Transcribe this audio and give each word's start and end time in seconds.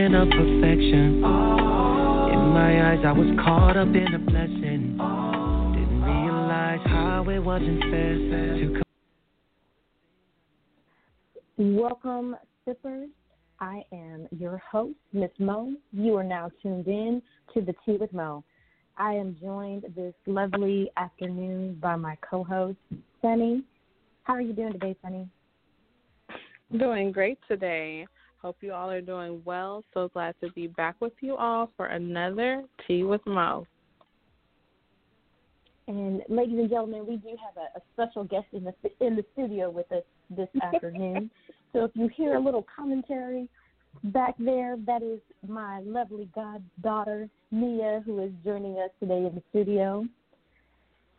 vision 0.09 0.23
of 0.23 0.29
perfection. 0.31 1.15
In 2.33 2.49
my 2.53 2.93
eyes, 2.93 3.01
I 3.05 3.13
was 3.13 3.27
caught 3.45 3.77
up 3.77 3.89
in 3.89 4.15
a 4.15 4.19
blessing. 4.19 4.97
Didn't 5.75 6.03
realize 6.03 6.81
how 6.87 7.27
it 7.29 7.39
wasn't 7.39 7.81
fair 7.83 8.15
to 8.55 8.83
come. 11.57 11.77
Welcome, 11.77 12.37
sippers. 12.65 13.09
I 13.61 13.83
am 13.93 14.29
your 14.31 14.59
host, 14.59 14.95
Miss 15.13 15.31
Mo. 15.39 15.73
You 15.93 16.17
are 16.17 16.25
now 16.25 16.51
tuned 16.63 16.87
in 16.87 17.21
to 17.55 17.61
the 17.61 17.75
Tea 17.85 17.97
with 17.97 18.13
Mo. 18.13 18.45
I 18.97 19.13
am 19.13 19.37
joined 19.41 19.85
this 19.97 20.15
lovely 20.27 20.91
afternoon 20.97 21.79
by 21.81 21.97
my 21.97 22.17
co-host, 22.29 22.79
Sunni. 23.21 23.63
How 24.25 24.35
are 24.35 24.41
you 24.41 24.53
doing 24.53 24.73
today, 24.73 24.97
Sunni? 25.03 25.29
Doing 26.79 27.13
great 27.13 27.39
today. 27.49 28.07
Hope 28.41 28.57
you 28.61 28.73
all 28.73 28.89
are 28.91 29.01
doing 29.01 29.43
well. 29.45 29.85
So 29.95 30.09
glad 30.09 30.35
to 30.43 30.51
be 30.53 30.69
back 30.69 30.97
with 31.01 31.13
you 31.21 31.37
all 31.37 31.71
for 31.77 31.87
another 31.87 32.63
Tea 32.87 33.03
with 33.03 33.21
Mo. 33.27 33.67
And 35.89 36.23
ladies 36.29 36.59
and 36.59 36.69
gentlemen, 36.69 37.07
we 37.07 37.17
do 37.17 37.31
have 37.31 37.57
a, 37.57 37.79
a 37.79 37.83
special 37.95 38.23
guest 38.23 38.47
in 38.53 38.65
the 38.65 38.75
in 39.05 39.17
the 39.17 39.25
studio 39.33 39.71
with 39.71 39.91
us 39.91 40.03
this 40.31 40.49
afternoon. 40.63 41.31
so 41.73 41.85
if 41.85 41.91
you 41.95 42.09
hear 42.09 42.37
a 42.37 42.41
little 42.41 42.65
commentary 42.77 43.49
back 44.05 44.35
there, 44.39 44.77
that 44.87 45.03
is 45.03 45.19
my 45.49 45.81
lovely 45.81 46.29
goddaughter 46.35 47.29
Mia, 47.51 48.03
who 48.05 48.23
is 48.23 48.31
joining 48.45 48.79
us 48.79 48.91
today 49.01 49.27
in 49.27 49.35
the 49.35 49.43
studio. 49.51 50.07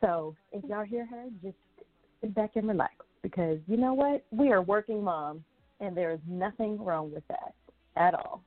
So 0.02 0.36
if 0.54 0.64
y'all 0.70 0.86
hear 0.86 1.06
her, 1.06 1.26
just 1.44 1.58
sit 2.22 2.34
back 2.36 2.52
and 2.56 2.68
relax 2.68 2.94
because 3.22 3.58
you 3.68 3.76
know 3.76 3.94
what? 3.94 4.24
We 4.32 4.52
are 4.52 4.62
working 4.62 5.04
moms, 5.04 5.42
and 5.80 5.96
there 5.96 6.12
is 6.12 6.20
nothing 6.28 6.84
wrong 6.84 7.12
with 7.12 7.24
that 7.28 7.54
at 7.96 8.14
all. 8.14 8.42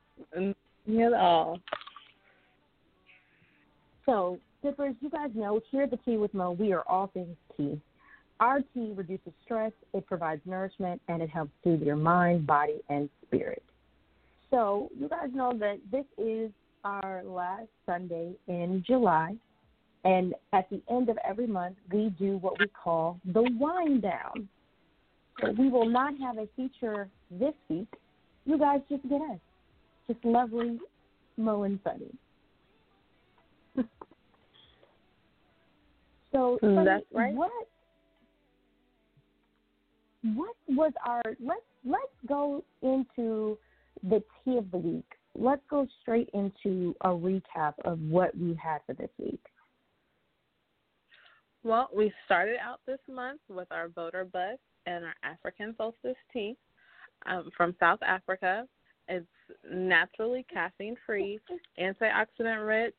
Not 0.85 1.13
at 1.13 1.19
all. 1.19 1.59
So, 4.05 4.37
sippers, 4.61 4.95
you 4.99 5.09
guys 5.09 5.29
know 5.33 5.61
here 5.71 5.83
at 5.83 5.91
the 5.91 5.97
Tea 5.97 6.17
with 6.17 6.33
Mo, 6.33 6.51
we 6.51 6.73
are 6.73 6.83
all 6.87 7.07
things 7.07 7.35
tea. 7.55 7.79
Our 8.39 8.59
tea 8.73 8.91
reduces 8.95 9.31
stress, 9.45 9.71
it 9.93 10.05
provides 10.05 10.41
nourishment, 10.45 11.01
and 11.07 11.21
it 11.21 11.29
helps 11.29 11.51
soothe 11.63 11.81
your 11.81 11.95
mind, 11.95 12.45
body, 12.45 12.81
and 12.89 13.09
spirit. 13.25 13.63
So, 14.49 14.89
you 14.99 15.07
guys 15.07 15.29
know 15.33 15.53
that 15.57 15.79
this 15.91 16.05
is 16.17 16.51
our 16.83 17.23
last 17.23 17.69
Sunday 17.85 18.33
in 18.47 18.83
July, 18.85 19.35
and 20.03 20.33
at 20.51 20.69
the 20.69 20.81
end 20.89 21.07
of 21.09 21.17
every 21.25 21.47
month, 21.47 21.77
we 21.91 22.13
do 22.19 22.37
what 22.37 22.59
we 22.59 22.67
call 22.67 23.19
the 23.33 23.43
whine 23.57 24.01
down. 24.01 24.49
We 25.57 25.69
will 25.69 25.87
not 25.87 26.13
have 26.19 26.37
a 26.37 26.47
feature 26.55 27.09
this 27.31 27.53
week. 27.69 27.87
You 28.45 28.57
guys 28.57 28.81
just 28.89 29.03
get 29.09 29.21
us. 29.21 29.39
Just 30.07 30.23
lovely 30.23 30.79
Mo 31.37 31.63
and 31.63 31.79
Sunni. 31.83 32.13
so 36.31 36.59
mm, 36.61 36.75
Sunni, 36.75 36.85
That's 36.85 37.05
right. 37.13 37.33
what 37.33 37.51
what 40.35 40.55
was 40.69 40.93
our 41.05 41.21
let's 41.43 41.61
let's 41.83 42.05
go 42.27 42.63
into 42.81 43.57
the 44.03 44.23
tea 44.43 44.57
of 44.57 44.69
the 44.71 44.77
week. 44.77 45.05
Let's 45.35 45.63
go 45.69 45.87
straight 46.01 46.29
into 46.33 46.95
a 47.01 47.09
recap 47.09 47.73
of 47.85 47.99
what 47.99 48.37
we 48.37 48.57
had 48.61 48.79
for 48.85 48.93
this 48.93 49.09
week. 49.17 49.41
Well, 51.63 51.89
we 51.95 52.11
started 52.25 52.57
out 52.61 52.81
this 52.85 52.99
month 53.09 53.39
with 53.49 53.71
our 53.71 53.87
Vote 53.87 54.13
or 54.13 54.25
Bust 54.25 54.59
and 54.85 55.05
our 55.05 55.15
African 55.23 55.73
solstice 55.77 56.15
tea 56.31 56.55
um, 57.25 57.49
from 57.55 57.75
South 57.79 57.99
Africa. 58.05 58.67
It's 59.07 59.25
naturally 59.69 60.45
caffeine 60.51 60.95
free, 61.05 61.39
antioxidant 61.79 62.65
rich, 62.65 62.95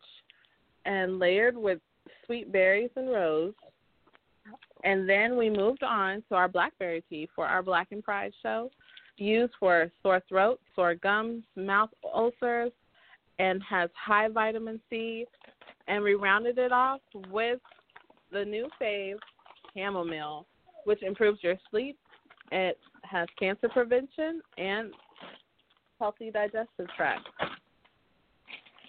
and 0.84 1.18
layered 1.18 1.56
with 1.56 1.78
sweet 2.26 2.52
berries 2.52 2.90
and 2.96 3.08
rose. 3.08 3.54
And 4.84 5.08
then 5.08 5.38
we 5.38 5.48
moved 5.48 5.82
on 5.82 6.22
to 6.28 6.34
our 6.34 6.48
blackberry 6.48 7.02
tea 7.08 7.28
for 7.34 7.46
our 7.46 7.62
Black 7.62 7.88
and 7.92 8.04
Pride 8.04 8.32
show, 8.42 8.70
used 9.16 9.54
for 9.58 9.90
sore 10.02 10.22
throat, 10.28 10.60
sore 10.74 10.94
gums, 10.94 11.42
mouth 11.56 11.90
ulcers, 12.14 12.72
and 13.38 13.62
has 13.68 13.88
high 13.94 14.28
vitamin 14.28 14.80
C. 14.90 15.24
And 15.88 16.02
we 16.02 16.14
rounded 16.14 16.58
it 16.58 16.72
off 16.72 17.00
with 17.30 17.60
the 18.30 18.44
new 18.44 18.68
fave, 18.80 19.16
chamomile, 19.74 20.46
which 20.84 21.02
improves 21.02 21.42
your 21.42 21.56
sleep. 21.70 21.98
It 22.52 22.78
has 23.02 23.28
cancer 23.38 23.68
prevention 23.68 24.40
and 24.58 24.92
healthy 25.98 26.30
digestive 26.30 26.86
tract. 26.96 27.26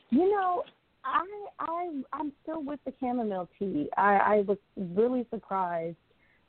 You 0.10 0.30
know, 0.32 0.64
I 1.04 1.26
I 1.60 2.02
I'm 2.14 2.32
still 2.44 2.64
with 2.64 2.80
the 2.86 2.94
chamomile 3.00 3.50
tea. 3.60 3.90
I, 3.98 4.16
I 4.16 4.44
was 4.48 4.58
really 4.76 5.26
surprised 5.30 5.98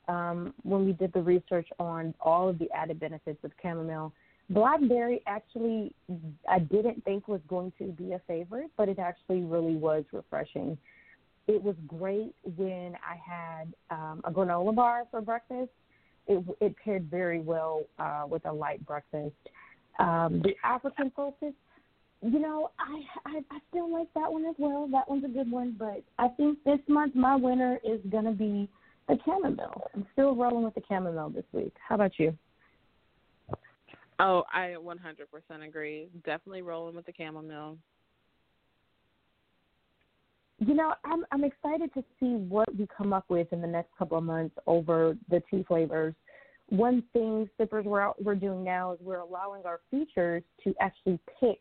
um, 0.07 0.53
when 0.63 0.85
we 0.85 0.93
did 0.93 1.13
the 1.13 1.21
research 1.21 1.67
on 1.79 2.13
all 2.21 2.49
of 2.49 2.59
the 2.59 2.69
added 2.71 2.99
benefits 2.99 3.39
of 3.43 3.51
chamomile. 3.61 4.13
Blackberry 4.49 5.21
actually 5.27 5.93
I 6.49 6.59
didn't 6.59 7.03
think 7.03 7.27
was 7.27 7.41
going 7.47 7.73
to 7.79 7.85
be 7.85 8.13
a 8.13 8.21
favorite, 8.27 8.71
but 8.77 8.89
it 8.89 8.99
actually 8.99 9.41
really 9.41 9.75
was 9.75 10.05
refreshing. 10.11 10.77
It 11.47 11.63
was 11.63 11.75
great 11.87 12.35
when 12.43 12.95
I 12.95 13.15
had 13.15 13.73
um, 13.89 14.21
a 14.25 14.31
granola 14.31 14.75
bar 14.75 15.03
for 15.09 15.21
breakfast. 15.21 15.71
It, 16.27 16.43
it 16.59 16.75
paired 16.83 17.09
very 17.09 17.39
well 17.39 17.83
uh, 17.99 18.23
with 18.27 18.45
a 18.45 18.51
light 18.51 18.85
breakfast. 18.85 19.35
Um, 19.99 20.41
the 20.43 20.53
African 20.63 21.11
solstice, 21.15 21.53
you 22.21 22.39
know, 22.39 22.71
I, 22.79 23.01
I 23.25 23.37
I 23.49 23.59
still 23.69 23.91
like 23.91 24.13
that 24.13 24.31
one 24.31 24.45
as 24.45 24.55
well. 24.57 24.89
That 24.91 25.09
one's 25.09 25.23
a 25.23 25.29
good 25.29 25.49
one, 25.49 25.75
but 25.77 26.03
I 26.19 26.27
think 26.29 26.63
this 26.65 26.79
month 26.87 27.15
my 27.15 27.35
winner 27.35 27.79
is 27.83 27.99
gonna 28.09 28.33
be 28.33 28.69
the 29.07 29.17
chamomile. 29.25 29.89
I'm 29.95 30.05
still 30.13 30.35
rolling 30.35 30.63
with 30.63 30.75
the 30.75 30.81
chamomile 30.87 31.29
this 31.29 31.45
week. 31.53 31.73
How 31.87 31.95
about 31.95 32.19
you? 32.19 32.37
Oh, 34.19 34.43
I 34.51 34.75
100% 34.79 35.67
agree. 35.67 36.09
Definitely 36.25 36.63
rolling 36.63 36.95
with 36.95 37.05
the 37.05 37.13
chamomile. 37.15 37.77
You 40.59 40.73
know, 40.73 40.93
I'm 41.05 41.23
I'm 41.31 41.43
excited 41.43 41.93
to 41.93 42.03
see 42.19 42.33
what 42.35 42.73
we 42.75 42.87
come 42.95 43.13
up 43.13 43.25
with 43.29 43.51
in 43.53 43.61
the 43.61 43.67
next 43.67 43.89
couple 43.97 44.17
of 44.17 44.23
months 44.23 44.55
over 44.65 45.15
the 45.29 45.41
two 45.49 45.63
flavors. 45.67 46.15
One 46.69 47.03
thing 47.13 47.49
sippers 47.57 47.85
we're 47.85 48.01
out, 48.01 48.21
we're 48.21 48.35
doing 48.35 48.63
now 48.63 48.93
is 48.93 48.99
we're 49.01 49.19
allowing 49.19 49.65
our 49.65 49.79
features 49.89 50.43
to 50.63 50.73
actually 50.81 51.19
pick 51.39 51.59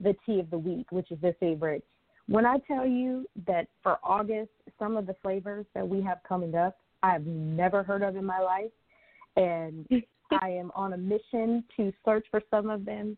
the 0.00 0.14
tea 0.26 0.40
of 0.40 0.50
the 0.50 0.58
week, 0.58 0.90
which 0.90 1.10
is 1.10 1.18
their 1.22 1.34
favorite. 1.40 1.84
When 2.26 2.44
I 2.44 2.58
tell 2.66 2.86
you 2.86 3.26
that 3.46 3.68
for 3.82 3.98
August, 4.02 4.50
some 4.78 4.96
of 4.96 5.06
the 5.06 5.16
flavors 5.22 5.66
that 5.74 5.88
we 5.88 6.02
have 6.02 6.18
coming 6.28 6.54
up, 6.54 6.76
I 7.02 7.12
have 7.12 7.26
never 7.26 7.82
heard 7.82 8.02
of 8.02 8.16
in 8.16 8.24
my 8.24 8.40
life, 8.40 8.70
and 9.36 9.86
I 10.42 10.50
am 10.50 10.70
on 10.74 10.92
a 10.92 10.98
mission 10.98 11.64
to 11.76 11.92
search 12.04 12.26
for 12.30 12.42
some 12.50 12.70
of 12.70 12.84
them. 12.84 13.16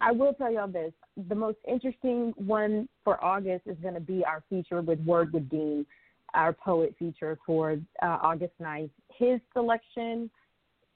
I 0.00 0.12
will 0.12 0.34
tell 0.34 0.52
y'all 0.52 0.68
this: 0.68 0.92
the 1.28 1.34
most 1.34 1.58
interesting 1.66 2.32
one 2.36 2.88
for 3.04 3.22
August 3.24 3.66
is 3.66 3.76
going 3.82 3.94
to 3.94 4.00
be 4.00 4.24
our 4.24 4.42
feature 4.50 4.82
with 4.82 5.00
Word 5.00 5.32
with 5.32 5.48
Dean, 5.48 5.86
our 6.34 6.52
poet 6.52 6.94
feature 6.98 7.38
for 7.46 7.78
uh, 8.02 8.18
August 8.22 8.52
9th. 8.60 8.90
His 9.16 9.40
selection 9.52 10.30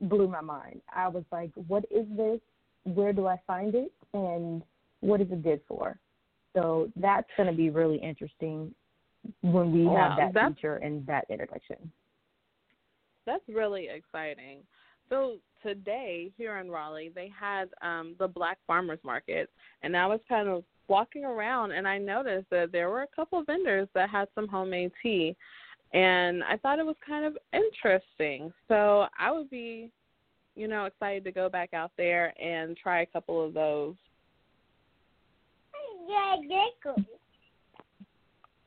blew 0.03 0.29
my 0.29 0.41
mind. 0.41 0.81
I 0.95 1.09
was 1.09 1.25
like, 1.33 1.51
"What 1.69 1.85
is 1.91 2.07
this? 2.17 2.41
Where 2.85 3.13
do 3.13 3.27
I 3.27 3.37
find 3.47 3.75
it? 3.75 3.93
And 4.15 4.63
what 5.01 5.21
is 5.21 5.29
it 5.31 5.43
good 5.43 5.61
for?" 5.67 5.99
So 6.55 6.91
that's 6.97 7.29
going 7.37 7.51
to 7.51 7.57
be 7.57 7.71
really 7.71 7.99
interesting 7.99 8.75
when 9.43 9.73
we 9.73 9.85
Wow, 9.85 10.17
have 10.19 10.33
that 10.33 10.49
feature 10.49 10.77
and 10.77 11.07
that 11.07 11.27
introduction. 11.31 11.91
That's 13.27 13.45
really 13.49 13.89
exciting. 13.89 14.61
So 15.09 15.37
today 15.63 16.31
here 16.37 16.59
in 16.59 16.71
Raleigh, 16.71 17.13
they 17.15 17.31
had 17.39 17.69
um, 17.83 18.15
the 18.19 18.29
Black 18.29 18.59
Farmers 18.67 18.99
Market, 19.05 19.51
and 19.83 19.97
I 19.97 20.07
was 20.07 20.21
kind 20.29 20.49
of 20.49 20.65
walking 20.89 21.25
around, 21.25 21.73
and 21.73 21.87
I 21.87 21.99
noticed 21.99 22.51
that 22.51 22.73
there 22.73 22.91
were 22.91 23.03
a 23.03 23.17
couple 23.17 23.39
of 23.39 23.47
vendors 23.47 23.89
that 23.95 24.11
had 24.11 24.29
some 24.35 24.49
homemade 24.49 24.93
tea, 25.03 25.37
and 25.93 26.43
I 26.45 26.57
thought 26.57 26.79
it 26.79 26.87
was 26.87 26.97
kind 27.07 27.25
of 27.25 27.37
interesting. 27.53 28.53
So 28.69 29.07
I 29.19 29.33
would 29.33 29.51
be, 29.51 29.91
you 30.57 30.69
know, 30.69 30.85
excited 30.87 31.25
to 31.25 31.33
go 31.33 31.49
back 31.49 31.73
out 31.75 31.93
there 31.97 32.35
and 32.43 32.77
try 32.77 33.03
a 33.03 33.07
couple 33.07 33.45
of 33.45 33.55
those. 33.55 33.95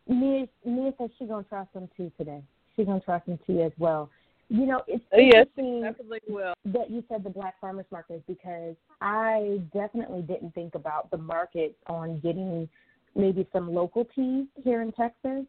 Mia, 0.07 0.47
Mia 0.65 0.93
says 0.97 1.09
she's 1.17 1.27
gonna 1.27 1.43
try 1.43 1.65
some 1.73 1.89
tea 1.95 2.11
today. 2.17 2.41
She's 2.75 2.85
gonna 2.85 2.99
try 2.99 3.21
some 3.25 3.39
tea 3.45 3.61
as 3.61 3.71
well. 3.77 4.09
You 4.49 4.65
know, 4.65 4.81
it's 4.87 5.03
Oh, 5.13 5.19
yes, 5.19 5.47
interesting 5.57 5.81
definitely 5.81 6.19
will. 6.27 6.53
that 6.65 6.89
you 6.91 7.03
said 7.09 7.23
the 7.23 7.29
Black 7.29 7.59
Farmers 7.59 7.85
Market 7.91 8.23
because 8.27 8.75
I 9.01 9.61
definitely 9.73 10.21
didn't 10.21 10.53
think 10.53 10.75
about 10.75 11.09
the 11.11 11.17
market 11.17 11.75
on 11.87 12.19
getting 12.19 12.69
maybe 13.15 13.47
some 13.53 13.73
local 13.73 14.05
tea 14.15 14.47
here 14.63 14.81
in 14.81 14.91
Texas. 14.91 15.45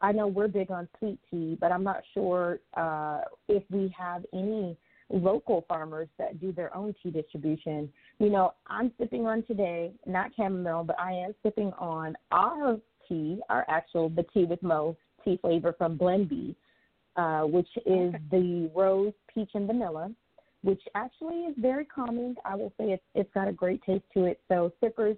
I 0.00 0.12
know 0.12 0.28
we're 0.28 0.48
big 0.48 0.70
on 0.70 0.88
sweet 0.98 1.18
tea, 1.30 1.56
but 1.60 1.72
I'm 1.72 1.82
not 1.82 2.02
sure 2.14 2.60
uh, 2.74 3.22
if 3.48 3.64
we 3.70 3.92
have 3.98 4.24
any 4.32 4.76
local 5.10 5.64
farmers 5.68 6.08
that 6.18 6.40
do 6.40 6.52
their 6.52 6.74
own 6.76 6.94
tea 7.02 7.10
distribution. 7.10 7.90
You 8.18 8.30
know, 8.30 8.54
I'm 8.66 8.92
sipping 8.98 9.26
on 9.26 9.42
today, 9.44 9.92
not 10.06 10.30
chamomile, 10.36 10.84
but 10.84 10.98
I 11.00 11.12
am 11.12 11.34
sipping 11.42 11.72
on 11.78 12.16
our 12.30 12.78
tea, 13.08 13.40
our 13.48 13.64
actual 13.68 14.08
the 14.10 14.24
tea 14.34 14.44
with 14.44 14.62
Mo 14.62 14.96
tea 15.24 15.38
flavor 15.40 15.74
from 15.76 15.96
Blend 15.96 16.28
Bee, 16.28 16.54
uh, 17.18 17.42
which 17.42 17.68
is 17.84 18.14
the 18.30 18.70
rose, 18.74 19.12
peach, 19.34 19.50
and 19.54 19.66
vanilla, 19.66 20.10
which 20.62 20.80
actually 20.94 21.40
is 21.40 21.54
very 21.58 21.84
calming. 21.84 22.36
I 22.44 22.54
will 22.54 22.72
say 22.78 22.92
it's 22.92 23.02
it's 23.14 23.30
got 23.34 23.48
a 23.48 23.52
great 23.52 23.82
taste 23.82 24.04
to 24.14 24.24
it. 24.24 24.40
So 24.48 24.72
sippers, 24.80 25.16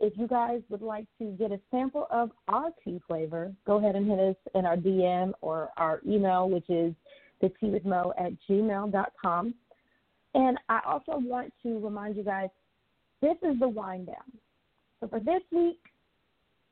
if 0.00 0.12
you 0.16 0.28
guys 0.28 0.60
would 0.68 0.82
like 0.82 1.06
to 1.18 1.32
get 1.38 1.50
a 1.50 1.58
sample 1.70 2.06
of 2.10 2.30
our 2.46 2.70
tea 2.84 3.00
flavor, 3.08 3.52
go 3.66 3.78
ahead 3.78 3.96
and 3.96 4.08
hit 4.08 4.20
us 4.20 4.36
in 4.54 4.66
our 4.66 4.76
DM 4.76 5.32
or 5.40 5.70
our 5.78 6.02
email, 6.06 6.48
which 6.48 6.68
is 6.68 6.94
the 7.40 7.48
tea 7.60 7.70
with 7.70 7.86
Mo 7.86 8.12
at 8.18 8.32
gmail.com. 8.48 9.54
And 10.34 10.58
I 10.68 10.80
also 10.86 11.18
want 11.18 11.52
to 11.62 11.78
remind 11.80 12.16
you 12.16 12.22
guys, 12.22 12.50
this 13.22 13.36
is 13.42 13.58
the 13.58 13.68
whine 13.68 14.04
down. 14.04 14.38
So 15.00 15.08
for 15.08 15.20
this 15.20 15.42
week, 15.50 15.80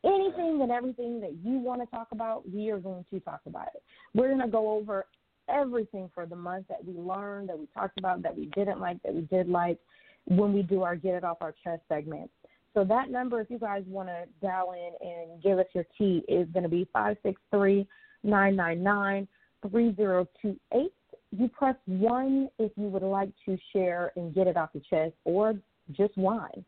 anything 0.04 0.60
and 0.62 0.70
everything 0.70 1.20
that 1.20 1.34
you 1.42 1.58
want 1.58 1.80
to 1.80 1.86
talk 1.86 2.08
about, 2.12 2.48
we 2.50 2.70
are 2.70 2.78
going 2.78 3.04
to 3.10 3.20
talk 3.20 3.40
about 3.46 3.68
it. 3.74 3.82
We're 4.14 4.28
going 4.28 4.40
to 4.40 4.48
go 4.48 4.70
over 4.70 5.06
everything 5.48 6.10
for 6.14 6.26
the 6.26 6.36
month 6.36 6.66
that 6.68 6.84
we 6.84 6.94
learned, 6.94 7.48
that 7.48 7.58
we 7.58 7.66
talked 7.74 7.98
about, 7.98 8.22
that 8.22 8.36
we 8.36 8.46
didn't 8.54 8.80
like, 8.80 9.02
that 9.02 9.14
we 9.14 9.22
did 9.22 9.48
like 9.48 9.78
when 10.26 10.52
we 10.52 10.62
do 10.62 10.82
our 10.82 10.94
Get 10.94 11.14
It 11.14 11.24
Off 11.24 11.38
Our 11.40 11.54
Chest 11.64 11.82
segment. 11.88 12.30
So 12.74 12.84
that 12.84 13.10
number, 13.10 13.40
if 13.40 13.50
you 13.50 13.58
guys 13.58 13.82
want 13.86 14.08
to 14.08 14.24
dial 14.40 14.72
in 14.72 15.08
and 15.08 15.42
give 15.42 15.58
us 15.58 15.66
your 15.74 15.86
tea, 15.96 16.22
is 16.28 16.46
going 16.52 16.64
to 16.64 16.68
be 16.68 16.86
five 16.92 17.16
six 17.22 17.40
three 17.50 17.88
nine 18.22 18.54
nine 18.56 18.82
nine 18.82 19.26
three 19.68 19.94
zero 19.96 20.28
two 20.40 20.56
eight. 20.74 20.92
You 21.30 21.48
press 21.48 21.76
one 21.86 22.48
if 22.58 22.70
you 22.76 22.88
would 22.88 23.02
like 23.02 23.30
to 23.46 23.56
share 23.72 24.12
and 24.16 24.34
get 24.34 24.46
it 24.46 24.56
off 24.56 24.70
your 24.74 24.82
chest, 24.88 25.14
or 25.24 25.54
just 25.92 26.16
whine. 26.16 26.64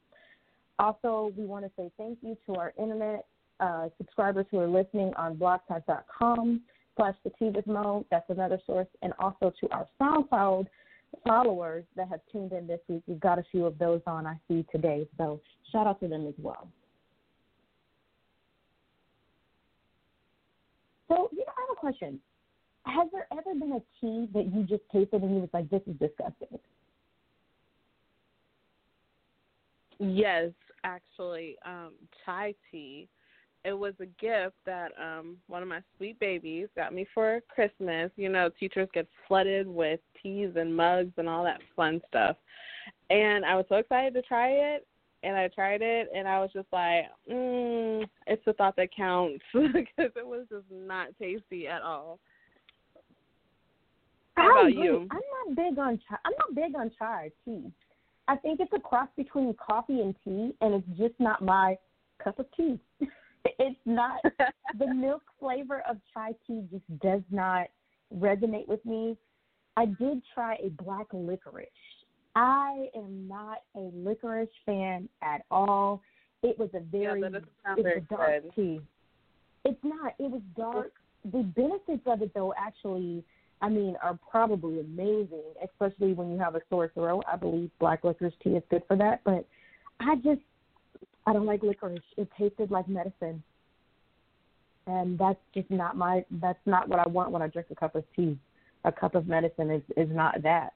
Also, 0.80 1.30
we 1.36 1.44
want 1.44 1.62
to 1.62 1.70
say 1.76 1.90
thank 1.98 2.18
you 2.22 2.34
to 2.46 2.54
our 2.54 2.72
internet 2.78 3.26
uh, 3.60 3.90
subscribers 3.98 4.46
who 4.50 4.58
are 4.58 4.66
listening 4.66 5.12
on 5.14 5.36
blogtalk.com 5.36 6.62
slash 6.96 7.14
the 7.22 7.30
tea 7.38 7.50
with 7.54 7.66
Mo. 7.66 8.06
That's 8.10 8.28
another 8.30 8.58
source. 8.66 8.86
And 9.02 9.12
also 9.18 9.52
to 9.60 9.68
our 9.72 9.86
SoundCloud 10.00 10.66
followers 11.26 11.84
that 11.96 12.08
have 12.08 12.20
tuned 12.32 12.52
in 12.52 12.66
this 12.66 12.80
week. 12.88 13.02
We've 13.06 13.20
got 13.20 13.38
a 13.38 13.44
few 13.50 13.66
of 13.66 13.78
those 13.78 14.00
on 14.06 14.26
I 14.26 14.36
see 14.48 14.64
today. 14.72 15.06
So 15.18 15.38
shout 15.70 15.86
out 15.86 16.00
to 16.00 16.08
them 16.08 16.26
as 16.26 16.34
well. 16.38 16.66
So, 21.08 21.28
you 21.30 21.40
know, 21.40 21.52
I 21.58 21.60
have 21.60 21.76
a 21.76 21.78
question. 21.78 22.20
has 22.86 23.08
there 23.12 23.26
ever 23.32 23.54
been 23.54 23.72
a 23.72 23.80
tea 24.00 24.30
that 24.32 24.50
you 24.50 24.62
just 24.62 24.88
tasted 24.90 25.20
and 25.20 25.34
you 25.34 25.40
was 25.40 25.50
like, 25.52 25.68
this 25.68 25.82
is 25.86 25.96
disgusting? 25.98 26.58
Yes, 30.02 30.52
actually, 30.84 31.56
um, 31.64 31.92
chai 32.24 32.54
tea. 32.70 33.08
It 33.62 33.74
was 33.74 33.92
a 34.00 34.06
gift 34.06 34.56
that 34.64 34.92
um 34.98 35.36
one 35.46 35.62
of 35.62 35.68
my 35.68 35.82
sweet 35.96 36.18
babies 36.18 36.68
got 36.76 36.94
me 36.94 37.06
for 37.12 37.40
Christmas. 37.54 38.10
You 38.16 38.30
know, 38.30 38.48
teachers 38.58 38.88
get 38.94 39.06
flooded 39.28 39.66
with 39.66 40.00
teas 40.22 40.52
and 40.56 40.74
mugs 40.74 41.12
and 41.18 41.28
all 41.28 41.44
that 41.44 41.60
fun 41.76 42.00
stuff. 42.08 42.36
And 43.10 43.44
I 43.44 43.54
was 43.56 43.66
so 43.68 43.76
excited 43.76 44.14
to 44.14 44.22
try 44.22 44.48
it 44.48 44.86
and 45.22 45.36
I 45.36 45.48
tried 45.48 45.82
it 45.82 46.08
and 46.14 46.26
I 46.26 46.40
was 46.40 46.50
just 46.52 46.68
like, 46.72 47.04
mm, 47.30 48.06
it's 48.26 48.44
the 48.46 48.52
thought 48.54 48.76
that 48.76 48.94
counts 48.94 49.44
because 49.52 50.12
it 50.16 50.26
was 50.26 50.46
just 50.48 50.64
not 50.70 51.08
tasty 51.20 51.68
at 51.68 51.82
all. 51.82 52.18
How 54.36 54.50
about 54.50 54.74
you? 54.74 55.08
I'm 55.10 55.18
not 55.46 55.56
big 55.56 55.78
on 55.78 56.00
chai. 56.08 56.16
I'm 56.24 56.32
not 56.38 56.54
big 56.54 56.74
on 56.74 56.90
chai 56.98 57.30
tea. 57.44 57.70
I 58.30 58.36
think 58.36 58.60
it's 58.60 58.72
a 58.72 58.78
cross 58.78 59.08
between 59.16 59.52
coffee 59.54 60.00
and 60.00 60.14
tea, 60.22 60.54
and 60.60 60.74
it's 60.74 60.86
just 60.96 61.18
not 61.18 61.42
my 61.42 61.76
cup 62.22 62.38
of 62.38 62.46
tea. 62.56 62.78
it's 63.44 63.80
not 63.84 64.20
the 64.78 64.94
milk 64.94 65.22
flavor 65.40 65.82
of 65.90 65.96
chai 66.14 66.30
tea 66.46 66.62
just 66.70 67.00
does 67.00 67.22
not 67.32 67.66
resonate 68.16 68.68
with 68.68 68.84
me. 68.86 69.16
I 69.76 69.86
did 69.86 70.22
try 70.32 70.54
a 70.62 70.68
black 70.80 71.08
licorice. 71.12 71.66
I 72.36 72.86
am 72.94 73.26
not 73.26 73.58
a 73.74 73.90
licorice 73.92 74.48
fan 74.64 75.08
at 75.22 75.42
all. 75.50 76.00
It 76.44 76.56
was 76.56 76.70
a 76.74 76.80
very 76.80 77.22
yeah, 77.22 77.26
it 77.26 77.32
was 77.32 77.82
very 77.82 77.98
a 77.98 78.00
dark 78.02 78.42
good. 78.44 78.52
tea. 78.54 78.80
It's 79.64 79.82
not. 79.82 80.14
It 80.20 80.30
was 80.30 80.42
dark. 80.56 80.92
The 81.24 81.42
benefits 81.42 82.02
of 82.06 82.22
it, 82.22 82.32
though, 82.32 82.54
actually, 82.56 83.24
I 83.62 83.68
mean, 83.68 83.96
are 84.02 84.18
probably 84.30 84.80
amazing, 84.80 85.42
especially 85.62 86.14
when 86.14 86.30
you 86.32 86.38
have 86.38 86.54
a 86.54 86.62
sore 86.70 86.90
throat. 86.94 87.24
I 87.30 87.36
believe 87.36 87.70
black 87.78 88.04
licorice 88.04 88.32
tea 88.42 88.50
is 88.50 88.62
good 88.70 88.82
for 88.88 88.96
that. 88.96 89.20
But 89.24 89.46
I 90.00 90.16
just, 90.16 90.40
I 91.26 91.32
don't 91.32 91.46
like 91.46 91.62
licorice. 91.62 92.00
It 92.16 92.28
tasted 92.38 92.70
like 92.70 92.88
medicine, 92.88 93.42
and 94.86 95.18
that's 95.18 95.38
just 95.54 95.70
not 95.70 95.96
my. 95.96 96.24
That's 96.30 96.58
not 96.64 96.88
what 96.88 97.00
I 97.00 97.08
want 97.08 97.32
when 97.32 97.42
I 97.42 97.48
drink 97.48 97.68
a 97.70 97.74
cup 97.74 97.94
of 97.94 98.04
tea. 98.16 98.38
A 98.84 98.92
cup 98.92 99.14
of 99.14 99.26
medicine 99.28 99.70
is 99.70 99.82
is 99.96 100.08
not 100.10 100.42
that. 100.42 100.72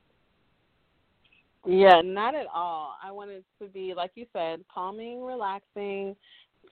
Yeah, 1.66 2.02
not 2.04 2.34
at 2.34 2.46
all. 2.54 2.96
I 3.02 3.10
want 3.10 3.30
it 3.30 3.44
to 3.62 3.68
be 3.68 3.94
like 3.94 4.10
you 4.14 4.26
said, 4.34 4.62
calming, 4.72 5.22
relaxing, 5.22 6.14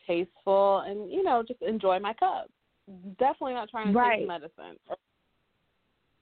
tasteful, 0.07 0.81
and 0.81 1.11
you 1.11 1.23
know, 1.23 1.43
just 1.47 1.63
enjoy 1.63 1.99
my 1.99 2.13
cup. 2.13 2.51
Definitely 3.19 3.55
not 3.55 3.71
trying 3.71 3.93
to 3.93 3.99
Right. 3.99 4.19
take 4.19 4.29
medicine. 4.29 4.79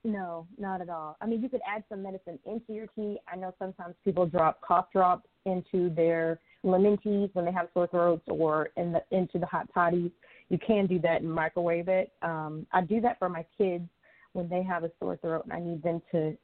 No, 0.02 0.47
not 0.57 0.80
at 0.80 0.88
all. 0.88 1.16
I 1.21 1.26
mean, 1.26 1.42
you 1.42 1.49
could 1.49 1.61
add 1.66 1.85
some 1.88 2.02
medicine 2.02 2.38
into 2.47 2.73
your 2.73 2.87
tea. 2.88 3.19
I 3.30 3.37
know 3.37 3.54
sometimes 3.59 3.95
people 4.04 4.25
drop 4.25 4.61
cough 4.62 4.87
drops 4.92 5.28
into 5.45 5.90
their 5.90 6.40
lemon 6.62 6.97
teas 6.99 7.28
when 7.35 7.45
they 7.45 7.52
have 7.52 7.69
sore 7.75 7.87
throats 7.87 8.23
or 8.28 8.71
in 8.76 8.92
the 8.92 9.02
into 9.11 9.38
the 9.38 9.47
hot 9.47 9.69
toddies. 9.75 10.11
You 10.49 10.59
can 10.59 10.87
do 10.87 10.99
that 11.00 11.21
and 11.21 11.30
microwave 11.30 11.88
it. 11.88 12.12
Um, 12.23 12.66
I 12.73 12.80
do 12.80 13.00
that 13.02 13.19
for 13.19 13.28
my 13.28 13.45
kids 13.59 13.85
when 14.33 14.49
they 14.49 14.62
have 14.62 14.85
a 14.85 14.90
sore 14.99 15.16
throat 15.19 15.45
and 15.45 15.52
I 15.52 15.61
need 15.61 15.83
them 15.83 16.00
to, 16.12 16.37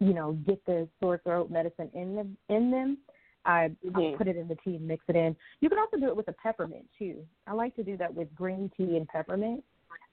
you 0.00 0.12
know, 0.12 0.32
get 0.46 0.64
the 0.66 0.86
sore 1.00 1.18
throat 1.24 1.50
medicine 1.50 1.90
in 1.94 2.14
them 2.14 2.36
in 2.48 2.70
them. 2.70 2.98
I, 3.44 3.70
Mhm. 3.84 4.18
put 4.18 4.28
it 4.28 4.36
in 4.36 4.48
the 4.48 4.56
tea 4.56 4.76
and 4.76 4.86
mix 4.86 5.02
it 5.08 5.16
in. 5.16 5.34
You 5.60 5.70
can 5.70 5.78
also 5.78 5.96
do 5.96 6.08
it 6.08 6.16
with 6.16 6.28
a 6.28 6.32
peppermint 6.34 6.86
too. 6.98 7.26
I 7.46 7.54
like 7.54 7.74
to 7.76 7.82
do 7.82 7.96
that 7.96 8.12
with 8.12 8.34
green 8.34 8.70
tea 8.76 8.98
and 8.98 9.08
peppermint. 9.08 9.64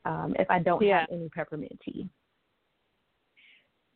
Um, 0.05 0.33
if 0.39 0.49
I 0.49 0.59
don't 0.59 0.81
Yeah. 0.81 1.01
have 1.01 1.09
any 1.11 1.27
peppermint 1.27 1.77
tea. 1.81 2.07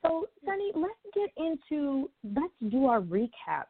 So, 0.01 0.27
Sunni, 0.46 0.72
let's 0.75 0.94
get 1.13 1.29
into 1.38 2.10
let's 2.24 2.53
do 2.70 2.86
our 2.86 3.01
recap. 3.01 3.65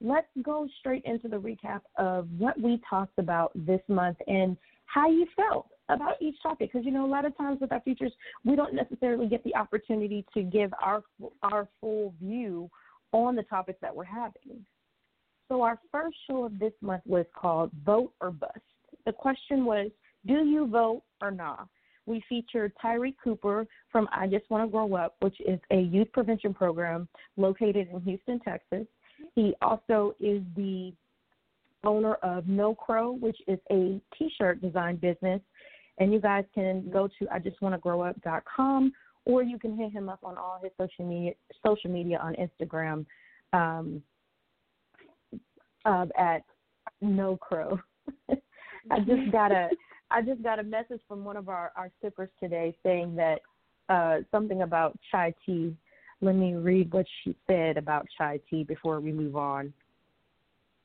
Let's 0.00 0.26
go 0.42 0.68
straight 0.80 1.04
into 1.04 1.28
the 1.28 1.36
recap 1.36 1.80
of 1.96 2.28
what 2.38 2.60
we 2.60 2.80
talked 2.88 3.18
about 3.18 3.52
this 3.54 3.80
month 3.88 4.18
and 4.26 4.56
how 4.86 5.08
you 5.08 5.26
felt 5.34 5.68
about 5.88 6.20
each 6.20 6.36
topic. 6.42 6.72
Because 6.72 6.84
you 6.86 6.92
know, 6.92 7.04
a 7.04 7.08
lot 7.08 7.24
of 7.24 7.36
times 7.36 7.60
with 7.60 7.72
our 7.72 7.80
features, 7.80 8.12
we 8.44 8.56
don't 8.56 8.74
necessarily 8.74 9.26
get 9.26 9.42
the 9.44 9.54
opportunity 9.54 10.24
to 10.34 10.42
give 10.42 10.72
our 10.82 11.02
our 11.42 11.68
full 11.80 12.14
view 12.20 12.70
on 13.12 13.36
the 13.36 13.42
topics 13.44 13.78
that 13.82 13.94
we're 13.94 14.04
having. 14.04 14.64
So, 15.48 15.62
our 15.62 15.78
first 15.92 16.16
show 16.26 16.44
of 16.44 16.58
this 16.58 16.72
month 16.80 17.02
was 17.06 17.26
called 17.34 17.70
"Vote 17.84 18.12
or 18.20 18.30
Bust." 18.30 18.58
The 19.04 19.12
question 19.12 19.64
was, 19.64 19.90
"Do 20.26 20.44
you 20.44 20.66
vote 20.66 21.02
or 21.20 21.30
not?" 21.30 21.68
We 22.06 22.22
featured 22.28 22.72
Tyree 22.80 23.16
Cooper 23.22 23.66
from 23.90 24.08
I 24.12 24.26
Just 24.26 24.48
Want 24.50 24.66
to 24.66 24.70
Grow 24.70 24.94
Up, 24.94 25.16
which 25.20 25.36
is 25.40 25.60
a 25.70 25.80
youth 25.80 26.08
prevention 26.12 26.54
program 26.54 27.08
located 27.36 27.88
in 27.92 28.00
Houston, 28.02 28.40
Texas. 28.40 28.86
He 29.34 29.54
also 29.60 30.14
is 30.20 30.42
the 30.54 30.92
owner 31.84 32.14
of 32.16 32.48
No 32.48 32.74
Crow, 32.74 33.12
which 33.12 33.38
is 33.46 33.58
a 33.70 34.00
t-shirt 34.16 34.60
design 34.60 34.96
business. 34.96 35.40
And 35.98 36.12
you 36.12 36.20
guys 36.20 36.44
can 36.54 36.90
go 36.90 37.08
to 37.18 37.28
I 37.32 37.38
Just 37.38 37.60
Want 37.60 37.74
to 37.74 37.78
Grow 37.78 38.02
Up.com 38.02 38.92
or 39.26 39.42
you 39.42 39.58
can 39.58 39.76
hit 39.76 39.92
him 39.92 40.08
up 40.08 40.20
on 40.22 40.38
all 40.38 40.60
his 40.62 40.72
social 40.78 41.06
media 41.06 41.32
social 41.64 41.90
media 41.90 42.18
on 42.22 42.34
Instagram 42.34 43.04
um, 43.52 44.02
uh, 45.84 46.06
at 46.18 46.42
No 47.00 47.36
Crow. 47.36 47.78
I 48.90 49.00
just 49.00 49.32
got 49.32 49.50
a 49.50 49.68
I 50.10 50.22
just 50.22 50.42
got 50.42 50.58
a 50.58 50.62
message 50.62 51.00
from 51.08 51.24
one 51.24 51.36
of 51.36 51.48
our 51.48 51.72
our 51.76 51.90
sippers 52.02 52.30
today 52.40 52.76
saying 52.82 53.16
that 53.16 53.40
uh, 53.88 54.18
something 54.30 54.62
about 54.62 54.98
chai 55.10 55.34
tea. 55.44 55.74
Let 56.20 56.34
me 56.34 56.54
read 56.54 56.92
what 56.92 57.06
she 57.22 57.36
said 57.46 57.76
about 57.76 58.06
chai 58.16 58.40
tea 58.48 58.64
before 58.64 59.00
we 59.00 59.12
move 59.12 59.36
on. 59.36 59.72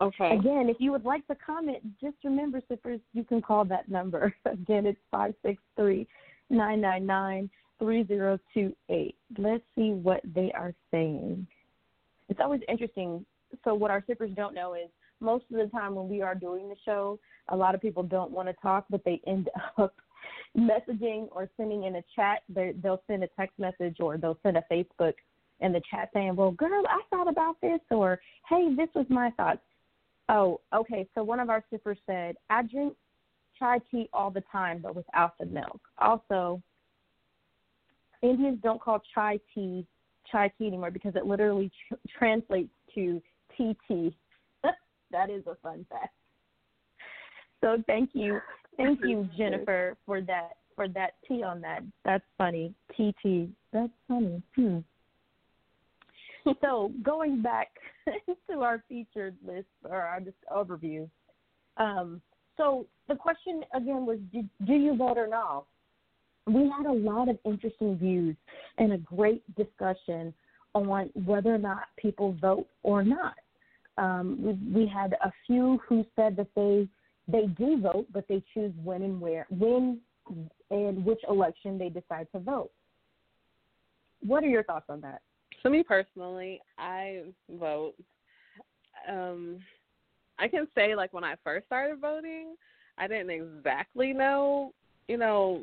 Okay. 0.01 0.35
Again, 0.35 0.67
if 0.67 0.77
you 0.79 0.91
would 0.91 1.05
like 1.05 1.25
to 1.27 1.35
comment, 1.35 1.77
just 2.01 2.15
remember, 2.23 2.59
sippers, 2.67 2.99
you 3.13 3.23
can 3.23 3.41
call 3.41 3.63
that 3.65 3.87
number. 3.87 4.33
Again, 4.45 4.85
it's 4.87 4.99
five 5.11 5.33
six 5.45 5.61
three 5.75 6.07
nine 6.49 6.81
nine 6.81 7.05
nine 7.05 7.49
three 7.77 8.05
zero 8.07 8.39
two 8.53 8.75
eight. 8.89 9.15
Let's 9.37 9.63
see 9.75 9.91
what 9.91 10.21
they 10.35 10.51
are 10.53 10.73
saying. 10.89 11.45
It's 12.29 12.39
always 12.41 12.61
interesting. 12.67 13.25
So, 13.63 13.75
what 13.75 13.91
our 13.91 14.03
sippers 14.07 14.31
don't 14.35 14.55
know 14.55 14.73
is 14.73 14.89
most 15.21 15.45
of 15.51 15.57
the 15.57 15.67
time 15.67 15.95
when 15.95 16.09
we 16.09 16.21
are 16.21 16.35
doing 16.35 16.69
the 16.69 16.75
show, 16.83 17.19
a 17.49 17.55
lot 17.55 17.75
of 17.75 17.81
people 17.81 18.03
don't 18.03 18.31
want 18.31 18.47
to 18.47 18.53
talk, 18.61 18.85
but 18.89 19.03
they 19.05 19.21
end 19.27 19.49
up 19.77 19.95
messaging 20.57 21.27
or 21.31 21.49
sending 21.57 21.83
in 21.83 21.95
a 21.95 22.03
chat. 22.15 22.39
They, 22.49 22.73
they'll 22.81 23.01
send 23.07 23.23
a 23.23 23.27
text 23.39 23.57
message 23.59 23.97
or 23.99 24.17
they'll 24.17 24.39
send 24.43 24.57
a 24.57 24.63
Facebook 24.71 25.13
in 25.59 25.71
the 25.71 25.81
chat 25.89 26.09
saying, 26.13 26.35
"Well, 26.35 26.51
girl, 26.51 26.83
I 26.89 27.01
thought 27.09 27.29
about 27.29 27.59
this," 27.61 27.79
or 27.91 28.19
"Hey, 28.49 28.73
this 28.75 28.89
was 28.95 29.05
my 29.09 29.29
thoughts." 29.31 29.61
Oh, 30.29 30.59
okay. 30.73 31.07
So 31.13 31.23
one 31.23 31.39
of 31.39 31.49
our 31.49 31.63
sippers 31.69 31.97
said, 32.05 32.35
"I 32.49 32.63
drink 32.63 32.95
chai 33.59 33.79
tea 33.91 34.09
all 34.11 34.31
the 34.31 34.43
time, 34.51 34.79
but 34.81 34.95
without 34.95 35.37
the 35.37 35.45
milk." 35.45 35.79
Also, 35.99 36.61
Indians 38.21 38.59
don't 38.63 38.81
call 38.81 39.01
chai 39.13 39.39
tea 39.53 39.85
chai 40.31 40.51
tea 40.57 40.67
anymore 40.67 40.91
because 40.91 41.15
it 41.15 41.25
literally 41.25 41.71
tr- 41.87 41.95
translates 42.17 42.71
to 42.95 43.21
tea 43.57 43.75
tea. 43.87 44.15
That 45.11 45.29
is 45.29 45.43
a 45.47 45.55
fun 45.61 45.85
fact. 45.89 46.13
So 47.61 47.77
thank 47.87 48.11
you, 48.13 48.39
thank 48.77 48.99
you, 49.03 49.29
Jennifer, 49.37 49.97
for 50.05 50.21
that 50.21 50.51
for 50.75 50.87
that 50.89 51.15
tea 51.27 51.43
on 51.43 51.61
that. 51.61 51.83
That's 52.05 52.23
funny. 52.37 52.73
TT. 52.91 53.49
That's 53.73 53.91
funny. 54.07 54.41
Hmm. 54.55 54.79
so 56.61 56.91
going 57.03 57.41
back 57.41 57.69
to 58.49 58.61
our 58.61 58.83
featured 58.89 59.35
list 59.45 59.67
or 59.87 60.01
our 60.01 60.19
just 60.19 60.37
overview. 60.51 61.09
Um, 61.77 62.21
so 62.57 62.85
the 63.07 63.15
question 63.15 63.63
again 63.73 64.05
was, 64.05 64.17
do, 64.31 64.43
do 64.65 64.73
you 64.73 64.95
vote 64.95 65.17
or 65.17 65.27
not? 65.27 65.65
We 66.47 66.71
had 66.75 66.85
a 66.85 66.91
lot 66.91 67.29
of 67.29 67.37
interesting 67.45 67.97
views 67.97 68.35
and 68.77 68.93
a 68.93 68.97
great 68.97 69.43
discussion 69.55 70.33
on 70.73 70.87
whether 71.25 71.53
or 71.53 71.57
not 71.57 71.83
people 71.97 72.35
vote 72.41 72.67
or 72.83 73.03
not. 73.03 73.35
Um, 74.01 74.37
we, 74.41 74.81
we 74.81 74.87
had 74.87 75.15
a 75.23 75.31
few 75.45 75.79
who 75.87 76.03
said 76.15 76.35
that 76.37 76.47
they 76.55 76.87
they 77.27 77.45
do 77.45 77.79
vote, 77.79 78.07
but 78.11 78.27
they 78.27 78.43
choose 78.53 78.73
when 78.83 79.03
and 79.03 79.21
where, 79.21 79.45
when 79.51 79.99
and 80.71 81.05
which 81.05 81.19
election 81.29 81.77
they 81.77 81.89
decide 81.89 82.27
to 82.33 82.39
vote. 82.39 82.71
What 84.21 84.43
are 84.43 84.47
your 84.47 84.63
thoughts 84.63 84.87
on 84.89 85.01
that? 85.01 85.21
So 85.61 85.69
me 85.69 85.83
personally, 85.83 86.61
I 86.79 87.23
vote. 87.59 87.93
Um, 89.07 89.59
I 90.39 90.47
can 90.47 90.67
say 90.73 90.95
like 90.95 91.13
when 91.13 91.23
I 91.23 91.35
first 91.43 91.67
started 91.67 91.99
voting, 91.99 92.55
I 92.97 93.07
didn't 93.07 93.29
exactly 93.29 94.13
know, 94.13 94.73
you 95.07 95.17
know, 95.17 95.61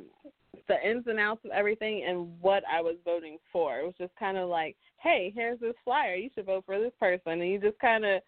the 0.68 0.88
ins 0.88 1.06
and 1.08 1.18
outs 1.18 1.44
of 1.44 1.50
everything 1.50 2.04
and 2.08 2.40
what 2.40 2.62
I 2.70 2.80
was 2.80 2.94
voting 3.04 3.38
for. 3.52 3.80
It 3.80 3.84
was 3.84 3.94
just 3.98 4.14
kind 4.16 4.36
of 4.36 4.48
like, 4.48 4.76
hey, 5.02 5.32
here's 5.34 5.60
this 5.60 5.74
flyer. 5.84 6.14
You 6.14 6.30
should 6.34 6.46
vote 6.46 6.64
for 6.66 6.78
this 6.78 6.92
person, 6.98 7.40
and 7.40 7.50
you 7.50 7.60
just 7.60 7.78
kind 7.78 8.04
of 8.04 8.20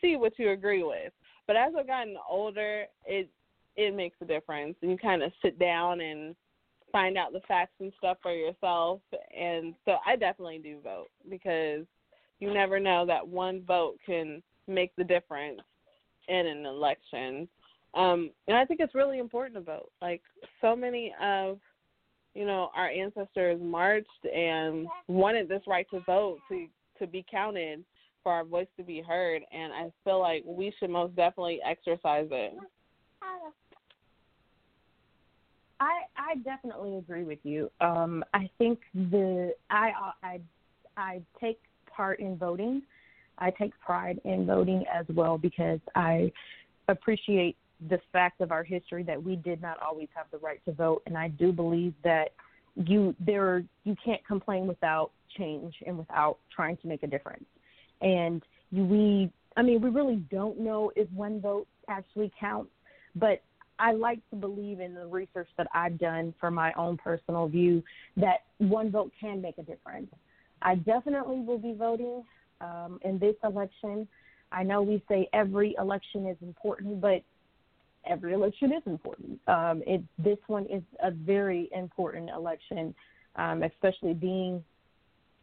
see 0.00 0.16
what 0.16 0.38
you 0.38 0.50
agree 0.50 0.82
with. 0.82 1.12
But 1.46 1.56
as 1.56 1.72
I've 1.78 1.86
gotten 1.86 2.16
older, 2.28 2.84
it 3.06 3.28
it 3.76 3.94
makes 3.94 4.16
a 4.20 4.24
difference, 4.24 4.76
and 4.82 4.90
you 4.90 4.98
kind 4.98 5.22
of 5.22 5.32
sit 5.40 5.58
down 5.58 6.00
and 6.00 6.34
find 6.90 7.16
out 7.16 7.32
the 7.32 7.40
facts 7.46 7.74
and 7.80 7.92
stuff 7.98 8.18
for 8.22 8.32
yourself. 8.32 9.00
And 9.38 9.74
so 9.84 9.96
I 10.06 10.16
definitely 10.16 10.58
do 10.58 10.78
vote 10.82 11.08
because 11.28 11.86
you 12.40 12.52
never 12.52 12.80
know 12.80 13.04
that 13.06 13.26
one 13.26 13.62
vote 13.66 13.98
can 14.04 14.42
make 14.66 14.94
the 14.96 15.04
difference 15.04 15.60
in 16.28 16.46
an 16.46 16.66
election. 16.66 17.48
Um, 17.94 18.30
and 18.46 18.56
I 18.56 18.64
think 18.64 18.80
it's 18.80 18.94
really 18.94 19.18
important 19.18 19.54
to 19.54 19.60
vote. 19.60 19.90
Like 20.02 20.22
so 20.60 20.76
many 20.76 21.14
of 21.22 21.58
you 22.38 22.46
know 22.46 22.70
our 22.76 22.88
ancestors 22.88 23.60
marched 23.60 24.06
and 24.24 24.86
wanted 25.08 25.48
this 25.48 25.62
right 25.66 25.86
to 25.90 26.00
vote 26.06 26.38
to 26.48 26.66
to 26.98 27.06
be 27.06 27.26
counted 27.28 27.84
for 28.22 28.32
our 28.32 28.44
voice 28.44 28.68
to 28.76 28.84
be 28.84 29.00
heard 29.00 29.42
and 29.50 29.72
I 29.72 29.90
feel 30.04 30.20
like 30.20 30.44
we 30.46 30.72
should 30.78 30.90
most 30.90 31.16
definitely 31.16 31.58
exercise 31.66 32.28
it. 32.30 32.54
I 35.80 36.02
I 36.16 36.36
definitely 36.44 36.96
agree 36.96 37.24
with 37.24 37.40
you. 37.42 37.70
Um, 37.80 38.24
I 38.32 38.48
think 38.58 38.78
the 38.94 39.52
I 39.70 39.90
I 40.22 40.40
I 40.96 41.20
take 41.40 41.58
part 41.90 42.20
in 42.20 42.36
voting. 42.36 42.82
I 43.38 43.50
take 43.50 43.72
pride 43.80 44.20
in 44.24 44.46
voting 44.46 44.84
as 44.92 45.06
well 45.14 45.38
because 45.38 45.80
I 45.94 46.30
appreciate 46.88 47.56
the 47.88 48.00
fact 48.12 48.40
of 48.40 48.50
our 48.50 48.64
history 48.64 49.02
that 49.04 49.22
we 49.22 49.36
did 49.36 49.62
not 49.62 49.78
always 49.82 50.08
have 50.14 50.26
the 50.30 50.38
right 50.38 50.60
to 50.64 50.72
vote, 50.72 51.02
and 51.06 51.16
I 51.16 51.28
do 51.28 51.52
believe 51.52 51.94
that 52.02 52.30
you 52.74 53.14
there 53.18 53.64
you 53.84 53.96
can't 54.04 54.24
complain 54.26 54.66
without 54.66 55.10
change 55.36 55.74
and 55.86 55.98
without 55.98 56.38
trying 56.54 56.76
to 56.78 56.86
make 56.86 57.02
a 57.02 57.06
difference. 57.06 57.44
And 58.00 58.42
you, 58.70 58.84
we, 58.84 59.32
I 59.56 59.62
mean, 59.62 59.80
we 59.80 59.90
really 59.90 60.16
don't 60.30 60.60
know 60.60 60.92
if 60.96 61.10
one 61.12 61.40
vote 61.40 61.66
actually 61.88 62.32
counts, 62.38 62.70
but 63.14 63.42
I 63.78 63.92
like 63.92 64.20
to 64.30 64.36
believe 64.36 64.80
in 64.80 64.94
the 64.94 65.06
research 65.06 65.48
that 65.56 65.68
I've 65.72 65.98
done 65.98 66.34
for 66.40 66.50
my 66.50 66.72
own 66.74 66.96
personal 66.96 67.48
view 67.48 67.82
that 68.16 68.44
one 68.58 68.90
vote 68.90 69.12
can 69.20 69.40
make 69.40 69.58
a 69.58 69.62
difference. 69.62 70.12
I 70.62 70.76
definitely 70.76 71.40
will 71.40 71.58
be 71.58 71.74
voting 71.74 72.24
um, 72.60 72.98
in 73.02 73.18
this 73.18 73.36
election. 73.44 74.08
I 74.50 74.64
know 74.64 74.82
we 74.82 75.02
say 75.08 75.28
every 75.32 75.76
election 75.78 76.26
is 76.26 76.36
important, 76.42 77.00
but 77.00 77.22
every 78.08 78.32
election 78.32 78.72
is 78.72 78.82
important. 78.86 79.40
Um, 79.46 79.82
it, 79.86 80.02
this 80.18 80.38
one 80.46 80.66
is 80.66 80.82
a 81.02 81.10
very 81.10 81.68
important 81.74 82.30
election, 82.30 82.94
um, 83.36 83.62
especially 83.62 84.14
being 84.14 84.64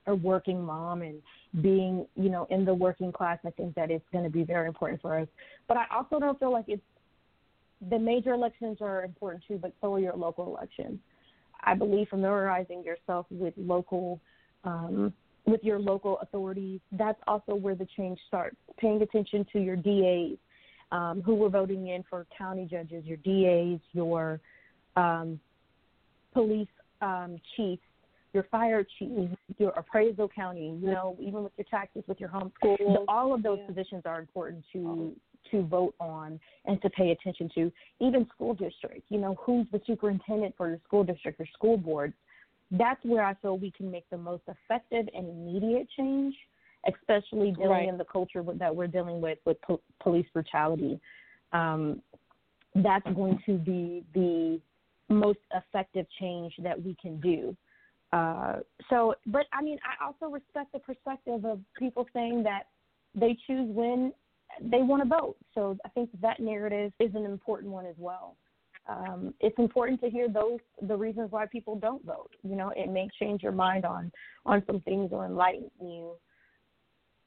a 0.08 0.16
working 0.16 0.64
mom 0.64 1.02
and 1.02 1.22
being, 1.62 2.06
you 2.16 2.30
know, 2.30 2.48
in 2.50 2.66
the 2.66 2.74
working 2.74 3.12
class. 3.12 3.40
I 3.46 3.50
think 3.52 3.76
that 3.76 3.90
it's 3.90 4.06
going 4.12 4.24
to 4.24 4.30
be 4.30 4.44
very 4.44 4.68
important 4.68 5.02
for 5.02 5.18
us. 5.20 5.28
But 5.68 5.78
I 5.78 5.86
also 5.94 6.20
don't 6.20 6.38
feel 6.40 6.52
like 6.52 6.66
it's 6.68 6.82
the 7.90 8.00
major 8.00 8.34
elections 8.34 8.78
are 8.82 9.04
important 9.04 9.44
too, 9.48 9.58
but 9.58 9.74
so 9.82 9.94
are 9.94 10.00
your 10.00 10.16
local 10.16 10.48
elections. 10.48 11.00
I 11.64 11.74
believe 11.74 12.10
familiarizing 12.10 12.84
yourself 12.84 13.26
with 13.30 13.54
local, 13.58 14.20
um, 14.64 15.14
with 15.46 15.64
your 15.64 15.80
local 15.80 16.20
authorities. 16.20 16.80
That's 16.92 17.20
also 17.28 17.56
where 17.56 17.76
the 17.76 17.88
change 17.98 18.20
starts. 18.28 18.58
Paying 18.78 19.02
attention 19.02 19.46
to 19.54 19.60
your 19.60 19.76
DAs, 19.76 20.38
um, 20.96 21.22
who 21.26 21.36
were 21.36 21.50
voting 21.50 21.90
in 21.90 22.04
for 22.10 22.26
county 22.38 22.66
judges, 22.70 23.04
your 23.06 23.18
DAs, 23.18 23.80
your 23.92 24.40
um, 24.96 25.40
police 26.34 26.70
um, 27.02 27.40
chiefs, 27.56 27.82
your 28.34 28.44
fire 28.44 28.86
chief, 28.98 29.30
your 29.58 29.72
appraisal 29.72 30.30
county, 30.34 30.78
you 30.82 30.88
know, 30.88 31.18
even 31.20 31.44
with 31.44 31.52
your 31.58 31.66
taxes, 31.70 32.04
with 32.08 32.20
your 32.20 32.30
home 32.30 32.52
school, 32.58 33.06
all 33.08 33.34
of 33.34 33.44
those 33.44 33.60
yeah. 33.62 33.68
positions 33.68 34.04
are 34.06 34.20
important 34.20 34.64
to 34.74 35.14
to 35.52 35.62
vote 35.68 35.94
on 36.00 36.40
and 36.66 36.82
to 36.82 36.90
pay 36.90 37.12
attention 37.12 37.50
to. 37.54 37.72
Even 38.00 38.26
school 38.34 38.56
districts, 38.56 39.06
you 39.10 39.20
know, 39.20 39.38
who's 39.40 39.68
the 39.72 39.80
superintendent 39.86 40.56
for 40.58 40.70
your 40.70 40.80
school 40.88 41.04
district 41.04 41.40
or 41.40 41.46
school 41.54 41.78
board. 41.78 42.14
That's 42.72 43.00
where 43.04 43.24
I 43.24 43.36
feel 43.36 43.58
we 43.60 43.70
can 43.70 43.92
make 43.92 44.10
the 44.10 44.18
most 44.18 44.42
effective 44.48 45.06
and 45.14 45.30
immediate 45.30 45.88
change, 45.96 46.34
especially 46.88 47.52
dealing 47.52 47.70
right. 47.70 47.90
in 47.90 47.98
the 47.98 48.06
culture 48.06 48.44
that 48.56 48.76
we're 48.76 48.88
dealing 48.88 49.22
with 49.22 49.38
with 49.46 49.62
po- 49.62 49.82
police 50.02 50.28
brutality. 50.34 51.00
Um, 51.54 52.02
that's 52.76 53.06
going 53.16 53.42
to 53.46 53.58
be 53.58 54.04
the 54.14 54.60
most 55.10 55.40
effective 55.54 56.06
change 56.20 56.54
that 56.60 56.82
we 56.82 56.96
can 57.02 57.20
do. 57.22 57.56
Uh, 58.12 58.58
so, 58.90 59.16
but 59.28 59.46
I 59.54 59.62
mean, 59.62 59.78
I 59.84 60.06
also 60.06 60.32
respect 60.32 60.74
the 60.74 60.80
perspective 60.80 61.46
of 61.46 61.60
people 61.78 62.06
saying 62.14 62.44
that 62.44 62.64
they 63.14 63.38
choose 63.48 63.70
when 63.74 64.14
they 64.62 64.82
want 64.82 65.04
to 65.04 65.10
vote. 65.10 65.36
So 65.54 65.78
I 65.86 65.90
think 65.90 66.10
that 66.22 66.40
narrative 66.40 66.92
is 67.00 67.14
an 67.16 67.26
important 67.26 67.72
one 67.72 67.86
as 67.86 67.96
well. 67.98 68.36
Um, 68.88 69.34
it's 69.40 69.58
important 69.58 70.00
to 70.02 70.10
hear 70.10 70.30
those 70.30 70.60
the 70.82 70.96
reasons 70.96 71.32
why 71.32 71.48
people 71.48 71.76
don't 71.76 72.06
vote. 72.06 72.30
You 72.44 72.56
know, 72.56 72.72
it 72.76 72.90
may 72.90 73.10
change 73.20 73.42
your 73.42 73.52
mind 73.52 73.84
on 73.84 74.12
on 74.46 74.64
some 74.68 74.80
things 74.82 75.10
or 75.12 75.26
enlighten 75.26 75.72
you 75.82 76.12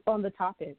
on 0.08 0.22
the 0.22 0.30
topic. 0.30 0.76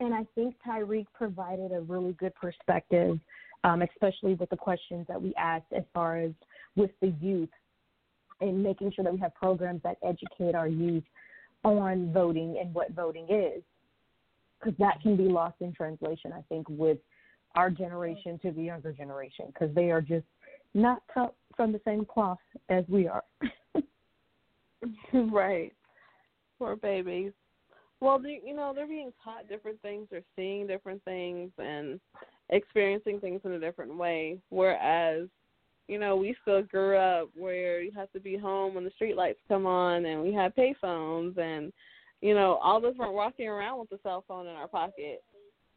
And 0.00 0.14
I 0.14 0.24
think 0.34 0.54
Tyreek 0.66 1.06
provided 1.14 1.72
a 1.72 1.80
really 1.80 2.12
good 2.14 2.34
perspective 2.34 3.20
um, 3.64 3.82
especially 3.82 4.34
with 4.34 4.50
the 4.50 4.56
questions 4.56 5.06
that 5.08 5.20
we 5.20 5.34
asked 5.34 5.72
as 5.76 5.84
far 5.92 6.18
as 6.18 6.30
with 6.76 6.90
the 7.00 7.14
youth 7.20 7.48
and 8.40 8.62
making 8.62 8.92
sure 8.92 9.04
that 9.04 9.12
we 9.12 9.18
have 9.20 9.34
programs 9.34 9.82
that 9.82 9.98
educate 10.02 10.54
our 10.54 10.68
youth 10.68 11.04
on 11.62 12.10
voting 12.12 12.58
and 12.60 12.72
what 12.72 12.90
voting 12.92 13.26
is. 13.28 13.62
Because 14.58 14.76
that 14.78 15.00
can 15.02 15.16
be 15.16 15.24
lost 15.24 15.56
in 15.60 15.72
translation, 15.72 16.32
I 16.32 16.42
think, 16.48 16.66
with 16.68 16.98
our 17.54 17.70
generation 17.70 18.38
to 18.42 18.50
the 18.50 18.62
younger 18.62 18.92
generation, 18.92 19.46
because 19.46 19.74
they 19.74 19.90
are 19.90 20.02
just 20.02 20.26
not 20.74 21.02
cut 21.12 21.34
from 21.56 21.72
the 21.72 21.80
same 21.84 22.04
cloth 22.04 22.38
as 22.68 22.84
we 22.88 23.08
are. 23.08 23.24
right. 25.32 25.72
Poor 26.58 26.76
babies. 26.76 27.32
Well, 28.00 28.18
they, 28.18 28.40
you 28.44 28.54
know, 28.54 28.72
they're 28.74 28.86
being 28.86 29.12
taught 29.22 29.48
different 29.48 29.80
things, 29.82 30.06
they're 30.10 30.22
seeing 30.34 30.66
different 30.66 31.04
things, 31.04 31.50
and 31.58 32.00
experiencing 32.48 33.20
things 33.20 33.40
in 33.44 33.52
a 33.52 33.60
different 33.60 33.96
way. 33.96 34.38
Whereas, 34.48 35.28
you 35.86 35.98
know, 35.98 36.16
we 36.16 36.34
still 36.42 36.62
grew 36.62 36.96
up 36.96 37.28
where 37.36 37.82
you 37.82 37.92
have 37.94 38.10
to 38.12 38.20
be 38.20 38.38
home 38.38 38.74
when 38.74 38.84
the 38.84 38.90
street 38.90 39.16
lights 39.16 39.38
come 39.48 39.66
on, 39.66 40.06
and 40.06 40.22
we 40.22 40.32
had 40.32 40.56
payphones, 40.56 41.36
and 41.38 41.72
you 42.22 42.34
know, 42.34 42.58
all 42.62 42.78
of 42.78 42.84
us 42.84 42.96
weren't 42.98 43.14
walking 43.14 43.48
around 43.48 43.80
with 43.80 43.92
a 43.92 44.02
cell 44.02 44.24
phone 44.26 44.46
in 44.46 44.54
our 44.54 44.68
pocket, 44.68 45.22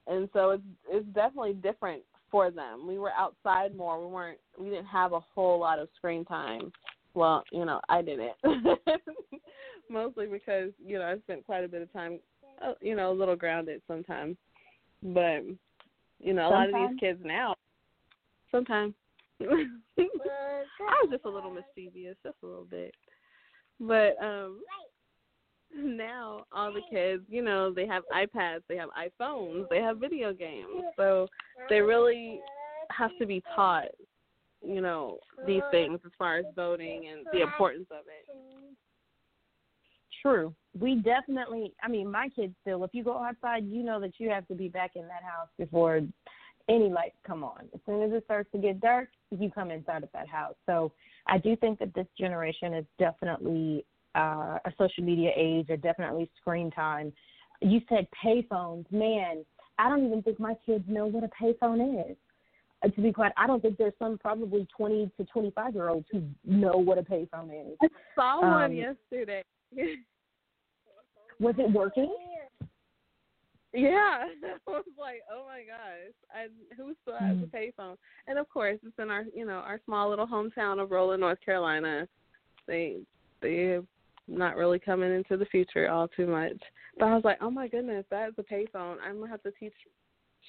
and 0.07 0.29
so 0.33 0.51
it's 0.51 0.63
it's 0.89 1.05
definitely 1.07 1.53
different 1.53 2.03
for 2.31 2.51
them. 2.51 2.87
We 2.87 2.99
were 2.99 3.11
outside 3.11 3.75
more. 3.75 3.99
We 4.05 4.11
weren't. 4.11 4.39
We 4.57 4.69
didn't 4.69 4.85
have 4.85 5.13
a 5.13 5.19
whole 5.19 5.59
lot 5.59 5.79
of 5.79 5.89
screen 5.97 6.25
time. 6.25 6.71
Well, 7.13 7.43
you 7.51 7.65
know, 7.65 7.79
I 7.89 8.01
didn't. 8.01 8.33
mostly 9.89 10.25
because 10.27 10.71
you 10.83 10.97
know 10.97 11.05
I 11.05 11.17
spent 11.19 11.45
quite 11.45 11.63
a 11.63 11.67
bit 11.67 11.81
of 11.81 11.93
time, 11.93 12.19
uh, 12.63 12.73
you 12.81 12.95
know, 12.95 13.11
a 13.11 13.13
little 13.13 13.35
grounded 13.35 13.81
sometimes. 13.87 14.35
But 15.01 15.43
you 16.19 16.33
know, 16.33 16.47
a 16.47 16.49
sometimes? 16.49 16.73
lot 16.73 16.83
of 16.83 16.89
these 16.89 16.99
kids 16.99 17.19
now, 17.23 17.55
sometimes 18.51 18.93
I 19.41 19.45
was 19.45 21.09
just 21.11 21.25
a 21.25 21.29
little 21.29 21.51
mischievous, 21.51 22.15
just 22.23 22.37
a 22.43 22.45
little 22.45 22.65
bit. 22.69 22.93
But 23.79 24.15
um 24.23 24.61
now 25.75 26.45
all 26.51 26.71
the 26.71 26.81
kids, 26.89 27.23
you 27.29 27.43
know, 27.43 27.73
they 27.73 27.87
have 27.87 28.03
iPads, 28.13 28.61
they 28.69 28.77
have 28.77 28.89
iPhones, 28.89 29.67
they 29.69 29.79
have 29.79 29.97
video 29.97 30.33
games. 30.33 30.83
So 30.95 31.27
they 31.69 31.81
really 31.81 32.39
have 32.91 33.11
to 33.19 33.25
be 33.25 33.43
taught, 33.55 33.87
you 34.65 34.81
know, 34.81 35.19
these 35.45 35.61
things 35.71 35.99
as 36.05 36.11
far 36.17 36.37
as 36.37 36.45
voting 36.55 37.09
and 37.11 37.25
the 37.31 37.41
importance 37.41 37.87
of 37.91 38.05
it 38.07 38.33
true. 40.23 40.55
We 40.79 40.95
definitely, 40.95 41.73
I 41.83 41.87
mean, 41.87 42.09
my 42.09 42.29
kids 42.29 42.55
still, 42.61 42.83
if 42.83 42.91
you 42.93 43.03
go 43.03 43.21
outside, 43.23 43.67
you 43.67 43.83
know 43.83 43.99
that 43.99 44.13
you 44.17 44.29
have 44.29 44.47
to 44.47 44.55
be 44.55 44.69
back 44.69 44.91
in 44.95 45.03
that 45.03 45.21
house 45.23 45.49
before 45.59 46.01
any 46.69 46.89
lights 46.89 47.17
come 47.27 47.43
on. 47.43 47.65
As 47.73 47.79
soon 47.85 48.01
as 48.01 48.11
it 48.11 48.23
starts 48.25 48.49
to 48.53 48.57
get 48.57 48.79
dark, 48.79 49.09
you 49.29 49.51
come 49.51 49.69
inside 49.69 50.01
of 50.01 50.09
that 50.13 50.27
house. 50.27 50.55
So 50.65 50.91
I 51.27 51.37
do 51.37 51.55
think 51.57 51.77
that 51.79 51.93
this 51.93 52.07
generation 52.17 52.73
is 52.73 52.85
definitely 52.97 53.85
uh, 54.15 54.57
a 54.65 54.73
social 54.77 55.03
media 55.03 55.31
age 55.35 55.69
or 55.69 55.77
definitely 55.77 56.29
screen 56.39 56.71
time. 56.71 57.11
You 57.61 57.81
said 57.89 58.07
payphones. 58.23 58.89
Man, 58.91 59.45
I 59.77 59.89
don't 59.89 60.05
even 60.05 60.23
think 60.23 60.39
my 60.39 60.55
kids 60.65 60.85
know 60.87 61.05
what 61.05 61.23
a 61.23 61.29
payphone 61.43 62.09
is. 62.09 62.15
Uh, 62.83 62.89
to 62.89 63.01
be 63.01 63.11
quite, 63.11 63.31
I 63.37 63.47
don't 63.47 63.61
think 63.61 63.77
there's 63.77 63.93
some 63.97 64.17
probably 64.17 64.67
20 64.75 65.11
to 65.17 65.25
25 65.25 65.73
year 65.73 65.89
olds 65.89 66.05
who 66.11 66.23
know 66.45 66.77
what 66.77 66.97
a 66.97 67.01
payphone 67.01 67.49
is. 67.49 67.77
I 67.81 67.87
saw 68.15 68.41
um, 68.41 68.51
one 68.51 68.75
yesterday. 68.75 69.43
Was 71.39 71.55
it 71.57 71.71
working? 71.71 72.13
Yeah, 73.73 74.27
I 74.67 74.69
was 74.69 74.85
like, 74.99 75.21
oh 75.31 75.45
my 75.47 75.61
gosh, 75.61 76.13
I 76.31 76.47
who 76.77 76.93
still 77.01 77.17
has 77.17 77.37
mm. 77.37 77.43
a 77.43 77.47
payphone? 77.47 77.97
And 78.27 78.37
of 78.37 78.47
course, 78.49 78.77
it's 78.83 78.99
in 78.99 79.09
our 79.09 79.23
you 79.35 79.45
know 79.45 79.53
our 79.53 79.79
small 79.85 80.09
little 80.09 80.27
hometown 80.27 80.81
of 80.81 80.91
Rowland, 80.91 81.21
North 81.21 81.39
Carolina. 81.43 82.07
They 82.67 82.97
they 83.41 83.79
not 84.27 84.55
really 84.55 84.79
coming 84.79 85.13
into 85.13 85.37
the 85.37 85.45
future 85.45 85.89
all 85.89 86.07
too 86.07 86.27
much. 86.27 86.57
But 86.99 87.05
I 87.05 87.15
was 87.15 87.23
like, 87.23 87.39
oh 87.41 87.49
my 87.49 87.67
goodness, 87.67 88.05
that 88.11 88.29
is 88.29 88.35
a 88.37 88.43
payphone. 88.43 88.97
I'm 89.03 89.19
gonna 89.19 89.31
have 89.31 89.43
to 89.43 89.51
teach 89.59 89.73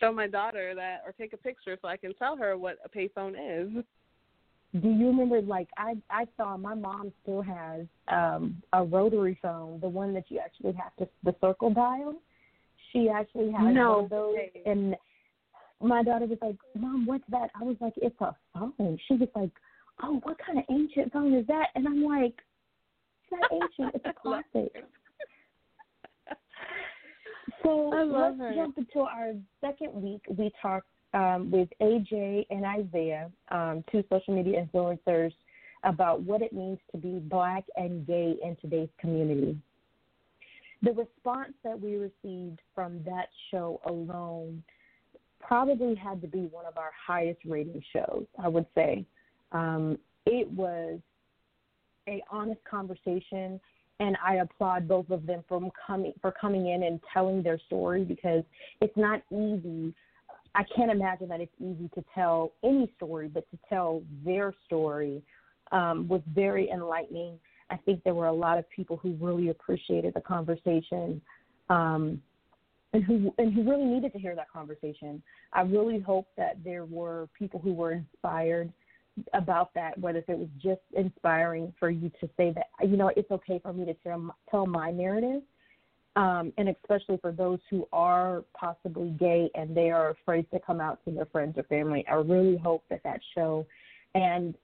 show 0.01 0.13
my 0.13 0.27
daughter 0.27 0.75
that 0.75 1.03
or 1.07 1.13
take 1.13 1.33
a 1.33 1.37
picture 1.37 1.79
so 1.81 1.89
I 1.89 1.97
can 1.97 2.15
tell 2.15 2.37
her 2.37 2.57
what 2.57 2.79
a 2.85 2.89
payphone 2.89 3.33
is. 3.33 3.85
Do 4.81 4.89
you 4.89 5.07
remember 5.07 5.41
like 5.41 5.69
I 5.77 5.95
I 6.11 6.27
saw 6.37 6.57
my 6.57 6.75
mom 6.75 7.13
still 7.23 7.43
has 7.43 7.87
um 8.09 8.63
a 8.73 8.83
rotary 8.83 9.39
phone, 9.41 9.81
the 9.81 9.89
one 9.89 10.13
that 10.15 10.25
you 10.29 10.41
actually 10.41 10.73
have 10.73 10.95
to 10.97 11.09
the 11.23 11.35
circle 11.41 11.73
dial. 11.73 12.15
She 12.93 13.09
actually 13.09 13.53
has 13.53 13.75
No 13.75 13.91
one 13.91 14.05
of 14.05 14.11
those 14.11 14.37
and 14.67 14.97
my 15.81 16.03
daughter 16.03 16.27
was 16.27 16.39
like, 16.41 16.57
Mom, 16.77 17.07
what's 17.07 17.25
that? 17.31 17.51
I 17.61 17.65
was 17.65 17.77
like, 17.81 17.95
It's 17.97 18.21
a 18.21 18.35
phone. 18.55 18.99
She 19.07 19.15
was 19.15 19.29
like, 19.35 19.51
Oh, 20.03 20.21
what 20.23 20.39
kind 20.45 20.59
of 20.59 20.65
ancient 20.71 21.13
phone 21.13 21.35
is 21.35 21.47
that? 21.47 21.69
And 21.75 21.87
I'm 21.87 22.03
like, 22.03 22.35
It's 23.23 23.33
not 23.33 23.53
ancient, 23.53 23.95
it's 23.95 24.05
a 24.07 24.13
classic. 24.21 24.85
So 27.65 27.93
I 27.93 28.03
love 28.03 28.37
let's 28.39 28.53
her. 28.53 28.55
jump 28.55 28.79
into 28.79 29.01
our 29.01 29.33
second 29.61 29.95
week. 29.95 30.21
We 30.29 30.53
talked 30.61 30.87
um, 31.15 31.51
with 31.51 31.69
AJ 31.81 32.47
and 32.51 32.65
Isaiah, 32.65 33.31
um, 33.51 33.85
two 33.91 34.05
social 34.11 34.35
media 34.35 34.67
influencers, 34.67 35.33
about 35.85 36.23
what 36.23 36.43
it 36.43 36.53
means 36.53 36.79
to 36.93 36.99
be 36.99 37.19
black 37.19 37.65
and 37.77 38.07
gay 38.07 38.37
in 38.43 38.57
today's 38.61 38.89
community. 38.99 39.57
The 40.83 40.93
response 40.93 41.53
that 41.63 41.81
we 41.81 41.97
received 41.97 42.61
from 42.75 43.03
that 43.05 43.29
show 43.51 43.81
alone 43.87 44.63
probably 45.41 45.95
had 45.95 46.21
to 46.23 46.27
be 46.27 46.49
one 46.51 46.67
of 46.67 46.77
our 46.77 46.91
highest 47.07 47.41
rating 47.47 47.83
shows, 47.93 48.25
I 48.43 48.49
would 48.49 48.67
say. 48.75 49.05
Um, 49.53 49.99
it 50.27 50.51
was 50.51 51.01
a 52.09 52.23
honest 52.31 52.61
conversation 52.65 53.61
and 54.01 54.17
I 54.25 54.37
applaud 54.37 54.89
both 54.89 55.11
of 55.11 55.27
them 55.27 55.45
from 55.49 55.71
coming 55.87 56.13
for 56.21 56.33
coming 56.33 56.69
in 56.69 56.83
and 56.83 57.01
telling 57.13 57.43
their 57.43 57.59
story 57.67 58.05
because 58.05 58.43
it's 58.81 58.97
not 58.97 59.23
easy. 59.31 59.95
I 60.55 60.65
can't 60.77 60.91
imagine 60.91 61.29
that 61.29 61.41
it's 61.41 61.55
easy 61.59 61.89
to 61.95 62.05
tell 62.15 62.53
any 62.63 62.91
story, 62.97 63.29
but 63.29 63.49
to 63.51 63.59
tell 63.69 64.03
their 64.25 64.55
story 64.67 65.23
um, 65.73 66.07
was 66.09 66.21
very 66.33 66.71
enlightening. 66.71 67.39
I 67.71 67.77
think 67.77 68.05
there 68.05 68.15
were 68.15 68.27
a 68.27 68.33
lot 68.33 68.59
of 68.59 68.69
people 68.71 68.97
who 68.97 69.17
really 69.21 69.49
appreciated 69.49 70.15
the 70.15 70.21
conversation, 70.21 71.21
um, 71.71 72.21
and 72.93 73.03
who 73.03 73.35
and 73.39 73.53
who 73.53 73.69
really 73.69 73.85
needed 73.85 74.13
to 74.13 74.19
hear 74.19 74.37
that 74.37 74.51
conversation. 74.51 75.23
I 75.53 75.63
really 75.63 75.99
hope 75.99 76.29
that 76.37 76.59
there 76.65 76.85
were 76.85 77.29
people 77.37 77.61
who 77.61 77.73
were 77.73 77.93
inspired 77.93 78.73
about 79.33 79.73
that, 79.75 79.99
whether 79.99 80.19
it 80.19 80.39
was 80.39 80.49
just 80.63 80.81
inspiring 80.97 81.73
for 81.79 81.91
you 81.91 82.11
to 82.21 82.29
say 82.37 82.53
that, 82.53 82.67
you 82.89 82.97
know, 82.97 83.11
it's 83.17 83.31
okay 83.31 83.61
for 83.63 83.73
me 83.73 83.85
to 83.85 83.95
tell, 83.95 84.35
tell 84.51 84.67
my 84.67 84.91
narrative, 84.91 85.43
um, 86.17 86.53
and 86.59 86.69
especially 86.69 87.19
for 87.19 87.33
those 87.33 87.59
who 87.71 87.87
are 87.93 88.45
possibly 88.59 89.11
gay 89.11 89.51
and 89.55 89.77
they 89.77 89.91
are 89.91 90.11
afraid 90.11 90.51
to 90.53 90.59
come 90.61 90.81
out 90.81 90.99
to 91.05 91.13
their 91.13 91.27
friends 91.27 91.57
or 91.57 91.63
family. 91.65 92.05
I 92.11 92.15
really 92.15 92.57
hope 92.57 92.85
that 92.91 93.03
that 93.05 93.21
show, 93.35 93.67
and 94.15 94.55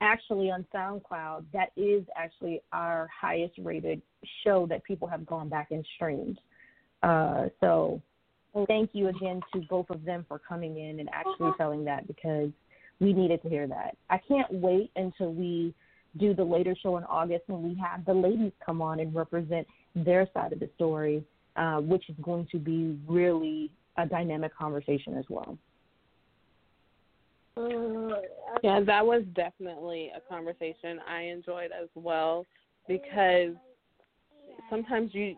actually 0.00 0.50
on 0.50 0.66
SoundCloud, 0.74 1.44
that 1.52 1.70
is 1.76 2.04
actually 2.16 2.62
our 2.72 3.08
highest 3.18 3.54
rated 3.58 4.02
show 4.44 4.66
that 4.66 4.82
people 4.84 5.08
have 5.08 5.24
gone 5.26 5.48
back 5.48 5.70
and 5.70 5.86
streamed. 5.96 6.38
Uh, 7.02 7.46
so 7.60 8.00
thank 8.66 8.90
you 8.92 9.08
again 9.08 9.40
to 9.52 9.60
both 9.70 9.88
of 9.90 10.04
them 10.04 10.24
for 10.28 10.38
coming 10.38 10.78
in 10.78 11.00
and 11.00 11.08
actually 11.12 11.52
telling 11.56 11.84
that 11.84 12.06
because 12.06 12.50
we 13.02 13.12
needed 13.12 13.42
to 13.42 13.48
hear 13.48 13.66
that. 13.66 13.96
I 14.08 14.18
can't 14.28 14.52
wait 14.52 14.92
until 14.94 15.32
we 15.34 15.74
do 16.18 16.34
the 16.34 16.44
later 16.44 16.76
show 16.80 16.96
in 16.98 17.04
August 17.04 17.42
when 17.48 17.62
we 17.62 17.76
have 17.82 18.04
the 18.04 18.14
ladies 18.14 18.52
come 18.64 18.80
on 18.80 19.00
and 19.00 19.12
represent 19.14 19.66
their 19.96 20.28
side 20.32 20.52
of 20.52 20.60
the 20.60 20.70
story, 20.76 21.24
uh, 21.56 21.78
which 21.78 22.08
is 22.08 22.14
going 22.22 22.46
to 22.52 22.58
be 22.58 22.98
really 23.08 23.70
a 23.98 24.06
dynamic 24.06 24.56
conversation 24.56 25.16
as 25.16 25.24
well. 25.28 25.58
Yeah, 28.62 28.80
that 28.86 29.04
was 29.04 29.24
definitely 29.34 30.10
a 30.16 30.20
conversation 30.32 31.00
I 31.08 31.22
enjoyed 31.22 31.70
as 31.72 31.88
well 31.94 32.46
because 32.86 33.54
sometimes 34.70 35.10
you 35.12 35.36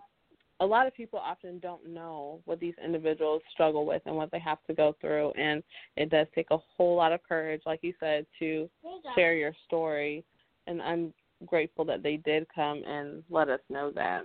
a 0.60 0.66
lot 0.66 0.86
of 0.86 0.94
people 0.94 1.18
often 1.18 1.58
don't 1.58 1.86
know 1.88 2.40
what 2.44 2.60
these 2.60 2.74
individuals 2.82 3.42
struggle 3.52 3.84
with 3.84 4.02
and 4.06 4.14
what 4.14 4.30
they 4.30 4.38
have 4.38 4.58
to 4.66 4.74
go 4.74 4.94
through 5.00 5.32
and 5.32 5.62
it 5.96 6.10
does 6.10 6.26
take 6.34 6.46
a 6.50 6.58
whole 6.76 6.96
lot 6.96 7.12
of 7.12 7.20
courage 7.28 7.62
like 7.66 7.80
you 7.82 7.92
said 7.98 8.24
to 8.38 8.68
share 9.14 9.34
your 9.34 9.52
story 9.66 10.24
and 10.66 10.80
I'm 10.80 11.12
grateful 11.46 11.84
that 11.86 12.02
they 12.02 12.16
did 12.16 12.46
come 12.54 12.82
and 12.86 13.22
let 13.30 13.48
us 13.48 13.60
know 13.68 13.90
that. 13.94 14.22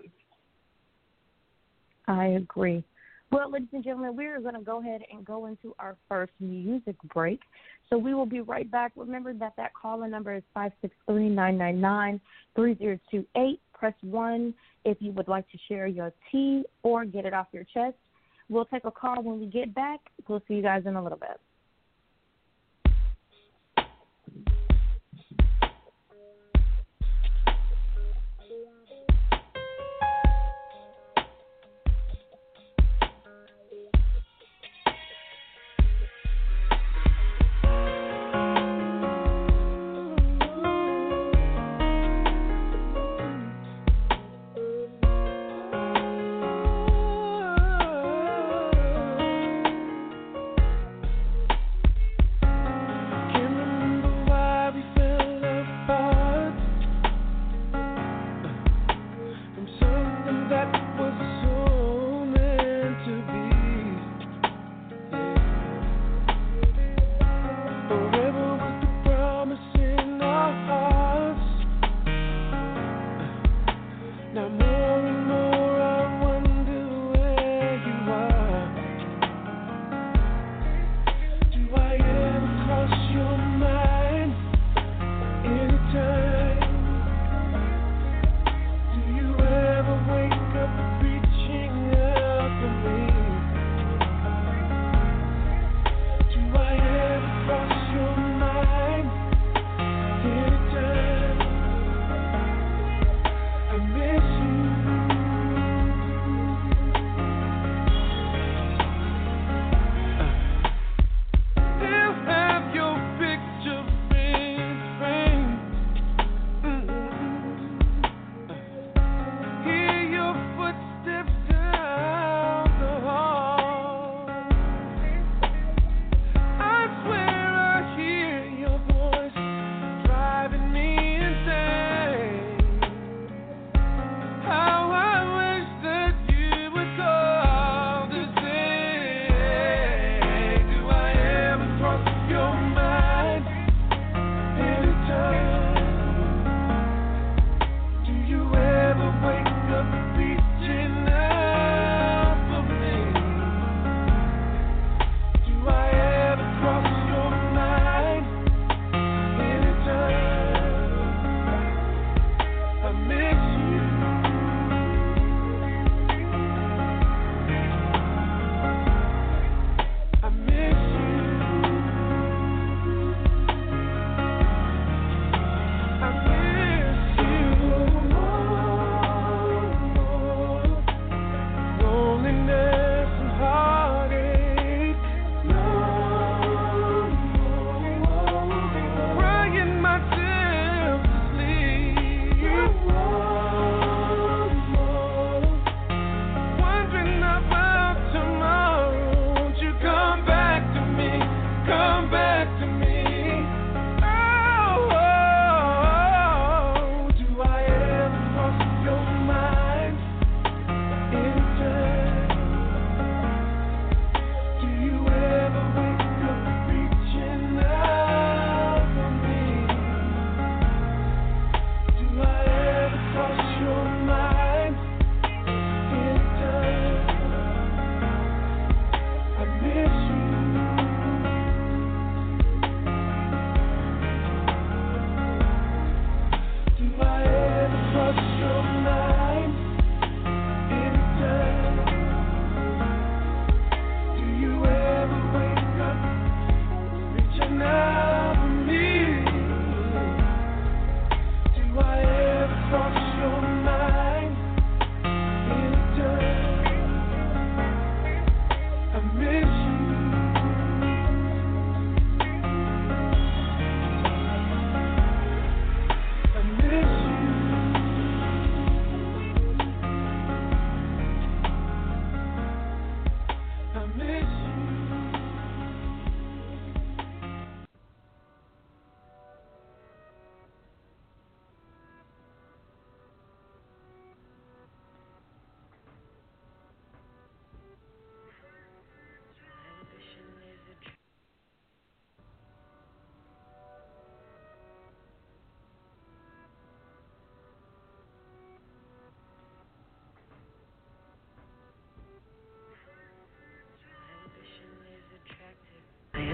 I 2.07 2.27
agree. 2.27 2.83
Well, 3.31 3.51
ladies 3.51 3.67
and 3.73 3.83
gentlemen, 3.83 4.15
we 4.15 4.25
are 4.25 4.39
going 4.39 4.55
to 4.55 4.61
go 4.61 4.79
ahead 4.79 5.01
and 5.11 5.23
go 5.23 5.45
into 5.45 5.75
our 5.77 5.95
first 6.07 6.31
music 6.39 6.95
break. 7.13 7.41
So 7.89 7.97
we 7.97 8.15
will 8.15 8.25
be 8.25 8.41
right 8.41 8.69
back. 8.69 8.91
Remember 8.95 9.33
that 9.33 9.53
that 9.57 9.73
call-in 9.79 10.09
number 10.09 10.33
is 10.33 10.43
five 10.53 10.71
six 10.81 10.95
three 11.05 11.29
nine 11.29 11.57
nine 11.57 11.79
nine 11.79 12.19
three 12.55 12.75
zero 12.77 12.99
two 13.11 13.25
eight. 13.37 13.61
Press 13.79 13.93
1 14.01 14.53
if 14.83 14.97
you 14.99 15.11
would 15.13 15.29
like 15.29 15.49
to 15.51 15.57
share 15.69 15.87
your 15.87 16.11
tea 16.31 16.63
or 16.83 17.05
get 17.05 17.25
it 17.25 17.33
off 17.33 17.47
your 17.53 17.63
chest. 17.63 17.95
We'll 18.49 18.65
take 18.65 18.83
a 18.83 18.91
call 18.91 19.23
when 19.23 19.39
we 19.39 19.45
get 19.45 19.73
back. 19.73 20.01
We'll 20.27 20.43
see 20.47 20.55
you 20.55 20.61
guys 20.61 20.83
in 20.85 20.95
a 20.95 21.03
little 21.03 21.17
bit. 21.17 21.39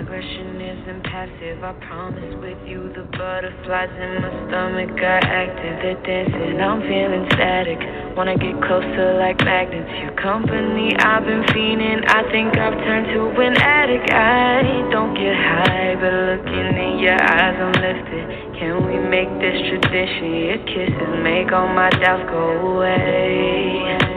Aggression 0.05 0.61
isn't 0.61 1.03
passive. 1.03 1.63
I 1.65 1.73
promise 1.89 2.37
with 2.37 2.61
you 2.69 2.93
the 2.93 3.09
butterflies 3.17 3.89
in 3.89 4.21
my 4.21 4.29
stomach 4.45 4.93
are 5.01 5.25
active. 5.25 5.81
They're 5.81 6.01
dancing, 6.05 6.61
I'm 6.61 6.81
feeling 6.85 7.25
static. 7.33 7.81
Wanna 8.15 8.37
get 8.37 8.53
closer 8.61 9.17
like 9.17 9.41
magnets. 9.41 9.89
Your 10.05 10.13
company, 10.21 10.93
I've 11.01 11.25
been 11.25 11.41
fiending. 11.49 12.05
I 12.05 12.21
think 12.29 12.53
I've 12.53 12.77
turned 12.85 13.07
to 13.17 13.33
an 13.41 13.57
addict. 13.57 14.13
I 14.13 14.61
don't 14.93 15.17
get 15.17 15.33
high, 15.33 15.97
but 15.97 16.13
looking 16.13 16.77
in 16.77 16.99
your 17.01 17.17
eyes, 17.17 17.57
I'm 17.57 17.73
lifted. 17.73 18.61
Can 18.61 18.85
we 18.85 19.01
make 19.09 19.33
this 19.41 19.57
tradition? 19.73 20.53
Your 20.53 20.61
kisses 20.69 21.13
make 21.25 21.49
all 21.51 21.67
my 21.73 21.89
doubts 21.89 22.29
go 22.29 22.77
away. 22.77 24.13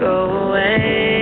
Go 0.00 0.48
away, 0.48 1.17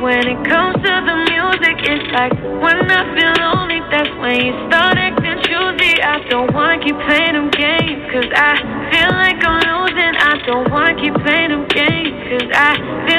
when 0.00 0.26
it 0.26 0.38
comes 0.46 0.78
to 0.78 0.94
the 1.02 1.16
music. 1.26 1.76
It's 1.82 2.08
like 2.14 2.34
when 2.62 2.86
I 2.86 3.02
feel 3.14 3.34
lonely, 3.42 3.80
that's 3.90 4.10
when 4.22 4.36
you 4.46 4.54
start 4.70 4.94
acting 4.98 5.38
choosy. 5.42 5.98
I 6.02 6.22
don't 6.30 6.52
wanna 6.54 6.78
keep 6.82 6.94
playing 7.06 7.34
them 7.34 7.50
games, 7.50 8.02
cause 8.12 8.30
I 8.30 8.62
feel 8.94 9.10
like 9.10 9.42
I'm 9.42 9.58
losing. 9.58 10.14
I 10.14 10.34
don't 10.46 10.70
wanna 10.70 10.94
keep 10.94 11.14
playing 11.26 11.50
them 11.50 11.66
games, 11.66 12.14
cause 12.30 12.48
I 12.54 12.78
feel 13.06 13.17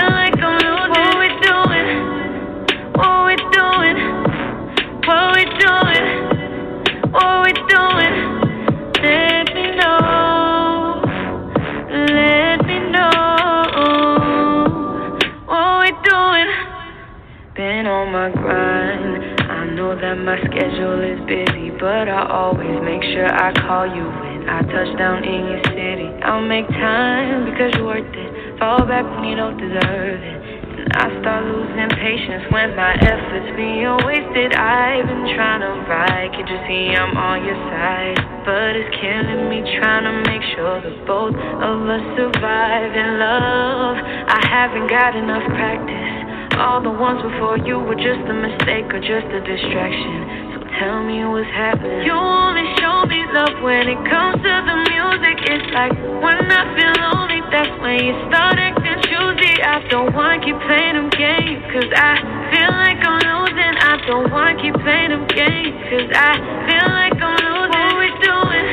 Been 17.79 17.87
on 17.87 18.11
my 18.11 18.27
grind. 18.27 19.39
I 19.39 19.71
know 19.71 19.95
that 19.95 20.19
my 20.19 20.35
schedule 20.35 20.99
is 20.99 21.15
busy, 21.23 21.71
but 21.79 22.11
I 22.11 22.27
always 22.27 22.75
make 22.83 22.99
sure 23.15 23.23
I 23.23 23.55
call 23.55 23.87
you 23.87 24.03
when 24.03 24.51
I 24.51 24.67
touch 24.67 24.91
down 24.99 25.23
in 25.23 25.47
your 25.47 25.63
city. 25.71 26.11
I'll 26.27 26.43
make 26.43 26.67
time 26.67 27.47
because 27.47 27.71
you're 27.79 27.87
worth 27.87 28.03
it. 28.03 28.59
Fall 28.59 28.83
back 28.83 29.07
when 29.07 29.31
you 29.31 29.39
don't 29.39 29.55
deserve 29.55 30.19
it. 30.19 30.37
And 30.75 30.91
I 30.91 31.07
start 31.23 31.47
losing 31.47 31.87
patience 31.95 32.51
when 32.51 32.75
my 32.75 32.99
efforts 32.99 33.47
being 33.55 33.95
wasted. 34.03 34.59
I've 34.59 35.07
been 35.07 35.31
trying 35.39 35.63
to 35.63 35.71
ride, 35.87 36.35
can't 36.35 36.51
you 36.51 36.59
see 36.67 36.91
I'm 36.99 37.15
on 37.15 37.47
your 37.47 37.55
side? 37.71 38.19
But 38.43 38.75
it's 38.75 38.91
killing 38.99 39.47
me 39.47 39.63
trying 39.79 40.03
to 40.03 40.19
make 40.27 40.43
sure 40.51 40.83
that 40.83 41.07
both 41.07 41.31
of 41.31 41.77
us 41.87 42.03
survive 42.19 42.91
in 42.91 43.23
love. 43.23 43.95
I 44.03 44.39
haven't 44.51 44.91
got 44.91 45.15
enough 45.15 45.47
practice. 45.55 46.18
All 46.59 46.83
the 46.83 46.91
ones 46.91 47.23
before 47.23 47.55
you 47.63 47.79
were 47.79 47.95
just 47.95 48.19
a 48.27 48.35
mistake 48.35 48.91
or 48.91 48.99
just 48.99 49.31
a 49.31 49.39
distraction. 49.39 50.51
So 50.51 50.67
tell 50.75 50.99
me 51.07 51.23
what's 51.23 51.47
happening. 51.55 52.03
You 52.03 52.11
only 52.11 52.67
show 52.83 53.07
me 53.07 53.23
love 53.31 53.63
when 53.63 53.87
it 53.87 53.95
comes 54.11 54.43
to 54.43 54.53
the 54.67 54.77
music. 54.91 55.39
It's 55.47 55.71
like 55.71 55.95
when 56.19 56.35
I 56.51 56.67
feel 56.75 56.91
lonely, 56.99 57.39
that's 57.47 57.71
when 57.79 58.03
you 58.03 58.11
start 58.27 58.59
acting 58.59 58.99
choosy. 59.07 59.55
I 59.63 59.87
don't 59.87 60.11
wanna 60.11 60.43
keep 60.43 60.59
playing 60.67 60.99
them 60.99 61.07
games, 61.15 61.63
cause 61.71 61.87
I 61.95 62.19
feel 62.51 62.71
like 62.75 62.99
I'm 63.07 63.23
losing. 63.23 63.75
I 63.79 63.95
don't 64.03 64.27
wanna 64.27 64.59
keep 64.59 64.75
playing 64.83 65.15
them 65.15 65.31
games, 65.31 65.79
cause 65.87 66.11
I 66.11 66.43
feel 66.67 66.87
like 66.91 67.15
I'm 67.23 67.39
losing. 67.39 67.87
What 67.87 68.03
we 68.03 68.09
doing? 68.19 68.67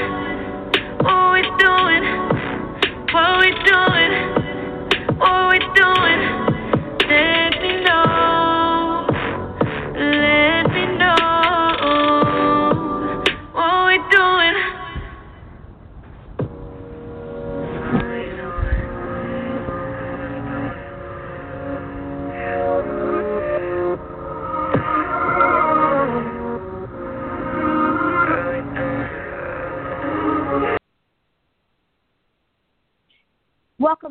What 1.07 1.39
we 1.39 1.43
doing? 1.63 2.03
What 3.15 3.31
we 3.39 3.51
doing? 3.63 4.11
What 5.23 5.55
we 5.55 5.59
doing? 5.79 6.36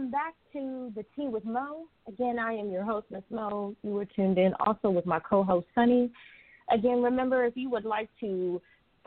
Welcome 0.06 0.22
back 0.22 0.36
to 0.54 0.94
the 0.96 1.04
Tea 1.16 1.30
with 1.30 1.46
Mo. 1.46 1.88
Again, 2.08 2.38
I 2.38 2.54
am 2.54 2.70
your 2.70 2.84
host, 2.84 3.08
Miss 3.10 3.24
Mo. 3.32 3.76
You 3.82 3.90
were 3.90 4.06
tuned 4.06 4.38
in 4.38 4.54
also 4.60 4.92
with 4.92 5.08
my 5.08 5.20
co-host 5.20 5.66
Sunni. 5.74 6.12
Again, 6.72 7.02
remember 7.02 7.44
if 7.46 7.58
you 7.58 7.72
would 7.72 7.86
like 7.86 8.08
to 8.20 8.62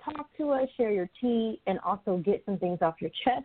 talk 0.04 0.26
to 0.38 0.50
us, 0.50 0.68
share 0.76 0.90
your 0.90 1.08
tea, 1.20 1.60
and 1.68 1.78
also 1.86 2.20
get 2.24 2.42
some 2.44 2.58
things 2.58 2.80
off 2.82 2.96
your 3.00 3.12
chest, 3.24 3.44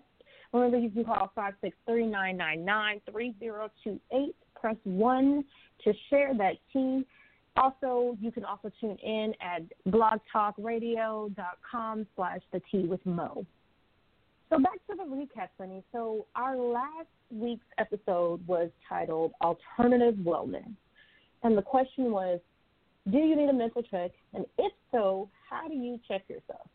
remember 0.51 0.79
you 0.79 0.89
can 0.89 1.05
call 1.05 1.31
five 1.35 1.53
six 1.61 1.77
three 1.85 2.07
nine 2.07 2.37
nine 2.37 2.65
nine 2.65 2.99
three 3.11 3.35
zero 3.39 3.69
two 3.83 3.99
eight. 4.11 4.35
Press 4.59 4.77
one 4.83 5.45
to 5.83 5.93
share 6.09 6.33
that 6.35 6.55
tea. 6.71 7.05
Also, 7.55 8.17
you 8.19 8.31
can 8.31 8.45
also 8.45 8.71
tune 8.81 8.97
in 9.03 9.35
at 9.41 9.61
blogtalkradio.com 9.91 12.07
slash 12.15 12.41
the 12.51 12.59
tea 12.71 12.87
with 12.87 13.05
Mo. 13.05 13.45
So 14.53 14.59
back 14.59 14.85
to 14.87 14.95
the 14.95 15.03
recap, 15.03 15.47
Sunni. 15.57 15.83
So 15.91 16.27
our 16.35 16.55
last 16.55 17.07
week's 17.31 17.65
episode 17.79 18.45
was 18.45 18.69
titled 18.87 19.31
Alternative 19.41 20.13
Wellness. 20.13 20.71
And 21.41 21.57
the 21.57 21.63
question 21.63 22.11
was, 22.11 22.39
do 23.11 23.17
you 23.17 23.35
need 23.35 23.49
a 23.49 23.53
mental 23.53 23.81
check? 23.81 24.11
And 24.35 24.45
if 24.59 24.71
so, 24.91 25.27
how 25.49 25.67
do 25.67 25.73
you 25.73 25.99
check 26.07 26.21
yourself? 26.29 26.67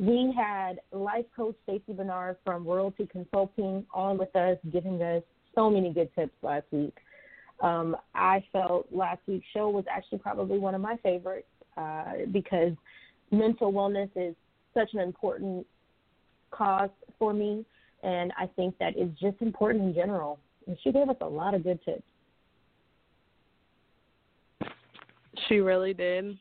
We 0.00 0.34
had 0.36 0.80
life 0.90 1.24
coach 1.36 1.54
Stacey 1.62 1.92
Bernard 1.92 2.36
from 2.44 2.66
Royalty 2.66 3.06
Consulting 3.06 3.86
on 3.94 4.18
with 4.18 4.34
us, 4.34 4.58
giving 4.72 5.00
us 5.00 5.22
so 5.54 5.70
many 5.70 5.92
good 5.92 6.12
tips 6.16 6.34
last 6.42 6.66
week. 6.72 6.96
Um, 7.60 7.96
I 8.12 8.42
felt 8.52 8.88
last 8.90 9.20
week's 9.28 9.46
show 9.54 9.68
was 9.68 9.84
actually 9.88 10.18
probably 10.18 10.58
one 10.58 10.74
of 10.74 10.80
my 10.80 10.96
favorites 10.96 11.46
uh, 11.76 12.26
because 12.32 12.72
mental 13.30 13.72
wellness 13.72 14.10
is 14.16 14.34
such 14.74 14.94
an 14.94 15.00
important 15.00 15.64
cause 16.50 16.90
for 17.18 17.32
me, 17.32 17.64
and 18.02 18.32
I 18.38 18.46
think 18.56 18.76
that 18.78 18.96
is 18.96 19.10
just 19.20 19.40
important 19.40 19.84
in 19.84 19.94
general. 19.94 20.38
And 20.66 20.76
she 20.82 20.92
gave 20.92 21.08
us 21.08 21.16
a 21.20 21.26
lot 21.26 21.54
of 21.54 21.64
good 21.64 21.80
tips. 21.84 22.02
She 25.48 25.56
really 25.56 25.94
did. 25.94 26.36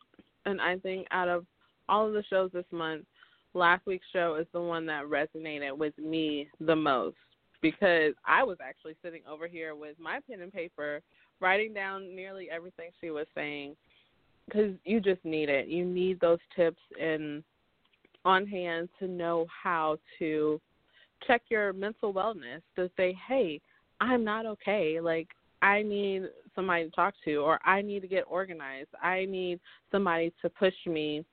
And 0.45 0.61
I 0.61 0.77
think 0.77 1.07
out 1.11 1.27
of 1.27 1.45
all 1.87 2.07
of 2.07 2.13
the 2.13 2.23
shows 2.29 2.51
this 2.53 2.65
month, 2.71 3.05
last 3.53 3.85
week's 3.85 4.05
show 4.13 4.35
is 4.35 4.47
the 4.53 4.61
one 4.61 4.85
that 4.85 5.05
resonated 5.05 5.75
with 5.77 5.97
me 5.97 6.47
the 6.59 6.75
most 6.75 7.17
because 7.61 8.13
I 8.25 8.43
was 8.43 8.57
actually 8.63 8.95
sitting 9.03 9.21
over 9.29 9.47
here 9.47 9.75
with 9.75 9.99
my 9.99 10.19
pen 10.29 10.41
and 10.41 10.53
paper 10.53 11.01
writing 11.41 11.73
down 11.73 12.15
nearly 12.15 12.49
everything 12.49 12.91
she 13.01 13.11
was 13.11 13.25
saying 13.35 13.75
because 14.45 14.73
you 14.85 14.99
just 14.99 15.23
need 15.23 15.49
it. 15.49 15.67
You 15.67 15.85
need 15.85 16.19
those 16.19 16.39
tips 16.55 16.81
in 16.99 17.43
on 18.29 18.45
hand 18.45 18.89
to 18.99 19.07
know 19.07 19.47
how 19.63 19.97
to 20.19 20.61
check 21.25 21.41
your 21.49 21.73
mental 21.73 22.13
wellness 22.13 22.61
to 22.75 22.89
say, 22.95 23.13
"Hey, 23.27 23.59
I'm 23.99 24.23
not 24.23 24.45
okay. 24.45 25.01
Like 25.01 25.27
I 25.61 25.81
need 25.81 26.29
somebody 26.55 26.85
to 26.85 26.91
talk 26.91 27.13
to 27.25 27.37
or 27.37 27.59
I 27.65 27.81
need 27.81 28.01
to 28.01 28.07
get 28.07 28.23
organized. 28.27 28.89
I 29.01 29.25
need 29.25 29.59
somebody 29.91 30.31
to 30.41 30.49
push 30.49 30.75
me 30.85 31.25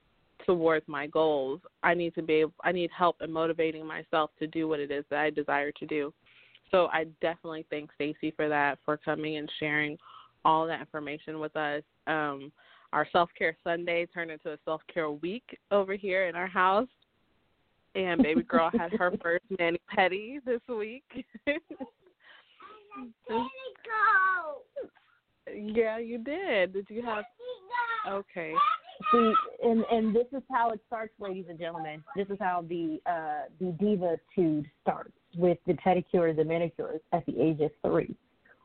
towards 0.45 0.87
my 0.87 1.07
goals. 1.07 1.61
I 1.83 1.93
need 1.93 2.13
to 2.15 2.21
be 2.21 2.33
able, 2.41 2.53
I 2.63 2.71
need 2.71 2.91
help 2.91 3.21
in 3.21 3.31
motivating 3.31 3.85
myself 3.85 4.31
to 4.39 4.47
do 4.47 4.67
what 4.67 4.79
it 4.79 4.91
is 4.91 5.05
that 5.09 5.19
I 5.19 5.29
desire 5.29 5.71
to 5.71 5.85
do. 5.85 6.13
So 6.71 6.87
I 6.91 7.05
definitely 7.21 7.65
thank 7.69 7.91
Stacey 7.93 8.31
for 8.35 8.49
that, 8.49 8.79
for 8.83 8.97
coming 8.97 9.37
and 9.37 9.49
sharing 9.59 9.97
all 10.43 10.67
that 10.67 10.81
information 10.81 11.39
with 11.39 11.55
us. 11.55 11.83
Um, 12.07 12.51
our 12.93 13.07
self 13.11 13.29
care 13.37 13.55
Sunday 13.63 14.05
turned 14.07 14.31
into 14.31 14.51
a 14.53 14.57
self 14.65 14.81
care 14.91 15.11
week 15.11 15.57
over 15.71 15.95
here 15.95 16.27
in 16.27 16.35
our 16.35 16.47
house. 16.47 16.87
And 17.95 18.21
baby 18.21 18.43
girl 18.43 18.69
had 18.77 18.91
her 18.93 19.11
first 19.21 19.45
mani 19.57 19.79
pedi 19.95 20.43
this 20.45 20.61
week. 20.69 21.03
yeah, 25.53 25.97
you 25.97 26.17
did. 26.19 26.73
Did 26.73 26.87
you 26.89 27.01
have 27.03 27.25
Okay. 28.07 28.53
See, 29.11 29.33
and 29.63 29.83
and 29.91 30.15
this 30.15 30.25
is 30.31 30.41
how 30.51 30.71
it 30.71 30.79
starts, 30.87 31.13
ladies 31.19 31.45
and 31.49 31.59
gentlemen. 31.59 32.03
This 32.15 32.27
is 32.29 32.37
how 32.39 32.65
the 32.67 32.99
uh, 33.05 33.49
the 33.59 33.71
diva-tude 33.79 34.65
starts 34.81 35.11
with 35.35 35.57
the 35.67 35.73
pedicures 35.73 36.39
and 36.39 36.47
manicures 36.47 37.01
at 37.13 37.25
the 37.25 37.39
age 37.39 37.59
of 37.61 37.71
three. 37.83 38.15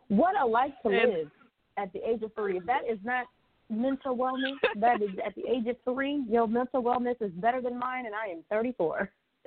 What 0.08 0.40
a 0.40 0.46
life 0.46 0.72
to 0.82 0.88
live 0.88 1.30
at 1.76 1.92
the 1.92 2.08
age 2.08 2.22
of 2.22 2.32
three. 2.34 2.58
If 2.58 2.66
that 2.66 2.82
is 2.90 2.98
not 3.04 3.26
mental 3.72 4.16
wellness, 4.16 4.56
that 4.76 5.02
is 5.02 5.10
at 5.24 5.34
the 5.34 5.42
age 5.48 5.66
of 5.66 5.76
three. 5.84 6.24
Your 6.28 6.46
mental 6.46 6.82
wellness 6.82 7.20
is 7.20 7.32
better 7.32 7.60
than 7.60 7.78
mine, 7.78 8.06
and 8.06 8.14
I 8.14 8.30
am 8.30 8.44
34. 8.50 9.10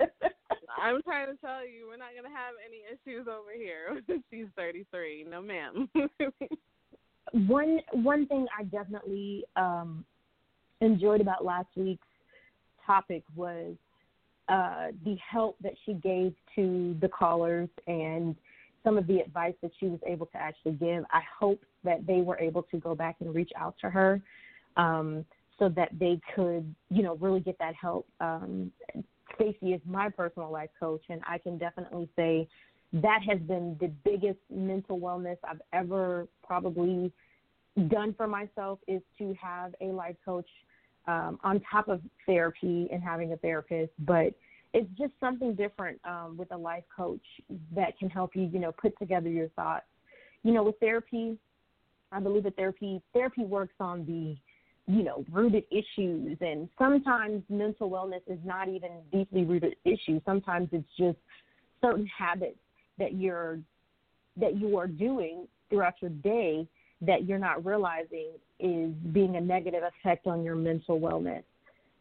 I'm 0.78 1.02
trying 1.02 1.28
to 1.28 1.40
tell 1.40 1.66
you, 1.66 1.86
we're 1.88 1.96
not 1.96 2.10
gonna 2.14 2.34
have 2.34 2.54
any 2.64 2.82
issues 2.86 3.26
over 3.26 3.52
here. 3.56 4.02
She's 4.30 4.46
33. 4.56 5.26
No, 5.28 5.40
ma'am. 5.40 5.88
one 7.48 7.80
one 7.92 8.26
thing 8.26 8.46
I 8.58 8.64
definitely 8.64 9.44
um, 9.56 10.04
enjoyed 10.80 11.20
about 11.20 11.44
last 11.44 11.68
week's 11.76 12.06
topic 12.86 13.22
was 13.34 13.74
uh, 14.48 14.88
the 15.04 15.16
help 15.16 15.56
that 15.62 15.72
she 15.84 15.94
gave 15.94 16.34
to 16.54 16.96
the 17.00 17.08
callers 17.08 17.68
and 17.86 18.36
some 18.86 18.96
of 18.96 19.06
the 19.08 19.18
advice 19.18 19.54
that 19.62 19.72
she 19.80 19.86
was 19.86 19.98
able 20.06 20.26
to 20.26 20.36
actually 20.36 20.72
give. 20.72 21.04
I 21.10 21.20
hope 21.40 21.60
that 21.82 22.06
they 22.06 22.20
were 22.20 22.38
able 22.38 22.62
to 22.70 22.78
go 22.78 22.94
back 22.94 23.16
and 23.18 23.34
reach 23.34 23.50
out 23.58 23.74
to 23.80 23.90
her 23.90 24.22
um, 24.76 25.24
so 25.58 25.68
that 25.70 25.88
they 25.98 26.20
could, 26.36 26.72
you 26.88 27.02
know, 27.02 27.16
really 27.16 27.40
get 27.40 27.58
that 27.58 27.74
help. 27.74 28.06
Um, 28.20 28.70
Stacey 29.34 29.72
is 29.72 29.80
my 29.84 30.08
personal 30.08 30.52
life 30.52 30.70
coach, 30.78 31.02
and 31.08 31.20
I 31.26 31.38
can 31.38 31.58
definitely 31.58 32.08
say 32.14 32.48
that 32.92 33.22
has 33.28 33.40
been 33.40 33.76
the 33.80 33.88
biggest 34.04 34.38
mental 34.48 35.00
wellness 35.00 35.36
I've 35.42 35.60
ever 35.72 36.28
probably 36.46 37.12
done 37.88 38.14
for 38.16 38.28
myself 38.28 38.78
is 38.86 39.02
to 39.18 39.34
have 39.34 39.74
a 39.80 39.86
life 39.86 40.16
coach 40.24 40.48
um, 41.08 41.40
on 41.42 41.60
top 41.70 41.88
of 41.88 42.00
therapy 42.24 42.88
and 42.92 43.02
having 43.02 43.32
a 43.32 43.36
therapist, 43.36 43.92
but 43.98 44.32
it's 44.76 44.90
just 44.98 45.12
something 45.18 45.54
different 45.54 45.98
um, 46.04 46.36
with 46.36 46.52
a 46.52 46.56
life 46.56 46.84
coach 46.94 47.24
that 47.74 47.98
can 47.98 48.10
help 48.10 48.36
you, 48.36 48.42
you 48.42 48.58
know, 48.58 48.72
put 48.72 48.96
together 48.98 49.30
your 49.30 49.48
thoughts. 49.50 49.86
You 50.42 50.52
know, 50.52 50.64
with 50.64 50.78
therapy, 50.80 51.38
I 52.12 52.20
believe 52.20 52.42
that 52.42 52.56
therapy 52.56 53.00
therapy 53.14 53.44
works 53.44 53.72
on 53.80 54.04
the, 54.04 54.36
you 54.92 55.02
know, 55.02 55.24
rooted 55.32 55.64
issues, 55.70 56.36
and 56.42 56.68
sometimes 56.78 57.42
mental 57.48 57.88
wellness 57.88 58.20
is 58.26 58.38
not 58.44 58.68
even 58.68 58.90
deeply 59.10 59.44
rooted 59.44 59.76
issues. 59.86 60.20
Sometimes 60.26 60.68
it's 60.72 60.84
just 60.98 61.16
certain 61.80 62.06
habits 62.06 62.58
that 62.98 63.14
you're 63.14 63.58
that 64.36 64.58
you 64.58 64.76
are 64.76 64.86
doing 64.86 65.48
throughout 65.70 65.94
your 66.02 66.10
day 66.10 66.68
that 67.00 67.24
you're 67.24 67.38
not 67.38 67.64
realizing 67.64 68.28
is 68.60 68.92
being 69.12 69.36
a 69.36 69.40
negative 69.40 69.82
effect 69.82 70.26
on 70.26 70.44
your 70.44 70.54
mental 70.54 71.00
wellness. 71.00 71.44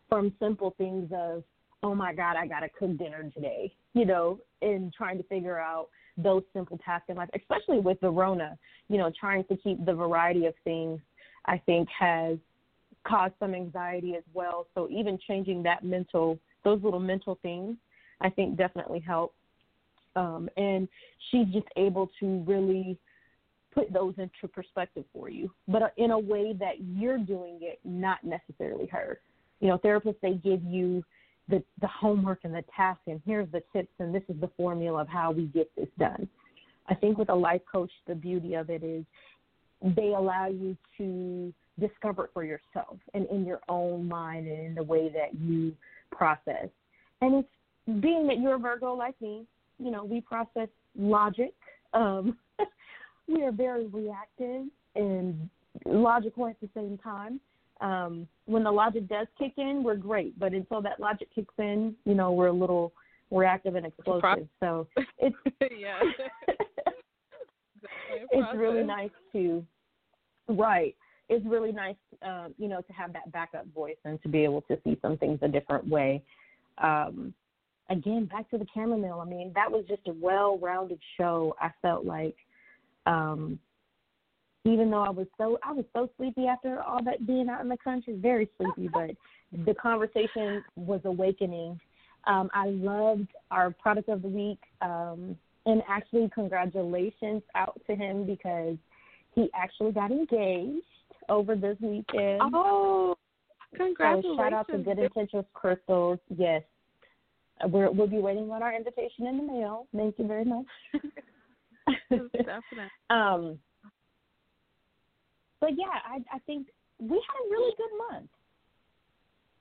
From 0.09 0.33
simple 0.39 0.75
things 0.77 1.09
of, 1.13 1.43
oh 1.85 1.93
my 1.93 2.15
God, 2.15 2.35
I 2.35 2.47
got 2.47 2.61
to 2.61 2.69
cook 2.69 2.97
dinner 2.97 3.29
today, 3.31 3.71
you 3.93 4.05
know, 4.05 4.39
and 4.63 4.91
trying 4.91 5.17
to 5.17 5.23
figure 5.25 5.59
out 5.59 5.89
those 6.17 6.41
simple 6.51 6.79
tasks 6.83 7.05
in 7.09 7.15
life, 7.15 7.29
especially 7.35 7.79
with 7.79 7.99
the 8.01 8.09
Rona, 8.09 8.57
you 8.89 8.97
know, 8.97 9.11
trying 9.17 9.43
to 9.45 9.57
keep 9.57 9.85
the 9.85 9.93
variety 9.93 10.47
of 10.47 10.55
things, 10.63 10.99
I 11.45 11.59
think 11.59 11.87
has 11.97 12.39
caused 13.05 13.35
some 13.39 13.53
anxiety 13.53 14.15
as 14.15 14.23
well. 14.33 14.65
So 14.73 14.89
even 14.89 15.19
changing 15.27 15.61
that 15.63 15.83
mental, 15.83 16.39
those 16.63 16.81
little 16.81 16.99
mental 16.99 17.37
things, 17.43 17.77
I 18.19 18.31
think 18.31 18.57
definitely 18.57 18.99
help. 18.99 19.35
Um, 20.15 20.49
and 20.57 20.87
she's 21.29 21.45
just 21.53 21.67
able 21.77 22.09
to 22.19 22.43
really 22.47 22.97
put 23.75 23.93
those 23.93 24.15
into 24.17 24.47
perspective 24.51 25.03
for 25.13 25.29
you, 25.29 25.51
but 25.67 25.83
uh, 25.83 25.89
in 25.97 26.09
a 26.09 26.17
way 26.17 26.55
that 26.59 26.75
you're 26.79 27.19
doing 27.19 27.59
it, 27.61 27.79
not 27.83 28.23
necessarily 28.23 28.87
her. 28.87 29.19
You 29.59 29.67
know, 29.67 29.77
therapists 29.77 30.15
they 30.23 30.33
give 30.33 30.63
you 30.63 31.03
the 31.49 31.63
the 31.81 31.87
homework 31.87 32.39
and 32.43 32.53
the 32.53 32.63
task, 32.75 32.99
and 33.07 33.21
here's 33.25 33.49
the 33.51 33.61
tips, 33.73 33.91
and 33.99 34.13
this 34.13 34.23
is 34.29 34.39
the 34.41 34.49
formula 34.57 35.01
of 35.01 35.07
how 35.07 35.31
we 35.31 35.45
get 35.45 35.69
this 35.75 35.89
done. 35.99 36.27
I 36.87 36.95
think 36.95 37.17
with 37.17 37.29
a 37.29 37.35
life 37.35 37.61
coach, 37.71 37.91
the 38.07 38.15
beauty 38.15 38.53
of 38.55 38.69
it 38.69 38.83
is 38.83 39.03
they 39.95 40.13
allow 40.13 40.47
you 40.47 40.77
to 40.97 41.53
discover 41.79 42.25
it 42.25 42.31
for 42.33 42.43
yourself 42.43 42.97
and 43.13 43.27
in 43.29 43.45
your 43.45 43.59
own 43.67 44.07
mind 44.07 44.47
and 44.47 44.59
in 44.59 44.75
the 44.75 44.83
way 44.83 45.09
that 45.09 45.37
you 45.39 45.73
process. 46.11 46.69
And 47.21 47.43
it's 47.43 48.01
being 48.01 48.27
that 48.27 48.39
you're 48.39 48.55
a 48.55 48.59
Virgo 48.59 48.93
like 48.93 49.19
me, 49.21 49.45
you 49.79 49.91
know, 49.91 50.03
we 50.03 50.21
process 50.21 50.69
logic. 50.97 51.53
Um, 51.93 52.37
we 53.27 53.43
are 53.43 53.51
very 53.51 53.87
reactive 53.87 54.65
and 54.95 55.49
logical 55.85 56.47
at 56.47 56.59
the 56.61 56.69
same 56.73 56.97
time. 56.97 57.39
Um, 57.81 58.27
when 58.45 58.63
the 58.63 58.71
logic 58.71 59.07
does 59.07 59.27
kick 59.37 59.53
in, 59.57 59.83
we're 59.83 59.95
great, 59.95 60.37
but 60.39 60.53
until 60.53 60.81
that 60.81 60.99
logic 60.99 61.27
kicks 61.33 61.53
in, 61.57 61.95
you 62.05 62.13
know, 62.13 62.31
we're 62.31 62.47
a 62.47 62.53
little 62.53 62.93
reactive 63.31 63.75
and 63.75 63.85
explosive. 63.85 64.47
So 64.59 64.87
it's 65.19 65.35
yeah. 65.77 65.99
it's 68.31 68.57
really 68.57 68.83
nice 68.83 69.11
to 69.33 69.65
right. 70.47 70.95
It's 71.27 71.45
really 71.45 71.71
nice, 71.71 71.95
um, 72.21 72.53
you 72.57 72.67
know, 72.67 72.81
to 72.81 72.93
have 72.93 73.11
that 73.13 73.31
backup 73.31 73.65
voice 73.73 73.97
and 74.05 74.21
to 74.21 74.29
be 74.29 74.43
able 74.43 74.61
to 74.63 74.77
see 74.83 74.97
some 75.01 75.17
things 75.17 75.39
a 75.41 75.47
different 75.47 75.87
way. 75.87 76.23
Um, 76.77 77.33
again, 77.89 78.25
back 78.25 78.49
to 78.51 78.59
the 78.59 78.67
chamomile. 78.73 79.19
I 79.19 79.25
mean, 79.25 79.51
that 79.55 79.71
was 79.71 79.85
just 79.87 80.07
a 80.07 80.13
well-rounded 80.13 80.99
show. 81.17 81.55
I 81.59 81.71
felt 81.81 82.05
like 82.05 82.35
um, 83.07 83.59
even 84.65 84.89
though 84.89 85.03
I 85.03 85.11
was 85.11 85.27
so 85.37 85.57
I 85.63 85.71
was 85.71 85.85
so 85.93 86.09
sleepy 86.17 86.47
after 86.47 86.81
all 86.81 87.03
that 87.03 87.25
being 87.25 87.47
out 87.49 87.61
in 87.61 87.69
the 87.69 87.77
country, 87.77 88.15
very 88.17 88.49
sleepy, 88.57 88.87
but 88.93 89.11
the 89.65 89.73
conversation 89.75 90.63
was 90.75 90.99
awakening. 91.05 91.79
Um, 92.25 92.49
I 92.53 92.67
loved 92.69 93.27
our 93.51 93.71
product 93.71 94.09
of 94.09 94.23
the 94.23 94.27
week, 94.27 94.59
um, 94.81 95.37
and 95.67 95.83
actually 95.87 96.29
congratulations 96.33 97.43
out 97.53 97.79
to 97.87 97.95
him 97.95 98.25
because 98.25 98.77
he 99.35 99.49
actually 99.53 99.91
got 99.91 100.11
engaged 100.11 100.83
over 101.29 101.55
this 101.55 101.77
weekend. 101.79 102.41
Oh, 102.41 103.15
congratulations! 103.75 104.35
So 104.37 104.43
shout 104.43 104.53
out 104.53 104.67
to 104.69 104.77
Good 104.79 104.97
Intentions 104.97 105.45
Crystals. 105.53 106.19
Yes, 106.35 106.63
we're, 107.67 107.91
we'll 107.91 108.07
be 108.07 108.17
waiting 108.17 108.49
on 108.49 108.63
our 108.63 108.75
invitation 108.75 109.27
in 109.27 109.37
the 109.37 109.43
mail. 109.43 109.87
Thank 109.95 110.15
you 110.17 110.27
very 110.27 110.45
much. 110.45 110.65
Definitely. 112.09 112.89
um, 113.11 113.59
but 115.59 115.71
yeah, 115.71 115.99
I, 116.05 116.17
I 116.35 116.39
think 116.39 116.67
we 116.99 117.15
had 117.15 117.47
a 117.47 117.49
really 117.49 117.73
good 117.77 118.11
month. 118.11 118.29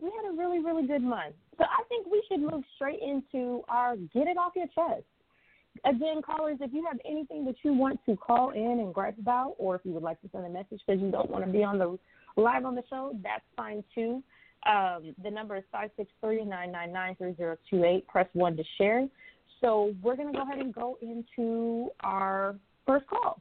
We 0.00 0.10
had 0.10 0.32
a 0.32 0.36
really, 0.36 0.60
really 0.60 0.86
good 0.86 1.02
month. 1.02 1.34
So 1.58 1.64
I 1.64 1.84
think 1.88 2.06
we 2.10 2.22
should 2.28 2.40
move 2.40 2.62
straight 2.76 3.00
into 3.00 3.62
our 3.68 3.96
get 3.96 4.26
it 4.26 4.36
off 4.36 4.52
your 4.56 4.66
chest. 4.66 5.04
Again, 5.84 6.22
callers, 6.22 6.58
if 6.60 6.72
you 6.72 6.84
have 6.86 6.98
anything 7.04 7.44
that 7.46 7.56
you 7.62 7.72
want 7.74 7.98
to 8.06 8.16
call 8.16 8.50
in 8.50 8.80
and 8.80 8.94
gripe 8.94 9.18
about, 9.18 9.54
or 9.58 9.74
if 9.74 9.82
you 9.84 9.92
would 9.92 10.02
like 10.02 10.20
to 10.22 10.28
send 10.30 10.46
a 10.46 10.48
message 10.48 10.80
because 10.86 11.00
you 11.00 11.10
don't 11.10 11.30
want 11.30 11.44
to 11.44 11.50
be 11.50 11.64
on 11.64 11.78
the 11.78 11.98
live 12.36 12.64
on 12.64 12.74
the 12.74 12.82
show, 12.88 13.16
that's 13.22 13.44
fine 13.56 13.82
too. 13.94 14.22
Um, 14.66 15.14
the 15.22 15.30
number 15.30 15.56
is 15.56 15.64
five 15.70 15.90
six 15.96 16.10
three 16.20 16.44
nine 16.44 16.72
nine 16.72 16.92
nine 16.92 17.16
three 17.16 17.34
zero 17.36 17.56
two 17.68 17.84
eight. 17.84 18.06
Press 18.08 18.28
one 18.32 18.56
to 18.56 18.64
share. 18.78 19.06
So 19.60 19.94
we're 20.02 20.16
to 20.16 20.32
go 20.32 20.42
ahead 20.42 20.58
and 20.58 20.74
go 20.74 20.98
into 21.02 21.90
our 22.00 22.56
first 22.86 23.06
call. 23.06 23.40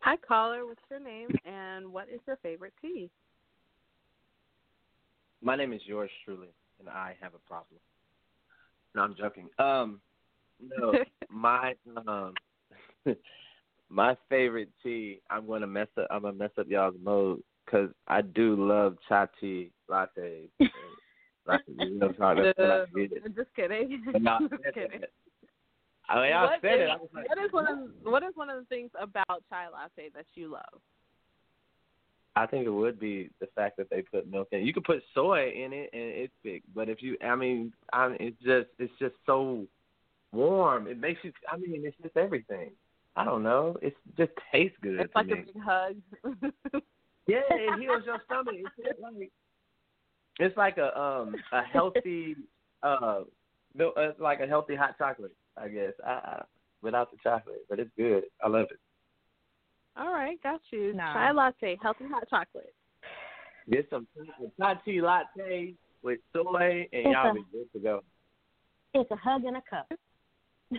Hi, 0.00 0.16
caller. 0.16 0.64
What's 0.64 0.80
your 0.90 0.98
name 1.00 1.28
and 1.44 1.92
what 1.92 2.08
is 2.08 2.20
your 2.26 2.36
favorite 2.42 2.72
tea? 2.80 3.10
My 5.42 5.56
name 5.56 5.74
is 5.74 5.82
yours 5.84 6.10
truly, 6.24 6.48
and 6.78 6.88
I 6.88 7.16
have 7.20 7.34
a 7.34 7.38
problem. 7.38 7.80
No, 8.94 9.02
I'm 9.02 9.14
joking. 9.14 9.48
Um, 9.58 10.00
no, 10.58 10.94
my 11.30 11.74
um, 12.06 12.34
my 13.90 14.16
favorite 14.30 14.70
tea. 14.82 15.20
I'm 15.28 15.46
gonna 15.46 15.66
mess 15.66 15.88
up. 15.98 16.06
I'm 16.10 16.22
gonna 16.22 16.36
mess 16.36 16.50
up 16.58 16.66
y'all's 16.68 16.96
mode 17.02 17.42
because 17.64 17.90
I 18.08 18.22
do 18.22 18.56
love 18.56 18.96
chai 19.08 19.26
tea 19.40 19.70
lattes. 19.90 20.48
Like, 21.46 21.62
you 21.66 21.98
know, 21.98 22.12
uh, 22.20 22.34
Just 23.34 23.54
kidding. 23.56 24.02
just 24.12 24.74
kidding. 24.74 25.02
I 26.10 26.22
mean, 26.22 26.32
I 26.32 26.42
what 26.44 26.60
said 26.60 26.80
is, 26.80 26.80
it. 26.80 26.90
I 26.90 26.96
was 26.96 27.08
like, 27.14 27.28
what 27.28 27.38
is 27.38 27.52
one 27.52 27.68
of 27.68 27.78
what 28.02 28.22
is 28.24 28.32
one 28.34 28.50
of 28.50 28.58
the 28.58 28.66
things 28.66 28.90
about 29.00 29.44
chai 29.48 29.68
latte 29.68 30.10
that 30.14 30.26
you 30.34 30.50
love? 30.50 30.80
I 32.36 32.46
think 32.46 32.66
it 32.66 32.70
would 32.70 32.98
be 32.98 33.30
the 33.40 33.46
fact 33.54 33.76
that 33.76 33.90
they 33.90 34.02
put 34.02 34.30
milk 34.30 34.48
in. 34.52 34.66
You 34.66 34.72
could 34.72 34.84
put 34.84 35.02
soy 35.14 35.50
in 35.50 35.72
it 35.72 35.90
and 35.92 36.02
it's 36.02 36.32
big, 36.42 36.62
but 36.74 36.88
if 36.88 37.02
you, 37.02 37.16
I 37.24 37.36
mean, 37.36 37.72
I 37.92 38.08
mean, 38.08 38.16
it's 38.20 38.38
just 38.38 38.68
it's 38.78 38.92
just 38.98 39.14
so 39.24 39.66
warm. 40.32 40.88
It 40.88 40.98
makes 40.98 41.20
you. 41.22 41.32
I 41.50 41.56
mean, 41.56 41.82
it's 41.84 41.96
just 42.02 42.16
everything. 42.16 42.70
I 43.14 43.24
don't 43.24 43.42
know. 43.42 43.76
It 43.82 43.96
just 44.16 44.32
tastes 44.52 44.76
good. 44.82 45.00
It's 45.00 45.14
like 45.14 45.26
me. 45.26 45.32
a 45.32 45.36
big 45.36 45.62
hug. 45.62 45.96
yeah, 47.26 47.40
it 47.50 47.80
heals 47.80 48.02
your 48.04 48.18
stomach. 48.26 48.54
It's 48.78 49.00
like 49.00 49.30
it's 50.40 50.56
like 50.56 50.78
a 50.78 50.98
um 50.98 51.36
a 51.52 51.62
healthy 51.62 52.34
uh 52.82 53.20
milk, 53.74 53.94
uh, 53.96 54.10
like 54.18 54.40
a 54.40 54.46
healthy 54.46 54.74
hot 54.74 54.96
chocolate, 54.98 55.34
I 55.56 55.68
guess. 55.68 55.92
I, 56.06 56.10
I 56.10 56.42
without 56.82 57.10
the 57.10 57.18
chocolate, 57.22 57.64
but 57.68 57.78
it's 57.78 57.90
good. 57.96 58.24
I 58.42 58.48
love 58.48 58.66
it. 58.70 58.80
All 59.96 60.12
right, 60.12 60.42
got 60.42 60.60
you. 60.70 60.94
Nah. 60.94 61.12
Chai 61.12 61.32
latte, 61.32 61.78
healthy 61.82 62.04
hot 62.10 62.24
chocolate. 62.30 62.74
Get 63.70 63.86
some 63.90 64.06
chai 64.58 64.74
tea 64.84 65.00
latte 65.02 65.74
with 66.02 66.20
soy, 66.32 66.88
and 66.92 67.06
It's 67.06 67.08
y'all 67.12 67.30
a- 67.30 67.34
be 67.34 67.44
good 67.52 67.72
to 67.74 67.78
go. 67.80 68.00
It's 68.94 69.10
a 69.10 69.16
hug 69.16 69.44
and 69.44 69.56
a 69.56 69.62
cup. 69.68 69.86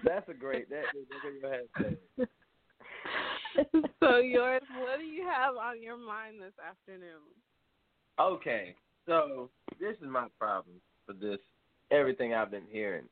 That's 0.03 0.27
a 0.29 0.33
great. 0.33 0.69
That, 0.69 0.83
that's 0.93 1.23
what 1.23 1.33
you 1.33 1.85
had 1.85 1.85
to 1.89 1.97
say. 2.17 3.85
so 3.99 4.17
yours, 4.17 4.61
what 4.79 4.99
do 4.99 5.05
you 5.05 5.25
have 5.27 5.55
on 5.55 5.81
your 5.81 5.97
mind 5.97 6.41
this 6.41 6.53
afternoon? 6.65 7.21
Okay, 8.19 8.75
so 9.05 9.49
this 9.79 9.95
is 10.01 10.07
my 10.09 10.27
problem 10.39 10.75
for 11.05 11.13
this 11.13 11.39
everything 11.91 12.33
I've 12.33 12.51
been 12.51 12.67
hearing. 12.69 13.05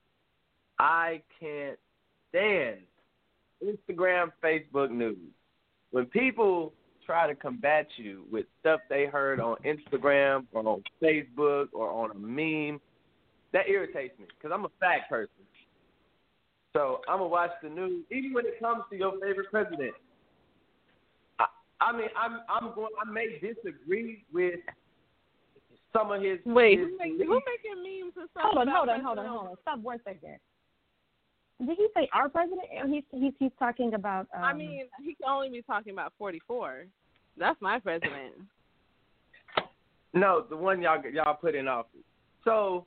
I 0.80 1.22
can't 1.40 1.78
stand 2.30 2.78
Instagram, 3.64 4.32
Facebook 4.44 4.90
news. 4.92 5.18
When 5.92 6.06
people 6.06 6.74
try 7.06 7.28
to 7.28 7.36
combat 7.36 7.88
you 7.98 8.24
with 8.32 8.46
stuff 8.60 8.80
they 8.90 9.06
heard 9.06 9.40
on 9.40 9.58
Instagram 9.66 10.46
or 10.54 10.66
on 10.68 10.84
Facebook 11.02 11.68
or 11.74 11.90
on 11.90 12.12
a 12.12 12.14
meme, 12.14 12.80
that 13.52 13.68
irritates 13.68 14.18
me 14.20 14.26
because 14.38 14.52
I'm 14.54 14.66
a 14.66 14.70
fact 14.80 15.10
person. 15.10 15.30
So 16.74 17.02
I'm 17.10 17.18
gonna 17.18 17.30
watch 17.30 17.52
the 17.64 17.70
news, 17.70 18.06
even 18.12 18.32
when 18.32 18.46
it 18.46 18.60
comes 18.60 18.84
to 18.92 18.98
your 18.98 19.14
favorite 19.14 19.50
president. 19.50 19.94
I, 21.40 21.46
I 21.82 21.92
mean, 21.98 22.10
I'm 22.16 22.42
I'm 22.48 22.76
going. 22.76 22.92
I 23.04 23.10
may 23.10 23.40
disagree 23.42 24.24
with 24.32 24.60
some 25.92 26.12
of 26.12 26.22
his. 26.22 26.38
Wait, 26.46 26.78
his 26.78 26.90
who, 26.90 26.98
make, 26.98 27.12
who 27.18 27.42
making 27.42 27.82
memes 27.84 28.14
and 28.18 28.30
stuff? 28.30 28.44
Hold 28.54 28.58
on, 28.60 28.68
hold 28.68 28.90
on, 28.90 29.04
hold 29.04 29.18
on, 29.18 29.26
hold 29.26 29.48
on. 29.48 29.56
Stop 29.64 29.80
one 29.80 30.00
second. 30.06 30.38
Did 31.66 31.78
he 31.78 31.88
say 31.94 32.10
our 32.14 32.30
president? 32.30 32.62
Or 32.82 32.88
he's 32.88 33.04
he's 33.12 33.34
he's 33.38 33.52
talking 33.60 33.94
about. 33.94 34.28
Um, 34.36 34.44
I 34.44 34.54
mean, 34.54 34.88
he 35.04 35.16
can 35.16 35.30
only 35.30 35.50
be 35.50 35.62
talking 35.62 35.92
about 35.92 36.14
44. 36.18 36.86
That's 37.38 37.60
my 37.62 37.80
president. 37.80 38.36
No, 40.14 40.46
the 40.50 40.56
one 40.56 40.82
y'all 40.82 41.02
y'all 41.14 41.36
put 41.36 41.56
in 41.56 41.68
office. 41.68 42.00
So 42.44 42.86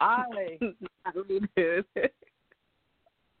I 0.00 0.24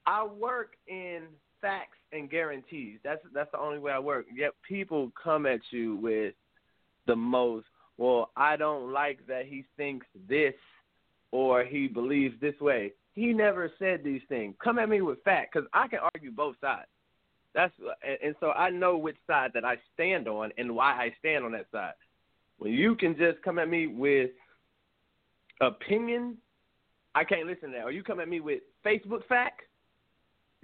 I 0.06 0.26
work 0.26 0.72
in 0.88 1.22
facts 1.60 1.98
and 2.12 2.28
guarantees. 2.28 2.98
That's 3.04 3.20
that's 3.32 3.50
the 3.52 3.58
only 3.58 3.78
way 3.78 3.92
I 3.92 3.98
work. 3.98 4.26
Yet 4.34 4.52
people 4.68 5.12
come 5.22 5.46
at 5.46 5.60
you 5.70 5.96
with 5.96 6.34
the 7.06 7.16
most. 7.16 7.66
Well, 7.96 8.30
I 8.36 8.56
don't 8.56 8.92
like 8.92 9.26
that 9.28 9.46
he 9.46 9.64
thinks 9.76 10.06
this 10.28 10.54
or 11.30 11.64
he 11.64 11.86
believes 11.86 12.34
this 12.40 12.58
way. 12.60 12.92
He 13.14 13.32
never 13.32 13.70
said 13.78 14.02
these 14.02 14.22
things. 14.28 14.54
Come 14.62 14.78
at 14.78 14.88
me 14.88 15.02
with 15.02 15.22
fact 15.22 15.52
because 15.52 15.68
I 15.72 15.88
can 15.88 15.98
argue 16.14 16.30
both 16.30 16.56
sides. 16.60 16.88
That's 17.54 17.72
and, 18.22 18.34
so 18.40 18.52
I 18.52 18.70
know 18.70 18.96
which 18.96 19.18
side 19.26 19.50
that 19.54 19.64
I 19.64 19.76
stand 19.92 20.26
on 20.26 20.50
and 20.56 20.74
why 20.74 20.92
I 20.92 21.14
stand 21.18 21.44
on 21.44 21.52
that 21.52 21.66
side. 21.70 21.92
When 22.58 22.72
you 22.72 22.94
can 22.94 23.16
just 23.16 23.42
come 23.42 23.58
at 23.58 23.68
me 23.68 23.86
with 23.88 24.30
opinion, 25.60 26.38
I 27.14 27.24
can't 27.24 27.46
listen 27.46 27.70
to 27.70 27.76
that. 27.76 27.84
Or 27.84 27.90
you 27.90 28.02
come 28.02 28.20
at 28.20 28.28
me 28.28 28.40
with 28.40 28.62
Facebook 28.84 29.26
fact 29.28 29.62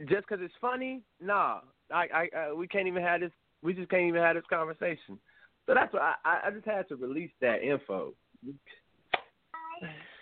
just 0.08 0.26
because 0.26 0.38
it's 0.40 0.54
funny. 0.60 1.02
Nah, 1.20 1.60
I, 1.92 2.06
I, 2.14 2.28
I, 2.38 2.52
we 2.52 2.66
can't 2.66 2.86
even 2.86 3.02
have 3.02 3.20
this. 3.20 3.32
We 3.62 3.74
just 3.74 3.90
can't 3.90 4.04
even 4.04 4.22
have 4.22 4.36
this 4.36 4.44
conversation. 4.48 5.18
So 5.66 5.74
that's 5.74 5.92
why 5.92 6.14
I, 6.24 6.40
I 6.46 6.50
just 6.50 6.64
had 6.64 6.88
to 6.88 6.96
release 6.96 7.32
that 7.42 7.62
info. 7.62 8.14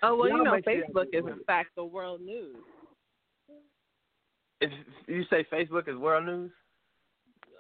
Oh 0.03 0.17
well, 0.17 0.29
Y'all 0.29 0.45
know, 0.45 0.53
make 0.55 0.65
sure 0.65 0.75
y'all 0.75 0.85
Facebook 0.89 1.07
is 1.13 1.25
it. 1.27 1.31
in 1.33 1.45
fact 1.47 1.71
the 1.77 1.85
world 1.85 2.21
news. 2.21 2.57
If 4.61 4.71
you 5.07 5.25
say 5.31 5.45
Facebook 5.53 5.89
is 5.89 5.97
world 5.97 6.25
news, 6.27 6.51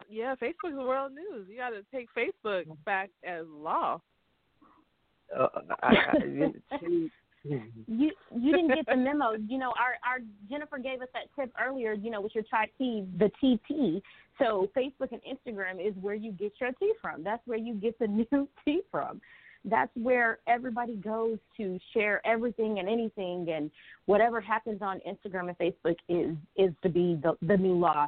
Yeah, 0.08 0.34
Facebook 0.36 0.70
is 0.70 0.76
world 0.76 1.12
news. 1.12 1.46
You 1.50 1.56
got 1.56 1.70
to 1.70 1.82
take 1.92 2.08
Facebook 2.16 2.64
back 2.84 3.10
as 3.26 3.44
law. 3.48 4.00
uh, 5.36 5.48
I, 5.82 5.88
I, 5.88 6.16
you 6.78 7.10
you 7.86 8.10
didn't 8.52 8.68
get 8.68 8.86
the 8.86 8.96
memo. 8.96 9.32
You 9.48 9.58
know, 9.58 9.72
our 9.78 9.96
our 10.08 10.18
Jennifer 10.50 10.78
gave 10.78 11.02
us 11.02 11.08
that 11.12 11.24
tip 11.38 11.52
earlier. 11.62 11.92
You 11.92 12.10
know, 12.10 12.20
with 12.20 12.34
your 12.34 12.44
chai 12.44 12.70
tea, 12.78 13.04
the 13.18 13.28
TT. 13.40 14.02
So 14.38 14.70
Facebook 14.76 15.12
and 15.12 15.20
Instagram 15.22 15.86
is 15.86 15.94
where 16.00 16.14
you 16.14 16.32
get 16.32 16.52
your 16.60 16.72
tea 16.72 16.92
from. 17.00 17.22
That's 17.24 17.42
where 17.46 17.58
you 17.58 17.74
get 17.74 17.98
the 17.98 18.06
new 18.30 18.48
tea 18.64 18.80
from. 18.90 19.20
That's 19.68 19.90
where 19.94 20.38
everybody 20.46 20.94
goes 20.96 21.38
to 21.56 21.78
share 21.92 22.24
everything 22.26 22.78
and 22.78 22.88
anything, 22.88 23.48
and 23.50 23.70
whatever 24.06 24.40
happens 24.40 24.80
on 24.80 25.00
Instagram 25.06 25.48
and 25.48 25.58
Facebook 25.58 25.96
is 26.08 26.36
is 26.56 26.72
to 26.82 26.88
be 26.88 27.18
the 27.22 27.36
the 27.42 27.56
new 27.56 27.74
law. 27.74 28.06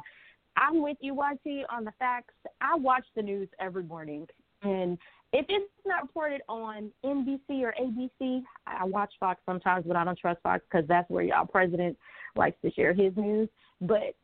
I'm 0.55 0.81
with 0.81 0.97
you, 0.99 1.13
YT, 1.13 1.65
on 1.69 1.85
the 1.85 1.93
facts. 1.99 2.33
I 2.61 2.75
watch 2.75 3.05
the 3.15 3.21
news 3.21 3.49
every 3.59 3.83
morning, 3.83 4.27
and 4.63 4.97
if 5.31 5.45
it's 5.47 5.71
not 5.85 6.03
reported 6.03 6.41
on 6.49 6.91
NBC 7.05 7.61
or 7.61 7.73
ABC, 7.79 8.41
I 8.65 8.83
watch 8.85 9.13
Fox 9.19 9.39
sometimes, 9.45 9.85
but 9.87 9.95
I 9.95 10.03
don't 10.03 10.17
trust 10.17 10.41
Fox 10.41 10.63
because 10.69 10.87
that's 10.87 11.09
where 11.09 11.23
y'all 11.23 11.45
president 11.45 11.97
likes 12.35 12.57
to 12.63 12.71
share 12.71 12.93
his 12.93 13.15
news. 13.15 13.47
But 13.81 14.15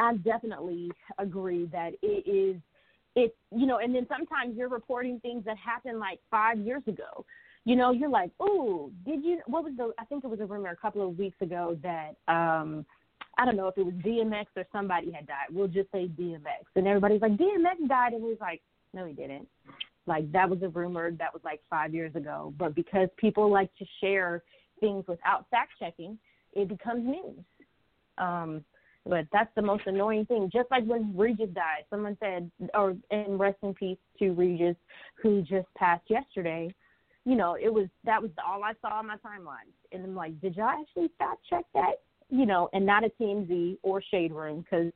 I 0.00 0.16
definitely 0.16 0.90
agree 1.18 1.66
that 1.72 1.92
it 2.02 2.28
is 2.28 2.60
it 3.16 3.34
you 3.54 3.66
know, 3.66 3.78
and 3.78 3.94
then 3.94 4.06
sometimes 4.08 4.56
you're 4.56 4.68
reporting 4.68 5.20
things 5.20 5.44
that 5.44 5.56
happened 5.56 5.98
like 5.98 6.20
five 6.30 6.58
years 6.58 6.82
ago. 6.86 7.24
You 7.64 7.76
know, 7.76 7.90
you're 7.92 8.08
like, 8.08 8.30
oh, 8.40 8.90
did 9.04 9.24
you? 9.24 9.40
What 9.46 9.64
was 9.64 9.74
the? 9.76 9.92
I 9.98 10.04
think 10.06 10.24
it 10.24 10.28
was 10.28 10.40
a 10.40 10.46
rumor 10.46 10.70
a 10.70 10.76
couple 10.76 11.06
of 11.06 11.18
weeks 11.18 11.36
ago 11.40 11.76
that 11.82 12.14
um 12.32 12.86
I 13.38 13.44
don't 13.44 13.56
know 13.56 13.68
if 13.68 13.78
it 13.78 13.84
was 13.84 13.94
DMX 13.94 14.46
or 14.56 14.64
somebody 14.72 15.10
had 15.12 15.26
died. 15.26 15.46
We'll 15.50 15.68
just 15.68 15.90
say 15.92 16.08
DMX, 16.08 16.64
and 16.76 16.86
everybody's 16.86 17.22
like, 17.22 17.32
DMX 17.32 17.88
died, 17.88 18.12
and 18.12 18.22
we 18.22 18.30
was 18.30 18.40
like, 18.40 18.60
no, 18.92 19.06
he 19.06 19.12
didn't. 19.12 19.48
Like 20.06 20.30
that 20.32 20.48
was 20.48 20.62
a 20.62 20.68
rumor 20.68 21.10
that 21.12 21.32
was 21.32 21.42
like 21.44 21.60
five 21.70 21.94
years 21.94 22.14
ago, 22.14 22.52
but 22.58 22.74
because 22.74 23.08
people 23.16 23.50
like 23.50 23.74
to 23.76 23.84
share 24.00 24.42
things 24.80 25.04
without 25.06 25.46
fact 25.50 25.72
checking, 25.78 26.18
it 26.52 26.68
becomes 26.68 27.04
news. 27.04 27.44
Um, 28.18 28.64
but 29.06 29.26
that's 29.32 29.50
the 29.56 29.62
most 29.62 29.82
annoying 29.86 30.26
thing. 30.26 30.50
Just 30.52 30.70
like 30.70 30.84
when 30.84 31.16
Regis 31.16 31.48
died, 31.54 31.84
someone 31.88 32.16
said, 32.20 32.50
or 32.74 32.96
and 33.10 33.38
rest 33.38 33.58
in 33.62 33.74
peace 33.74 33.98
to 34.18 34.32
Regis, 34.32 34.76
who 35.22 35.42
just 35.42 35.66
passed 35.76 36.04
yesterday. 36.08 36.74
You 37.24 37.36
know, 37.36 37.56
it 37.60 37.72
was 37.72 37.86
that 38.04 38.20
was 38.20 38.30
all 38.46 38.62
I 38.64 38.72
saw 38.80 38.98
on 38.98 39.06
my 39.06 39.16
timeline, 39.16 39.70
and 39.92 40.04
I'm 40.04 40.14
like, 40.14 40.40
did 40.40 40.56
y'all 40.56 40.68
actually 40.68 41.10
fact 41.18 41.40
check 41.48 41.64
that? 41.74 42.00
You 42.28 42.46
know, 42.46 42.68
and 42.72 42.86
not 42.86 43.04
a 43.04 43.10
TMZ 43.20 43.78
or 43.82 44.02
Shade 44.02 44.32
Room 44.32 44.64
because 44.68 44.92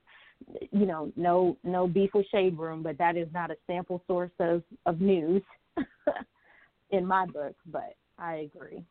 you 0.72 0.86
know, 0.86 1.12
no 1.16 1.56
no 1.64 1.86
beef 1.86 2.10
with 2.14 2.26
Shade 2.30 2.58
Room, 2.58 2.82
but 2.82 2.98
that 2.98 3.16
is 3.16 3.28
not 3.32 3.50
a 3.50 3.56
sample 3.66 4.02
source 4.06 4.30
of 4.40 4.62
of 4.86 5.00
news 5.00 5.42
in 6.90 7.06
my 7.06 7.26
book. 7.26 7.54
But 7.66 7.94
I 8.18 8.48
agree. 8.54 8.84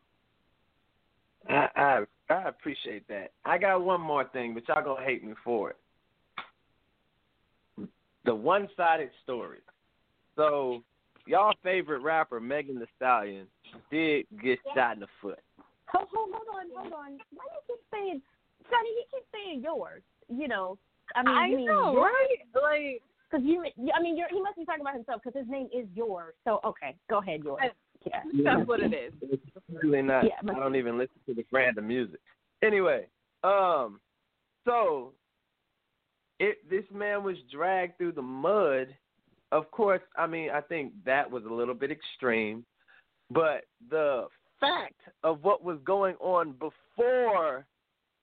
I, 1.48 1.68
I 1.76 2.04
I 2.30 2.48
appreciate 2.48 3.06
that. 3.08 3.32
I 3.44 3.58
got 3.58 3.84
one 3.84 4.00
more 4.00 4.24
thing, 4.24 4.54
but 4.54 4.66
y'all 4.68 4.82
gonna 4.84 5.04
hate 5.04 5.22
me 5.22 5.34
for 5.44 5.70
it. 5.70 5.76
The 8.24 8.34
one-sided 8.34 9.10
story. 9.22 9.58
So, 10.36 10.82
y'all 11.26 11.52
favorite 11.62 12.00
rapper 12.00 12.40
Megan 12.40 12.78
Thee 12.78 12.86
Stallion 12.96 13.46
did 13.90 14.26
get 14.42 14.58
shot 14.74 14.94
in 14.94 15.00
the 15.00 15.06
foot. 15.20 15.40
Hold, 15.88 16.08
hold, 16.12 16.30
hold 16.32 16.48
on, 16.56 16.70
hold 16.74 16.92
on. 16.92 17.18
Why 17.34 17.44
do 17.44 17.54
you 17.54 17.76
keep 17.76 17.80
saying, 17.92 18.22
Sunni? 18.70 18.88
He 18.96 19.04
keeps 19.16 19.26
saying 19.32 19.62
yours. 19.62 20.02
You 20.28 20.48
know, 20.48 20.78
I 21.14 21.22
mean, 21.22 21.36
I 21.36 21.46
you 21.48 21.56
mean 21.56 21.66
know, 21.66 21.96
right? 21.96 22.36
Like, 22.54 23.02
Because 23.30 23.44
you, 23.46 23.64
I 23.94 24.00
mean, 24.00 24.16
you're, 24.16 24.28
he 24.30 24.40
must 24.40 24.56
be 24.56 24.64
talking 24.64 24.80
about 24.80 24.94
himself 24.94 25.20
because 25.22 25.38
his 25.38 25.50
name 25.50 25.68
is 25.74 25.86
yours. 25.94 26.34
So 26.44 26.60
okay, 26.64 26.96
go 27.10 27.18
ahead, 27.18 27.42
yours. 27.44 27.60
Yeah. 28.06 28.20
that's 28.44 28.68
what 28.68 28.80
it 28.80 28.92
is. 28.92 29.12
It's 29.22 29.42
really 29.68 30.02
not. 30.02 30.24
Yeah, 30.24 30.50
I 30.50 30.58
don't 30.58 30.76
even 30.76 30.98
listen 30.98 31.16
to 31.26 31.34
the 31.34 31.44
random 31.52 31.88
music. 31.88 32.20
Anyway, 32.62 33.06
um, 33.42 34.00
so 34.64 35.12
it 36.38 36.58
this 36.68 36.84
man 36.92 37.22
was 37.22 37.36
dragged 37.52 37.98
through 37.98 38.12
the 38.12 38.22
mud. 38.22 38.88
Of 39.52 39.70
course, 39.70 40.02
I 40.16 40.26
mean 40.26 40.50
I 40.50 40.60
think 40.60 40.92
that 41.04 41.30
was 41.30 41.44
a 41.44 41.52
little 41.52 41.74
bit 41.74 41.90
extreme, 41.90 42.64
but 43.30 43.64
the 43.90 44.26
fact 44.60 45.00
of 45.22 45.42
what 45.42 45.62
was 45.62 45.78
going 45.84 46.16
on 46.16 46.52
before 46.52 47.66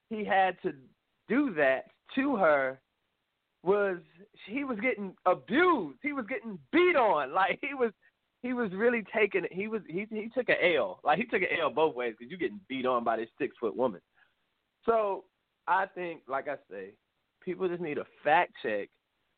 he 0.10 0.26
had 0.26 0.62
to 0.62 0.74
do 1.30 1.54
that 1.56 1.86
to 2.16 2.36
her 2.36 2.80
was 3.64 3.98
he 4.48 4.64
was 4.64 4.80
getting 4.80 5.14
abused. 5.26 6.00
He 6.02 6.14
was 6.14 6.26
getting 6.28 6.58
beat 6.72 6.96
on. 6.96 7.34
Like 7.34 7.60
he 7.62 7.74
was 7.74 7.92
he 8.42 8.54
was 8.54 8.72
really 8.74 9.04
taking 9.16 9.46
he 9.52 9.68
was 9.68 9.82
he 9.88 10.08
he 10.10 10.30
took 10.34 10.50
an 10.50 10.56
L. 10.76 11.00
Like 11.04 11.20
he 11.20 11.26
took 11.26 11.42
an 11.42 11.50
L 11.60 11.70
both 11.70 11.96
ways 11.96 12.16
because 12.18 12.30
you're 12.30 12.40
getting 12.40 12.60
beat 12.68 12.86
on 12.86 13.04
by 13.04 13.18
this 13.18 13.30
six 13.38 13.56
foot 13.60 13.76
woman. 13.76 14.02
So 14.86 15.26
I 15.68 15.86
think, 15.86 16.22
like 16.28 16.48
I 16.48 16.56
say, 16.70 16.92
people 17.44 17.68
just 17.68 17.82
need 17.82 17.98
a 17.98 18.06
fact 18.24 18.54
check, 18.64 18.90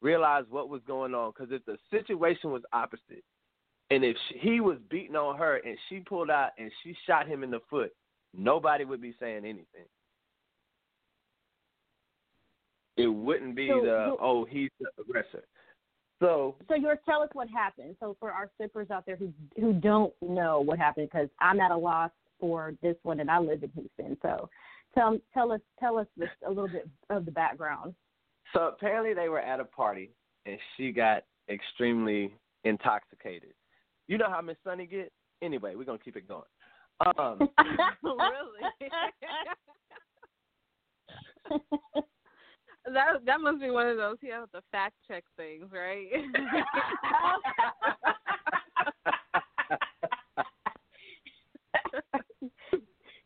realize 0.02 0.46
what 0.50 0.70
was 0.70 0.82
going 0.88 1.14
on. 1.14 1.32
Because 1.32 1.52
if 1.52 1.66
the 1.66 1.78
situation 1.92 2.52
was 2.52 2.62
opposite, 2.72 3.24
and 3.92 4.04
if 4.06 4.16
she, 4.30 4.38
he 4.40 4.60
was 4.62 4.78
beating 4.90 5.16
on 5.16 5.38
her 5.38 5.58
and 5.58 5.78
she 5.90 6.00
pulled 6.00 6.30
out 6.30 6.52
and 6.58 6.72
she 6.82 6.96
shot 7.06 7.28
him 7.28 7.44
in 7.44 7.52
the 7.52 7.60
foot, 7.70 7.92
nobody 8.34 8.86
would 8.86 9.02
be 9.02 9.14
saying 9.20 9.44
anything. 9.44 9.86
It 12.96 13.08
wouldn't 13.08 13.56
be 13.56 13.68
So 13.68 13.82
the 13.84 14.16
oh 14.22 14.46
he's 14.50 14.70
the 14.80 14.88
aggressor. 15.02 15.44
So 16.24 16.56
So 16.70 16.76
yours, 16.76 17.00
tell 17.06 17.22
us 17.22 17.30
what 17.34 17.50
happened. 17.50 17.98
So 18.00 18.16
for 18.18 18.32
our 18.32 18.50
sippers 18.58 18.90
out 18.90 19.06
there 19.06 19.18
who 19.18 19.34
who 19.60 19.74
don't 19.74 20.14
know 20.22 20.62
what 20.62 20.80
happened, 20.80 21.10
because 21.12 21.28
I'm 21.42 21.60
at 21.60 21.72
a 21.72 21.78
loss 21.78 22.12
for 22.40 22.74
this 22.82 22.96
one, 23.04 23.20
and 23.20 23.30
I 23.30 23.40
live 23.40 23.62
in 23.62 23.70
Houston. 23.76 24.18
So 24.22 24.50
tell 24.96 25.20
tell 25.34 25.52
us 25.52 25.60
tell 25.80 25.98
us 25.98 26.08
this, 26.16 26.30
a 26.48 26.50
little 26.50 26.70
bit 26.70 26.90
of 27.10 27.26
the 27.26 27.32
background. 27.32 27.94
So 28.54 28.68
apparently 28.68 29.14
they 29.14 29.28
were 29.28 29.42
at 29.42 29.60
a 29.60 29.66
party 29.66 30.12
and 30.46 30.58
she 30.78 30.92
got 30.92 31.24
extremely 31.50 32.34
intoxicated. 32.64 33.54
You 34.08 34.18
know 34.18 34.30
how 34.30 34.40
Miss 34.42 34.56
Sunni 34.64 34.86
get? 34.86 35.12
Anyway, 35.42 35.76
we're 35.76 35.84
gonna 35.84 35.98
keep 35.98 36.16
it 36.16 36.28
going. 36.28 36.44
Um, 37.18 37.50
really? 38.04 38.92
that 42.92 43.26
that 43.26 43.40
must 43.40 43.62
be 43.62 43.70
one 43.70 43.88
of 43.88 43.98
those 43.98 44.18
he 44.22 44.30
has 44.30 44.48
to 44.54 44.62
fact 44.72 44.96
check 45.08 45.24
things, 45.38 45.66
right? 45.72 46.08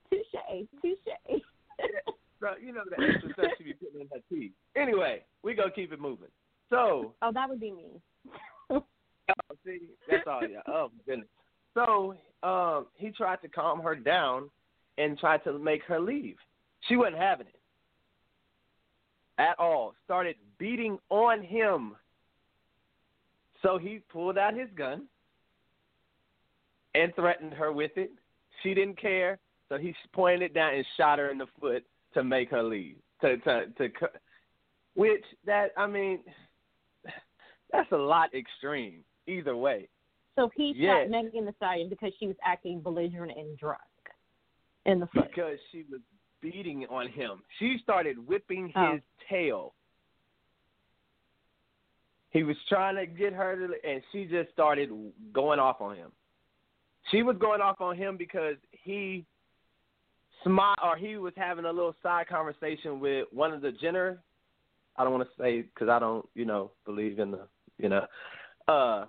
touche, 0.10 0.68
touche. 0.82 1.42
so, 2.40 2.48
you 2.62 2.74
know 2.74 2.84
the 2.90 3.04
extra 3.04 3.34
stuff 3.34 3.52
she 3.58 3.64
be 3.66 3.74
putting 3.74 4.02
in 4.02 4.08
her 4.14 4.22
tea. 4.30 4.52
Anyway, 4.76 5.24
we 5.44 5.54
gonna 5.54 5.72
keep 5.72 5.92
it 5.92 6.00
moving. 6.00 6.30
So, 6.70 7.14
Oh, 7.22 7.32
that 7.34 7.50
would 7.50 7.60
be 7.60 7.72
me. 7.72 8.02
oh, 8.70 8.84
see, 9.66 9.80
that's 10.10 10.28
all. 10.28 10.42
Yeah. 10.48 10.60
Oh 10.68 10.92
goodness. 11.06 11.28
So, 11.74 12.16
um, 12.44 12.88
he 12.96 13.10
tried 13.12 13.42
to 13.42 13.48
calm 13.48 13.80
her 13.82 13.96
down 13.96 14.50
and 14.98 15.18
tried 15.18 15.44
to 15.44 15.58
make 15.60 15.84
her 15.84 16.00
leave. 16.00 16.38
She 16.88 16.96
wasn't 16.96 17.18
having 17.18 17.48
it 17.48 17.57
at 19.38 19.58
all. 19.60 19.94
Started 20.06 20.36
beating 20.58 20.98
on 21.10 21.42
him. 21.44 21.96
So 23.62 23.78
he 23.78 24.00
pulled 24.12 24.38
out 24.38 24.54
his 24.54 24.70
gun 24.76 25.04
and 26.96 27.14
threatened 27.16 27.54
her 27.54 27.72
with 27.72 27.92
it. 27.96 28.12
She 28.64 28.74
didn't 28.74 29.00
care, 29.00 29.40
so 29.70 29.78
he 29.78 29.94
pointed 30.14 30.42
it 30.42 30.54
down 30.54 30.74
and 30.76 30.86
shot 30.96 31.20
her 31.20 31.30
in 31.30 31.38
the 31.38 31.48
foot 31.60 31.84
to 32.14 32.24
make 32.24 32.50
her 32.52 32.64
leave. 32.64 32.98
To 33.22 33.38
to 33.38 33.66
to, 33.78 33.90
which 34.96 35.24
that 35.46 35.72
I 35.78 35.88
mean, 35.88 36.20
that's 37.72 37.92
a 37.92 37.98
lot 37.98 38.34
extreme. 38.34 39.04
Either 39.30 39.58
way, 39.58 39.90
So 40.38 40.50
he 40.56 40.74
Yes. 40.78 41.04
shot 41.04 41.10
Megan 41.10 41.46
Thee 41.46 41.52
Stallion 41.58 41.90
because 41.90 42.14
she 42.18 42.28
was 42.28 42.38
acting 42.42 42.80
belligerent 42.80 43.38
and 43.38 43.58
drunk 43.58 43.82
in 44.86 45.00
the 45.02 45.08
foot. 45.08 45.28
because 45.28 45.58
she 45.72 45.84
was 45.92 46.00
beating 46.42 46.86
on 46.90 47.08
him. 47.08 47.42
She 47.60 47.78
started 47.84 48.28
whipping 48.28 48.68
his 48.68 48.76
Oh. 48.76 49.00
tail. 49.30 49.74
He 52.32 52.44
was 52.44 52.58
trying 52.70 52.96
to 52.96 53.06
get 53.06 53.34
her 53.34 53.56
to, 53.56 53.90
and 53.90 54.02
she 54.12 54.26
just 54.26 54.52
started 54.52 54.92
going 55.34 55.60
off 55.60 55.82
on 55.82 55.96
him. 55.96 56.12
She 57.10 57.24
was 57.24 57.38
going 57.38 57.62
off 57.62 57.80
on 57.82 57.96
him 57.96 58.18
because 58.18 58.58
he 58.72 59.26
smile 60.44 60.76
or 60.84 60.98
he 60.98 61.18
was 61.18 61.34
having 61.36 61.66
a 61.66 61.72
little 61.72 61.96
side 62.04 62.28
conversation 62.28 63.00
with 63.00 63.28
one 63.32 63.54
of 63.54 63.62
the 63.62 63.72
Jenner. 63.72 64.22
I 64.98 65.04
don't 65.04 65.14
want 65.14 65.28
to 65.28 65.42
say 65.42 65.62
because 65.62 65.90
I 65.90 66.00
don't, 66.00 66.28
you 66.36 66.46
know, 66.46 66.72
believe 66.86 67.20
in 67.20 67.32
the, 67.32 67.48
you 67.78 67.90
know, 67.90 68.06
uh, 68.68 69.06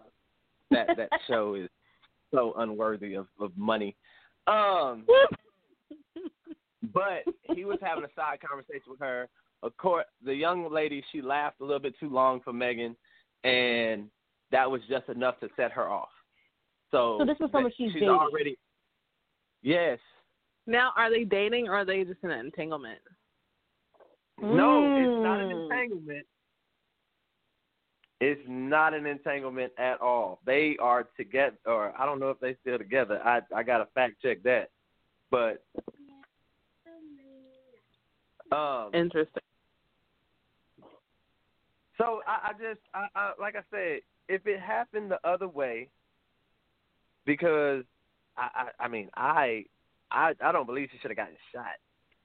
that 0.71 0.97
that 0.97 1.09
show 1.27 1.55
is 1.55 1.69
so 2.33 2.55
unworthy 2.57 3.15
of 3.15 3.27
of 3.41 3.57
money. 3.57 3.97
Um, 4.47 5.05
but 6.93 7.25
he 7.55 7.65
was 7.65 7.79
having 7.83 8.05
a 8.05 8.09
side 8.15 8.39
conversation 8.41 8.91
with 8.91 9.01
her. 9.01 9.29
Of 9.63 9.77
course, 9.77 10.07
the 10.25 10.35
young 10.35 10.71
lady 10.73 11.03
she 11.11 11.21
laughed 11.21 11.61
a 11.61 11.65
little 11.65 11.81
bit 11.81 11.95
too 11.99 12.09
long 12.11 12.41
for 12.41 12.53
Megan, 12.53 12.95
and 13.45 14.09
that 14.51 14.71
was 14.71 14.81
just 14.89 15.09
enough 15.09 15.39
to 15.41 15.49
set 15.57 15.73
her 15.73 15.89
off. 15.89 16.09
So, 16.91 17.19
So 17.19 17.25
this 17.27 17.39
was 17.39 17.51
someone 17.51 17.65
that- 17.71 17.77
she's 17.77 17.93
she's 17.93 18.01
dating. 18.01 18.09
already. 18.11 18.57
Yes. 19.63 19.99
now, 20.67 20.93
are 20.97 21.11
they 21.11 21.25
dating 21.25 21.67
or 21.69 21.75
are 21.75 21.85
they 21.85 22.05
just 22.05 22.23
in 22.23 22.31
an 22.31 22.45
entanglement? 22.47 23.01
No, 24.41 24.97
it's 24.97 25.23
not 25.25 25.41
an 25.41 25.51
Mm. 25.51 25.63
entanglement. 25.65 26.27
It's 28.21 28.41
not 28.49 28.95
an 28.95 29.07
entanglement 29.07 29.73
at 29.79 30.01
all. 30.01 30.41
They 30.45 30.77
are 30.79 31.05
together, 31.17 31.57
or 31.67 31.95
I 31.99 32.05
don't 32.05 32.19
know 32.19 32.31
if 32.31 32.41
they 32.41 32.55
still 32.57 32.77
together. 32.79 33.21
I 33.25 33.43
I 33.55 33.63
gotta 33.63 33.87
fact 33.95 34.21
check 34.21 34.43
that, 34.43 34.71
but 35.31 35.65
um, 38.53 38.91
Interesting. 38.95 39.43
So 41.99 42.21
I, 42.27 42.51
I 42.51 42.53
just, 42.53 42.81
I, 42.95 43.07
I, 43.15 43.33
like 43.41 43.57
I 43.57 43.63
said, 43.71 44.01
if 44.29 44.47
it 44.47 44.61
happened 44.61 45.11
the 45.11 45.19
other 45.29 45.49
way, 45.49 45.89
because 47.27 47.83
I, 48.37 48.49
I, 48.55 48.85
I 48.85 48.89
mean, 48.89 49.11
I, 49.15 49.65
I, 50.11 50.33
I 50.43 50.53
don't 50.53 50.67
believe 50.67 50.89
she 50.93 50.99
should 50.99 51.11
have 51.11 51.17
gotten 51.17 51.35
shot. 51.53 51.77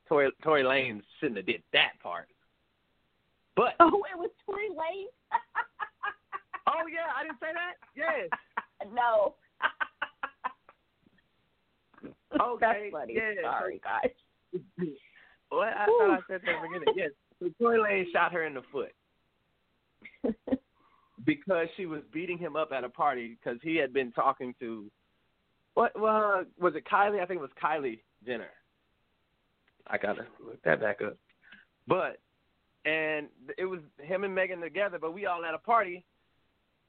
Tory, 0.08 0.32
Tory 0.44 0.64
Lanez 0.64 1.02
shouldn't 1.20 1.38
have 1.38 1.46
did 1.46 1.64
that 1.74 1.94
part. 2.02 2.28
But 3.56 3.74
Oh, 3.80 4.04
it 4.14 4.18
was 4.18 4.30
Tory 4.46 4.70
Lanez. 4.70 5.08
oh 6.68 6.88
yeah, 6.92 7.12
I 7.18 7.24
didn't 7.24 7.40
say 7.40 7.48
that. 7.54 7.74
Yes. 7.96 8.30
no. 8.94 9.36
Okay. 12.40 12.90
That's 12.92 12.92
funny. 12.92 13.18
Sorry, 13.42 13.82
guys. 13.84 14.12
Well, 15.54 15.62
I 15.62 15.86
thought 15.86 16.12
I 16.12 16.20
said 16.28 16.42
that 16.46 16.62
the 16.62 16.68
beginning. 16.68 16.94
Yes. 16.96 17.12
So 17.40 17.50
Tory 17.60 17.80
Lanez 17.80 18.12
shot 18.12 18.34
her 18.34 18.46
in 18.46 18.54
the 18.54 18.62
foot 18.72 18.92
because 21.26 21.68
she 21.78 21.86
was 21.86 22.02
beating 22.12 22.38
him 22.38 22.56
up 22.56 22.72
at 22.72 22.84
a 22.84 22.90
party 22.90 23.38
because 23.38 23.60
he 23.62 23.76
had 23.76 23.94
been 23.94 24.12
talking 24.12 24.56
to 24.60 24.90
what? 25.74 26.00
Well, 26.00 26.46
was 26.60 26.76
it 26.76 26.86
Kylie? 26.86 27.22
I 27.22 27.26
think 27.26 27.40
it 27.40 27.42
was 27.42 27.50
Kylie 27.62 28.00
Jenner. 28.26 28.50
I 29.88 29.98
gotta 29.98 30.26
look 30.44 30.62
that 30.64 30.82
back 30.82 31.02
up. 31.02 31.18
But 31.88 32.20
and 32.86 33.28
it 33.58 33.66
was 33.66 33.80
him 34.02 34.24
and 34.24 34.34
Megan 34.34 34.62
together, 34.62 34.98
but 35.00 35.14
we 35.14 35.26
all 35.26 35.46
at 35.46 35.54
a 35.54 35.60
party. 35.60 36.04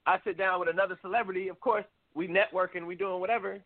I 0.07 0.17
sit 0.23 0.37
down 0.37 0.59
with 0.59 0.69
another 0.69 0.97
celebrity. 1.01 1.47
Of 1.49 1.59
course, 1.59 1.85
we 2.13 2.27
networking, 2.27 2.85
we 2.85 2.95
doing 2.95 3.19
whatever. 3.19 3.59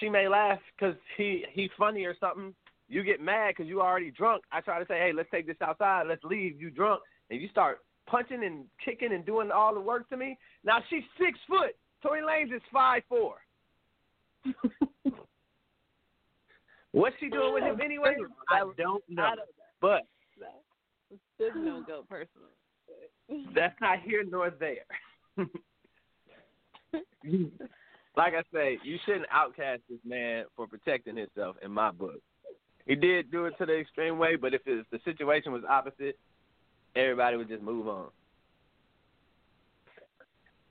She 0.00 0.08
may 0.08 0.28
laugh 0.28 0.58
because 0.76 0.96
he 1.16 1.44
he's 1.52 1.70
funny 1.78 2.04
or 2.04 2.16
something. 2.18 2.54
You 2.92 3.02
get 3.02 3.22
mad 3.22 3.54
because 3.56 3.70
you 3.70 3.80
already 3.80 4.10
drunk. 4.10 4.44
I 4.52 4.60
try 4.60 4.78
to 4.78 4.84
say, 4.86 4.98
hey, 4.98 5.12
let's 5.16 5.30
take 5.30 5.46
this 5.46 5.56
outside. 5.62 6.06
Let's 6.06 6.22
leave. 6.24 6.60
You 6.60 6.68
drunk, 6.68 7.00
and 7.30 7.40
you 7.40 7.48
start 7.48 7.78
punching 8.06 8.44
and 8.44 8.66
kicking 8.84 9.14
and 9.14 9.24
doing 9.24 9.50
all 9.50 9.72
the 9.72 9.80
work 9.80 10.06
to 10.10 10.16
me. 10.18 10.36
Now 10.62 10.80
she's 10.90 11.02
six 11.18 11.38
foot. 11.48 11.74
Tory 12.02 12.20
Lanez 12.20 12.54
is 12.54 12.60
five 12.70 13.02
four. 13.08 13.36
What's 16.92 17.16
she 17.18 17.30
doing 17.30 17.54
with 17.54 17.62
him 17.62 17.80
anyway? 17.82 18.14
I 18.50 18.58
don't 18.58 18.78
know. 18.78 19.00
I 19.10 19.36
don't 19.36 19.38
know. 19.38 19.44
But 19.80 20.02
There's 21.38 21.54
no 21.56 21.82
go 21.86 22.04
personally. 22.06 22.50
that's 23.54 23.80
not 23.80 24.00
here 24.00 24.22
nor 24.28 24.50
there. 24.50 24.84
like 28.18 28.34
I 28.34 28.42
say, 28.52 28.78
you 28.84 28.98
shouldn't 29.06 29.24
outcast 29.32 29.80
this 29.88 30.00
man 30.04 30.44
for 30.54 30.66
protecting 30.66 31.16
himself. 31.16 31.56
In 31.62 31.70
my 31.70 31.90
book, 31.90 32.20
he 32.86 32.94
did 32.94 33.30
do 33.30 33.46
it 33.46 33.56
to 33.58 33.66
the 33.66 33.78
extreme 33.78 34.18
way, 34.18 34.36
but 34.36 34.54
if 34.54 34.62
it's, 34.66 34.86
the 34.90 34.98
situation 35.04 35.52
was 35.52 35.62
opposite, 35.68 36.18
everybody 36.96 37.36
would 37.36 37.48
just 37.48 37.62
move 37.62 37.88
on. 37.88 38.06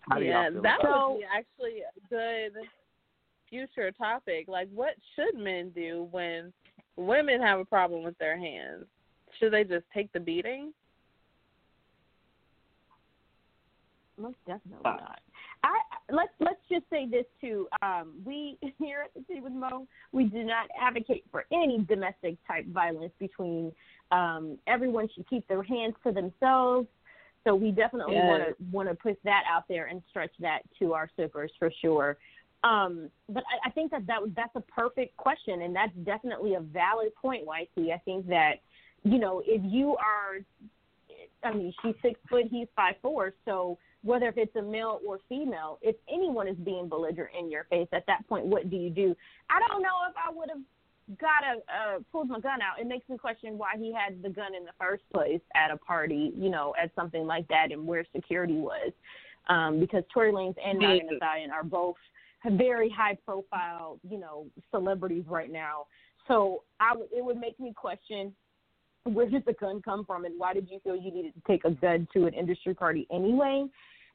How 0.01 0.19
Yeah, 0.19 0.49
that 0.49 0.57
about 0.57 1.11
would 1.11 1.19
be 1.19 1.25
actually 1.25 1.81
a 1.81 2.09
good 2.09 2.53
future 3.49 3.91
topic. 3.91 4.47
Like, 4.47 4.69
what 4.73 4.95
should 5.15 5.39
men 5.39 5.71
do 5.75 6.07
when 6.11 6.51
women 6.97 7.41
have 7.41 7.59
a 7.59 7.65
problem 7.65 8.03
with 8.03 8.17
their 8.17 8.37
hands? 8.37 8.85
Should 9.39 9.53
they 9.53 9.63
just 9.63 9.85
take 9.93 10.11
the 10.13 10.19
beating? 10.19 10.73
Most 14.17 14.37
definitely 14.45 14.81
not. 14.83 15.19
Let's 16.11 16.31
let's 16.39 16.59
just 16.69 16.83
say 16.89 17.07
this 17.09 17.25
too. 17.39 17.67
Um, 17.81 18.13
we 18.25 18.57
here 18.79 19.03
at 19.05 19.13
the 19.13 19.33
Tea 19.33 19.41
with 19.41 19.53
Mo, 19.53 19.87
we 20.11 20.25
do 20.25 20.43
not 20.43 20.67
advocate 20.79 21.25
for 21.31 21.45
any 21.51 21.85
domestic 21.87 22.35
type 22.47 22.67
violence 22.67 23.13
between. 23.19 23.71
Um, 24.11 24.57
everyone 24.67 25.07
should 25.15 25.27
keep 25.29 25.47
their 25.47 25.63
hands 25.63 25.95
to 26.05 26.11
themselves. 26.11 26.87
So 27.45 27.55
we 27.55 27.71
definitely 27.71 28.15
Yes. 28.15 28.27
want 28.27 28.43
to 28.43 28.55
want 28.71 28.89
to 28.89 28.95
put 28.95 29.17
that 29.23 29.43
out 29.49 29.63
there 29.67 29.85
and 29.85 30.01
stretch 30.09 30.33
that 30.39 30.61
to 30.79 30.93
our 30.93 31.09
sippers 31.15 31.51
for 31.57 31.71
sure. 31.81 32.17
Um, 32.63 33.09
but 33.29 33.43
I, 33.49 33.69
I 33.69 33.71
think 33.71 33.89
that, 33.91 34.05
that 34.07 34.19
that's 34.35 34.55
a 34.55 34.61
perfect 34.61 35.17
question, 35.17 35.63
and 35.63 35.75
that's 35.75 35.93
definitely 36.03 36.55
a 36.55 36.59
valid 36.59 37.15
point, 37.15 37.47
YC. 37.47 37.91
I 37.91 37.97
think 37.99 38.27
that 38.27 38.55
you 39.03 39.17
know 39.17 39.41
if 39.45 39.61
you 39.63 39.95
are 39.95 40.39
I 41.43 41.53
mean, 41.53 41.73
she's 41.81 41.95
six 42.01 42.19
foot, 42.29 42.45
he's 42.49 42.67
five 42.75 42.95
four. 43.01 43.33
So 43.45 43.77
whether 44.03 44.27
if 44.27 44.37
it's 44.37 44.55
a 44.55 44.61
male 44.61 44.99
or 45.05 45.19
female, 45.29 45.77
if 45.81 45.95
anyone 46.11 46.47
is 46.47 46.57
being 46.57 46.89
belligerent 46.89 47.35
in 47.37 47.51
your 47.51 47.65
face, 47.65 47.87
at 47.93 48.05
that 48.07 48.27
point, 48.27 48.45
what 48.45 48.69
do 48.69 48.75
you 48.75 48.89
do? 48.89 49.15
I 49.49 49.59
don't 49.67 49.81
know 49.81 49.89
if 50.09 50.15
I 50.17 50.33
would 50.33 50.49
have 50.49 50.61
got 51.19 51.43
a 51.43 51.57
uh, 51.57 51.99
pulled 52.11 52.29
my 52.29 52.39
gun 52.39 52.61
out. 52.61 52.79
It 52.79 52.87
makes 52.87 53.07
me 53.09 53.17
question 53.17 53.57
why 53.57 53.73
he 53.77 53.93
had 53.93 54.21
the 54.23 54.29
gun 54.29 54.55
in 54.55 54.65
the 54.65 54.71
first 54.79 55.03
place 55.13 55.41
at 55.55 55.71
a 55.71 55.77
party, 55.77 56.31
you 56.35 56.49
know, 56.49 56.73
at 56.81 56.91
something 56.95 57.25
like 57.25 57.47
that, 57.49 57.71
and 57.71 57.85
where 57.85 58.05
security 58.15 58.57
was. 58.57 58.91
Um, 59.49 59.79
because 59.79 60.03
Tory 60.13 60.31
Lanez 60.31 60.55
and 60.63 60.77
Megan 60.77 61.07
Thee 61.09 61.17
Stallion 61.17 61.51
are 61.51 61.63
both 61.63 61.95
very 62.51 62.89
high 62.89 63.17
profile, 63.25 63.99
you 64.07 64.19
know, 64.19 64.45
celebrities 64.69 65.25
right 65.27 65.51
now. 65.51 65.87
So 66.27 66.63
I 66.79 66.95
would 66.95 67.07
it 67.15 67.23
would 67.23 67.37
make 67.37 67.59
me 67.59 67.73
question 67.73 68.33
where 69.03 69.27
did 69.27 69.43
the 69.45 69.53
gun 69.53 69.81
come 69.81 70.05
from 70.05 70.25
and 70.25 70.39
why 70.39 70.53
did 70.53 70.69
you 70.69 70.79
feel 70.83 70.95
you 70.95 71.11
needed 71.11 71.33
to 71.33 71.41
take 71.47 71.65
a 71.65 71.71
gun 71.71 72.07
to 72.13 72.27
an 72.27 72.33
industry 72.33 72.73
party 72.73 73.07
anyway? 73.11 73.65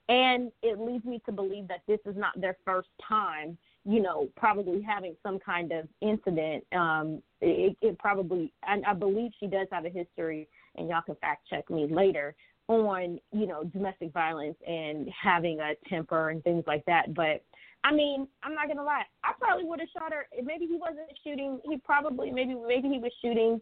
And 0.08 0.52
it 0.62 0.78
leads 0.78 1.04
me 1.04 1.20
to 1.26 1.32
believe 1.32 1.66
that 1.68 1.82
this 1.88 1.98
is 2.06 2.16
not 2.16 2.40
their 2.40 2.56
first 2.64 2.88
time 3.06 3.56
you 3.84 4.00
know 4.00 4.28
probably 4.36 4.82
having 4.82 5.16
some 5.22 5.38
kind 5.38 5.72
of 5.72 5.86
incident 6.00 6.64
um 6.72 7.22
it, 7.40 7.76
it 7.82 7.98
probably 7.98 8.52
and 8.66 8.84
i 8.84 8.92
believe 8.92 9.30
she 9.38 9.46
does 9.46 9.66
have 9.70 9.84
a 9.84 9.90
history 9.90 10.48
and 10.76 10.88
y'all 10.88 11.02
can 11.02 11.16
fact 11.16 11.46
check 11.48 11.68
me 11.70 11.86
later 11.88 12.34
on 12.68 13.18
you 13.32 13.46
know 13.46 13.64
domestic 13.64 14.12
violence 14.12 14.56
and 14.66 15.08
having 15.10 15.60
a 15.60 15.74
temper 15.88 16.30
and 16.30 16.42
things 16.44 16.64
like 16.66 16.84
that 16.84 17.14
but 17.14 17.42
I 17.84 17.92
mean, 17.92 18.26
I'm 18.42 18.52
not 18.52 18.66
gonna 18.66 18.82
lie. 18.82 19.04
I 19.22 19.30
probably 19.38 19.64
would 19.64 19.78
have 19.78 19.88
shot 19.96 20.12
her. 20.12 20.26
Maybe 20.42 20.66
he 20.66 20.76
wasn't 20.76 21.06
shooting. 21.22 21.60
He 21.64 21.76
probably 21.76 22.32
maybe 22.32 22.56
maybe 22.66 22.88
he 22.88 22.98
was 22.98 23.12
shooting 23.22 23.60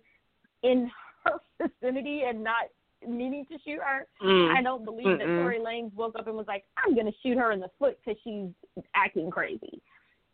in 0.63 0.91
her 1.25 1.41
vicinity 1.83 2.23
and 2.27 2.43
not 2.43 2.65
meaning 3.09 3.47
to 3.51 3.59
shoot 3.65 3.81
her. 3.81 4.07
Mm. 4.23 4.57
I 4.57 4.63
don't 4.63 4.85
believe 4.85 5.19
that 5.19 5.27
Mm-mm. 5.27 5.43
Tory 5.43 5.59
Lanez 5.59 5.95
woke 5.95 6.17
up 6.19 6.27
and 6.27 6.37
was 6.37 6.47
like, 6.47 6.65
"I'm 6.77 6.95
gonna 6.95 7.13
shoot 7.23 7.37
her 7.39 7.53
in 7.53 7.61
the 7.61 7.71
foot 7.79 7.99
because 8.05 8.21
she's 8.23 8.51
acting 8.95 9.31
crazy." 9.31 9.81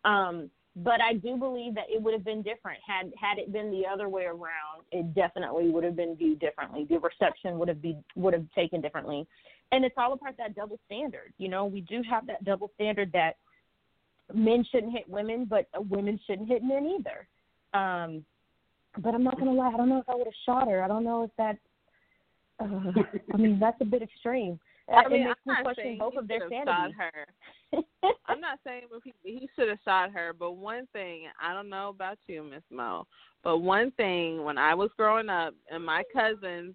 Um, 0.05 0.51
but 0.77 1.01
I 1.01 1.15
do 1.15 1.37
believe 1.37 1.75
that 1.75 1.91
it 1.91 2.01
would 2.01 2.15
have 2.15 2.25
been 2.25 2.43
different 2.43 2.79
had 2.87 3.13
had 3.21 3.39
it 3.39 3.53
been 3.53 3.71
the 3.71 3.87
other 3.87 4.09
way 4.09 4.25
around. 4.25 4.85
It 4.93 5.15
definitely 5.15 5.71
would 5.71 5.85
have 5.85 5.97
been 5.97 6.17
viewed 6.17 6.39
differently. 6.39 6.87
The 6.89 6.99
reception 6.99 7.59
would 7.59 7.69
have 7.69 7.83
be 7.83 7.97
would 8.15 8.35
have 8.35 8.47
taken 8.55 8.81
differently, 8.81 9.27
and 9.73 9.85
it's 9.85 9.97
all 9.99 10.13
about 10.13 10.37
that 10.39 10.55
double 10.55 10.79
standard. 10.87 11.33
You 11.39 11.49
know, 11.49 11.65
we 11.67 11.81
do 11.83 12.03
have 12.09 12.27
that 12.29 12.45
double 12.45 12.71
standard 12.77 13.11
that 13.13 13.37
men 14.33 14.65
shouldn't 14.71 14.93
hit 14.93 15.09
women, 15.09 15.45
but 15.45 15.67
women 15.89 16.19
shouldn't 16.27 16.49
hit 16.49 16.63
men 16.63 16.87
either. 16.99 17.27
Um, 17.75 18.25
but 18.99 19.15
I'm 19.15 19.25
not 19.25 19.39
gonna 19.39 19.53
lie, 19.53 19.69
I 19.69 19.77
don't 19.77 19.89
know 19.89 19.99
if 19.99 20.09
I 20.09 20.15
would 20.15 20.27
have 20.27 20.35
shot 20.47 20.69
her. 20.69 20.83
I 20.83 20.89
don't 20.89 21.05
know 21.05 21.25
if 21.25 21.31
that. 21.39 21.57
Uh, 22.61 23.03
I 23.33 23.37
mean, 23.37 23.59
that's 23.59 23.81
a 23.81 23.85
bit 23.85 24.03
extreme. 24.03 24.59
I 24.93 25.05
it 25.05 25.11
mean, 25.11 25.25
makes 25.25 25.39
me 25.47 25.53
I'm 25.53 25.55
not 25.55 25.63
question 25.63 25.85
saying 25.85 25.99
both 25.99 26.13
he 26.13 26.19
of 26.19 26.29
their 26.29 26.41
should 26.41 26.53
have 26.53 26.67
sanity. 26.67 26.95
shot 26.99 27.13
her. 27.15 28.11
I'm 28.27 28.41
not 28.41 28.59
saying 28.65 28.83
if 28.93 29.03
he 29.05 29.15
he 29.23 29.49
should 29.55 29.69
have 29.69 29.79
shot 29.85 30.11
her, 30.13 30.33
but 30.37 30.53
one 30.53 30.89
thing 30.93 31.23
I 31.41 31.55
don't 31.55 31.69
know 31.69 31.91
about 31.91 32.19
you, 32.27 32.43
Miss 32.43 32.63
Mo, 32.71 33.07
but 33.45 33.59
one 33.59 33.93
thing 33.93 34.43
when 34.43 34.59
I 34.59 34.75
was 34.75 34.91
growing 34.97 35.29
up 35.29 35.55
and 35.71 35.85
my 35.85 36.03
cousins 36.13 36.75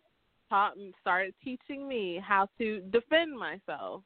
taught 0.49 0.73
started 1.01 1.33
teaching 1.43 1.88
me 1.88 2.21
how 2.25 2.47
to 2.57 2.79
defend 2.91 3.38
myself. 3.38 4.03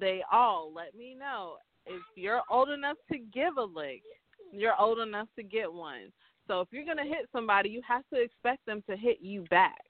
They 0.00 0.22
all 0.32 0.72
let 0.74 0.94
me 0.96 1.14
know 1.14 1.56
if 1.86 2.02
you're 2.16 2.42
old 2.50 2.70
enough 2.70 2.96
to 3.12 3.18
give 3.18 3.56
a 3.58 3.62
lick, 3.62 4.02
you're 4.50 4.80
old 4.80 4.98
enough 4.98 5.28
to 5.36 5.42
get 5.42 5.72
one. 5.72 6.12
So 6.48 6.60
if 6.60 6.68
you're 6.72 6.86
gonna 6.86 7.04
hit 7.04 7.28
somebody, 7.32 7.68
you 7.68 7.82
have 7.86 8.02
to 8.12 8.20
expect 8.20 8.64
them 8.66 8.82
to 8.88 8.96
hit 8.96 9.18
you 9.20 9.44
back. 9.50 9.83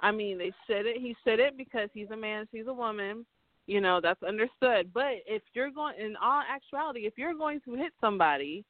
I 0.00 0.10
mean, 0.10 0.38
they 0.38 0.52
said 0.66 0.86
it. 0.86 0.96
He 1.00 1.14
said 1.24 1.40
it 1.40 1.56
because 1.56 1.88
he's 1.92 2.10
a 2.10 2.16
man, 2.16 2.46
she's 2.52 2.66
a 2.66 2.72
woman. 2.72 3.26
You 3.66 3.80
know, 3.80 4.00
that's 4.02 4.22
understood. 4.22 4.92
But 4.92 5.22
if 5.26 5.42
you're 5.52 5.70
going, 5.70 5.94
in 5.98 6.16
all 6.16 6.42
actuality, 6.48 7.00
if 7.00 7.12
you're 7.16 7.34
going 7.34 7.60
to 7.66 7.74
hit 7.76 7.92
somebody, 8.00 8.64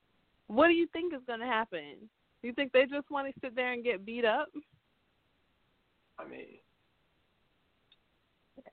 what 0.49 0.67
do 0.67 0.75
you 0.75 0.87
think 0.93 1.15
is 1.15 1.21
going 1.27 1.41
to 1.41 1.47
happen? 1.47 1.95
Do 2.43 2.49
you 2.49 2.55
think 2.55 2.73
they 2.73 2.85
just 2.85 3.11
want 3.11 3.33
to 3.33 3.41
sit 3.41 3.55
there 3.55 3.73
and 3.73 3.85
get 3.85 4.05
beat 4.05 4.25
up? 4.25 4.49
I 6.19 6.29
mean, 6.29 6.47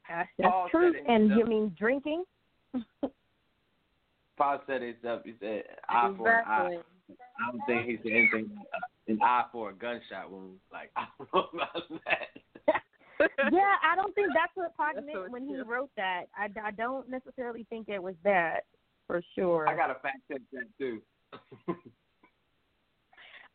That's 0.09 0.29
Paul 0.41 0.67
true. 0.69 0.93
said 0.93 1.01
it 1.01 1.09
And 1.09 1.29
you 1.31 1.45
mean 1.45 1.75
drinking? 1.77 2.23
Paul 4.37 4.61
said 4.67 4.81
it's 4.81 5.03
up. 5.05 5.23
He 5.25 5.33
said 5.39 5.63
eye 5.89 6.13
for 6.17 6.29
an 6.29 6.43
eye. 6.45 6.77
I 7.39 7.51
don't 7.51 7.61
think 7.65 7.85
he 7.87 7.97
said 8.03 8.11
anything 8.11 8.51
like, 8.55 8.67
uh, 8.73 9.11
an 9.11 9.19
eye 9.23 9.45
for 9.51 9.69
a 9.69 9.73
gunshot 9.73 10.29
wound. 10.29 10.57
Like 10.71 10.91
I 10.97 11.05
don't 11.19 11.33
know 11.33 11.47
about 11.53 11.89
that. 12.05 12.27
Yeah, 13.19 13.75
I 13.83 13.95
don't 13.95 14.13
think 14.15 14.27
that's 14.33 14.51
what 14.55 14.75
Pac 14.77 14.95
That's 14.95 15.05
meant 15.05 15.17
so 15.25 15.31
when 15.31 15.47
he 15.47 15.59
wrote 15.61 15.89
that. 15.97 16.25
I, 16.37 16.49
I 16.63 16.71
don't 16.71 17.09
necessarily 17.09 17.65
think 17.69 17.89
it 17.89 18.01
was 18.01 18.15
that 18.23 18.61
for 19.07 19.21
sure. 19.35 19.67
I 19.67 19.75
got 19.75 19.87
to 19.87 19.95
fact 19.95 20.19
check 20.31 20.41
that 20.53 20.65
too. 20.77 21.01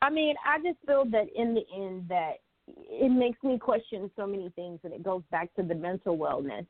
I 0.02 0.10
mean, 0.10 0.34
I 0.44 0.58
just 0.58 0.78
feel 0.86 1.04
that 1.12 1.26
in 1.36 1.54
the 1.54 1.64
end 1.74 2.08
that 2.08 2.38
it 2.66 3.10
makes 3.10 3.42
me 3.42 3.58
question 3.58 4.10
so 4.16 4.26
many 4.26 4.50
things 4.56 4.80
and 4.84 4.92
it 4.92 5.02
goes 5.02 5.22
back 5.30 5.54
to 5.54 5.62
the 5.62 5.74
mental 5.74 6.16
wellness. 6.16 6.66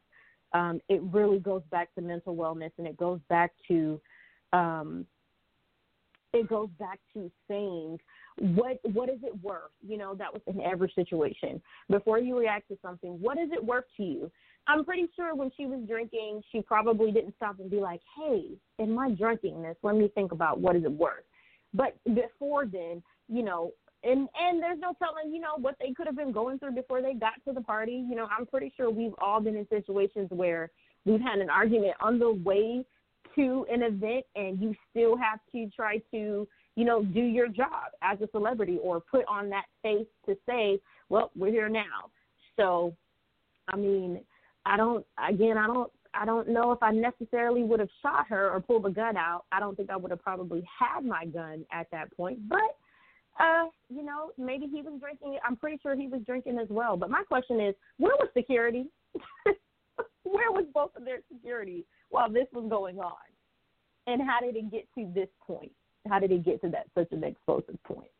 Um, 0.53 0.81
it 0.89 1.01
really 1.03 1.39
goes 1.39 1.63
back 1.71 1.95
to 1.95 2.03
mental 2.03 2.37
wellness 2.37 2.73
and 2.77 2.87
it 2.87 2.97
goes 2.97 3.21
back 3.29 3.53
to 3.69 4.01
um 4.53 5.07
it 6.35 6.49
goes 6.49 6.69
back 6.79 6.99
to 7.15 7.31
saying 7.49 7.99
what 8.39 8.79
what 8.93 9.09
is 9.09 9.19
it 9.23 9.33
worth? 9.43 9.71
You 9.87 9.99
know, 9.99 10.15
that 10.15 10.33
was 10.33 10.43
in 10.47 10.61
every 10.61 10.93
situation. 10.95 11.61
Before 11.91 12.19
you 12.19 12.39
react 12.39 12.69
to 12.69 12.79
something, 12.83 13.21
what 13.21 13.39
is 13.39 13.51
it 13.53 13.65
worth 13.65 13.85
to 13.97 14.03
you? 14.03 14.31
I'm 14.67 14.85
pretty 14.85 15.09
sure 15.17 15.35
when 15.35 15.51
she 15.57 15.67
was 15.67 15.81
drinking, 15.89 16.43
she 16.53 16.63
probably 16.63 17.11
didn't 17.11 17.35
stop 17.37 17.59
and 17.59 17.71
be 17.71 17.81
like, 17.81 18.01
"Hey, 18.17 18.53
in 18.79 18.93
my 18.93 19.11
drunkenness, 19.11 19.77
let 19.83 19.97
me 19.97 20.09
think 20.15 20.33
about 20.33 20.61
what 20.61 20.77
is 20.77 20.85
it 20.85 20.93
worth." 20.93 21.25
But 21.75 21.97
before 22.15 22.67
then, 22.67 23.03
you 23.29 23.43
know, 23.43 23.73
and 24.05 24.29
and 24.39 24.63
there's 24.63 24.79
no 24.79 24.95
telling, 24.99 25.33
you 25.33 25.41
know, 25.41 25.57
what 25.59 25.77
they 25.81 25.93
could 25.93 26.07
have 26.07 26.17
been 26.17 26.33
going 26.33 26.59
through 26.59 26.73
before 26.73 27.03
they 27.03 27.15
got 27.15 27.35
to 27.47 27.53
the 27.53 27.61
party. 27.61 28.05
You 28.09 28.17
know, 28.17 28.29
I'm 28.37 28.47
pretty 28.47 28.73
sure 28.77 28.91
we've 28.91 29.15
all 29.21 29.41
been 29.41 29.57
in 29.57 29.67
situations 29.69 30.29
where 30.31 30.71
we've 31.05 31.21
had 31.21 31.39
an 31.39 31.51
argument 31.51 31.95
on 32.01 32.19
the 32.19 32.33
way 32.33 32.85
to 33.37 33.67
an 33.73 33.83
event 33.83 34.25
and 34.37 34.61
you 34.61 34.75
still 34.91 35.17
have 35.17 35.41
to 35.53 35.69
try 35.75 35.99
to, 36.11 36.47
you 36.77 36.85
know, 36.85 37.05
do 37.05 37.21
your 37.21 37.49
job 37.49 37.93
as 38.03 38.21
a 38.21 38.29
celebrity 38.31 38.79
or 38.83 39.01
put 39.01 39.25
on 39.29 39.51
that 39.51 39.65
face 39.83 40.07
to 40.27 40.37
say, 40.49 40.81
well, 41.09 41.31
we're 41.37 41.51
here 41.51 41.69
now. 41.69 42.11
So, 42.57 42.95
I 43.69 43.77
mean, 43.77 44.21
I 44.65 44.77
don't 44.77 45.05
again, 45.29 45.59
I 45.59 45.67
don't 45.67 45.91
I 46.15 46.25
don't 46.25 46.49
know 46.49 46.73
if 46.73 46.83
I 46.83 46.93
necessarily 46.93 47.63
would 47.63 47.81
have 47.81 47.89
shot 48.03 48.27
her 48.29 48.51
or 48.51 48.61
pulled 48.61 48.85
the 48.85 48.91
gun 48.91 49.17
out. 49.17 49.45
I 49.51 49.61
don't 49.61 49.77
think 49.77 49.91
I 49.91 49.97
would 49.97 50.11
have 50.11 50.23
probably 50.23 50.63
had 50.79 51.05
my 51.05 51.25
gun 51.25 51.65
at 51.73 51.91
that 51.91 52.15
point, 52.17 52.49
but 52.49 52.77
uh, 53.41 53.65
you 53.89 54.03
know, 54.03 54.31
maybe 54.37 54.67
he 54.67 54.83
was 54.83 55.01
drinking. 55.01 55.39
I'm 55.47 55.57
pretty 55.57 55.79
sure 55.83 55.97
he 55.97 56.07
was 56.07 56.21
drinking 56.27 56.59
as 56.59 56.69
well. 56.69 56.97
But 56.97 57.11
my 57.11 57.23
question 57.23 57.61
is, 57.61 57.75
where 57.99 58.15
was 58.19 58.29
security? 58.37 58.87
where 60.25 60.53
was 60.53 60.67
both 60.75 60.91
of 60.97 61.05
their 61.05 61.21
security 61.33 61.87
while 62.11 62.31
this 62.31 62.47
was 62.53 62.69
going 62.69 62.99
on? 62.99 63.13
And 64.07 64.21
how 64.21 64.41
did 64.41 64.57
it 64.57 64.71
get 64.71 64.87
to 64.99 65.11
this 65.15 65.29
point? 65.47 65.73
How 66.09 66.19
did 66.19 66.33
it 66.33 66.45
get 66.45 66.61
to 66.63 66.69
that 66.71 66.87
such 66.97 67.13
an 67.13 67.25
explosive 67.25 67.83
point? 67.85 68.11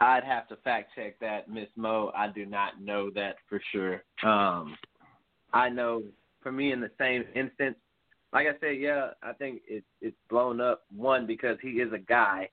I'd 0.00 0.24
have 0.24 0.48
to 0.48 0.56
fact 0.56 0.90
check 0.94 1.18
that, 1.20 1.48
Miss 1.48 1.68
Mo. 1.76 2.10
I 2.16 2.28
do 2.28 2.44
not 2.46 2.80
know 2.80 3.10
that 3.14 3.36
for 3.48 3.60
sure. 3.72 4.02
Um, 4.22 4.76
I 5.52 5.68
know 5.68 6.02
for 6.42 6.52
me 6.52 6.72
in 6.72 6.80
the 6.80 6.90
same 6.98 7.24
instance, 7.34 7.76
like 8.32 8.46
I 8.46 8.58
said, 8.60 8.78
yeah, 8.80 9.10
I 9.22 9.32
think 9.32 9.62
it's 9.68 9.86
it's 10.00 10.16
blown 10.28 10.60
up. 10.60 10.82
One 10.94 11.26
because 11.26 11.56
he 11.62 11.68
is 11.68 11.92
a 11.92 11.98
guy, 11.98 12.48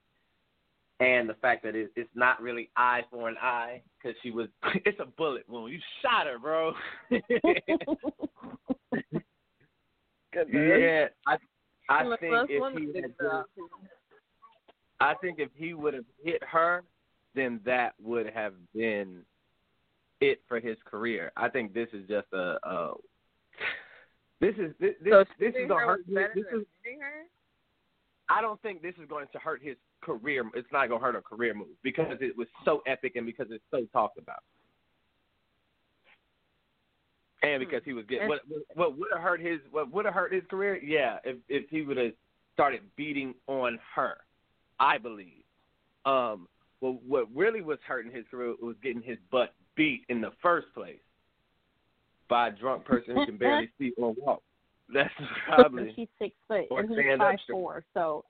and 1.00 1.28
the 1.28 1.34
fact 1.34 1.64
that 1.64 1.74
it, 1.74 1.90
it's 1.96 2.08
not 2.14 2.40
really 2.40 2.70
eye 2.76 3.02
for 3.10 3.28
an 3.28 3.36
eye 3.42 3.82
because 4.00 4.16
she 4.22 4.30
was. 4.30 4.48
It's 4.84 5.00
a 5.00 5.06
bullet 5.06 5.44
wound. 5.48 5.72
You 5.72 5.80
shot 6.00 6.26
her, 6.26 6.38
bro. 6.38 6.72
yeah, 10.34 11.06
I 11.26 11.36
I 11.88 12.16
think 12.20 12.50
if 12.50 12.78
he 12.78 13.00
had 13.00 13.14
just 13.20 13.48
I 15.00 15.14
think 15.20 15.38
if 15.38 15.50
he 15.56 15.74
would 15.74 15.94
have 15.94 16.04
hit 16.22 16.42
her, 16.44 16.84
then 17.34 17.60
that 17.64 17.94
would 18.00 18.30
have 18.30 18.54
been 18.74 19.22
it 20.20 20.40
for 20.48 20.60
his 20.60 20.76
career. 20.84 21.32
I 21.36 21.48
think 21.48 21.74
this 21.74 21.88
is 21.92 22.06
just 22.08 22.28
a. 22.32 22.58
a 22.62 22.94
this 24.40 24.54
is 24.58 24.72
this 24.80 24.94
this, 25.02 25.12
so 25.12 25.24
this 25.38 25.54
is 25.54 25.68
gonna 25.68 25.86
hurt. 25.86 26.06
This 26.06 26.28
is. 26.36 26.64
her? 26.84 27.26
I 28.28 28.40
don't 28.40 28.60
think 28.62 28.80
this 28.80 28.94
is 29.00 29.08
going 29.08 29.26
to 29.32 29.38
hurt 29.38 29.60
his 29.62 29.76
career. 30.02 30.44
It's 30.54 30.68
not 30.72 30.88
going 30.88 31.00
to 31.00 31.04
hurt 31.04 31.16
a 31.16 31.20
career 31.20 31.52
move 31.54 31.66
because 31.82 32.16
it 32.20 32.36
was 32.36 32.46
so 32.64 32.82
epic 32.86 33.16
and 33.16 33.26
because 33.26 33.48
it's 33.50 33.64
so 33.70 33.86
talked 33.92 34.18
about. 34.18 34.42
And 37.42 37.60
because 37.60 37.82
he 37.84 37.92
was 37.92 38.04
getting 38.08 38.28
what 38.28 38.40
what 38.74 38.96
would 38.96 39.08
have 39.12 39.22
hurt 39.22 39.40
his 39.40 39.58
what 39.70 39.92
would 39.92 40.04
have 40.04 40.14
hurt 40.14 40.32
his 40.32 40.44
career? 40.48 40.82
Yeah, 40.82 41.18
if 41.24 41.36
if 41.48 41.68
he 41.70 41.82
would 41.82 41.96
have 41.96 42.12
started 42.54 42.82
beating 42.96 43.34
on 43.48 43.78
her, 43.94 44.18
I 44.78 44.98
believe. 44.98 45.42
Um, 46.04 46.46
well, 46.80 46.98
what 47.06 47.28
really 47.34 47.60
was 47.60 47.78
hurting 47.86 48.12
his 48.12 48.24
career 48.30 48.54
was 48.60 48.76
getting 48.82 49.02
his 49.02 49.18
butt 49.30 49.54
beat 49.76 50.04
in 50.08 50.20
the 50.20 50.30
first 50.42 50.66
place 50.74 51.00
by 52.28 52.48
a 52.48 52.50
drunk 52.50 52.84
person 52.84 53.16
who 53.16 53.26
can 53.26 53.36
barely 53.36 53.70
see 53.78 53.92
or 53.96 54.14
walk. 54.14 54.42
That's 54.92 55.10
probably 55.48 55.92
she's 55.96 56.08
six 56.18 56.34
foot 56.48 56.66
and 56.70 56.88
he's 56.88 57.18
five 57.18 57.38
four. 57.50 57.84
So 57.94 58.24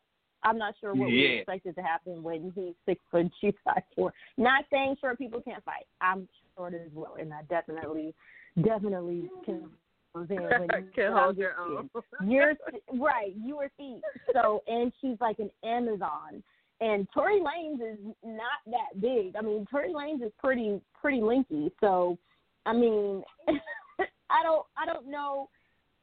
I'm 0.45 0.59
not 0.59 0.75
sure 0.81 0.95
what 0.95 1.09
we 1.09 1.39
expected 1.39 1.77
to 1.77 1.83
happen 1.83 2.23
when 2.23 2.53
he's 2.55 2.75
six 2.87 3.01
foot, 3.11 3.31
she's 3.41 3.55
five 3.65 3.83
four. 3.95 4.13
Not 4.37 4.65
saying 4.71 4.97
short 5.01 5.19
people 5.19 5.41
can't 5.41 5.65
fight. 5.65 5.87
I'm 6.01 6.29
short 6.57 6.75
as 6.75 6.91
well, 6.95 7.17
and 7.19 7.33
I 7.33 7.43
definitely, 7.49 8.15
definitely 8.61 9.31
can. 9.45 9.71
When 10.15 10.27
you, 10.29 10.91
Can 10.95 11.13
hold 11.13 11.39
your 11.39 11.55
own. 11.59 11.89
You're 12.29 12.53
right. 12.95 13.33
You 13.35 13.57
were 13.57 13.71
feet. 13.79 14.03
So 14.35 14.63
and 14.67 14.93
she's 15.01 15.17
like 15.23 15.39
an 15.39 15.51
Amazon. 15.65 16.43
and 16.83 17.09
Tory 17.15 17.41
Lanez 17.41 17.95
is 17.95 17.99
not 18.23 18.61
that 18.67 19.01
big. 19.01 19.37
I 19.37 19.41
mean, 19.41 19.67
Tory 19.71 19.91
Lanez 19.91 20.23
is 20.27 20.33
pretty 20.39 20.83
pretty 21.01 21.21
linky. 21.21 21.71
So, 21.81 22.19
I 22.67 22.75
mean, 22.75 23.23
I 23.49 24.43
don't 24.43 24.67
I 24.77 24.85
don't 24.85 25.11
know. 25.11 25.49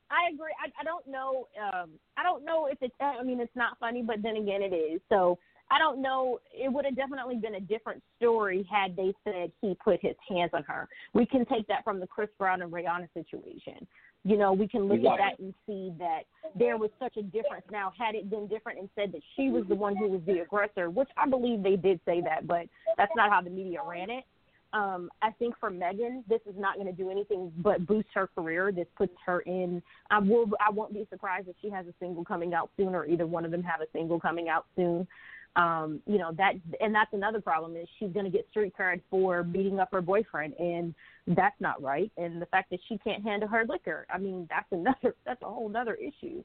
I 0.10 0.34
agree. 0.34 0.54
I, 0.60 0.72
I 0.82 0.84
don't 0.84 1.06
know. 1.08 1.48
Um, 1.62 1.92
I 2.18 2.24
don't 2.24 2.44
know 2.44 2.66
if 2.66 2.80
it's. 2.82 2.96
I 3.00 3.22
mean, 3.22 3.40
it's 3.40 3.56
not 3.56 3.78
funny, 3.80 4.02
but 4.02 4.24
then 4.24 4.38
again, 4.38 4.64
it 4.64 4.74
is. 4.74 5.02
So 5.08 5.38
I 5.72 5.78
don't 5.78 6.02
know. 6.02 6.40
It 6.54 6.72
would 6.72 6.86
have 6.86 6.96
definitely 6.96 7.36
been 7.36 7.56
a 7.56 7.62
different 7.62 8.02
story 8.18 8.68
had 8.72 8.96
they 8.96 9.14
said 9.24 9.52
he 9.62 9.76
put 9.84 10.00
his 10.02 10.16
hands 10.28 10.52
on 10.54 10.64
her. 10.64 10.88
We 11.14 11.26
can 11.26 11.46
take 11.46 11.68
that 11.68 11.84
from 11.84 12.00
the 12.00 12.08
Chris 12.08 12.30
Brown 12.38 12.62
and 12.62 12.72
Rihanna 12.72 13.08
situation. 13.14 13.88
You 14.26 14.38
know, 14.38 14.52
we 14.52 14.68
can 14.68 14.84
look 14.84 15.00
at 15.00 15.18
that 15.18 15.40
and 15.40 15.54
see 15.66 15.94
that 15.98 16.24
there 16.58 16.78
was 16.78 16.90
such 17.00 17.16
a 17.18 17.22
difference. 17.22 17.64
Now, 17.72 17.94
had 17.98 18.16
it 18.16 18.30
been 18.30 18.48
different 18.48 18.80
and 18.80 18.90
said 18.96 19.14
that 19.14 19.22
she 19.36 19.50
was 19.50 19.64
the 19.70 19.76
one 19.76 19.96
who 19.96 20.10
was 20.10 20.22
the 20.26 20.40
aggressor, 20.40 20.90
which 20.90 21.08
I 21.16 21.28
believe 21.28 21.64
they 21.64 21.78
did 21.78 22.02
say 22.06 22.22
that, 22.22 22.46
but 22.46 22.66
that's 22.98 23.12
not 23.16 23.30
how 23.30 23.42
the 23.42 23.50
media 23.50 23.80
ran 23.86 24.10
it. 24.10 24.26
Um, 24.72 25.10
I 25.22 25.32
think 25.32 25.56
for 25.60 25.70
Megan, 25.70 26.24
this 26.28 26.42
is 26.46 26.54
not 26.58 26.76
going 26.76 26.86
to 26.88 26.94
do 26.94 27.10
anything 27.10 27.52
but 27.58 27.88
boost 27.88 28.10
her 28.14 28.28
career. 28.28 28.72
This 28.72 28.86
puts 28.96 29.14
her 29.26 29.40
in. 29.42 29.82
I 30.12 30.20
will. 30.20 30.46
I 30.60 30.70
won't 30.70 30.94
be 30.94 31.08
surprised 31.10 31.48
if 31.48 31.56
she 31.62 31.70
has 31.72 31.88
a 31.88 31.94
single 32.00 32.24
coming 32.24 32.54
out 32.54 32.70
soon, 32.78 32.94
or 32.94 33.06
either 33.08 33.26
one 33.26 33.46
of 33.46 33.52
them 33.52 33.64
have 33.64 33.82
a 33.82 33.88
single 33.94 34.20
coming 34.20 34.48
out 34.48 34.66
soon. 34.76 35.08
Um, 35.56 36.00
you 36.06 36.18
know 36.18 36.32
that, 36.38 36.54
and 36.80 36.94
that's 36.94 37.12
another 37.12 37.42
problem 37.42 37.76
is 37.76 37.88
she's 37.98 38.12
going 38.12 38.26
to 38.26 38.32
get 38.32 38.48
street 38.52 38.74
cred 38.80 39.02
for 39.10 39.44
beating 39.44 39.80
up 39.80 39.90
her 39.92 40.02
boyfriend, 40.02 40.54
and 40.60 40.94
that's 41.28 41.60
not 41.60 41.82
right. 41.82 42.12
And 42.18 42.42
the 42.42 42.46
fact 42.46 42.70
that 42.70 42.80
she 42.88 42.98
can't 43.00 43.24
handle 43.24 43.50
her 43.50 43.66
liquor, 43.68 44.06
I 44.14 44.20
mean, 44.20 44.48
that's 44.50 44.68
another. 44.72 45.16
That's 45.26 45.42
a 45.42 45.46
whole 45.46 45.76
other 45.76 45.96
issue. 45.96 46.44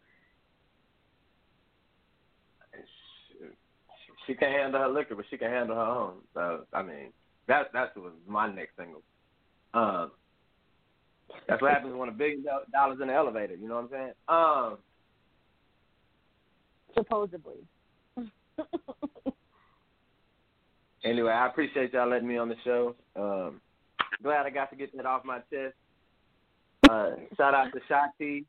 She 4.27 4.35
can't 4.35 4.53
handle 4.53 4.81
her 4.81 4.89
liquor, 4.89 5.15
but 5.15 5.27
she 5.31 5.37
can 5.37 5.51
handle 5.51 5.77
her 5.77 5.83
own. 5.83 6.15
So 6.33 6.65
I 6.73 6.83
mean, 6.83 7.13
that 7.47 7.67
that's 7.73 7.95
was 7.97 8.13
my 8.27 8.53
next 8.53 8.77
single. 8.77 9.03
Um, 9.75 10.13
that's 11.49 11.61
what 11.61 11.73
happens 11.73 11.95
when 11.95 12.09
a 12.09 12.13
billion 12.13 12.45
dollars 12.73 12.99
in 13.01 13.09
the 13.09 13.15
elevator. 13.15 13.55
You 13.55 13.69
know 13.69 13.77
what 13.77 13.85
I'm 13.85 13.91
saying? 13.91 14.13
Um, 14.29 14.79
supposedly. 16.95 17.57
anyway, 21.05 21.33
I 21.33 21.47
appreciate 21.47 21.93
y'all 21.93 22.09
letting 22.09 22.29
me 22.29 22.37
on 22.37 22.49
the 22.49 22.57
show. 22.65 22.95
Um, 23.17 23.61
glad 24.23 24.47
I 24.47 24.51
got 24.51 24.71
to 24.71 24.77
get 24.77 24.97
that 24.97 25.07
off 25.07 25.25
my 25.25 25.39
chest. 25.51 25.75
Uh, 26.89 27.11
shout 27.37 27.55
out 27.55 27.73
to 27.73 27.81
Shakti. 27.89 28.45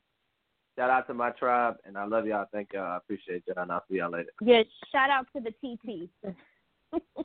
Shout 0.76 0.90
out 0.90 1.06
to 1.06 1.14
my 1.14 1.30
tribe, 1.30 1.76
and 1.86 1.96
I 1.96 2.04
love 2.04 2.26
y'all. 2.26 2.44
Thank 2.52 2.74
y'all. 2.74 2.84
I 2.84 2.96
appreciate 2.98 3.44
y'all, 3.46 3.62
and 3.62 3.72
I'll 3.72 3.82
see 3.90 3.96
y'all 3.96 4.10
later. 4.10 4.28
Yes, 4.42 4.66
shout 4.92 5.08
out 5.08 5.26
to 5.34 5.40
the 5.40 5.52
TT. 5.52 6.10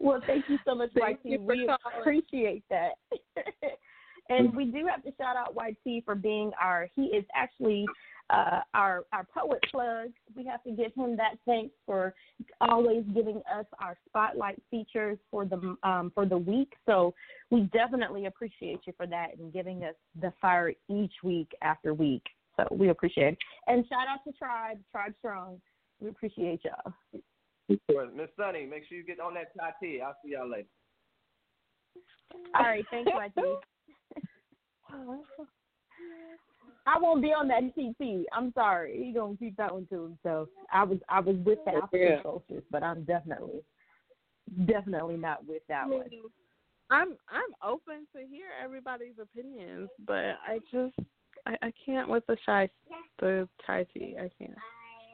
well, 0.00 0.20
thank 0.26 0.48
you 0.48 0.58
so 0.64 0.74
much, 0.74 0.90
Thank 0.98 1.20
YT. 1.24 1.30
you 1.30 1.40
We 1.40 1.66
calling. 1.66 2.00
appreciate 2.00 2.64
that. 2.70 2.94
and 4.28 4.54
we 4.54 4.64
do 4.64 4.86
have 4.86 5.04
to 5.04 5.12
shout 5.16 5.36
out 5.36 5.54
YT 5.54 6.04
for 6.04 6.16
being 6.16 6.50
our. 6.60 6.88
He 6.96 7.04
is 7.04 7.24
actually 7.36 7.86
uh, 8.30 8.60
our 8.74 9.04
our 9.12 9.26
poet 9.32 9.60
plug. 9.70 10.08
We 10.36 10.44
have 10.46 10.62
to 10.64 10.70
give 10.70 10.94
him 10.94 11.16
that 11.16 11.34
thanks 11.46 11.74
for 11.86 12.14
always 12.60 13.04
giving 13.14 13.42
us 13.52 13.66
our 13.80 13.96
spotlight 14.08 14.60
features 14.70 15.18
for 15.30 15.44
the 15.44 15.76
um, 15.82 16.12
for 16.14 16.26
the 16.26 16.38
week. 16.38 16.72
So 16.86 17.14
we 17.50 17.62
definitely 17.72 18.26
appreciate 18.26 18.80
you 18.86 18.92
for 18.96 19.06
that 19.06 19.38
and 19.38 19.52
giving 19.52 19.84
us 19.84 19.94
the 20.20 20.32
fire 20.40 20.72
each 20.88 21.14
week 21.22 21.50
after 21.62 21.94
week. 21.94 22.22
So 22.56 22.66
we 22.70 22.88
appreciate 22.90 23.34
it. 23.34 23.38
And 23.66 23.84
shout 23.88 24.08
out 24.08 24.24
to 24.24 24.32
Tribe, 24.36 24.78
Tribe 24.90 25.14
Strong. 25.18 25.60
We 26.00 26.08
appreciate 26.08 26.60
y'all. 26.64 26.92
Miss 27.68 28.28
Sunni, 28.36 28.66
make 28.66 28.84
sure 28.88 28.96
you 28.96 29.04
get 29.04 29.20
on 29.20 29.34
that 29.34 29.54
Thai 29.56 29.72
tea. 29.80 30.00
I'll 30.04 30.16
see 30.24 30.32
y'all 30.32 30.48
later. 30.48 30.68
All 32.54 32.64
right, 32.66 32.84
thanks, 32.90 33.10
YT. 33.36 33.44
I 36.88 36.98
won't 36.98 37.20
be 37.20 37.28
on 37.28 37.48
that 37.48 37.74
TT. 37.74 38.26
I'm 38.32 38.50
sorry. 38.54 39.04
He 39.04 39.12
gonna 39.12 39.36
keep 39.36 39.56
that 39.58 39.72
one 39.72 39.86
to 39.90 40.04
himself. 40.04 40.48
I 40.72 40.84
was 40.84 40.98
I 41.08 41.20
was 41.20 41.36
with 41.44 41.58
the 41.66 41.74
African 41.74 42.08
Yeah. 42.08 42.22
solstice, 42.22 42.64
but 42.70 42.82
I'm 42.82 43.04
definitely 43.04 43.62
definitely 44.64 45.18
not 45.18 45.44
with 45.46 45.62
that 45.68 45.88
one. 45.88 46.08
I'm 46.90 47.18
I'm 47.28 47.54
open 47.62 48.06
to 48.16 48.26
hear 48.26 48.46
everybody's 48.62 49.18
opinions, 49.20 49.90
but 50.06 50.38
I 50.46 50.60
just 50.72 50.94
I, 51.44 51.58
I 51.60 51.72
can't 51.84 52.08
with 52.08 52.26
the 52.26 52.38
shy 52.46 52.70
the 53.18 53.46
chai 53.66 53.84
tea. 53.92 54.16
I 54.18 54.30
can't. 54.38 54.56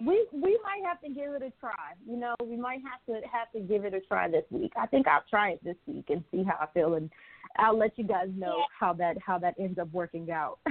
We 0.07 0.29
we 0.33 0.59
might 0.62 0.83
have 0.87 1.01
to 1.01 1.09
give 1.09 1.33
it 1.33 1.43
a 1.43 1.51
try. 1.59 1.95
You 2.07 2.16
know, 2.16 2.37
we 2.41 2.57
might 2.57 2.83
have 2.83 3.05
to 3.07 3.27
have 3.27 3.51
to 3.53 3.61
give 3.61 3.85
it 3.85 3.95
a 3.95 4.01
try 4.01 4.31
this 4.31 4.45
week. 4.51 4.72
I 4.77 4.87
think 4.87 5.09
I'll 5.09 5.25
try 5.29 5.51
it 5.51 5.64
this 5.64 5.77
week 5.87 6.07
and 6.11 6.22
see 6.31 6.45
how 6.45 6.57
I 6.61 6.66
feel, 6.72 6.95
and 6.95 7.11
I'll 7.59 7.77
let 7.77 7.99
you 7.99 8.05
guys 8.05 8.29
know 8.37 8.64
how 8.79 8.93
that 8.93 9.16
how 9.18 9.39
that 9.41 9.55
ends 9.59 9.81
up 9.81 9.93
working 9.93 10.31
out. 10.31 10.61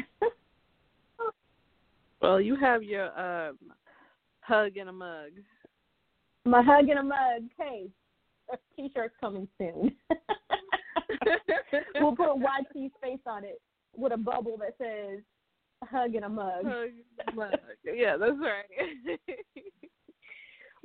Well, 2.23 2.39
you 2.39 2.55
have 2.55 2.81
your 2.83 3.07
um 3.19 3.57
hug 4.39 4.77
in 4.77 4.87
a 4.87 4.93
mug. 4.93 5.31
My 6.45 6.63
hug 6.63 6.87
in 6.87 6.97
a 6.97 7.03
mug. 7.03 7.43
Hey, 7.59 7.89
a 8.51 8.57
t-shirt's 8.75 9.13
coming 9.19 9.45
soon. 9.57 9.93
we'll 11.99 12.15
put 12.15 12.29
YT's 12.37 12.93
face 13.01 13.19
on 13.25 13.43
it 13.43 13.61
with 13.93 14.13
a 14.13 14.17
bubble 14.17 14.57
that 14.57 14.75
says 14.77 15.19
hug 15.83 16.15
in 16.15 16.23
a 16.23 16.29
mug. 16.29 16.63
Hug 16.63 17.35
mug. 17.35 17.51
Yeah, 17.83 18.15
that's 18.17 18.39
right. 18.39 19.19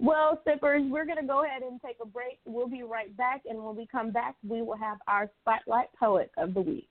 Well, 0.00 0.40
sippers, 0.46 0.84
we're 0.88 1.06
going 1.06 1.18
to 1.18 1.26
go 1.26 1.44
ahead 1.44 1.62
and 1.62 1.80
take 1.84 1.96
a 2.00 2.06
break. 2.06 2.38
We'll 2.44 2.68
be 2.68 2.84
right 2.84 3.16
back. 3.16 3.40
And 3.50 3.60
when 3.60 3.74
we 3.74 3.84
come 3.90 4.12
back, 4.12 4.36
we 4.48 4.62
will 4.62 4.76
have 4.76 4.98
our 5.08 5.28
Spotlight 5.40 5.88
Poet 5.98 6.30
of 6.38 6.54
the 6.54 6.60
Week. 6.60 6.88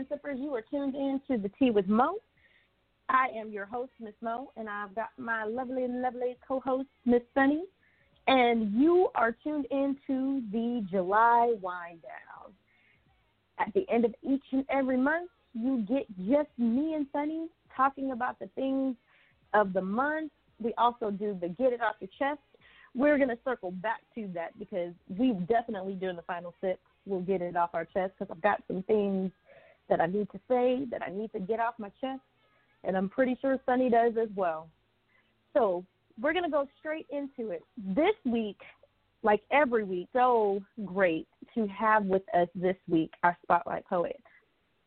Again, 0.00 0.18
Sippers, 0.18 0.38
you 0.40 0.54
are 0.54 0.62
tuned 0.62 0.94
in 0.94 1.20
to 1.28 1.36
the 1.36 1.50
Tea 1.58 1.70
with 1.70 1.86
Mo. 1.86 2.14
I 3.10 3.26
am 3.36 3.50
your 3.50 3.66
host, 3.66 3.92
Miss 4.00 4.14
Mo, 4.22 4.50
and 4.56 4.66
I've 4.66 4.94
got 4.94 5.10
my 5.18 5.44
lovely, 5.44 5.86
lovely 5.88 6.38
co-host, 6.46 6.88
Miss 7.04 7.20
Sunni. 7.34 7.64
And 8.26 8.72
you 8.72 9.08
are 9.14 9.36
tuned 9.44 9.66
in 9.70 9.96
to 10.06 10.42
the 10.52 10.86
July 10.90 11.54
whine 11.60 11.98
down. 12.00 12.52
At 13.58 13.74
the 13.74 13.84
end 13.92 14.06
of 14.06 14.14
each 14.22 14.44
and 14.52 14.64
every 14.70 14.96
month, 14.96 15.28
you 15.52 15.84
get 15.86 16.06
just 16.26 16.48
me 16.56 16.94
and 16.94 17.06
Sunni 17.12 17.48
talking 17.76 18.12
about 18.12 18.38
the 18.38 18.48
things 18.54 18.96
of 19.52 19.74
the 19.74 19.82
month. 19.82 20.32
We 20.62 20.72
also 20.78 21.10
do 21.10 21.36
the 21.38 21.48
get 21.48 21.74
it 21.74 21.82
off 21.82 21.96
your 22.00 22.10
chest. 22.18 22.40
We're 22.94 23.18
going 23.18 23.28
to 23.28 23.38
circle 23.44 23.70
back 23.70 24.00
to 24.14 24.30
that 24.34 24.58
because 24.58 24.94
we 25.18 25.32
definitely 25.46 25.92
during 25.94 26.16
the 26.16 26.22
final 26.22 26.54
six 26.62 26.78
will 27.04 27.20
get 27.20 27.42
it 27.42 27.54
off 27.54 27.70
our 27.74 27.84
chest 27.84 28.14
because 28.18 28.34
I've 28.34 28.42
got 28.42 28.62
some 28.66 28.82
things 28.84 29.30
that 29.90 30.00
I 30.00 30.06
need 30.06 30.28
to 30.30 30.40
say 30.48 30.86
that 30.90 31.02
I 31.06 31.10
need 31.10 31.30
to 31.32 31.40
get 31.40 31.60
off 31.60 31.74
my 31.78 31.90
chest, 32.00 32.22
and 32.84 32.96
I'm 32.96 33.08
pretty 33.08 33.36
sure 33.40 33.58
Sunni 33.66 33.90
does 33.90 34.14
as 34.20 34.28
well. 34.34 34.68
So 35.52 35.84
we're 36.20 36.32
going 36.32 36.44
to 36.44 36.50
go 36.50 36.66
straight 36.78 37.06
into 37.10 37.50
it. 37.50 37.62
This 37.76 38.14
week, 38.24 38.56
like 39.22 39.42
every 39.50 39.84
week, 39.84 40.08
so 40.12 40.60
great 40.84 41.26
to 41.54 41.66
have 41.66 42.04
with 42.06 42.22
us 42.34 42.48
this 42.54 42.76
week 42.88 43.12
our 43.22 43.36
spotlight 43.42 43.84
poet. 43.86 44.20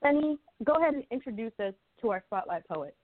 Sunni, 0.01 0.37
go 0.63 0.73
ahead 0.73 0.95
and 0.95 1.03
introduce 1.11 1.53
us 1.59 1.73
to 2.01 2.09
our 2.09 2.23
spotlight 2.27 2.67
poet. 2.67 2.95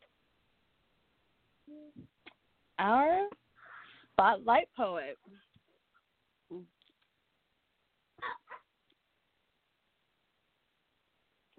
Our 2.80 3.28
spotlight 4.14 4.70
poet. 4.76 5.18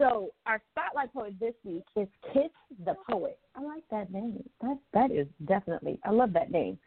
So 0.01 0.31
our 0.47 0.59
spotlight 0.71 1.13
poet 1.13 1.35
this 1.39 1.53
week 1.63 1.83
is 1.95 2.07
Kiss 2.33 2.49
the 2.85 2.95
Poet. 3.07 3.37
I 3.55 3.61
like 3.61 3.83
that 3.91 4.11
name. 4.11 4.43
That 4.59 4.79
that 4.95 5.11
is 5.11 5.27
definitely 5.45 5.99
I 6.03 6.09
love 6.09 6.33
that 6.33 6.49
name. 6.49 6.79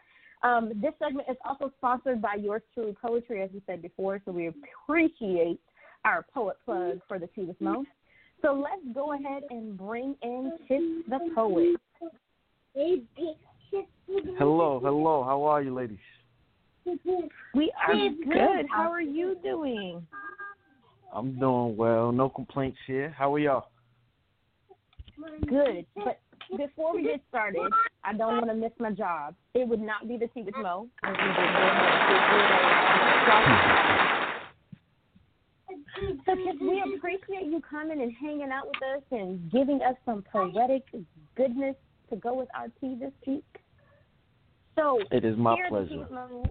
Um, 0.42 0.72
this 0.82 0.92
segment 0.98 1.28
is 1.30 1.36
also 1.48 1.72
sponsored 1.78 2.20
by 2.20 2.34
yours 2.34 2.62
truly 2.74 2.96
poetry, 3.00 3.40
as 3.42 3.50
we 3.54 3.62
said 3.66 3.82
before. 3.82 4.20
So 4.24 4.32
we 4.32 4.48
appreciate 4.48 5.60
our 6.04 6.26
poet 6.34 6.56
plug 6.64 6.98
for 7.06 7.20
the 7.20 7.28
Tea 7.28 7.42
with 7.42 7.60
Mo. 7.60 7.84
So 8.42 8.52
let's 8.52 8.82
go 8.92 9.12
ahead 9.12 9.44
and 9.48 9.78
bring 9.78 10.16
in 10.22 10.52
Kiss 10.66 10.82
the 11.08 11.20
Poet. 11.36 11.76
Hello, 14.38 14.80
hello. 14.82 15.22
How 15.22 15.44
are 15.44 15.62
you, 15.62 15.72
ladies? 15.72 15.98
We 17.54 17.72
are 17.86 17.94
good. 17.94 18.66
How 18.70 18.90
are 18.90 19.00
you 19.00 19.36
doing? 19.42 20.04
I'm 21.14 21.38
doing 21.38 21.76
well. 21.76 22.10
No 22.10 22.28
complaints 22.28 22.78
here. 22.88 23.14
How 23.16 23.32
are 23.34 23.38
y'all? 23.38 23.68
Good. 25.46 25.86
But 25.94 26.20
before 26.56 26.96
we 26.96 27.04
get 27.04 27.20
started, 27.28 27.72
I 28.02 28.12
don't 28.14 28.34
want 28.34 28.48
to 28.48 28.54
miss 28.54 28.72
my 28.80 28.90
job. 28.90 29.36
It 29.54 29.68
would 29.68 29.80
not 29.80 30.08
be 30.08 30.16
the 30.16 30.26
Tea 30.28 30.42
with 30.42 30.56
Mo. 30.56 30.88
if 31.04 31.10
we 31.10 31.26
So 36.26 36.34
Kip, 36.34 36.60
we 36.60 36.82
appreciate 36.96 37.46
you 37.46 37.62
coming 37.68 38.02
and 38.02 38.12
hanging 38.20 38.50
out 38.50 38.66
with 38.66 38.82
us 38.96 39.02
and 39.12 39.50
giving 39.52 39.80
us 39.82 39.94
some 40.04 40.24
poetic 40.32 40.82
goodness 41.36 41.76
to 42.10 42.16
go 42.16 42.34
with 42.34 42.48
our 42.56 42.66
tea 42.80 42.96
this 42.98 43.12
week. 43.24 43.44
So 44.76 44.98
It 45.12 45.24
is 45.24 45.36
my 45.38 45.56
pleasure. 45.68 46.08
Mo, 46.10 46.44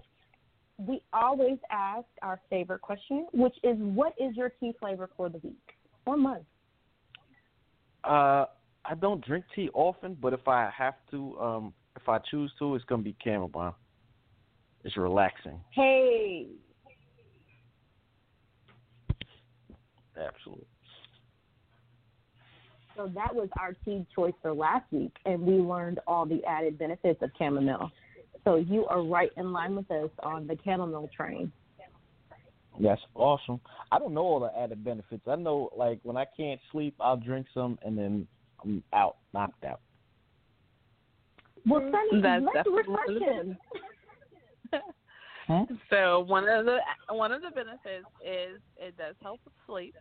we 0.78 1.02
always 1.12 1.58
ask 1.70 2.06
our 2.22 2.40
favorite 2.50 2.80
question, 2.80 3.26
which 3.32 3.54
is 3.62 3.76
what 3.78 4.14
is 4.18 4.36
your 4.36 4.50
tea 4.60 4.72
flavor 4.80 5.08
for 5.16 5.28
the 5.28 5.38
week 5.38 5.74
or 6.06 6.16
month? 6.16 6.44
Uh, 8.02 8.46
I 8.84 8.94
don't 9.00 9.24
drink 9.24 9.44
tea 9.54 9.70
often, 9.72 10.16
but 10.20 10.32
if 10.32 10.46
I 10.46 10.70
have 10.76 10.94
to, 11.10 11.38
um, 11.38 11.74
if 11.96 12.08
I 12.08 12.18
choose 12.18 12.52
to, 12.58 12.74
it's 12.74 12.84
gonna 12.84 13.02
be 13.02 13.16
chamomile. 13.22 13.76
It's 14.82 14.96
relaxing. 14.96 15.60
Hey, 15.70 16.48
Absolutely. 20.16 20.66
so 22.96 23.10
that 23.12 23.34
was 23.34 23.48
our 23.58 23.74
tea 23.84 24.06
choice 24.14 24.34
for 24.40 24.52
last 24.54 24.84
week, 24.92 25.12
and 25.24 25.40
we 25.40 25.54
learned 25.54 25.98
all 26.06 26.24
the 26.24 26.44
added 26.44 26.78
benefits 26.78 27.20
of 27.22 27.30
chamomile. 27.36 27.90
So 28.44 28.56
you 28.56 28.86
are 28.86 29.02
right 29.02 29.30
in 29.36 29.52
line 29.52 29.74
with 29.74 29.90
us 29.90 30.10
on 30.22 30.46
the 30.46 30.56
chamomile 30.64 31.10
train. 31.16 31.50
That's 32.80 33.00
awesome. 33.14 33.60
I 33.92 33.98
don't 33.98 34.14
know 34.14 34.22
all 34.22 34.40
the 34.40 34.50
added 34.58 34.84
benefits. 34.84 35.22
I 35.28 35.36
know, 35.36 35.70
like, 35.76 36.00
when 36.02 36.16
I 36.16 36.26
can't 36.36 36.60
sleep, 36.72 36.94
I'll 37.00 37.16
drink 37.16 37.46
some, 37.54 37.78
and 37.82 37.96
then 37.96 38.26
I'm 38.62 38.82
out, 38.92 39.16
knocked 39.32 39.64
out. 39.64 39.80
Well, 41.66 41.80
Sunni, 41.80 42.20
That's 42.20 42.44
let's 42.44 42.54
definitely 42.54 42.82
refresh 42.88 43.36
one. 43.36 43.58
So 45.90 46.20
one 46.20 46.48
of 46.48 46.64
the 46.64 46.78
one 47.10 47.30
of 47.30 47.42
the 47.42 47.50
benefits 47.50 48.06
is 48.24 48.60
it 48.78 48.96
does 48.96 49.14
help 49.22 49.40
with 49.44 49.52
sleep, 49.66 49.94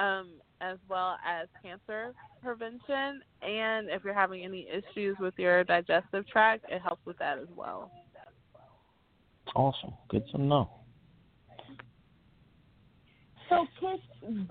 um, 0.00 0.28
as 0.60 0.78
well 0.88 1.16
as 1.26 1.48
cancer 1.62 2.14
prevention. 2.42 3.22
And 3.42 3.88
if 3.88 4.02
you're 4.04 4.14
having 4.14 4.44
any 4.44 4.66
issues 4.68 5.16
with 5.20 5.34
your 5.36 5.64
digestive 5.64 6.26
tract, 6.28 6.64
it 6.68 6.80
helps 6.80 7.04
with 7.04 7.18
that 7.18 7.38
as 7.38 7.48
well. 7.54 7.90
Awesome. 9.54 9.92
Good 10.08 10.24
to 10.32 10.40
know. 10.40 10.70
So, 13.48 13.66
Kiss, 13.80 13.98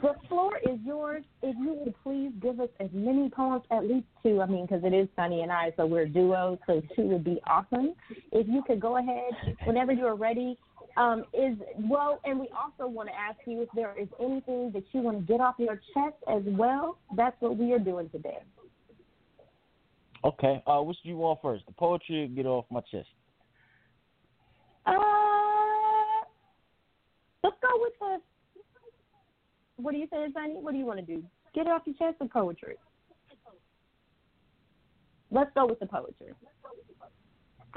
the 0.02 0.14
floor 0.28 0.58
is 0.58 0.78
yours. 0.86 1.24
If 1.42 1.56
you 1.58 1.74
would 1.74 1.96
please 2.04 2.32
give 2.42 2.60
us 2.60 2.68
as 2.82 2.90
many 2.92 3.30
poems, 3.30 3.64
at 3.72 3.86
least 3.86 4.08
two. 4.22 4.42
I 4.42 4.46
mean, 4.46 4.66
because 4.66 4.84
it 4.84 4.94
is 4.94 5.08
Sunni 5.16 5.42
and 5.42 5.52
I, 5.54 5.72
so 5.78 5.86
we're 5.86 6.02
a 6.02 6.10
duo, 6.10 6.60
so 6.68 6.82
two 6.98 7.04
would 7.04 7.24
be 7.24 7.40
awesome. 7.48 7.94
If 8.34 8.46
you 8.50 8.62
could 8.68 8.82
go 8.82 8.98
ahead 8.98 9.56
whenever 9.64 9.94
you 9.94 10.06
are 10.06 10.16
ready. 10.16 10.58
Um, 10.98 11.24
is 11.34 11.56
well, 11.78 12.20
and 12.26 12.40
we 12.40 12.50
also 12.50 12.90
want 12.92 13.10
to 13.10 13.16
ask 13.16 13.38
you 13.46 13.62
if 13.62 13.70
there 13.76 13.96
is 13.98 14.08
anything 14.20 14.72
that 14.74 14.84
you 14.92 15.02
want 15.02 15.20
to 15.20 15.24
get 15.32 15.40
off 15.40 15.56
your 15.58 15.80
chest 15.94 16.16
as 16.28 16.42
well. 16.46 16.98
That's 17.16 17.36
what 17.40 17.58
we 17.58 17.74
are 17.74 17.80
doing 17.80 18.10
today. 18.10 18.40
Okay. 20.24 20.62
Uh, 20.68 20.82
which 20.82 20.98
do 21.04 21.10
you 21.10 21.18
want 21.18 21.40
first? 21.42 21.66
The 21.68 21.72
poetry 21.74 22.24
or 22.24 22.28
get 22.28 22.46
off 22.46 22.66
my 22.70 22.82
chest? 22.92 23.08
Uh, 24.86 24.94
let's 27.44 27.56
go 27.62 27.70
with 27.74 27.94
the. 28.00 28.18
What 29.78 29.92
do 29.92 29.98
you 29.98 30.08
say, 30.12 30.26
Sunni? 30.34 30.56
What 30.56 30.74
do 30.74 30.78
you 30.78 30.86
want 30.86 31.00
to 31.00 31.06
do? 31.06 31.24
Get 31.54 31.68
off 31.68 31.84
your 31.86 31.96
chest 31.96 32.18
or 32.20 32.28
poetry? 32.28 32.76
Let's 35.32 35.52
go 35.56 35.68
with 35.68 35.80
the 35.80 35.86
poetry. 35.86 36.34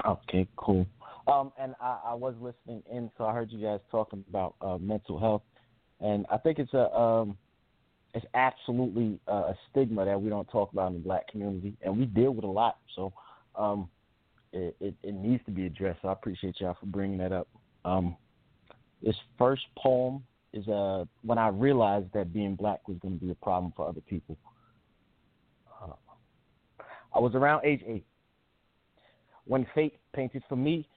Okay, 0.05 0.47
cool. 0.57 0.85
Um, 1.27 1.53
and 1.57 1.73
I, 1.79 1.99
I 2.07 2.13
was 2.13 2.35
listening 2.41 2.83
in, 2.91 3.09
so 3.17 3.25
I 3.25 3.33
heard 3.33 3.51
you 3.51 3.61
guys 3.61 3.79
talking 3.89 4.23
about 4.29 4.55
uh, 4.61 4.77
mental 4.77 5.19
health, 5.19 5.43
and 6.01 6.25
I 6.29 6.37
think 6.37 6.59
it's 6.59 6.73
a 6.73 6.93
um, 6.93 7.37
it's 8.13 8.25
absolutely 8.33 9.19
uh, 9.27 9.51
a 9.51 9.57
stigma 9.69 10.05
that 10.05 10.21
we 10.21 10.29
don't 10.29 10.47
talk 10.49 10.71
about 10.73 10.87
in 10.87 10.93
the 10.93 10.99
black 10.99 11.27
community, 11.29 11.75
and 11.81 11.97
we 11.97 12.05
deal 12.05 12.31
with 12.31 12.43
a 12.43 12.49
lot. 12.49 12.77
So, 12.95 13.13
um, 13.55 13.89
it, 14.51 14.75
it, 14.79 14.95
it 15.01 15.15
needs 15.15 15.43
to 15.45 15.51
be 15.51 15.65
addressed. 15.65 16.01
So 16.01 16.09
I 16.09 16.11
appreciate 16.11 16.59
y'all 16.59 16.75
for 16.79 16.85
bringing 16.85 17.17
that 17.19 17.31
up. 17.31 17.47
Um, 17.85 18.15
this 19.01 19.15
first 19.37 19.63
poem 19.77 20.23
is 20.51 20.67
uh, 20.67 21.05
when 21.23 21.37
I 21.37 21.47
realized 21.47 22.07
that 22.13 22.33
being 22.33 22.55
black 22.55 22.87
was 22.87 22.97
going 23.01 23.17
to 23.17 23.25
be 23.25 23.31
a 23.31 23.35
problem 23.35 23.73
for 23.75 23.87
other 23.87 24.01
people. 24.01 24.37
Uh, 25.81 25.93
I 27.15 27.19
was 27.19 27.33
around 27.33 27.65
age 27.65 27.81
eight 27.87 28.05
when 29.45 29.65
fate 29.73 29.99
painted 30.13 30.43
for 30.47 30.55
me 30.55 30.87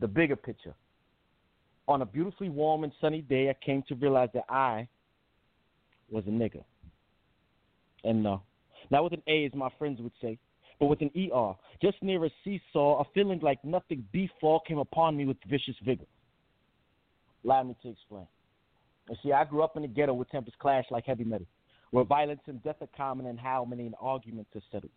the 0.00 0.08
bigger 0.08 0.36
picture. 0.36 0.74
On 1.88 2.02
a 2.02 2.06
beautifully 2.06 2.48
warm 2.48 2.84
and 2.84 2.92
sunny 3.00 3.22
day, 3.22 3.48
I 3.48 3.64
came 3.64 3.82
to 3.88 3.94
realize 3.94 4.28
that 4.34 4.44
I 4.48 4.88
was 6.10 6.24
a 6.26 6.30
nigger. 6.30 6.64
And 8.04 8.22
no, 8.22 8.42
not 8.90 9.04
with 9.04 9.12
an 9.12 9.22
A, 9.28 9.46
as 9.46 9.54
my 9.54 9.68
friends 9.78 10.00
would 10.00 10.12
say, 10.20 10.38
but 10.78 10.86
with 10.86 11.00
an 11.00 11.10
ER, 11.16 11.54
just 11.80 12.02
near 12.02 12.24
a 12.24 12.30
seesaw, 12.44 13.00
a 13.00 13.04
feeling 13.14 13.40
like 13.40 13.64
nothing 13.64 14.04
before 14.12 14.60
came 14.66 14.78
upon 14.78 15.16
me 15.16 15.24
with 15.24 15.36
vicious 15.48 15.76
vigor. 15.84 16.04
Allow 17.44 17.62
me 17.62 17.76
to 17.82 17.90
explain. 17.90 18.26
You 19.08 19.16
see, 19.22 19.32
I 19.32 19.44
grew 19.44 19.62
up 19.62 19.76
in 19.76 19.82
the 19.82 19.88
ghetto 19.88 20.12
where 20.12 20.26
tempers 20.26 20.54
clash 20.58 20.84
like 20.90 21.06
heavy 21.06 21.24
metal, 21.24 21.46
where 21.92 22.04
violence 22.04 22.40
and 22.46 22.62
death 22.62 22.76
are 22.80 22.88
common 22.96 23.26
and 23.26 23.38
how 23.38 23.64
many 23.64 23.86
an 23.86 23.94
argument 24.00 24.48
are 24.54 24.62
settled 24.70 24.90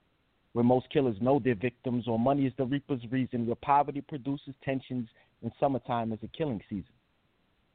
where 0.53 0.65
most 0.65 0.89
killers 0.89 1.15
know 1.21 1.39
their 1.39 1.55
victims, 1.55 2.07
or 2.07 2.17
money 2.17 2.45
is 2.45 2.53
the 2.57 2.65
reaper's 2.65 3.01
reason, 3.11 3.45
where 3.45 3.55
poverty 3.55 4.01
produces 4.01 4.55
tensions 4.63 5.07
and 5.41 5.51
summertime 5.59 6.11
is 6.11 6.19
a 6.23 6.27
killing 6.37 6.61
season. 6.69 6.93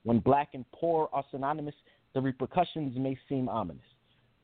When 0.02 0.18
black 0.18 0.50
and 0.54 0.64
poor 0.72 1.08
are 1.12 1.24
synonymous, 1.30 1.74
the 2.14 2.20
repercussions 2.20 2.96
may 2.98 3.16
seem 3.28 3.48
ominous. 3.48 3.84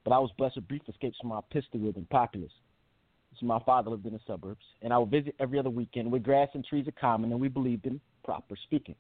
But 0.05 0.13
I 0.13 0.19
was 0.19 0.31
blessed 0.39 0.57
with 0.57 0.69
brief 0.69 0.83
escapes 0.89 1.19
from 1.21 1.33
our 1.33 1.43
pistol-wielding 1.51 2.07
populace. 2.11 2.53
So 3.39 3.47
my 3.47 3.59
father 3.61 3.91
lived 3.91 4.07
in 4.07 4.15
the 4.15 4.21
suburbs, 4.27 4.65
and 4.83 4.93
I 4.93 4.99
would 4.99 5.11
visit 5.11 5.35
every 5.39 5.59
other 5.59 5.71
weekend 5.71 6.11
where 6.11 6.21
grass 6.21 6.49
and 6.55 6.65
trees 6.65 6.89
are 6.89 7.01
common, 7.01 7.33
and 7.33 7.41
we 7.41 7.49
believed 7.49 7.87
in 7.87 8.01
proper 8.25 8.57
speaking. 8.65 8.97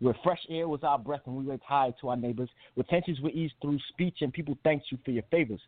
where 0.00 0.16
fresh 0.24 0.40
air 0.48 0.66
was 0.66 0.80
our 0.82 0.98
breath 0.98 1.20
and 1.26 1.36
we 1.36 1.44
went 1.44 1.62
high 1.62 1.92
to 2.00 2.08
our 2.08 2.16
neighbors, 2.16 2.48
where 2.74 2.84
tensions 2.84 3.20
were 3.20 3.30
eased 3.30 3.54
through 3.62 3.78
speech 3.90 4.18
and 4.22 4.32
people 4.32 4.56
thanked 4.64 4.86
you 4.90 4.98
for 5.04 5.10
your 5.10 5.22
favors. 5.30 5.60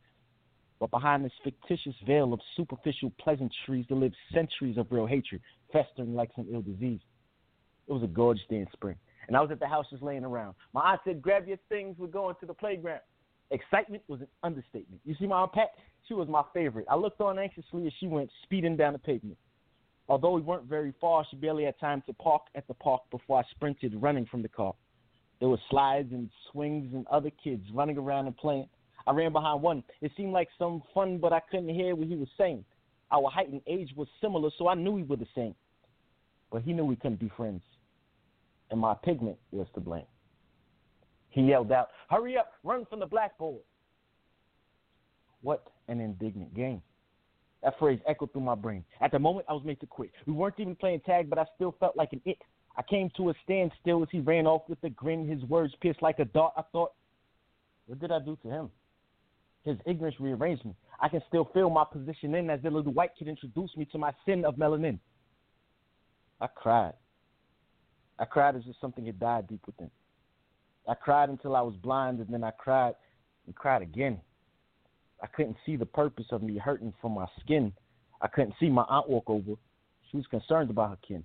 But 0.82 0.90
behind 0.90 1.24
this 1.24 1.30
fictitious 1.44 1.94
veil 2.04 2.32
of 2.32 2.40
superficial 2.56 3.12
pleasantries, 3.20 3.86
there 3.88 3.96
lived 3.96 4.16
centuries 4.34 4.76
of 4.76 4.88
real 4.90 5.06
hatred, 5.06 5.40
festering 5.72 6.12
like 6.12 6.30
some 6.34 6.48
ill 6.52 6.60
disease. 6.60 6.98
It 7.86 7.92
was 7.92 8.02
a 8.02 8.08
gorgeous 8.08 8.42
day 8.50 8.56
in 8.56 8.66
spring, 8.72 8.96
and 9.28 9.36
I 9.36 9.40
was 9.42 9.52
at 9.52 9.60
the 9.60 9.68
house 9.68 9.86
just 9.90 10.02
laying 10.02 10.24
around. 10.24 10.56
My 10.72 10.90
aunt 10.90 11.00
said, 11.04 11.22
"Grab 11.22 11.46
your 11.46 11.58
things, 11.68 11.96
we're 12.00 12.08
going 12.08 12.34
to 12.40 12.46
the 12.46 12.54
playground." 12.54 13.02
Excitement 13.52 14.02
was 14.08 14.22
an 14.22 14.28
understatement. 14.42 15.00
You 15.04 15.14
see, 15.14 15.28
my 15.28 15.42
aunt 15.42 15.52
Pat, 15.52 15.68
she 16.08 16.14
was 16.14 16.26
my 16.26 16.42
favorite. 16.52 16.86
I 16.90 16.96
looked 16.96 17.20
on 17.20 17.38
anxiously 17.38 17.86
as 17.86 17.92
she 18.00 18.08
went 18.08 18.28
speeding 18.42 18.76
down 18.76 18.92
the 18.92 18.98
pavement. 18.98 19.38
Although 20.08 20.32
we 20.32 20.40
weren't 20.40 20.64
very 20.64 20.90
far, 21.00 21.24
she 21.30 21.36
barely 21.36 21.62
had 21.62 21.78
time 21.78 22.02
to 22.06 22.12
park 22.14 22.42
at 22.56 22.66
the 22.66 22.74
park 22.74 23.02
before 23.12 23.38
I 23.38 23.44
sprinted, 23.52 23.94
running 24.02 24.26
from 24.26 24.42
the 24.42 24.48
car. 24.48 24.74
There 25.38 25.48
were 25.48 25.60
slides 25.70 26.12
and 26.12 26.28
swings 26.50 26.92
and 26.92 27.06
other 27.06 27.30
kids 27.30 27.62
running 27.72 27.98
around 27.98 28.26
and 28.26 28.36
playing. 28.36 28.68
I 29.06 29.12
ran 29.12 29.32
behind 29.32 29.62
one. 29.62 29.82
It 30.00 30.12
seemed 30.16 30.32
like 30.32 30.48
some 30.58 30.82
fun, 30.94 31.18
but 31.18 31.32
I 31.32 31.40
couldn't 31.50 31.68
hear 31.68 31.94
what 31.94 32.08
he 32.08 32.16
was 32.16 32.28
saying. 32.38 32.64
Our 33.10 33.30
height 33.30 33.50
and 33.50 33.60
age 33.66 33.90
was 33.96 34.08
similar, 34.20 34.50
so 34.56 34.68
I 34.68 34.74
knew 34.74 34.92
we 34.92 35.02
were 35.02 35.16
the 35.16 35.26
same. 35.34 35.54
But 36.50 36.62
he 36.62 36.72
knew 36.72 36.84
we 36.84 36.96
couldn't 36.96 37.20
be 37.20 37.30
friends. 37.36 37.62
And 38.70 38.80
my 38.80 38.94
pigment 38.94 39.36
was 39.50 39.66
to 39.74 39.80
blame. 39.80 40.06
He 41.30 41.42
yelled 41.42 41.72
out, 41.72 41.88
Hurry 42.08 42.36
up, 42.36 42.52
run 42.62 42.86
from 42.86 43.00
the 43.00 43.06
blackboard. 43.06 43.62
What 45.42 45.66
an 45.88 46.00
indignant 46.00 46.54
game. 46.54 46.82
That 47.62 47.78
phrase 47.78 48.00
echoed 48.08 48.32
through 48.32 48.42
my 48.42 48.54
brain. 48.54 48.84
At 49.00 49.12
the 49.12 49.18
moment, 49.18 49.46
I 49.48 49.52
was 49.52 49.62
made 49.64 49.80
to 49.80 49.86
quit. 49.86 50.10
We 50.26 50.32
weren't 50.32 50.58
even 50.58 50.74
playing 50.74 51.00
tag, 51.00 51.30
but 51.30 51.38
I 51.38 51.44
still 51.54 51.74
felt 51.78 51.96
like 51.96 52.12
an 52.12 52.20
it. 52.24 52.38
I 52.76 52.82
came 52.82 53.10
to 53.16 53.30
a 53.30 53.34
standstill 53.44 54.02
as 54.02 54.08
he 54.10 54.20
ran 54.20 54.46
off 54.46 54.62
with 54.68 54.82
a 54.82 54.90
grin, 54.90 55.28
his 55.28 55.42
words 55.44 55.74
pierced 55.80 56.02
like 56.02 56.18
a 56.18 56.24
dart. 56.24 56.54
I 56.56 56.62
thought, 56.72 56.92
what 57.86 58.00
did 58.00 58.10
I 58.10 58.18
do 58.18 58.36
to 58.42 58.48
him? 58.48 58.70
His 59.64 59.76
ignorance 59.86 60.16
rearranged 60.18 60.64
me. 60.64 60.74
I 61.00 61.08
can 61.08 61.22
still 61.28 61.48
feel 61.54 61.70
my 61.70 61.84
position 61.84 62.34
in 62.34 62.50
as 62.50 62.60
the 62.62 62.70
little 62.70 62.92
white 62.92 63.10
kid 63.18 63.28
introduced 63.28 63.76
me 63.76 63.84
to 63.86 63.98
my 63.98 64.12
sin 64.26 64.44
of 64.44 64.56
melanin. 64.56 64.98
I 66.40 66.48
cried. 66.48 66.94
I 68.18 68.24
cried 68.24 68.56
as 68.56 68.62
if 68.66 68.76
something 68.80 69.06
had 69.06 69.20
died 69.20 69.48
deep 69.48 69.64
within. 69.66 69.90
I 70.88 70.94
cried 70.94 71.28
until 71.28 71.54
I 71.54 71.60
was 71.60 71.74
blind, 71.76 72.18
and 72.18 72.28
then 72.28 72.42
I 72.42 72.50
cried 72.50 72.94
and 73.46 73.54
cried 73.54 73.82
again. 73.82 74.20
I 75.22 75.28
couldn't 75.28 75.56
see 75.64 75.76
the 75.76 75.86
purpose 75.86 76.26
of 76.32 76.42
me 76.42 76.58
hurting 76.58 76.92
from 77.00 77.12
my 77.12 77.26
skin. 77.40 77.72
I 78.20 78.26
couldn't 78.26 78.54
see 78.58 78.68
my 78.68 78.82
aunt 78.88 79.08
walk 79.08 79.30
over. 79.30 79.52
She 80.10 80.16
was 80.16 80.26
concerned 80.26 80.70
about 80.70 80.90
her 80.90 80.98
kin. 81.06 81.24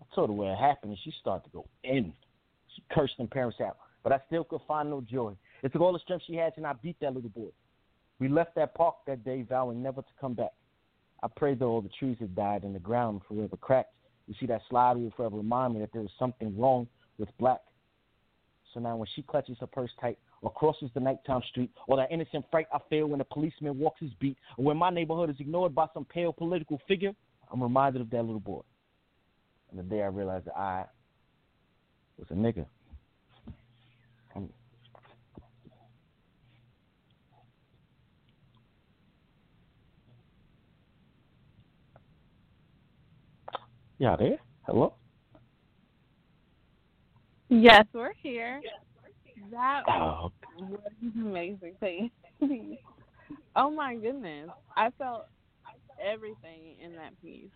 I 0.00 0.14
told 0.14 0.28
her 0.28 0.34
what 0.34 0.48
had 0.48 0.58
happened, 0.58 0.92
and 0.92 1.00
she 1.02 1.12
started 1.20 1.44
to 1.44 1.50
go 1.50 1.66
in. 1.84 2.12
She 2.74 2.82
cursed 2.90 3.16
them 3.16 3.28
parents 3.28 3.60
out, 3.60 3.78
but 4.02 4.12
I 4.12 4.20
still 4.26 4.44
could 4.44 4.60
find 4.68 4.90
no 4.90 5.00
joy. 5.00 5.34
It 5.62 5.72
took 5.72 5.82
all 5.82 5.92
the 5.92 5.98
strength 5.98 6.24
she 6.26 6.34
had, 6.34 6.52
and 6.56 6.66
I 6.66 6.72
beat 6.72 6.96
that 7.00 7.14
little 7.14 7.30
boy. 7.30 7.50
We 8.18 8.28
left 8.28 8.54
that 8.56 8.74
park 8.74 8.96
that 9.06 9.24
day, 9.24 9.42
vowing 9.42 9.82
never 9.82 10.02
to 10.02 10.08
come 10.20 10.34
back. 10.34 10.52
I 11.22 11.28
prayed 11.28 11.58
that 11.58 11.66
all 11.66 11.82
the 11.82 11.90
trees 11.98 12.16
had 12.20 12.34
died 12.34 12.64
and 12.64 12.74
the 12.74 12.80
ground 12.80 13.22
forever 13.28 13.56
cracked. 13.56 13.94
You 14.26 14.34
see, 14.38 14.46
that 14.46 14.62
slide 14.70 14.96
will 14.96 15.12
forever 15.16 15.36
remind 15.36 15.74
me 15.74 15.80
that 15.80 15.92
there 15.92 16.02
was 16.02 16.10
something 16.18 16.56
wrong 16.58 16.86
with 17.18 17.28
black. 17.38 17.60
So 18.72 18.80
now 18.80 18.96
when 18.96 19.08
she 19.14 19.22
clutches 19.22 19.58
her 19.60 19.66
purse 19.66 19.90
tight, 20.00 20.18
or 20.42 20.50
crosses 20.52 20.90
the 20.94 21.00
nighttime 21.00 21.42
street, 21.50 21.70
or 21.86 21.96
that 21.98 22.10
innocent 22.10 22.44
fright 22.50 22.66
I 22.72 22.78
feel 22.88 23.06
when 23.06 23.20
a 23.20 23.24
policeman 23.24 23.78
walks 23.78 24.00
his 24.00 24.12
beat, 24.20 24.38
or 24.56 24.64
when 24.64 24.76
my 24.76 24.88
neighborhood 24.88 25.28
is 25.28 25.36
ignored 25.38 25.74
by 25.74 25.86
some 25.92 26.04
pale 26.04 26.32
political 26.32 26.80
figure, 26.88 27.12
I'm 27.52 27.62
reminded 27.62 28.00
of 28.00 28.10
that 28.10 28.22
little 28.22 28.40
boy. 28.40 28.62
And 29.70 29.78
the 29.78 29.82
day 29.82 30.02
I 30.02 30.06
realized 30.06 30.46
that 30.46 30.56
I 30.56 30.86
was 32.16 32.28
a 32.30 32.34
nigga. 32.34 32.64
I'm, 34.34 34.48
Y'all 44.00 44.16
there? 44.16 44.38
Hello? 44.62 44.94
Yes, 47.50 47.84
we're 47.92 48.14
here. 48.22 48.62
That 49.50 49.82
Oh, 49.86 50.32
was 50.58 50.80
an 51.02 51.12
amazing 51.20 51.74
thing. 51.80 52.10
oh 53.56 53.70
my 53.70 53.96
goodness. 53.96 54.48
I 54.74 54.88
felt 54.96 55.26
everything 56.02 56.76
in 56.82 56.94
that 56.96 57.12
piece. 57.20 57.50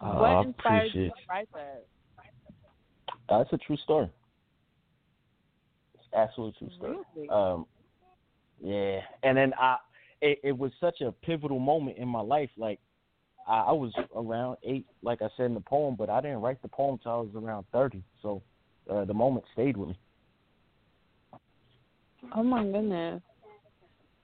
oh, 0.00 0.20
what 0.20 0.46
inspired 0.46 0.94
you 0.94 1.06
to 1.08 1.14
write 1.28 1.48
that? 1.52 1.84
That's 3.28 3.52
a 3.52 3.58
true 3.58 3.76
story. 3.78 4.08
It's 5.94 6.14
absolutely 6.14 6.54
true 6.60 6.76
story. 6.76 6.96
Really? 7.16 7.28
Um, 7.28 7.66
yeah, 8.62 9.00
and 9.24 9.36
then 9.36 9.52
I, 9.58 9.78
it, 10.20 10.38
it 10.44 10.56
was 10.56 10.70
such 10.78 11.00
a 11.00 11.10
pivotal 11.10 11.58
moment 11.58 11.98
in 11.98 12.06
my 12.06 12.20
life. 12.20 12.50
Like, 12.56 12.78
I, 13.48 13.60
I 13.60 13.72
was 13.72 13.92
around 14.14 14.58
eight, 14.62 14.86
like 15.02 15.22
I 15.22 15.28
said 15.36 15.46
in 15.46 15.54
the 15.54 15.60
poem, 15.60 15.96
but 15.96 16.10
I 16.10 16.20
didn't 16.20 16.42
write 16.42 16.60
the 16.60 16.68
poem 16.68 16.98
till 17.02 17.12
I 17.12 17.16
was 17.16 17.30
around 17.34 17.64
thirty. 17.72 18.02
So, 18.22 18.42
uh, 18.90 19.04
the 19.04 19.14
moment 19.14 19.44
stayed 19.52 19.76
with 19.76 19.88
me. 19.88 19.98
Oh 22.36 22.42
my 22.42 22.62
goodness. 22.62 23.22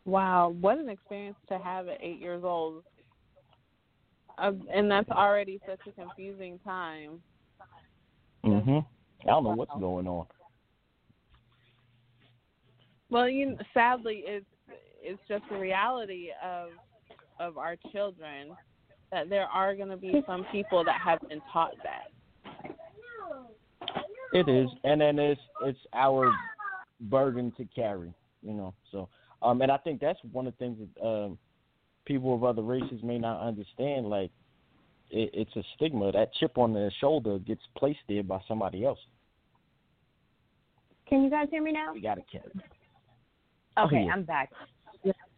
Wow, 0.04 0.54
what 0.60 0.78
an 0.78 0.90
experience 0.90 1.36
to 1.48 1.58
have 1.58 1.88
at 1.88 1.98
eight 2.02 2.20
years 2.20 2.44
old. 2.44 2.82
Uh, 4.36 4.52
and 4.72 4.90
that's 4.90 5.08
already 5.10 5.60
such 5.66 5.80
a 5.88 5.92
confusing 5.92 6.58
time. 6.64 7.22
Mhm. 8.44 8.84
I 9.22 9.26
don't 9.26 9.44
know 9.44 9.54
what's 9.54 9.72
going 9.78 10.06
on. 10.06 10.26
Well, 13.08 13.28
you 13.28 13.56
sadly, 13.72 14.24
it's 14.26 14.46
it's 15.00 15.20
just 15.28 15.44
the 15.48 15.56
reality 15.56 16.28
of 16.42 16.70
of 17.38 17.56
our 17.56 17.76
children 17.90 18.54
that 19.10 19.28
there 19.28 19.46
are 19.46 19.74
going 19.74 19.88
to 19.88 19.96
be 19.96 20.22
some 20.26 20.44
people 20.50 20.84
that 20.84 21.00
have 21.00 21.20
been 21.28 21.40
taught 21.52 21.72
that. 21.82 22.10
It 24.32 24.48
is, 24.48 24.68
and 24.82 25.00
then 25.00 25.18
it's 25.20 25.40
it's 25.62 25.78
our 25.92 26.32
burden 27.02 27.52
to 27.56 27.64
carry, 27.66 28.12
you 28.42 28.52
know. 28.52 28.74
So, 28.90 29.08
um, 29.42 29.62
and 29.62 29.70
I 29.70 29.76
think 29.76 30.00
that's 30.00 30.18
one 30.32 30.48
of 30.48 30.54
the 30.54 30.58
things 30.58 30.78
that 30.78 31.06
um, 31.06 31.38
people 32.04 32.34
of 32.34 32.42
other 32.42 32.62
races 32.62 33.00
may 33.04 33.16
not 33.16 33.46
understand. 33.46 34.06
Like, 34.06 34.32
it, 35.10 35.30
it's 35.32 35.54
a 35.54 35.62
stigma. 35.76 36.10
That 36.10 36.34
chip 36.34 36.58
on 36.58 36.74
their 36.74 36.92
shoulder 37.00 37.38
gets 37.38 37.60
placed 37.76 38.00
there 38.08 38.24
by 38.24 38.40
somebody 38.48 38.84
else. 38.84 38.98
Can 41.08 41.22
you 41.22 41.30
guys 41.30 41.46
hear 41.50 41.62
me 41.62 41.70
now? 41.70 41.92
We 41.94 42.00
gotta 42.00 42.22
carry. 42.30 42.50
Okay, 42.56 42.62
Oh, 43.76 43.88
yeah. 43.90 44.12
I'm 44.12 44.24
back. 44.24 44.50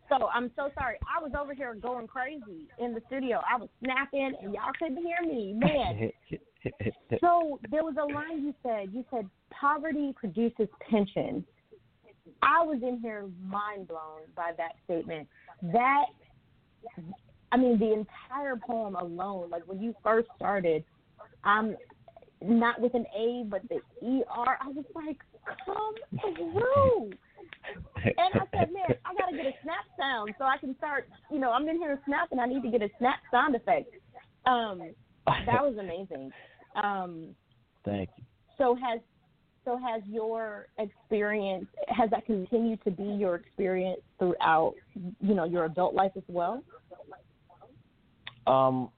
So 0.09 0.29
I'm 0.33 0.51
so 0.57 0.71
sorry. 0.79 0.97
I 1.03 1.23
was 1.23 1.33
over 1.39 1.55
here 1.55 1.75
going 1.75 2.07
crazy 2.07 2.69
in 2.79 2.95
the 2.95 3.01
studio. 3.07 3.41
I 3.51 3.59
was 3.59 3.69
snapping 3.83 4.35
and 4.41 4.55
y'all 4.55 4.73
couldn't 4.79 4.99
hear 4.99 5.17
me. 5.23 5.53
Man. 5.55 6.11
so 7.21 7.59
there 7.71 7.83
was 7.83 7.95
a 8.01 8.13
line 8.13 8.45
you 8.45 8.55
said. 8.63 8.93
You 8.93 9.05
said 9.11 9.29
poverty 9.51 10.15
produces 10.19 10.69
pension. 10.89 11.45
I 12.43 12.63
was 12.63 12.81
in 12.83 13.01
here 13.01 13.27
mind 13.43 13.89
blown 13.89 14.23
by 14.35 14.53
that 14.57 14.73
statement. 14.85 15.29
That 15.63 16.05
I 17.51 17.57
mean 17.57 17.79
the 17.79 17.93
entire 17.93 18.57
poem 18.57 18.95
alone, 18.95 19.51
like 19.51 19.67
when 19.67 19.81
you 19.81 19.95
first 20.05 20.29
started, 20.37 20.85
um 21.45 21.77
not 22.43 22.81
with 22.81 22.95
an 22.95 23.07
A 23.17 23.45
but 23.49 23.63
the 23.69 23.81
E 24.07 24.23
R, 24.29 24.59
I 24.61 24.69
was 24.69 24.85
like, 24.95 25.19
come 25.65 25.95
through. 26.37 27.11
And 28.05 28.35
I 28.35 28.45
said, 28.53 28.73
man, 28.73 28.97
I 29.05 29.15
got 29.15 29.31
to 29.31 29.37
get 29.37 29.47
a 29.47 29.55
snap 29.63 29.85
sound 29.99 30.35
so 30.39 30.45
I 30.45 30.59
can 30.59 30.77
start, 30.77 31.09
you 31.31 31.39
know, 31.39 31.51
I'm 31.51 31.69
in 31.69 31.77
here 31.79 32.01
snapping. 32.07 32.39
I 32.39 32.47
need 32.47 32.63
to 32.63 32.71
get 32.71 32.83
a 32.83 32.89
snap 32.99 33.19
sound 33.31 33.55
effect. 33.55 33.91
Um, 34.47 34.91
that 35.27 35.63
was 35.63 35.77
amazing. 35.79 36.31
Um, 36.83 37.35
Thank 37.85 38.11
you. 38.17 38.25
so 38.59 38.77
has 38.77 39.01
so 39.65 39.77
has 39.77 40.01
your 40.07 40.69
experience 40.79 41.67
has 41.89 42.09
that 42.11 42.25
continued 42.25 42.83
to 42.85 42.91
be 42.93 43.03
your 43.03 43.35
experience 43.35 44.01
throughout, 44.19 44.75
you 45.21 45.35
know, 45.35 45.45
your 45.45 45.65
adult 45.65 45.95
life 45.95 46.13
as 46.17 46.23
well? 46.29 46.63
Um, 48.47 48.91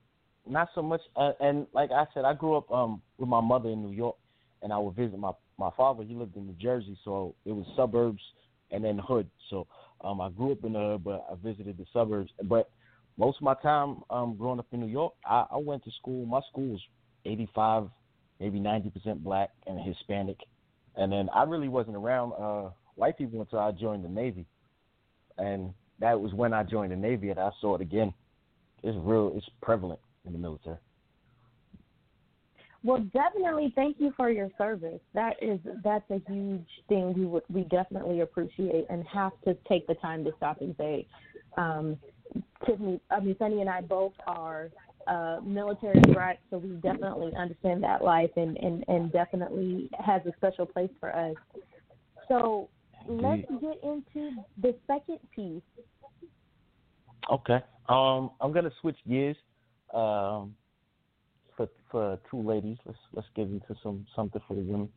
not 0.46 0.68
so 0.74 0.82
much. 0.82 1.00
Uh, 1.16 1.32
and 1.40 1.66
like 1.72 1.90
I 1.90 2.04
said, 2.12 2.24
I 2.24 2.34
grew 2.34 2.56
up 2.56 2.70
um 2.70 3.00
with 3.16 3.28
my 3.28 3.40
mother 3.40 3.70
in 3.70 3.82
New 3.82 3.96
York, 3.96 4.16
and 4.62 4.72
I 4.72 4.78
would 4.78 4.94
visit 4.94 5.18
my 5.18 5.32
my 5.58 5.70
father. 5.76 6.04
He 6.04 6.14
lived 6.14 6.36
in 6.36 6.46
New 6.46 6.56
Jersey, 6.60 6.98
so 7.04 7.34
it 7.46 7.52
was 7.52 7.64
suburbs 7.74 8.22
and 8.70 8.84
then 8.84 8.98
hood. 8.98 9.28
So 9.50 9.66
um, 10.02 10.20
I 10.20 10.30
grew 10.30 10.52
up 10.52 10.64
in 10.64 10.72
the 10.72 10.78
hood, 10.78 11.04
but 11.04 11.26
I 11.30 11.34
visited 11.42 11.78
the 11.78 11.86
suburbs. 11.92 12.30
But 12.44 12.70
most 13.16 13.38
of 13.38 13.42
my 13.42 13.54
time 13.62 14.02
um 14.10 14.36
growing 14.36 14.58
up 14.58 14.66
in 14.72 14.80
New 14.80 14.86
York, 14.86 15.14
I, 15.24 15.46
I 15.50 15.56
went 15.56 15.84
to 15.84 15.90
school. 15.92 16.24
My 16.26 16.40
school 16.50 16.68
was 16.68 16.80
85, 17.24 17.88
maybe 18.40 18.60
90 18.60 18.90
percent 18.90 19.24
black 19.24 19.50
and 19.66 19.80
Hispanic, 19.80 20.38
and 20.96 21.12
then 21.12 21.28
I 21.34 21.42
really 21.44 21.68
wasn't 21.68 21.96
around 21.96 22.32
uh 22.32 22.70
white 22.94 23.18
people 23.18 23.40
until 23.40 23.58
I 23.60 23.72
joined 23.72 24.04
the 24.04 24.08
Navy, 24.08 24.46
and 25.36 25.72
that 26.00 26.20
was 26.20 26.32
when 26.32 26.52
I 26.52 26.62
joined 26.62 26.92
the 26.92 26.96
Navy, 26.96 27.30
and 27.30 27.40
I 27.40 27.50
saw 27.60 27.74
it 27.74 27.80
again. 27.80 28.14
It's 28.84 28.96
real. 29.02 29.32
It's 29.34 29.48
prevalent 29.60 29.98
in 30.24 30.32
the 30.32 30.38
military. 30.38 30.78
Well, 32.84 33.00
definitely 33.12 33.72
thank 33.74 33.96
you 33.98 34.12
for 34.16 34.30
your 34.30 34.50
service. 34.56 35.00
That 35.12 35.34
is 35.42 35.58
that's 35.82 36.08
a 36.10 36.20
huge 36.30 36.68
thing 36.88 37.12
we 37.12 37.26
would 37.26 37.42
we 37.48 37.62
definitely 37.64 38.20
appreciate 38.20 38.86
and 38.88 39.04
have 39.06 39.32
to 39.44 39.56
take 39.68 39.86
the 39.86 39.94
time 39.94 40.24
to 40.24 40.32
stop 40.36 40.60
and 40.60 40.74
say. 40.78 41.06
Um, 41.56 41.96
Tiffany, 42.66 43.00
I 43.10 43.20
mean 43.20 43.36
Sunni 43.38 43.60
and 43.60 43.70
I 43.70 43.80
both 43.80 44.12
are 44.26 44.70
uh, 45.08 45.40
military 45.42 46.00
brats, 46.12 46.40
so 46.50 46.58
we 46.58 46.68
definitely 46.76 47.32
understand 47.36 47.82
that 47.82 48.04
life 48.04 48.30
and, 48.36 48.56
and, 48.58 48.84
and 48.88 49.10
definitely 49.10 49.88
has 49.98 50.20
a 50.26 50.32
special 50.36 50.66
place 50.66 50.90
for 51.00 51.14
us. 51.16 51.34
So 52.28 52.68
let's 53.08 53.42
get 53.60 53.82
into 53.82 54.36
the 54.60 54.74
second 54.86 55.18
piece. 55.34 55.62
Okay. 57.30 57.60
Um, 57.88 58.30
I'm 58.40 58.52
gonna 58.52 58.70
switch 58.80 58.98
gears. 59.08 59.36
Um, 59.94 60.54
for 61.58 61.68
for 61.90 62.18
two 62.30 62.40
ladies, 62.40 62.78
let's 62.86 62.98
let's 63.12 63.28
get 63.36 63.48
into 63.48 63.74
some 63.82 64.06
something 64.16 64.40
for 64.48 64.54
the 64.54 64.62
women. 64.62 64.88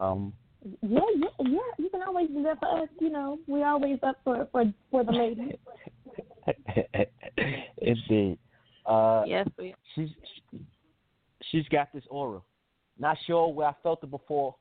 Um, 0.00 0.32
yeah, 0.82 1.00
yeah, 1.16 1.28
yeah. 1.40 1.58
You 1.78 1.90
can 1.90 2.02
always 2.02 2.28
do 2.28 2.42
that 2.44 2.60
for 2.60 2.82
us. 2.82 2.88
You 3.00 3.10
know, 3.10 3.38
we 3.48 3.64
always 3.64 3.98
up 4.04 4.18
for 4.22 4.46
for 4.52 4.64
for 4.92 5.02
the 5.02 5.12
ladies. 5.12 5.56
Indeed. 7.78 8.38
Uh, 8.86 9.24
yes, 9.26 9.48
we. 9.58 9.74
She's 9.94 10.10
she's 11.50 11.66
got 11.68 11.92
this 11.92 12.04
aura. 12.10 12.40
Not 12.98 13.16
sure 13.26 13.52
where 13.52 13.68
I 13.68 13.74
felt 13.82 14.04
it 14.04 14.10
before. 14.10 14.54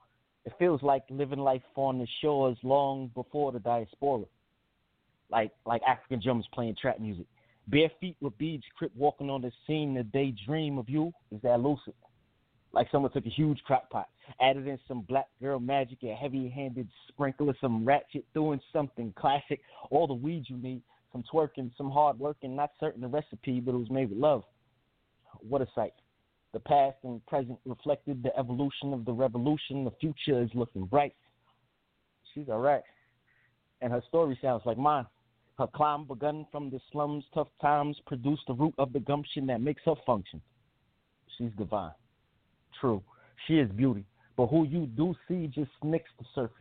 It 0.46 0.54
feels 0.58 0.82
like 0.82 1.04
living 1.10 1.40
life 1.40 1.62
on 1.76 2.00
the 2.00 2.08
shores 2.22 2.58
long 2.64 3.12
before 3.14 3.52
the 3.52 3.60
diaspora. 3.60 4.24
Like 5.30 5.52
like 5.66 5.82
African 5.88 6.22
drummers 6.24 6.48
playing 6.54 6.78
trap 6.82 7.00
music. 7.00 7.28
Bare 7.72 7.90
feet 8.02 8.18
with 8.20 8.38
beads, 8.38 8.66
crip 8.78 8.92
walking 8.98 9.30
on 9.30 9.42
the 9.42 9.52
scene. 9.66 9.94
The 9.94 10.04
daydream 10.04 10.78
of 10.78 10.90
you 10.90 11.14
is 11.32 11.42
that 11.42 11.62
lucid. 11.62 11.94
Like 12.74 12.88
someone 12.92 13.12
took 13.12 13.26
a 13.26 13.30
huge 13.30 13.62
crock 13.64 13.90
pot, 13.90 14.10
added 14.42 14.68
in 14.68 14.78
some 14.88 15.02
black 15.02 15.28
girl 15.42 15.60
magic, 15.60 16.00
a 16.04 16.14
heavy-handed 16.14 16.88
sprinkle 17.08 17.50
of 17.50 17.56
some 17.62 17.86
ratchet, 17.86 18.26
doing 18.34 18.60
something 18.74 19.14
classic. 19.18 19.62
All 19.90 20.06
the 20.06 20.14
weed 20.14 20.46
you 20.48 20.58
need, 20.58 20.82
some 21.14 21.24
twerking, 21.34 21.72
some 21.78 21.90
hard 21.90 22.20
working. 22.20 22.56
Not 22.56 22.72
certain 22.80 23.02
the 23.02 23.08
recipe, 23.08 23.62
but 23.62 23.74
it 23.74 23.78
was 23.78 23.90
made 23.90 24.10
with 24.10 24.20
love. 24.20 24.44
What 25.40 25.62
a 25.62 25.68
sight! 25.74 25.94
The 26.54 26.60
past 26.60 26.98
and 27.04 27.26
present 27.26 27.58
reflected 27.66 28.22
the 28.22 28.38
evolution 28.38 28.94
of 28.94 29.06
the 29.06 29.14
revolution. 29.14 29.86
The 29.86 29.92
future 30.02 30.42
is 30.42 30.50
looking 30.54 30.86
bright. 30.86 31.16
She's 32.34 32.50
all 32.50 32.60
right, 32.60 32.84
and 33.80 33.94
her 33.94 34.02
story 34.10 34.38
sounds 34.42 34.64
like 34.66 34.78
mine. 34.78 35.06
Her 35.62 35.68
climb 35.68 36.06
begun 36.06 36.48
from 36.52 36.72
the 36.72 36.80
slums, 36.92 37.24
tough 37.36 37.50
times 37.62 37.96
produced 38.08 38.42
the 38.48 38.56
root 38.56 38.74
of 38.80 38.94
the 38.94 39.00
gumption 39.00 39.46
that 39.46 39.62
makes 39.62 39.84
her 39.86 39.94
function. 40.08 40.42
She's 41.38 41.52
divine. 41.56 41.92
True, 42.80 43.04
she 43.46 43.60
is 43.60 43.70
beauty, 43.70 44.04
but 44.36 44.48
who 44.48 44.66
you 44.66 44.88
do 44.88 45.14
see 45.28 45.46
just 45.46 45.70
nicks 45.84 46.10
the 46.18 46.26
surface. 46.34 46.56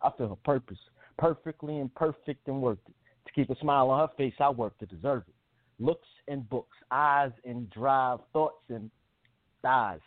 I 0.00 0.08
feel 0.16 0.30
her 0.30 0.36
purpose, 0.46 0.78
perfectly 1.18 1.78
imperfect 1.78 2.48
and 2.48 2.62
worth 2.62 2.78
it. 2.88 2.94
To 3.26 3.32
keep 3.34 3.50
a 3.50 3.60
smile 3.60 3.90
on 3.90 4.08
her 4.08 4.14
face, 4.16 4.32
I 4.40 4.48
work 4.48 4.78
to 4.78 4.86
deserve 4.86 5.24
it. 5.28 5.34
Looks 5.78 6.08
and 6.26 6.48
books, 6.48 6.74
eyes 6.90 7.32
and 7.44 7.68
drive, 7.68 8.20
thoughts 8.32 8.64
and 8.70 8.90
thighs. 9.60 10.00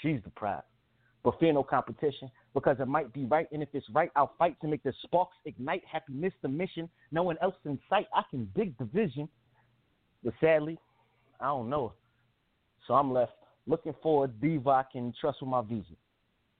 She's 0.00 0.20
the 0.22 0.30
prize. 0.30 0.62
But 1.24 1.40
fear 1.40 1.52
no 1.52 1.64
competition 1.64 2.30
because 2.54 2.76
it 2.80 2.88
might 2.88 3.12
be 3.12 3.24
right. 3.26 3.46
And 3.52 3.62
if 3.62 3.68
it's 3.72 3.86
right, 3.92 4.10
I'll 4.16 4.34
fight 4.38 4.56
to 4.60 4.68
make 4.68 4.82
the 4.82 4.92
sparks 5.02 5.36
ignite. 5.44 5.82
Happy 5.90 6.12
miss 6.12 6.32
the 6.42 6.48
mission. 6.48 6.88
No 7.12 7.22
one 7.22 7.36
else 7.42 7.54
in 7.64 7.78
sight. 7.88 8.06
I 8.14 8.22
can 8.30 8.50
dig 8.56 8.76
the 8.78 8.84
vision. 8.84 9.28
But 10.24 10.34
sadly, 10.40 10.78
I 11.40 11.46
don't 11.46 11.70
know. 11.70 11.92
So 12.86 12.94
I'm 12.94 13.12
left 13.12 13.32
looking 13.66 13.94
for 14.02 14.24
a 14.24 14.28
diva 14.28 14.70
I 14.70 14.84
can 14.90 15.12
trust 15.20 15.40
with 15.40 15.50
my 15.50 15.62
visa. 15.62 15.94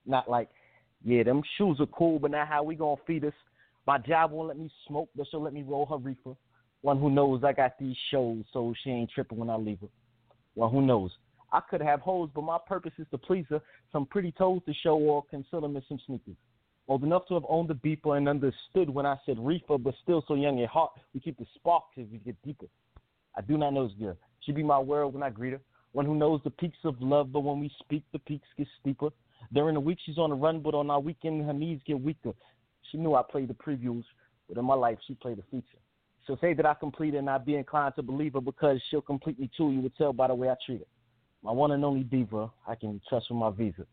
Not 0.06 0.30
like, 0.30 0.48
yeah, 1.04 1.22
them 1.22 1.42
shoes 1.58 1.78
are 1.80 1.86
cool, 1.86 2.18
but 2.18 2.30
now 2.30 2.46
how 2.46 2.62
we 2.62 2.74
gonna 2.74 3.00
feed 3.06 3.24
us? 3.24 3.32
My 3.86 3.98
job 3.98 4.30
won't 4.30 4.48
let 4.48 4.58
me 4.58 4.70
smoke, 4.86 5.08
but 5.16 5.26
she'll 5.30 5.42
let 5.42 5.52
me 5.52 5.62
roll 5.62 5.86
her 5.86 5.96
reefer. 5.96 6.36
One 6.82 6.98
who 6.98 7.10
knows 7.10 7.42
I 7.44 7.52
got 7.52 7.78
these 7.78 7.96
shows, 8.10 8.44
so 8.52 8.72
she 8.82 8.90
ain't 8.90 9.10
tripping 9.10 9.38
when 9.38 9.50
I 9.50 9.56
leave 9.56 9.80
her. 9.80 9.88
One 10.54 10.70
who 10.70 10.82
knows 10.82 11.10
I 11.52 11.60
could 11.60 11.80
have 11.80 12.00
hoes, 12.00 12.30
but 12.34 12.42
my 12.42 12.58
purpose 12.66 12.92
is 12.98 13.06
to 13.10 13.18
please 13.18 13.44
her. 13.50 13.60
Some 13.92 14.06
pretty 14.06 14.32
toes 14.32 14.60
to 14.66 14.74
show 14.74 14.96
or 14.96 15.24
conceal 15.24 15.60
them 15.60 15.76
in 15.76 15.82
some 15.88 15.98
sneakers. 16.06 16.36
Old 16.86 17.02
enough 17.04 17.26
to 17.28 17.34
have 17.34 17.44
owned 17.48 17.68
the 17.68 17.74
beeper 17.74 18.16
and 18.16 18.28
understood 18.28 18.88
when 18.88 19.06
I 19.06 19.16
said 19.26 19.38
reefer, 19.38 19.78
but 19.78 19.94
still 20.02 20.24
so 20.26 20.34
young 20.34 20.60
at 20.60 20.68
heart, 20.68 20.90
we 21.14 21.20
keep 21.20 21.38
the 21.38 21.46
spark 21.54 21.84
as 21.98 22.06
we 22.10 22.18
get 22.18 22.40
deeper. 22.42 22.66
I 23.36 23.42
do 23.42 23.56
not 23.56 23.72
know 23.74 23.86
this 23.86 23.96
girl. 23.96 24.16
She 24.40 24.52
be 24.52 24.62
my 24.62 24.78
world 24.78 25.14
when 25.14 25.22
I 25.22 25.30
greet 25.30 25.52
her. 25.52 25.60
One 25.92 26.06
who 26.06 26.14
knows 26.14 26.40
the 26.44 26.50
peaks 26.50 26.78
of 26.84 27.00
love, 27.00 27.32
but 27.32 27.40
when 27.40 27.60
we 27.60 27.70
speak, 27.80 28.04
the 28.12 28.18
peaks 28.20 28.46
get 28.56 28.66
steeper. 28.80 29.10
During 29.52 29.74
the 29.74 29.80
week, 29.80 29.98
she's 30.04 30.18
on 30.18 30.30
the 30.30 30.36
run, 30.36 30.60
but 30.60 30.74
on 30.74 30.90
our 30.90 31.00
weekend, 31.00 31.44
her 31.44 31.52
knees 31.52 31.80
get 31.86 32.00
weaker. 32.00 32.32
She 32.90 32.98
knew 32.98 33.14
I 33.14 33.22
played 33.28 33.48
the 33.48 33.54
previews, 33.54 34.04
but 34.48 34.58
in 34.58 34.64
my 34.64 34.74
life, 34.74 34.98
she 35.06 35.14
played 35.14 35.38
the 35.38 35.42
feature. 35.50 35.78
She'll 36.26 36.38
say 36.38 36.54
that 36.54 36.66
I 36.66 36.74
complete 36.74 37.14
it, 37.14 37.18
and 37.18 37.30
I'd 37.30 37.44
be 37.44 37.56
inclined 37.56 37.94
to 37.96 38.02
believe 38.02 38.34
her 38.34 38.40
because 38.40 38.80
she'll 38.88 39.00
complete 39.00 39.38
me 39.38 39.50
too. 39.56 39.70
You 39.70 39.80
would 39.80 39.96
tell 39.96 40.12
by 40.12 40.28
the 40.28 40.34
way 40.34 40.48
I 40.48 40.54
treat 40.64 40.80
her 40.80 40.86
my 41.42 41.52
one 41.52 41.72
and 41.72 41.84
only 41.84 42.02
diva 42.02 42.50
I 42.66 42.74
can 42.74 43.00
trust 43.08 43.30
with 43.30 43.38
my 43.38 43.50
visa. 43.50 43.86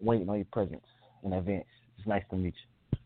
Waiting 0.00 0.28
on 0.28 0.36
your 0.36 0.46
presence 0.52 0.84
in 1.24 1.32
advance. 1.32 1.64
It's 1.98 2.06
nice 2.06 2.24
to 2.30 2.36
meet 2.36 2.54
you. 2.54 2.98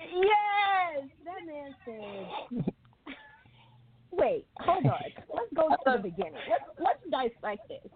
Yes, 0.00 1.08
that 1.24 1.46
man 1.46 1.74
said. 1.84 2.64
Wait, 4.10 4.46
hold 4.58 4.86
on. 4.86 4.98
Let's 5.32 5.52
go 5.54 5.68
to 5.68 5.76
the 5.96 6.02
beginning. 6.02 6.34
Let's 6.50 6.64
let's 6.78 7.10
dissect 7.10 7.68
this. 7.68 7.90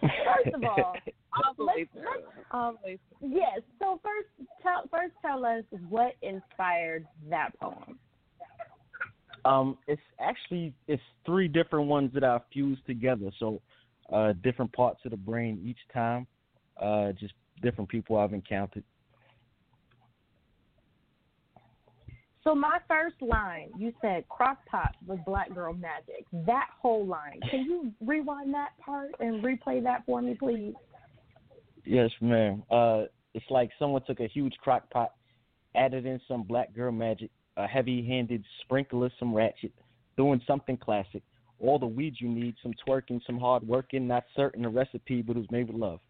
First 0.00 0.54
of 0.54 0.64
all, 0.64 0.96
let's, 1.58 1.88
let's, 1.94 2.22
um, 2.50 2.78
yes. 3.20 3.60
So 3.78 4.00
first, 4.02 4.28
tell 4.62 4.88
first 4.90 5.12
tell 5.22 5.44
us 5.44 5.64
what 5.88 6.14
inspired 6.22 7.06
that 7.28 7.58
poem. 7.60 7.98
Um, 9.44 9.78
it's 9.88 10.02
actually 10.20 10.72
it's 10.86 11.02
three 11.26 11.48
different 11.48 11.88
ones 11.88 12.10
that 12.14 12.24
I've 12.24 12.42
fused 12.52 12.86
together. 12.86 13.30
So, 13.38 13.60
uh, 14.12 14.34
different 14.44 14.72
parts 14.72 15.00
of 15.04 15.10
the 15.10 15.16
brain 15.16 15.60
each 15.64 15.78
time. 15.92 16.26
Uh, 16.80 17.12
just 17.12 17.34
different 17.62 17.90
people 17.90 18.18
I've 18.18 18.32
encountered. 18.32 18.84
So 22.44 22.56
my 22.56 22.78
first 22.88 23.14
line, 23.22 23.70
you 23.78 23.92
said 24.00 24.28
crock 24.28 24.58
pot 24.66 24.96
was 25.06 25.18
black 25.24 25.54
girl 25.54 25.72
magic. 25.74 26.26
That 26.44 26.68
whole 26.80 27.06
line. 27.06 27.40
Can 27.50 27.60
you 27.62 27.92
rewind 28.04 28.52
that 28.54 28.70
part 28.84 29.10
and 29.20 29.42
replay 29.44 29.82
that 29.84 30.04
for 30.06 30.20
me, 30.20 30.34
please? 30.34 30.74
Yes, 31.84 32.10
ma'am. 32.20 32.64
Uh, 32.68 33.04
it's 33.34 33.44
like 33.48 33.70
someone 33.78 34.02
took 34.06 34.20
a 34.20 34.26
huge 34.26 34.54
crock 34.60 34.90
pot, 34.90 35.12
added 35.76 36.04
in 36.04 36.20
some 36.26 36.42
black 36.42 36.74
girl 36.74 36.90
magic, 36.90 37.30
a 37.56 37.66
heavy-handed 37.66 38.44
sprinkler, 38.62 39.10
some 39.18 39.34
ratchet, 39.34 39.72
doing 40.16 40.40
something 40.46 40.76
classic. 40.76 41.22
All 41.60 41.78
the 41.78 41.86
weed 41.86 42.14
you 42.18 42.28
need, 42.28 42.54
some 42.62 42.72
twerking, 42.86 43.20
some 43.26 43.38
hard 43.38 43.66
working. 43.66 44.08
Not 44.08 44.24
certain 44.34 44.62
the 44.62 44.68
recipe, 44.68 45.22
but 45.22 45.36
it 45.36 45.40
was 45.40 45.50
made 45.50 45.68
with 45.68 45.76
love. 45.76 46.00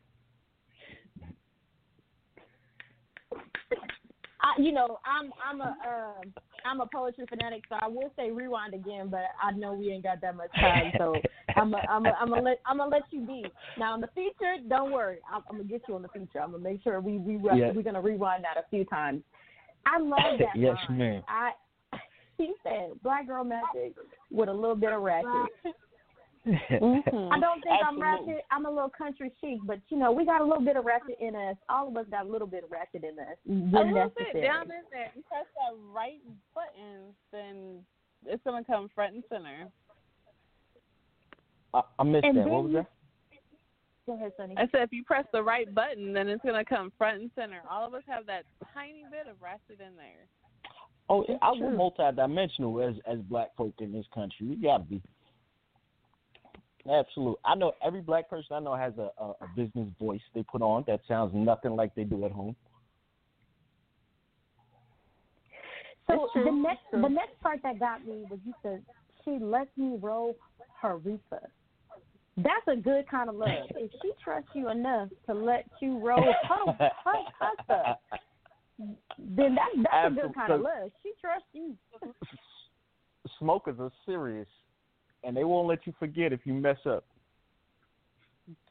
I, 4.43 4.61
you 4.61 4.73
know, 4.73 4.99
I'm 5.05 5.31
I'm 5.49 5.61
a 5.61 5.77
uh, 5.87 6.41
I'm 6.65 6.81
a 6.81 6.87
poetry 6.87 7.27
fanatic, 7.29 7.63
so 7.69 7.77
I 7.81 7.87
will 7.87 8.13
say 8.17 8.31
rewind 8.31 8.75
again, 8.75 9.09
but 9.09 9.21
I 9.43 9.53
know 9.53 9.73
we 9.73 9.91
ain't 9.93 10.03
got 10.03 10.21
that 10.21 10.37
much 10.37 10.51
time, 10.55 10.93
so 10.99 11.15
I'm 11.57 11.73
a, 11.75 11.79
I'm 11.89 12.07
a, 12.07 12.11
I'm 12.21 12.29
gonna 12.29 12.43
let 12.43 12.61
I'm 12.67 12.79
gonna 12.79 12.91
let 12.91 13.03
you 13.11 13.21
be. 13.21 13.45
Now 13.79 13.93
on 13.93 14.01
the 14.01 14.09
feature, 14.15 14.57
don't 14.69 14.91
worry, 14.91 15.19
I'm, 15.33 15.43
I'm 15.49 15.59
gonna 15.59 15.69
get 15.69 15.83
you 15.89 15.95
on 15.95 16.03
the 16.03 16.09
feature. 16.09 16.41
I'm 16.41 16.53
gonna 16.53 16.63
make 16.63 16.83
sure 16.83 17.01
we 17.01 17.19
we 17.19 17.35
yeah. 17.35 17.73
we're 17.73 17.83
gonna 17.83 18.01
rewind 18.01 18.45
that 18.45 18.61
a 18.61 18.69
few 18.69 18.85
times. 18.85 19.23
I 19.87 19.99
love 19.99 20.39
that. 20.39 20.57
yes, 20.57 20.77
line. 20.89 20.99
ma'am. 20.99 21.23
I 21.29 21.51
he 22.39 22.53
said 22.63 22.91
black 23.03 23.27
girl 23.27 23.45
magic 23.45 23.95
with 24.31 24.49
a 24.49 24.53
little 24.53 24.77
bit 24.77 24.93
of 24.93 25.03
ratchet. 25.03 25.29
mm-hmm. 26.47 27.33
I 27.33 27.39
don't 27.39 27.63
think 27.63 27.77
Absolutely. 27.81 27.87
I'm 27.87 28.01
ratchet. 28.01 28.45
I'm 28.51 28.67
a 28.67 28.71
little 28.71 28.91
country 28.97 29.33
chic, 29.41 29.59
but 29.65 29.79
you 29.89 29.99
know 29.99 30.13
we 30.13 30.25
got 30.25 30.41
a 30.41 30.45
little 30.45 30.65
bit 30.65 30.77
of 30.77 30.85
ratchet 30.85 31.19
in 31.21 31.35
us. 31.35 31.57
All 31.69 31.89
of 31.89 31.97
us 31.97 32.07
got 32.11 32.27
a 32.27 32.29
little 32.29 32.47
bit 32.47 32.65
of 32.65 32.71
ratchet 32.71 33.05
in 33.05 33.19
us. 33.19 33.37
A 33.49 33.53
little 33.53 34.13
bit 34.17 34.43
down 34.43 34.63
in 34.63 34.83
there. 34.91 35.11
You 35.15 35.23
press 35.29 35.47
that 35.57 35.77
right 35.93 36.21
button, 36.55 37.15
then 37.33 37.81
it's 38.27 38.43
gonna 38.45 38.65
come 38.65 38.89
front 38.95 39.15
and 39.15 39.25
center. 39.29 39.69
I, 41.75 41.83
I 41.99 42.03
missed 42.05 42.25
and 42.25 42.39
that. 42.39 42.49
What 42.49 42.65
was 42.65 42.73
that? 42.75 42.87
Go 44.07 44.15
ahead, 44.15 44.33
Sunni. 44.37 44.55
I 44.57 44.63
said 44.73 44.83
if 44.83 44.93
you 44.93 45.05
press 45.05 45.25
the 45.33 45.43
right 45.43 45.73
button, 45.73 46.13
then 46.13 46.29
it's 46.29 46.45
gonna 46.45 46.65
come 46.65 46.93
front 46.99 47.21
and 47.21 47.31
center. 47.35 47.61
All 47.71 47.87
of 47.87 47.95
us 47.95 48.03
have 48.09 48.27
that 48.27 48.45
tiny 48.75 49.05
bit 49.11 49.31
of 49.31 49.41
ratchet 49.41 49.81
in 49.81 49.97
there. 49.97 50.27
Oh, 51.09 51.25
I 51.41 51.53
we're 51.53 51.71
multidimensional 51.71 52.89
as 52.89 52.97
as 53.07 53.19
black 53.21 53.55
folk 53.57 53.75
in 53.81 53.93
this 53.93 54.07
country. 54.15 54.47
We 54.47 54.57
gotta 54.57 54.85
be. 54.85 55.01
Absolutely. 56.91 57.37
I 57.45 57.55
know 57.55 57.73
every 57.85 58.01
black 58.01 58.29
person 58.29 58.57
I 58.57 58.59
know 58.59 58.75
has 58.75 58.93
a, 58.99 59.11
a, 59.23 59.27
a 59.41 59.49
business 59.55 59.89
voice 60.01 60.21
they 60.35 60.43
put 60.43 60.63
on 60.63 60.83
that 60.89 61.01
sounds 61.07 61.33
nothing 61.33 61.77
like 61.77 61.95
they 61.95 62.03
do 62.03 62.25
at 62.25 62.33
home. 62.33 62.57
So 66.09 66.29
the 66.35 66.51
next 66.51 66.81
the 66.91 67.09
next 67.09 67.41
part 67.41 67.61
that 67.63 67.79
got 67.79 68.05
me 68.05 68.25
was 68.29 68.41
you 68.45 68.53
said 68.63 68.83
she 69.25 69.39
lets 69.39 69.71
me 69.77 69.97
roll 70.01 70.37
her 70.81 70.97
reefer. 70.97 71.51
That's 72.37 72.67
a 72.69 72.77
good 72.77 73.07
kind 73.09 73.29
of 73.29 73.37
love. 73.37 73.49
if 73.71 73.91
she 74.01 74.11
trusts 74.23 74.49
you 74.55 74.71
enough 74.71 75.09
to 75.27 75.35
let 75.35 75.67
you 75.81 75.99
roll 76.05 76.23
her, 76.23 76.65
her, 76.79 77.13
her 77.39 77.65
stuff, 77.65 77.99
then 79.19 79.55
that, 79.55 79.69
that's 79.77 80.13
a 80.13 80.15
good 80.15 80.35
kind 80.35 80.53
of 80.53 80.61
love. 80.63 80.91
She 81.03 81.13
trusts 81.21 81.47
you. 81.53 81.77
Smokers 83.39 83.77
are 83.79 83.93
serious, 84.07 84.49
and 85.25 85.37
they 85.37 85.45
won't 85.45 85.69
let 85.69 85.87
you 85.87 85.93
forget 85.99 86.33
if 86.33 86.41
you 86.45 86.55
mess 86.55 86.79
up. 86.87 87.05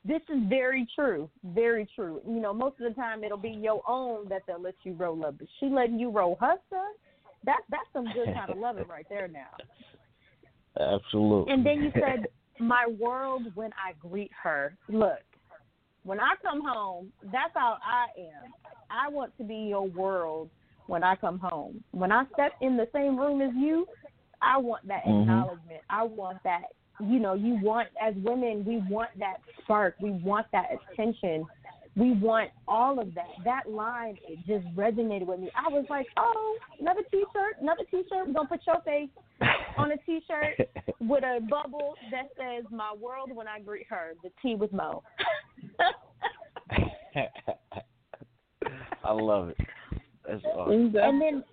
This 0.04 0.22
is 0.30 0.40
very 0.50 0.88
true. 0.96 1.30
Very 1.44 1.88
true. 1.96 2.22
You 2.28 2.40
know, 2.42 2.54
most 2.54 2.80
of 2.82 2.90
the 2.90 2.96
time 3.00 3.24
it'll 3.24 3.38
be 3.38 3.50
your 3.50 3.84
own 3.88 4.28
that 4.30 4.42
they'll 4.48 4.62
let 4.62 4.76
you 4.84 4.94
roll 4.94 5.24
up. 5.26 5.38
But 5.38 5.48
she 5.60 5.68
letting 5.68 6.00
you 6.00 6.10
roll 6.10 6.38
her 6.42 6.56
stuff, 6.68 6.96
that 7.46 7.60
that's 7.70 7.86
some 7.94 8.06
good 8.06 8.34
kind 8.34 8.50
of 8.50 8.58
loving 8.58 8.88
right 8.88 9.06
there 9.10 9.28
now. 9.28 9.50
Absolutely. 10.98 11.54
And 11.54 11.66
then 11.66 11.84
you 11.84 11.92
said 11.94 12.28
my 12.60 12.88
world 13.00 13.44
when 13.56 13.72
I 13.74 13.94
greet 14.00 14.32
her. 14.44 14.76
Look, 14.88 15.20
when 16.04 16.20
I 16.20 16.34
come 16.42 16.62
home, 16.66 17.12
that's 17.32 17.54
how 17.54 17.78
I 17.84 18.08
am. 18.20 18.54
I 18.90 19.08
want 19.10 19.36
to 19.38 19.44
be 19.44 19.56
your 19.56 19.88
world 19.88 20.50
when 20.88 21.04
I 21.04 21.16
come 21.16 21.40
home. 21.40 21.84
When 21.92 22.12
I 22.12 22.26
step 22.34 22.54
in 22.62 22.76
the 22.76 22.88
same 22.94 23.18
room 23.18 23.42
as 23.42 23.54
you, 23.56 23.88
I 24.42 24.58
want 24.58 24.88
that 24.88 25.04
Mhm. 25.06 25.22
acknowledgement. 25.22 25.84
I 25.90 26.04
want 26.04 26.42
that, 26.44 26.74
you 27.00 27.20
know, 27.20 27.34
you 27.34 27.56
want, 27.56 27.90
as 28.00 28.16
women, 28.16 28.66
we 28.66 28.78
want 28.78 29.12
that 29.20 29.40
spark. 29.60 29.96
We 30.00 30.12
want 30.12 30.50
that 30.52 30.72
attention. 30.72 31.48
We 31.96 32.14
want 32.14 32.52
all 32.68 33.00
of 33.00 33.14
that. 33.16 33.28
That 33.44 33.70
line, 33.70 34.18
it 34.28 34.40
just 34.48 34.66
resonated 34.76 35.26
with 35.26 35.42
me. 35.42 35.52
I 35.56 35.70
was 35.70 35.86
like, 35.90 36.08
oh, 36.18 36.58
another 36.80 37.02
t 37.12 37.24
shirt, 37.34 37.58
another 37.62 37.84
t 37.92 38.04
shirt. 38.10 38.28
We're 38.28 38.34
to 38.44 38.48
put 38.48 38.62
your 38.66 38.82
face 38.86 39.10
on 39.78 39.92
a 39.92 39.98
t 39.98 40.22
shirt 40.28 40.70
with 41.02 41.24
a 41.24 41.42
bubble 41.50 41.96
that 42.12 42.30
says 42.38 42.64
"My 42.72 42.94
world 42.98 43.32
when 43.34 43.48
I 43.48 43.60
greet 43.60 43.88
her." 43.90 44.14
The 44.24 44.30
T 44.42 44.56
with 44.56 44.72
Mo. 44.72 45.04
I 49.04 49.12
love 49.12 49.50
it. 49.50 49.58
That's 50.28 50.44
awesome. 50.46 50.96
and 50.96 51.22
then 51.22 51.44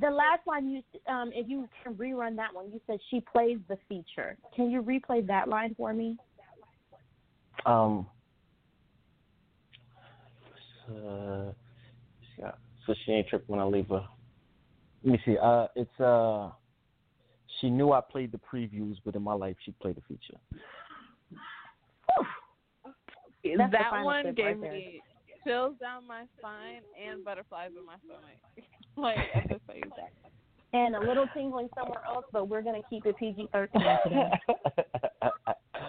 the 0.00 0.10
last 0.10 0.46
line, 0.46 0.68
you 0.68 0.82
um, 1.12 1.30
if 1.32 1.48
you 1.48 1.68
can 1.82 1.94
rerun 1.94 2.36
that 2.36 2.52
one, 2.52 2.70
you 2.72 2.80
said 2.86 2.98
she 3.10 3.20
plays 3.20 3.58
the 3.68 3.76
feature. 3.88 4.36
Can 4.54 4.70
you 4.70 4.82
replay 4.82 5.26
that 5.26 5.48
line 5.48 5.74
for 5.76 5.92
me? 5.92 6.16
Um. 7.64 8.06
Uh, 10.88 11.52
yeah, 12.38 12.52
so 12.86 12.94
she 13.04 13.12
ain't 13.12 13.28
tripping 13.28 13.46
when 13.54 13.60
I 13.60 13.64
leave 13.64 13.88
her. 13.88 14.04
Let 15.02 15.12
me 15.12 15.20
see. 15.24 15.36
Uh, 15.40 15.66
it's 15.76 16.00
uh, 16.00 16.50
she 17.60 17.70
knew 17.70 17.92
I 17.92 18.00
played 18.00 18.32
the 18.32 18.38
previews, 18.38 18.96
but 19.04 19.14
in 19.14 19.22
my 19.22 19.34
life 19.34 19.56
she 19.64 19.72
played 19.72 19.96
the 19.96 20.02
feature. 20.02 20.38
That's 23.58 23.72
that 23.72 23.92
one 24.04 24.32
gave 24.34 24.46
right 24.46 24.60
me 24.60 25.02
chills 25.46 25.74
down 25.78 26.06
my 26.06 26.24
spine 26.38 26.80
and 27.00 27.22
butterflies 27.24 27.70
in 27.78 27.84
my 27.84 27.96
stomach. 28.06 28.38
like 28.96 29.18
at 29.34 29.48
the 29.48 29.60
same 29.70 29.90
time. 29.90 30.32
And 30.72 30.96
a 30.96 31.00
little 31.00 31.26
tingling 31.34 31.68
somewhere 31.78 32.00
else, 32.08 32.24
but 32.32 32.48
we're 32.48 32.62
gonna 32.62 32.80
keep 32.90 33.06
it 33.06 33.16
PG 33.18 33.48
thirteen 33.52 33.82
today. 34.02 34.30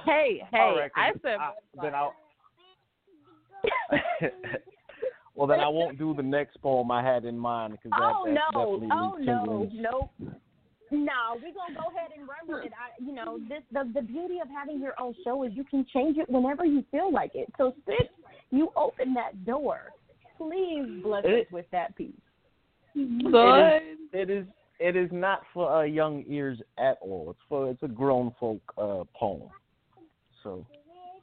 Hey, 0.06 0.44
hey, 0.52 0.60
All 0.60 0.76
right, 0.78 0.92
I 0.96 1.12
'cause 1.12 1.22
said 1.24 1.40
I- 1.40 1.54
then. 1.82 1.96
I'll. 1.96 2.14
well, 5.36 5.48
then 5.48 5.60
I 5.60 5.68
won't 5.68 5.98
do 5.98 6.14
the 6.14 6.24
next 6.24 6.62
poem 6.62 6.90
I 6.92 7.04
had 7.04 7.26
in 7.26 7.38
mind 7.38 7.74
because 7.74 7.92
that, 7.92 8.00
oh 8.16 8.26
that 8.26 8.34
no! 8.34 8.78
definitely 8.78 8.90
Oh 8.92 9.16
leaves 9.18 9.74
no! 9.76 10.10
Nope. 10.20 10.32
No, 10.92 11.34
we're 11.36 11.52
gonna 11.54 11.76
go 11.76 11.96
ahead 11.96 12.12
and 12.18 12.28
run 12.28 12.48
with 12.48 12.66
it. 12.66 12.72
I, 12.74 13.04
you 13.04 13.14
know, 13.14 13.40
this 13.50 13.64
the 13.72 13.92
the 13.94 14.02
beauty 14.06 14.40
of 14.42 14.48
having 14.50 14.80
your 14.80 14.94
own 15.00 15.16
show 15.24 15.44
is 15.44 15.52
you 15.54 15.64
can 15.64 15.86
change 15.94 16.18
it 16.18 16.30
whenever 16.30 16.64
you 16.64 16.84
feel 16.92 17.12
like 17.12 17.32
it. 17.36 17.52
So 17.58 17.74
since 17.86 18.10
you 18.52 18.72
open 18.76 19.14
that 19.16 19.46
door, 19.46 19.92
please 20.38 21.02
bless 21.04 21.26
us 21.26 21.32
It- 21.32 21.52
with 21.52 21.66
that 21.72 21.96
piece. 21.96 22.14
Good. 22.94 23.82
It 24.14 24.30
is 24.30 24.46
it 24.80 24.96
is 24.96 25.10
not 25.12 25.42
for 25.54 25.70
uh, 25.72 25.84
young 25.84 26.24
ears 26.28 26.62
at 26.78 26.98
all. 27.02 27.28
It's 27.32 27.40
for 27.50 27.70
it's 27.70 27.84
a 27.84 27.88
grown 27.88 28.34
folk 28.40 28.62
uh, 28.78 29.04
poem. 29.20 29.50
So 30.44 30.66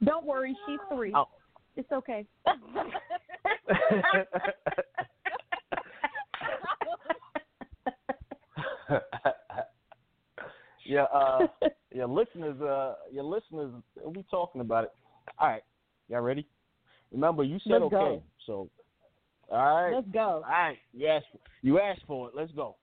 Don't 0.03 0.25
worry, 0.25 0.55
she's 0.67 0.79
three. 0.93 1.13
Oh. 1.15 1.27
It's 1.75 1.91
okay. 1.91 2.25
yeah, 10.85 11.03
uh, 11.13 11.47
your 11.91 12.07
listeners, 12.07 12.61
uh, 12.61 12.93
your 13.11 13.23
listeners, 13.23 13.71
we 14.05 14.23
talking 14.29 14.61
about 14.61 14.83
it. 14.85 14.91
All 15.39 15.49
right, 15.49 15.63
y'all 16.09 16.21
ready? 16.21 16.45
Remember, 17.11 17.43
you 17.43 17.57
said 17.63 17.73
Let's 17.81 17.85
okay, 17.85 17.95
go. 17.95 18.23
so 18.45 18.69
all 19.51 19.83
right, 19.83 19.95
Let's 19.95 20.07
go. 20.13 20.19
all 20.19 20.41
right. 20.41 20.77
You 20.93 21.07
asked, 21.07 21.25
you 21.61 21.79
asked 21.79 22.01
for 22.07 22.29
it. 22.29 22.35
Let's 22.35 22.51
go. 22.53 22.75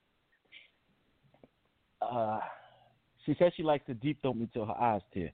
Uh, 2.03 2.41
she 3.27 3.35
said 3.39 3.53
she 3.57 3.63
likes 3.63 3.85
to 3.87 3.95
deep 3.95 4.21
throat 4.23 4.37
me 4.37 4.49
till 4.53 4.65
her 4.65 4.75
eyes 4.81 5.03
tear. 5.13 5.33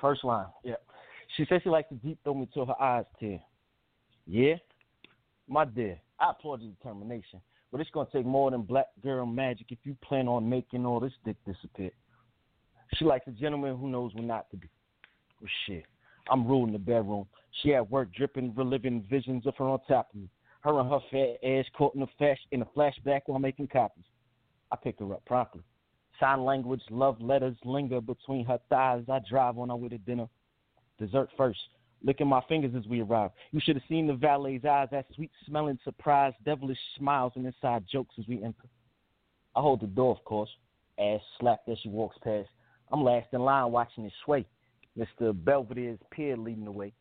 First 0.00 0.24
line, 0.24 0.46
yeah. 0.62 0.74
She 1.36 1.44
says 1.48 1.60
she 1.62 1.68
likes 1.68 1.88
to 1.88 1.94
deep 1.96 2.18
throat 2.22 2.36
me 2.36 2.48
till 2.52 2.66
her 2.66 2.80
eyes 2.80 3.04
tear. 3.18 3.40
Yeah, 4.26 4.54
my 5.48 5.64
dear, 5.64 6.00
I 6.18 6.30
applaud 6.30 6.62
your 6.62 6.72
determination, 6.72 7.40
but 7.70 7.80
it's 7.80 7.90
gonna 7.90 8.08
take 8.12 8.24
more 8.24 8.50
than 8.50 8.62
black 8.62 8.86
girl 9.02 9.26
magic 9.26 9.66
if 9.70 9.78
you 9.84 9.96
plan 10.02 10.28
on 10.28 10.48
making 10.48 10.86
all 10.86 11.00
this 11.00 11.12
dick 11.24 11.36
disappear. 11.46 11.90
She 12.94 13.04
likes 13.04 13.26
a 13.26 13.32
gentleman 13.32 13.76
who 13.76 13.88
knows 13.88 14.14
when 14.14 14.26
not 14.26 14.50
to 14.50 14.56
be. 14.56 14.68
Well, 15.40 15.50
shit, 15.66 15.84
I'm 16.30 16.46
ruling 16.46 16.72
the 16.72 16.78
bedroom. 16.78 17.26
She 17.62 17.74
at 17.74 17.90
work, 17.90 18.14
dripping, 18.14 18.54
reliving 18.54 19.04
visions 19.10 19.46
of 19.46 19.56
her 19.56 19.64
on 19.64 19.80
top 19.88 20.10
of 20.14 20.20
me. 20.20 20.28
Her 20.60 20.80
and 20.80 20.88
her 20.88 21.00
fat 21.10 21.46
ass 21.46 21.66
caught 21.76 21.94
in 21.94 22.02
a 22.02 22.06
flash 22.16 22.38
in 22.52 22.62
a 22.62 22.66
flashback 22.66 23.22
while 23.26 23.38
making 23.38 23.68
copies. 23.68 24.04
I 24.72 24.76
pick 24.76 24.98
her 25.00 25.12
up 25.12 25.24
promptly. 25.26 25.62
Sign 26.18 26.44
language, 26.44 26.80
love 26.90 27.20
letters 27.20 27.56
linger 27.64 28.00
between 28.00 28.46
her 28.46 28.58
thighs. 28.70 29.04
I 29.12 29.20
drive 29.28 29.58
on 29.58 29.68
her 29.68 29.76
way 29.76 29.88
to 29.88 29.98
dinner. 29.98 30.28
Dessert 30.98 31.28
first. 31.36 31.60
Licking 32.02 32.26
my 32.26 32.42
fingers 32.48 32.74
as 32.76 32.86
we 32.86 33.00
arrive. 33.00 33.30
You 33.50 33.60
should 33.62 33.76
have 33.76 33.84
seen 33.88 34.06
the 34.06 34.12
valet's 34.14 34.64
eyes, 34.64 34.88
that 34.90 35.06
sweet 35.14 35.30
smelling 35.46 35.78
surprise, 35.84 36.34
devilish 36.44 36.78
smiles 36.98 37.32
and 37.34 37.46
inside 37.46 37.84
jokes 37.90 38.14
as 38.18 38.28
we 38.28 38.42
enter. 38.42 38.68
I 39.56 39.60
hold 39.60 39.80
the 39.80 39.86
door, 39.86 40.10
of 40.10 40.22
course. 40.24 40.50
Ass 40.98 41.20
slapped 41.40 41.68
as 41.68 41.78
she 41.82 41.88
walks 41.88 42.16
past. 42.22 42.48
I'm 42.92 43.02
last 43.02 43.28
in 43.32 43.40
line 43.40 43.72
watching 43.72 44.04
it 44.04 44.12
sway. 44.24 44.46
Mr. 44.98 45.32
Belvedere's 45.32 45.98
peer 46.10 46.36
leading 46.36 46.64
the 46.64 46.70
way. 46.70 46.92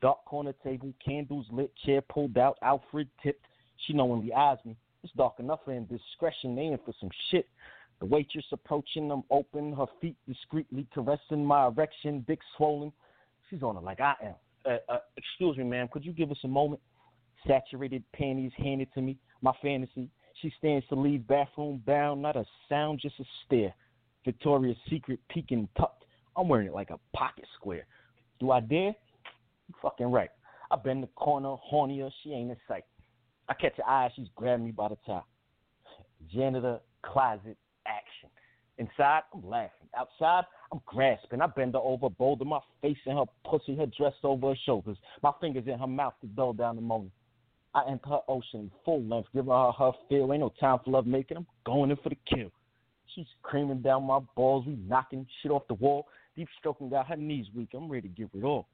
Dark 0.00 0.24
corner 0.24 0.54
table, 0.64 0.92
candles 1.04 1.46
lit, 1.50 1.72
chair 1.84 2.00
pulled 2.00 2.38
out, 2.38 2.56
Alfred 2.62 3.08
tipped. 3.22 3.46
She 3.86 3.92
knowingly 3.92 4.32
eyes 4.32 4.58
me. 4.64 4.76
It's 5.02 5.12
dark 5.14 5.34
enough 5.38 5.60
for 5.64 5.72
indiscretion, 5.72 6.54
they 6.54 6.66
in 6.66 6.78
for 6.84 6.94
some 7.00 7.10
shit. 7.30 7.48
The 8.00 8.06
waitress 8.06 8.44
approaching, 8.52 9.10
I'm 9.10 9.22
open, 9.30 9.72
her 9.74 9.86
feet 10.00 10.16
discreetly 10.28 10.86
caressing 10.92 11.44
my 11.44 11.66
erection, 11.66 12.24
dick 12.26 12.40
swollen. 12.56 12.92
She's 13.52 13.62
on 13.62 13.76
it 13.76 13.82
like 13.82 14.00
I 14.00 14.14
am. 14.24 14.34
Uh, 14.64 14.76
uh, 14.88 14.98
excuse 15.18 15.58
me, 15.58 15.64
ma'am, 15.64 15.88
could 15.92 16.04
you 16.04 16.12
give 16.12 16.30
us 16.30 16.38
a 16.42 16.48
moment? 16.48 16.80
Saturated 17.46 18.02
panties 18.14 18.52
handed 18.56 18.88
to 18.94 19.02
me, 19.02 19.18
my 19.42 19.52
fantasy. 19.60 20.08
She 20.40 20.50
stands 20.58 20.86
to 20.88 20.94
leave, 20.94 21.26
bathroom 21.26 21.82
bound, 21.86 22.22
not 22.22 22.36
a 22.36 22.46
sound, 22.68 23.00
just 23.02 23.20
a 23.20 23.24
stare. 23.44 23.74
Victoria's 24.24 24.76
Secret 24.88 25.20
peeking 25.28 25.68
tucked. 25.76 26.04
I'm 26.34 26.48
wearing 26.48 26.68
it 26.68 26.72
like 26.72 26.88
a 26.88 26.98
pocket 27.14 27.44
square. 27.56 27.84
Do 28.40 28.52
I 28.52 28.60
dare? 28.60 28.94
You 29.68 29.74
fucking 29.82 30.10
right. 30.10 30.30
I 30.70 30.76
bend 30.76 31.02
the 31.02 31.08
corner, 31.08 31.54
hornier, 31.70 32.10
she 32.22 32.32
ain't 32.32 32.50
in 32.50 32.56
sight. 32.66 32.84
I 33.50 33.54
catch 33.54 33.76
her 33.76 33.86
eye, 33.86 34.10
she's 34.16 34.28
grabbing 34.34 34.64
me 34.64 34.72
by 34.72 34.88
the 34.88 34.96
top. 35.04 35.26
Janitor, 36.32 36.80
closet, 37.02 37.58
action. 37.86 38.30
Inside, 38.78 39.22
I'm 39.34 39.48
laughing. 39.48 39.88
Outside, 39.96 40.44
I'm 40.72 40.80
grasping. 40.86 41.40
I 41.40 41.46
bend 41.46 41.74
her 41.74 41.80
over, 41.80 42.08
boulder 42.08 42.44
my 42.44 42.60
face 42.80 42.96
in 43.06 43.16
her 43.16 43.24
pussy, 43.44 43.76
her 43.76 43.86
dress 43.86 44.14
over 44.24 44.48
her 44.48 44.58
shoulders, 44.64 44.96
my 45.22 45.32
fingers 45.40 45.64
in 45.66 45.78
her 45.78 45.86
mouth 45.86 46.14
to 46.22 46.26
dull 46.28 46.52
down 46.54 46.76
the 46.76 46.82
moaning. 46.82 47.12
I 47.74 47.84
enter 47.88 48.08
her 48.10 48.20
ocean 48.28 48.70
full 48.84 49.02
length, 49.02 49.28
giving 49.34 49.50
her 49.50 49.72
her 49.72 49.92
feel. 50.08 50.32
Ain't 50.32 50.40
no 50.40 50.52
time 50.60 50.78
for 50.84 50.90
love 50.90 51.06
making. 51.06 51.38
I'm 51.38 51.46
going 51.64 51.90
in 51.90 51.96
for 51.96 52.10
the 52.10 52.18
kill. 52.26 52.50
She's 53.14 53.26
creaming 53.42 53.82
down 53.82 54.04
my 54.04 54.20
balls. 54.36 54.66
We 54.66 54.76
knocking 54.76 55.26
shit 55.42 55.52
off 55.52 55.66
the 55.68 55.74
wall. 55.74 56.06
Deep 56.36 56.48
stroking 56.58 56.90
got 56.90 57.06
her 57.06 57.16
knees 57.16 57.46
weak. 57.54 57.70
I'm 57.74 57.90
ready 57.90 58.08
to 58.08 58.14
give 58.14 58.28
it 58.34 58.44
all. 58.44 58.68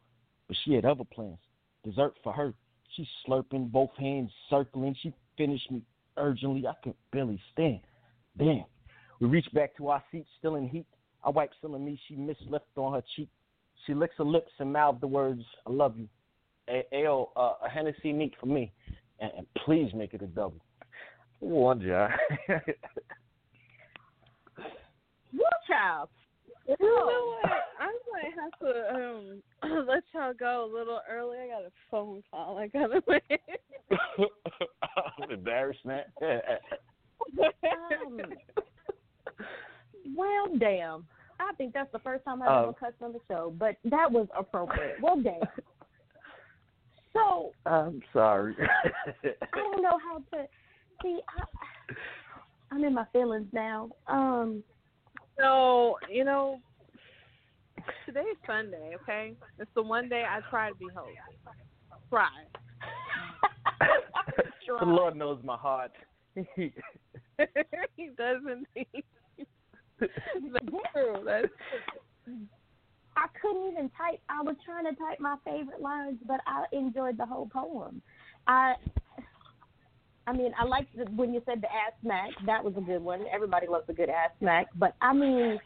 But 0.47 0.57
she 0.65 0.75
had 0.75 0.85
other 0.85 1.05
plans. 1.05 1.39
Dessert 1.85 2.15
for 2.23 2.33
her. 2.33 2.55
She's 2.97 3.07
slurping, 3.27 3.71
both 3.71 3.91
hands 3.99 4.31
circling. 4.51 4.97
She 5.01 5.13
finished 5.37 5.71
me 5.71 5.83
urgently. 6.17 6.67
I 6.67 6.73
could 6.83 6.95
barely 7.13 7.41
stand. 7.53 7.81
Damn. 8.37 8.65
We 9.21 9.29
reach 9.29 9.47
back 9.53 9.77
to 9.77 9.89
our 9.89 10.03
seats, 10.13 10.29
still 10.39 10.57
in 10.57 10.69
heat. 10.69 10.87
I 11.25 11.31
wipe 11.31 11.51
some 11.61 11.75
of 11.75 11.81
me 11.81 12.01
she 12.09 12.15
missed 12.15 12.43
left 12.49 12.67
on 12.77 12.93
her 12.95 13.03
cheek. 13.17 13.29
She 13.87 13.95
licks 13.95 14.15
her 14.19 14.25
lips 14.25 14.53
and 14.59 14.73
mouths 14.73 15.01
the 15.01 15.07
words, 15.07 15.43
I 15.67 15.71
love 15.71 15.97
you. 15.99 16.09
A- 16.69 16.87
Ayo, 16.93 17.29
uh, 17.37 17.55
a 17.65 17.69
Hennessy 17.69 18.13
neat 18.13 18.35
for 18.39 18.47
me. 18.47 18.73
And, 19.21 19.33
and 19.39 19.47
please 19.65 19.91
make 19.95 20.15
it 20.15 20.23
a 20.23 20.27
double. 20.27 20.61
One 21.41 21.81
job. 21.81 22.11
Woo 25.33 25.41
child. 25.67 26.09
You 26.69 26.77
know 26.81 27.39
what? 27.43 27.53
I 27.81 27.97
might 28.13 28.33
have 28.37 28.53
to 28.61 28.71
um 28.95 29.43
let 29.89 30.03
y'all 30.15 30.35
go 30.39 30.71
a 30.71 30.71
little 30.73 31.01
early. 31.11 31.39
I 31.39 31.49
got 31.49 31.63
a 31.63 31.73
phone 31.91 32.23
call. 32.31 32.59
I 32.59 32.67
gotta 32.67 33.03
make. 33.09 33.41
I'm 35.21 35.31
embarrassed, 35.31 35.85
man. 35.85 36.05
Um, 36.23 38.21
well, 40.17 40.49
damn. 40.59 41.07
I 41.41 41.53
think 41.55 41.73
that's 41.73 41.91
the 41.93 42.01
first 42.01 42.25
time 42.25 42.43
I've 42.43 42.49
Um, 42.49 42.65
ever 42.65 42.73
cussed 42.73 43.03
on 43.03 43.13
the 43.13 43.21
show, 43.29 43.55
but 43.59 43.77
that 43.85 44.11
was 44.11 44.27
appropriate. 44.37 44.97
Well, 45.01 45.21
damn. 45.21 45.41
So 47.15 47.53
I'm 47.65 48.03
sorry. 48.13 48.55
I 48.61 49.57
don't 49.57 49.83
know 49.83 49.99
how 49.99 50.19
to 50.35 50.47
see. 51.03 51.21
I, 51.29 51.95
I'm 52.71 52.85
in 52.85 52.95
my 52.95 53.07
feelings 53.13 53.49
now. 53.53 53.89
Um, 54.07 54.63
So 55.39 55.97
you 56.11 56.25
know, 56.25 56.61
today's 58.07 58.37
Sunday. 58.47 58.95
Okay, 59.03 59.35
it's 59.59 59.71
the 59.75 59.83
one 59.83 60.09
day 60.09 60.25
I 60.29 60.41
try 60.51 60.69
to 60.69 60.75
be 60.77 60.87
host. 60.95 61.17
Try. 62.11 62.29
the 64.79 64.85
Lord 64.85 65.17
knows 65.17 65.41
my 65.43 65.57
heart. 65.57 65.93
he 66.55 66.71
does 68.17 68.43
I 73.17 73.27
couldn't 73.41 73.73
even 73.73 73.91
type. 73.91 74.21
I 74.29 74.43
was 74.43 74.55
trying 74.65 74.85
to 74.85 74.95
type 74.95 75.19
my 75.19 75.37
favorite 75.45 75.81
lines, 75.81 76.19
but 76.27 76.41
I 76.47 76.65
enjoyed 76.73 77.19
the 77.19 77.27
whole 77.27 77.49
poem. 77.53 78.01
I, 78.47 78.75
I 80.27 80.33
mean, 80.33 80.53
I 80.59 80.65
liked 80.65 80.97
the, 80.97 81.05
when 81.17 81.35
you 81.35 81.43
said 81.45 81.61
the 81.61 81.67
ass 81.67 81.93
smack. 82.03 82.31
That 82.47 82.63
was 82.63 82.75
a 82.77 82.81
good 82.81 83.03
one. 83.03 83.25
Everybody 83.33 83.67
loves 83.67 83.87
a 83.89 83.93
good 83.93 84.09
ass 84.09 84.31
smack. 84.39 84.69
But 84.77 84.95
I 85.01 85.13
mean, 85.13 85.59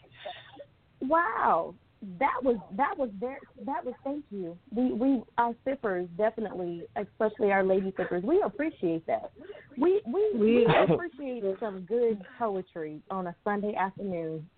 wow, 1.03 1.75
that 2.19 2.35
was 2.43 2.57
that 2.77 2.99
was 2.99 3.11
very 3.21 3.39
that 3.65 3.85
was 3.85 3.95
thank 4.03 4.25
you. 4.31 4.59
We 4.75 4.93
we 4.93 5.23
our 5.39 5.53
sippers 5.65 6.09
definitely, 6.19 6.83
especially 6.97 7.53
our 7.53 7.63
lady 7.63 7.93
sippers, 7.97 8.25
we 8.25 8.43
appreciate 8.43 9.07
that. 9.07 9.31
We 9.79 10.03
we 10.07 10.31
we 10.35 10.67
We- 10.67 10.67
appreciate 10.95 11.45
some 11.61 11.83
good 11.83 12.21
poetry 12.39 13.01
on 13.11 13.29
a 13.29 13.35
Sunday 13.45 13.75
afternoon. 13.77 14.49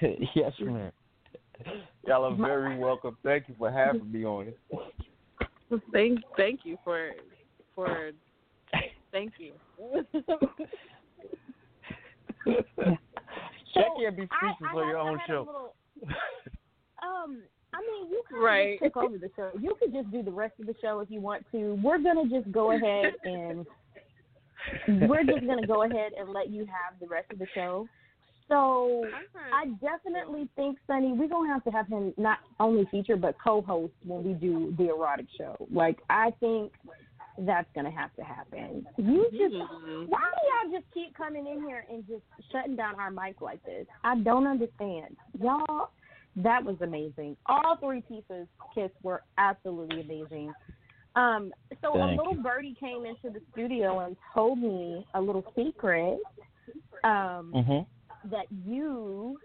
yes, 0.34 0.52
man. 0.60 0.92
Y'all 2.06 2.24
are 2.24 2.36
very 2.36 2.78
welcome. 2.78 3.16
Thank 3.24 3.48
you 3.48 3.56
for 3.58 3.70
having 3.70 4.10
me 4.10 4.24
on 4.24 4.48
it. 4.48 4.58
thank 5.92 6.20
thank 6.36 6.60
you 6.64 6.78
for 6.84 7.10
for 7.74 8.12
thank 9.12 9.32
you. 9.38 9.52
So, 13.74 13.80
Jackie 13.82 14.00
can't 14.02 14.16
be 14.16 14.22
I- 14.22 14.52
speechless 14.54 14.70
I 14.74 14.76
on 14.78 14.88
your 14.88 14.98
I 14.98 15.08
own 15.10 15.20
show. 15.26 15.40
little- 15.46 15.74
um, 17.02 17.42
I 17.72 17.80
mean, 17.80 18.10
you 18.10 18.22
can 18.28 18.38
Right. 18.38 18.78
just 18.80 18.94
take 18.94 18.96
over 18.96 19.18
the 19.18 19.30
show. 19.36 19.50
You 19.60 19.76
could 19.78 19.92
just 19.92 20.10
do 20.10 20.22
the 20.22 20.30
rest 20.30 20.54
of 20.60 20.66
the 20.66 20.74
show 20.80 21.00
if 21.00 21.10
you 21.10 21.20
want 21.20 21.44
to. 21.52 21.78
We're 21.82 21.98
gonna 21.98 22.28
just 22.28 22.50
go 22.50 22.72
ahead 22.72 23.14
and 23.24 23.66
we're 25.08 25.24
just 25.24 25.46
gonna 25.46 25.66
go 25.66 25.82
ahead 25.84 26.12
and 26.18 26.30
let 26.30 26.50
you 26.50 26.64
have 26.66 26.98
the 27.00 27.06
rest 27.06 27.30
of 27.30 27.38
the 27.38 27.46
show. 27.54 27.88
So 28.48 29.04
I 29.52 29.66
definitely 29.80 30.48
think 30.56 30.78
Sunni, 30.86 31.12
we're 31.12 31.28
gonna 31.28 31.52
have 31.52 31.64
to 31.64 31.70
have 31.70 31.86
him 31.86 32.14
not 32.16 32.38
only 32.58 32.86
feature 32.90 33.16
but 33.16 33.36
co-host 33.42 33.92
when 34.04 34.24
we 34.24 34.32
do 34.32 34.74
the 34.78 34.88
erotic 34.88 35.26
show. 35.36 35.54
Like 35.72 35.98
I 36.08 36.32
think 36.40 36.72
that's 37.38 37.68
gonna 37.74 37.90
have 37.90 38.14
to 38.16 38.24
happen. 38.24 38.86
You 38.96 39.28
just 39.30 39.54
Mhm. 39.54 40.08
why 40.08 40.20
do 40.20 40.70
y'all 40.70 40.80
just 40.80 40.92
keep 40.92 41.14
coming 41.14 41.46
in 41.46 41.62
here 41.62 41.86
and 41.88 42.06
just 42.06 42.24
shutting 42.50 42.76
down 42.76 42.98
our 42.98 43.10
mic 43.10 43.40
like 43.40 43.62
this? 43.62 43.86
I 44.04 44.16
don't 44.18 44.46
understand. 44.46 45.16
Y'all, 45.38 45.90
that 46.36 46.64
was 46.64 46.80
amazing. 46.80 47.36
All 47.46 47.76
three 47.76 48.02
pieces, 48.02 48.48
Kiss, 48.74 48.90
were 49.02 49.22
absolutely 49.38 50.00
amazing. 50.00 50.52
Um, 51.14 51.52
so 51.80 51.94
a 51.94 52.14
little 52.16 52.34
you. 52.34 52.42
birdie 52.42 52.74
came 52.74 53.06
into 53.06 53.30
the 53.30 53.40
studio 53.52 54.00
and 54.00 54.16
told 54.34 54.58
me 54.58 55.06
a 55.14 55.20
little 55.20 55.44
secret 55.56 56.18
um, 57.04 57.52
Mhm. 57.52 57.86
that 58.24 58.50
you 58.50 59.40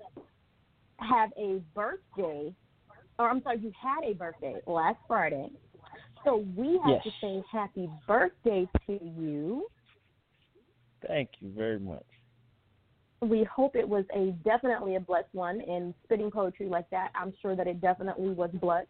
have 0.99 1.32
a 1.38 1.60
birthday, 1.74 2.53
or 3.20 3.30
I'm 3.30 3.41
sorry, 3.44 3.60
you 3.60 3.72
had 3.72 4.03
a 4.03 4.14
birthday 4.14 4.61
last 4.65 4.99
Friday. 5.07 5.52
So 6.24 6.45
we 6.56 6.80
have 6.84 7.04
Yes. 7.04 7.04
to 7.04 7.12
say 7.22 7.44
happy 7.52 7.90
birthday 8.08 8.68
to 8.88 8.94
you. 9.04 9.68
Thank 11.08 11.30
you 11.40 11.52
very 11.56 11.80
much. 11.80 12.06
we 13.22 13.44
hope 13.45 13.76
it 13.76 13.88
was 13.88 14.04
a 14.14 14.32
definitely 14.44 14.95
a 14.95 15.00
blessed 15.00 15.30
one 15.32 15.62
and 15.62 15.94
spitting 16.04 16.30
poetry 16.30 16.68
like 16.68 16.90
that 16.90 17.10
i'm 17.16 17.34
sure 17.41 17.56
that 17.56 17.68
it 17.68 17.80
definitely 17.80 18.30
was 18.30 18.50
blessed 18.56 18.88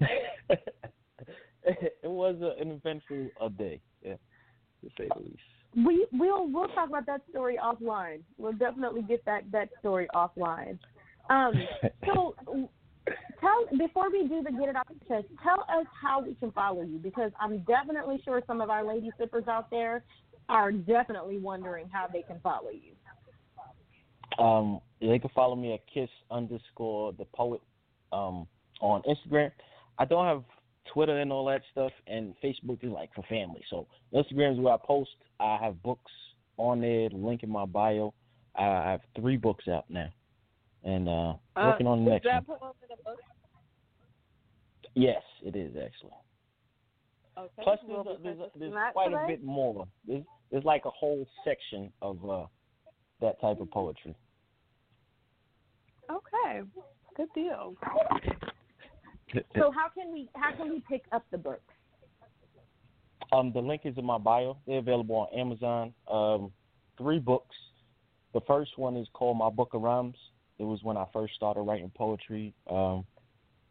it 1.62 1.94
was 2.02 2.36
a, 2.42 2.60
an 2.60 2.70
eventful 2.72 3.28
uh, 3.40 3.48
day, 3.48 3.80
yeah, 4.02 4.14
to 4.82 4.90
say 4.98 5.08
the 5.14 5.20
least. 5.20 5.86
we 5.86 6.06
we'll 6.12 6.48
we'll 6.48 6.68
talk 6.68 6.88
about 6.88 7.06
that 7.06 7.20
story 7.30 7.56
offline 7.62 8.20
we'll 8.36 8.52
definitely 8.52 9.02
get 9.02 9.24
that 9.24 9.42
that 9.52 9.68
story 9.78 10.08
offline 10.14 10.78
um 11.30 11.52
so 12.06 12.34
tell 13.40 13.78
before 13.78 14.10
we 14.10 14.26
do 14.28 14.42
the 14.42 14.50
get 14.52 14.68
it 14.68 14.76
off 14.76 14.86
the 14.88 15.06
chest 15.06 15.26
tell 15.42 15.60
us 15.68 15.86
how 16.00 16.22
we 16.22 16.34
can 16.34 16.50
follow 16.52 16.82
you 16.82 16.98
because 16.98 17.30
i'm 17.40 17.58
definitely 17.60 18.20
sure 18.24 18.42
some 18.46 18.60
of 18.60 18.70
our 18.70 18.84
lady 18.84 19.10
sippers 19.18 19.44
out 19.48 19.70
there 19.70 20.02
are 20.48 20.72
definitely 20.72 21.38
wondering 21.38 21.88
how 21.92 22.06
they 22.12 22.22
can 22.22 22.38
follow 22.42 22.70
you 22.70 24.42
Um, 24.42 24.80
they 25.00 25.18
can 25.18 25.30
follow 25.34 25.56
me 25.56 25.74
at 25.74 25.80
kiss 25.92 26.08
underscore 26.30 27.12
the 27.12 27.24
poet 27.26 27.60
um, 28.12 28.46
on 28.80 29.02
Instagram. 29.02 29.50
I 29.98 30.04
don't 30.04 30.26
have 30.26 30.44
Twitter 30.92 31.18
and 31.18 31.32
all 31.32 31.44
that 31.46 31.62
stuff, 31.72 31.92
and 32.06 32.34
Facebook 32.42 32.82
is 32.82 32.90
like 32.90 33.10
for 33.14 33.22
family. 33.28 33.62
So 33.68 33.86
Instagram 34.14 34.54
is 34.54 34.60
where 34.60 34.74
I 34.74 34.78
post. 34.82 35.10
I 35.40 35.58
have 35.60 35.82
books 35.82 36.10
on 36.56 36.80
there. 36.80 37.08
The 37.08 37.16
link 37.16 37.42
in 37.42 37.50
my 37.50 37.66
bio. 37.66 38.14
I 38.56 38.64
have 38.90 39.00
three 39.16 39.36
books 39.36 39.68
out 39.68 39.84
now, 39.88 40.08
and 40.84 41.08
uh, 41.08 41.34
working 41.56 41.86
on 41.86 42.04
the 42.04 42.10
next 42.10 42.26
one. 42.26 42.44
poem 42.44 42.72
in 42.82 42.92
a 42.92 43.02
book? 43.02 43.18
Yes, 44.94 45.22
it 45.42 45.54
is 45.54 45.74
actually. 45.76 46.10
Okay. 47.38 47.62
Plus, 47.62 47.78
there's, 47.86 48.06
a, 48.06 48.22
there's, 48.22 48.38
a, 48.38 48.58
there's 48.58 48.74
quite 48.92 49.10
today. 49.10 49.24
a 49.24 49.26
bit 49.28 49.44
more. 49.44 49.86
There's, 50.06 50.24
there's 50.50 50.64
like 50.64 50.84
a 50.86 50.90
whole 50.90 51.26
section 51.44 51.92
of 52.02 52.18
uh, 52.28 52.46
that 53.20 53.40
type 53.40 53.60
of 53.60 53.70
poetry. 53.70 54.16
Okay. 56.10 56.62
Good 57.16 57.28
deal. 57.34 57.74
so 59.56 59.70
how 59.70 59.88
can 59.94 60.12
we 60.12 60.28
how 60.34 60.52
can 60.56 60.70
we 60.70 60.82
pick 60.88 61.04
up 61.12 61.24
the 61.30 61.38
books 61.38 61.60
Um, 63.32 63.52
the 63.52 63.60
link 63.60 63.82
is 63.84 63.96
in 63.98 64.04
my 64.04 64.18
bio. 64.18 64.56
They're 64.66 64.78
available 64.78 65.16
on 65.16 65.38
Amazon. 65.38 65.92
Um, 66.10 66.52
three 66.96 67.18
books. 67.18 67.54
The 68.34 68.40
first 68.46 68.78
one 68.78 68.96
is 68.96 69.06
called 69.12 69.36
My 69.36 69.50
Book 69.50 69.74
of 69.74 69.82
Rhymes. 69.82 70.16
It 70.58 70.64
was 70.64 70.82
when 70.82 70.96
I 70.96 71.04
first 71.12 71.34
started 71.34 71.62
writing 71.62 71.90
poetry. 71.94 72.54
Um, 72.70 73.04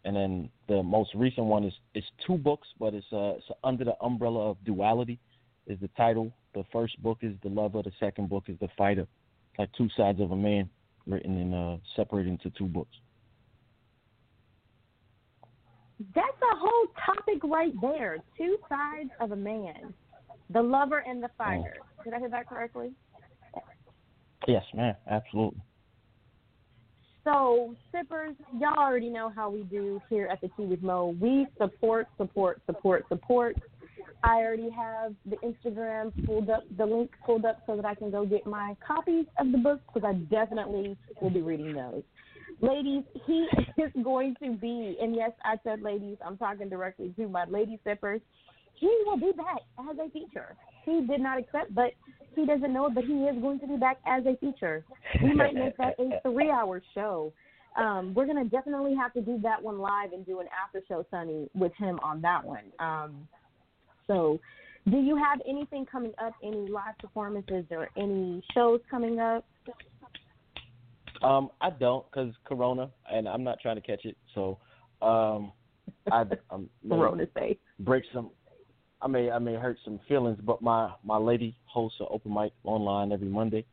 and 0.05 0.15
then 0.15 0.49
the 0.67 0.81
most 0.81 1.13
recent 1.15 1.47
one 1.47 1.65
is 1.65 1.73
it's 1.93 2.07
two 2.25 2.37
books, 2.37 2.67
but 2.79 2.93
it's 2.93 3.05
uh 3.11 3.33
it's 3.37 3.45
under 3.63 3.83
the 3.83 3.95
umbrella 4.01 4.51
of 4.51 4.57
duality. 4.63 5.19
Is 5.67 5.77
the 5.81 5.89
title. 5.97 6.31
The 6.55 6.63
first 6.71 7.01
book 7.03 7.17
is 7.21 7.35
the 7.43 7.49
lover. 7.49 7.83
The 7.83 7.91
second 7.99 8.29
book 8.29 8.45
is 8.47 8.57
the 8.61 8.69
fighter. 8.77 9.05
Like 9.59 9.69
two 9.77 9.89
sides 9.97 10.21
of 10.21 10.31
a 10.31 10.35
man, 10.35 10.69
written 11.05 11.37
and 11.37 11.53
uh, 11.53 11.77
separated 11.95 12.29
into 12.29 12.49
two 12.51 12.67
books. 12.67 12.95
That's 16.15 16.27
a 16.53 16.55
whole 16.55 16.87
topic 17.05 17.43
right 17.43 17.73
there. 17.81 18.17
Two 18.37 18.57
sides 18.69 19.09
of 19.19 19.31
a 19.31 19.35
man. 19.35 19.93
The 20.51 20.61
lover 20.61 20.99
and 20.99 21.21
the 21.21 21.29
fighter. 21.37 21.77
Did 22.05 22.13
I 22.13 22.19
hear 22.19 22.29
that 22.29 22.47
correctly? 22.47 22.91
Yes, 24.47 24.63
man, 24.73 24.95
absolutely. 25.09 25.59
So, 27.27 27.75
sippers, 27.91 28.35
y'all 28.57 28.77
already 28.77 29.09
know 29.09 29.29
how 29.35 29.49
we 29.49 29.63
do 29.63 30.01
here 30.09 30.29
at 30.31 30.39
the 30.39 30.47
Tea 30.55 30.63
with 30.63 30.81
Mo. 30.81 31.13
We 31.19 31.45
support, 31.57 32.07
support, 32.17 32.61
support, 32.65 33.03
support. 33.09 33.57
I 34.23 34.35
already 34.35 34.69
have 34.69 35.13
the 35.25 35.35
Instagram 35.45 36.13
pulled 36.25 36.49
up, 36.49 36.63
the 36.77 36.85
link 36.85 37.11
pulled 37.25 37.43
up 37.43 37.63
so 37.67 37.75
that 37.75 37.83
I 37.83 37.95
can 37.95 38.11
go 38.11 38.25
get 38.25 38.47
my 38.47 38.77
copies 38.85 39.25
of 39.39 39.51
the 39.51 39.57
books 39.57 39.81
because 39.93 40.07
I 40.07 40.13
definitely 40.33 40.95
will 41.21 41.29
be 41.29 41.41
reading 41.41 41.73
those. 41.73 42.03
Ladies, 42.61 43.03
he 43.25 43.45
is 43.77 43.91
going 44.01 44.37
to 44.41 44.55
be, 44.55 44.95
and 45.01 45.13
yes, 45.13 45.31
I 45.43 45.55
said 45.65 45.81
ladies, 45.81 46.15
I'm 46.25 46.37
talking 46.37 46.69
directly 46.69 47.13
to 47.17 47.27
my 47.27 47.43
lady 47.43 47.77
sippers. 47.83 48.21
He 48.75 48.89
will 49.05 49.17
be 49.17 49.33
back 49.35 49.63
as 49.77 49.97
a 49.99 50.09
feature. 50.11 50.55
He 50.87 51.05
did 51.05 51.19
not 51.19 51.37
accept, 51.37 51.75
but 51.75 51.91
he 52.33 52.45
doesn't 52.45 52.71
know 52.71 52.85
it, 52.85 52.95
but 52.95 53.03
he 53.03 53.13
is 53.13 53.35
going 53.41 53.59
to 53.59 53.67
be 53.67 53.75
back 53.75 53.97
as 54.07 54.23
a 54.25 54.37
feature. 54.37 54.85
We 55.21 55.33
might 55.33 55.53
make 55.53 55.75
that 55.77 55.95
a 55.99 56.21
three 56.23 56.49
hour 56.49 56.81
show. 56.95 57.33
Um, 57.75 58.13
we're 58.13 58.25
gonna 58.25 58.45
definitely 58.45 58.95
have 58.95 59.13
to 59.13 59.21
do 59.21 59.37
that 59.43 59.61
one 59.61 59.79
live 59.79 60.13
and 60.13 60.25
do 60.25 60.39
an 60.39 60.47
after 60.65 60.81
show, 60.87 61.05
Sunni, 61.11 61.49
with 61.53 61.73
him 61.77 61.99
on 62.01 62.21
that 62.21 62.43
one. 62.43 62.71
Um, 62.79 63.27
so, 64.07 64.39
do 64.89 64.97
you 64.97 65.17
have 65.17 65.41
anything 65.47 65.85
coming 65.85 66.13
up? 66.23 66.33
Any 66.41 66.69
live 66.69 66.97
performances 66.99 67.65
or 67.69 67.89
any 67.97 68.41
shows 68.53 68.79
coming 68.89 69.19
up? 69.19 69.45
Um, 71.21 71.49
I 71.59 71.69
don't 71.69 72.09
because 72.09 72.33
Corona, 72.45 72.89
and 73.11 73.27
I'm 73.27 73.43
not 73.43 73.59
trying 73.59 73.75
to 73.75 73.81
catch 73.81 74.05
it. 74.05 74.15
So, 74.33 74.57
um, 75.01 75.51
I 76.09 76.23
um, 76.49 76.69
Corona 76.87 77.25
say. 77.35 77.57
break 77.79 78.05
some. 78.13 78.31
I 79.01 79.07
may 79.07 79.29
I 79.29 79.39
may 79.39 79.55
hurt 79.55 79.77
some 79.83 79.99
feelings, 80.07 80.39
but 80.43 80.61
my 80.61 80.91
my 81.03 81.17
lady 81.17 81.55
hosts 81.65 81.99
an 81.99 82.07
open 82.09 82.33
mic 82.33 82.51
online 82.63 83.11
every 83.11 83.27
Monday, 83.27 83.65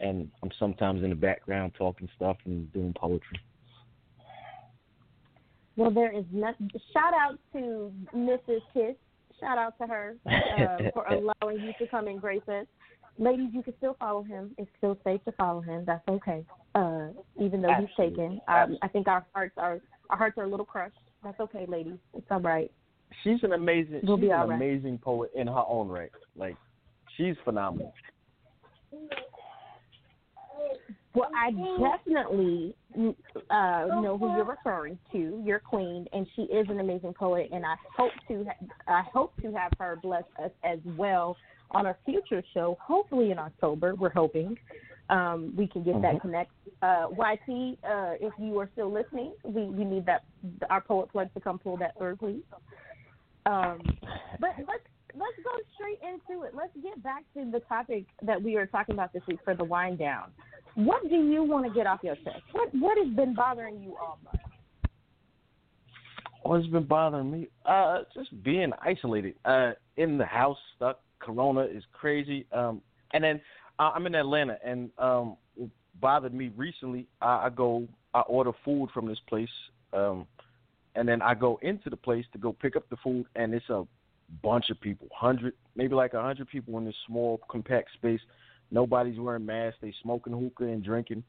and 0.00 0.30
I'm 0.42 0.50
sometimes 0.58 1.02
in 1.02 1.10
the 1.10 1.16
background 1.16 1.72
talking 1.76 2.08
stuff 2.16 2.36
and 2.44 2.72
doing 2.72 2.94
poetry. 2.94 3.38
Well, 5.76 5.90
there 5.90 6.12
is 6.12 6.24
nothing. 6.32 6.70
Shout 6.92 7.14
out 7.14 7.38
to 7.54 7.92
Mrs. 8.14 8.60
Kiss. 8.72 8.94
Shout 9.40 9.58
out 9.58 9.76
to 9.78 9.86
her 9.86 10.16
uh, 10.26 10.90
for 10.94 11.06
allowing 11.06 11.60
you 11.60 11.72
to 11.78 11.86
come 11.90 12.08
and 12.08 12.20
grace 12.20 12.42
us. 12.48 12.66
Ladies, 13.18 13.50
you 13.52 13.62
can 13.62 13.74
still 13.76 13.96
follow 13.98 14.22
him. 14.22 14.54
It's 14.56 14.70
still 14.78 14.98
safe 15.04 15.22
to 15.24 15.32
follow 15.32 15.60
him. 15.60 15.84
That's 15.86 16.06
okay. 16.08 16.44
Uh, 16.74 17.08
even 17.40 17.60
though 17.60 17.70
Absolutely. 17.70 17.86
he's 17.86 18.10
taken, 18.10 18.40
um, 18.48 18.78
I 18.80 18.88
think 18.88 19.06
our 19.06 19.24
hearts 19.34 19.54
are 19.58 19.80
our 20.08 20.16
hearts 20.16 20.38
are 20.38 20.44
a 20.44 20.48
little 20.48 20.64
crushed. 20.64 20.96
That's 21.22 21.38
okay, 21.40 21.66
ladies. 21.66 21.98
It's 22.14 22.26
all 22.30 22.40
right. 22.40 22.70
She's 23.22 23.42
an 23.42 23.52
amazing 23.52 24.00
We'll 24.04 24.16
she's 24.16 24.22
be 24.26 24.30
an 24.30 24.48
right. 24.48 24.56
amazing 24.56 24.98
poet 24.98 25.30
in 25.34 25.46
her 25.46 25.64
own 25.68 25.88
right. 25.88 26.10
Like 26.36 26.56
she's 27.16 27.36
phenomenal. 27.44 27.92
Well, 31.14 31.30
I 31.36 31.50
definitely 31.50 32.74
uh, 33.50 33.86
know 34.00 34.16
who 34.18 34.34
you're 34.34 34.44
referring 34.46 34.98
to. 35.12 35.42
Your 35.44 35.58
queen, 35.58 36.06
and 36.14 36.26
she 36.34 36.42
is 36.42 36.66
an 36.70 36.80
amazing 36.80 37.12
poet. 37.12 37.50
And 37.52 37.66
I 37.66 37.74
hope 37.96 38.12
to 38.28 38.44
ha- 38.46 38.66
I 38.88 39.02
hope 39.12 39.34
to 39.42 39.52
have 39.52 39.72
her 39.78 39.98
bless 40.02 40.24
us 40.42 40.50
as 40.64 40.78
well 40.96 41.36
on 41.72 41.86
a 41.86 41.96
future 42.06 42.42
show. 42.54 42.78
Hopefully 42.80 43.30
in 43.30 43.38
October. 43.38 43.94
We're 43.94 44.08
hoping 44.10 44.56
um, 45.10 45.52
we 45.54 45.66
can 45.66 45.82
get 45.82 46.00
that 46.00 46.14
Mhm. 46.14 46.20
connect. 46.22 46.50
Uh, 46.80 47.08
YT, 47.10 47.78
uh, 47.84 48.14
if 48.18 48.32
you 48.38 48.58
are 48.58 48.68
still 48.72 48.90
listening, 48.90 49.34
we, 49.44 49.64
we 49.64 49.84
need 49.84 50.06
that 50.06 50.24
our 50.70 50.80
poet 50.80 51.10
plug 51.12 51.32
to 51.34 51.40
come 51.40 51.58
pull 51.58 51.76
that 51.76 51.96
through, 51.98 52.16
please. 52.16 52.42
Um, 53.46 53.80
but 54.40 54.50
let's 54.58 54.86
let's 55.14 55.36
go 55.44 55.50
straight 55.74 55.98
into 56.02 56.44
it. 56.44 56.54
Let's 56.54 56.72
get 56.82 57.02
back 57.02 57.24
to 57.34 57.50
the 57.50 57.60
topic 57.60 58.04
that 58.22 58.42
we 58.42 58.54
were 58.54 58.66
talking 58.66 58.94
about 58.94 59.12
this 59.12 59.22
week 59.26 59.40
for 59.44 59.54
the 59.54 59.64
whine 59.64 59.96
down. 59.96 60.30
What 60.74 61.08
do 61.08 61.16
you 61.16 61.44
want 61.44 61.66
to 61.66 61.72
get 61.72 61.86
off 61.86 62.00
your 62.02 62.16
chest? 62.16 62.42
What 62.52 62.70
what 62.74 62.98
has 62.98 63.14
been 63.14 63.34
bothering 63.34 63.82
you 63.82 63.96
all 63.96 64.18
month? 64.24 64.38
What's 66.44 66.66
been 66.66 66.86
bothering 66.86 67.30
me? 67.30 67.48
Uh, 67.64 68.00
just 68.14 68.42
being 68.42 68.72
isolated. 68.82 69.34
Uh, 69.44 69.72
in 69.96 70.18
the 70.18 70.24
house, 70.24 70.58
stuck. 70.76 71.00
Corona 71.20 71.62
is 71.62 71.84
crazy. 71.92 72.46
Um, 72.52 72.82
and 73.12 73.22
then 73.22 73.40
uh, 73.78 73.92
I'm 73.94 74.06
in 74.06 74.14
Atlanta, 74.14 74.58
and 74.64 74.90
um, 74.98 75.36
it 75.56 75.70
bothered 76.00 76.34
me 76.34 76.50
recently. 76.56 77.06
I, 77.20 77.46
I 77.46 77.50
go, 77.50 77.86
I 78.12 78.20
order 78.20 78.52
food 78.64 78.90
from 78.92 79.06
this 79.06 79.20
place, 79.28 79.48
um, 79.92 80.26
and 80.94 81.08
then 81.08 81.22
I 81.22 81.34
go 81.34 81.58
into 81.62 81.90
the 81.90 81.96
place 81.96 82.24
to 82.32 82.38
go 82.38 82.52
pick 82.52 82.76
up 82.76 82.88
the 82.90 82.96
food, 82.96 83.26
and 83.34 83.54
it's 83.54 83.68
a 83.70 83.84
bunch 84.42 84.70
of 84.70 84.80
people, 84.80 85.08
hundred, 85.12 85.54
maybe 85.76 85.94
like 85.94 86.14
a 86.14 86.22
hundred 86.22 86.48
people 86.48 86.78
in 86.78 86.84
this 86.84 86.94
small, 87.06 87.40
compact 87.48 87.92
space. 87.94 88.20
Nobody's 88.70 89.18
wearing 89.18 89.44
masks. 89.44 89.78
They 89.82 89.92
smoking 90.02 90.32
hookah 90.32 90.64
and 90.64 90.82
drinking, 90.84 91.24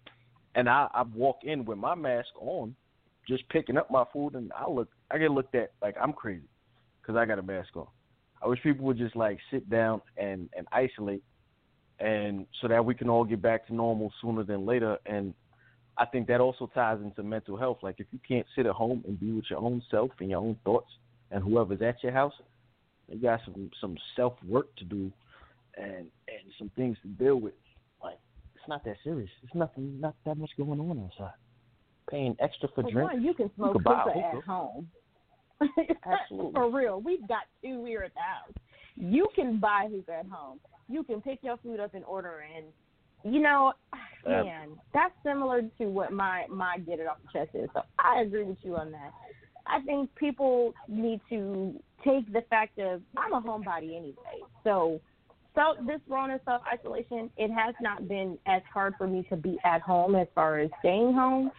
and 0.55 0.69
I, 0.69 0.87
I 0.93 1.03
walk 1.03 1.39
in 1.43 1.65
with 1.65 1.77
my 1.77 1.95
mask 1.95 2.29
on, 2.39 2.75
just 3.27 3.47
picking 3.49 3.77
up 3.77 3.89
my 3.89 4.03
food, 4.11 4.35
and 4.35 4.51
I 4.53 4.69
look, 4.69 4.89
I 5.11 5.17
get 5.17 5.31
looked 5.31 5.55
at 5.55 5.71
like 5.81 5.95
I'm 6.01 6.13
crazy 6.13 6.47
because 7.01 7.15
I 7.15 7.25
got 7.25 7.39
a 7.39 7.43
mask 7.43 7.75
on. 7.75 7.87
I 8.41 8.47
wish 8.47 8.61
people 8.61 8.85
would 8.85 8.97
just 8.97 9.15
like 9.15 9.39
sit 9.51 9.69
down 9.69 10.01
and 10.17 10.49
and 10.57 10.67
isolate, 10.71 11.23
and 11.99 12.45
so 12.61 12.67
that 12.67 12.83
we 12.83 12.95
can 12.95 13.09
all 13.09 13.23
get 13.23 13.41
back 13.41 13.67
to 13.67 13.75
normal 13.75 14.11
sooner 14.21 14.43
than 14.43 14.65
later. 14.65 14.97
And 15.05 15.33
I 15.97 16.05
think 16.05 16.27
that 16.27 16.41
also 16.41 16.69
ties 16.73 16.99
into 17.03 17.23
mental 17.23 17.57
health. 17.57 17.79
Like 17.81 17.95
if 17.99 18.07
you 18.11 18.19
can't 18.27 18.45
sit 18.55 18.65
at 18.65 18.73
home 18.73 19.03
and 19.07 19.19
be 19.19 19.31
with 19.31 19.45
your 19.49 19.59
own 19.59 19.81
self 19.91 20.11
and 20.19 20.29
your 20.29 20.39
own 20.39 20.57
thoughts, 20.63 20.89
and 21.31 21.43
whoever's 21.43 21.81
at 21.81 22.01
your 22.03 22.11
house, 22.11 22.33
you 23.09 23.19
got 23.19 23.41
some 23.45 23.69
some 23.79 23.97
self 24.15 24.33
work 24.47 24.75
to 24.77 24.85
do, 24.85 25.11
and 25.77 26.07
and 26.27 26.53
some 26.57 26.71
things 26.75 26.97
to 27.03 27.07
deal 27.09 27.39
with. 27.39 27.53
Like 28.03 28.17
it's 28.55 28.67
not 28.67 28.83
that 28.85 28.95
serious. 29.03 29.29
It's 29.43 29.53
nothing, 29.53 29.99
not 29.99 30.15
that 30.25 30.37
much 30.37 30.51
going 30.57 30.79
on 30.79 31.09
outside. 31.11 31.35
Paying 32.09 32.35
extra 32.39 32.69
for 32.69 32.83
For 32.83 32.91
drinks. 32.91 33.13
one, 33.13 33.23
you 33.23 33.33
can 33.33 33.51
smoke 33.55 33.75
a 33.75 33.79
hookah 33.79 34.37
at 34.37 34.43
home. 34.43 34.89
Absolutely. 36.05 36.51
For 36.53 36.69
real, 36.69 37.01
we've 37.01 37.27
got 37.27 37.43
two 37.61 37.85
here 37.85 38.01
at 38.01 38.13
the 38.13 38.19
house. 38.19 38.53
You 38.95 39.27
can 39.35 39.59
buy 39.59 39.87
hookah 39.91 40.19
at 40.19 40.25
home. 40.27 40.59
You 40.89 41.03
can 41.03 41.21
pick 41.21 41.39
your 41.41 41.57
food 41.57 41.79
up 41.79 41.93
and 41.93 42.03
order 42.03 42.45
and 42.55 42.65
you 43.23 43.39
know, 43.39 43.73
man, 44.27 44.69
that's 44.93 45.13
similar 45.23 45.61
to 45.77 45.85
what 45.85 46.11
my 46.11 46.45
my 46.49 46.77
get 46.79 46.99
it 46.99 47.07
off 47.07 47.17
the 47.23 47.39
chest 47.39 47.51
is. 47.55 47.69
So 47.73 47.81
I 47.99 48.21
agree 48.21 48.43
with 48.43 48.57
you 48.61 48.75
on 48.75 48.91
that. 48.91 49.11
I 49.65 49.81
think 49.81 50.13
people 50.15 50.73
need 50.87 51.21
to 51.29 51.73
take 52.03 52.31
the 52.33 52.41
fact 52.49 52.79
of 52.79 53.01
I'm 53.17 53.33
a 53.33 53.41
homebody 53.41 53.95
anyway. 53.97 54.43
So 54.63 54.99
so 55.55 55.75
this 55.85 56.01
Rona 56.07 56.39
self 56.45 56.61
isolation, 56.71 57.29
it 57.37 57.51
has 57.51 57.75
not 57.81 58.07
been 58.07 58.37
as 58.47 58.61
hard 58.73 58.95
for 58.97 59.07
me 59.07 59.25
to 59.29 59.35
be 59.35 59.57
at 59.63 59.81
home 59.81 60.15
as 60.15 60.27
far 60.35 60.59
as 60.59 60.69
staying 60.79 61.13
home. 61.13 61.51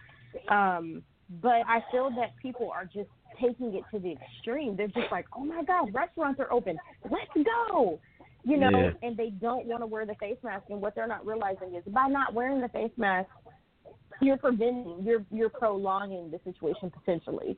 Um, 0.49 1.03
but 1.41 1.61
I 1.67 1.83
feel 1.91 2.09
that 2.11 2.35
people 2.41 2.69
are 2.71 2.85
just 2.85 3.09
taking 3.41 3.73
it 3.73 3.83
to 3.91 3.99
the 3.99 4.13
extreme. 4.13 4.75
They're 4.75 4.87
just 4.87 5.11
like, 5.11 5.25
Oh 5.35 5.43
my 5.43 5.63
God, 5.63 5.93
restaurants 5.93 6.39
are 6.39 6.51
open. 6.51 6.77
Let's 7.09 7.47
go 7.47 7.99
you 8.45 8.57
know, 8.57 8.69
Yeah. 8.69 8.91
and 9.01 9.17
they 9.17 9.31
don't 9.31 9.65
want 9.65 9.81
to 9.81 9.87
wear 9.87 10.05
the 10.05 10.15
face 10.15 10.37
mask. 10.43 10.65
And 10.69 10.79
what 10.79 10.93
they're 10.95 11.07
not 11.07 11.25
realizing 11.25 11.75
is 11.75 11.83
by 11.87 12.07
not 12.07 12.33
wearing 12.33 12.61
the 12.61 12.69
face 12.69 12.91
mask, 12.95 13.29
you're 14.21 14.37
preventing, 14.37 15.03
you're 15.03 15.25
you're 15.31 15.49
prolonging 15.49 16.31
the 16.31 16.39
situation 16.43 16.89
potentially, 16.91 17.57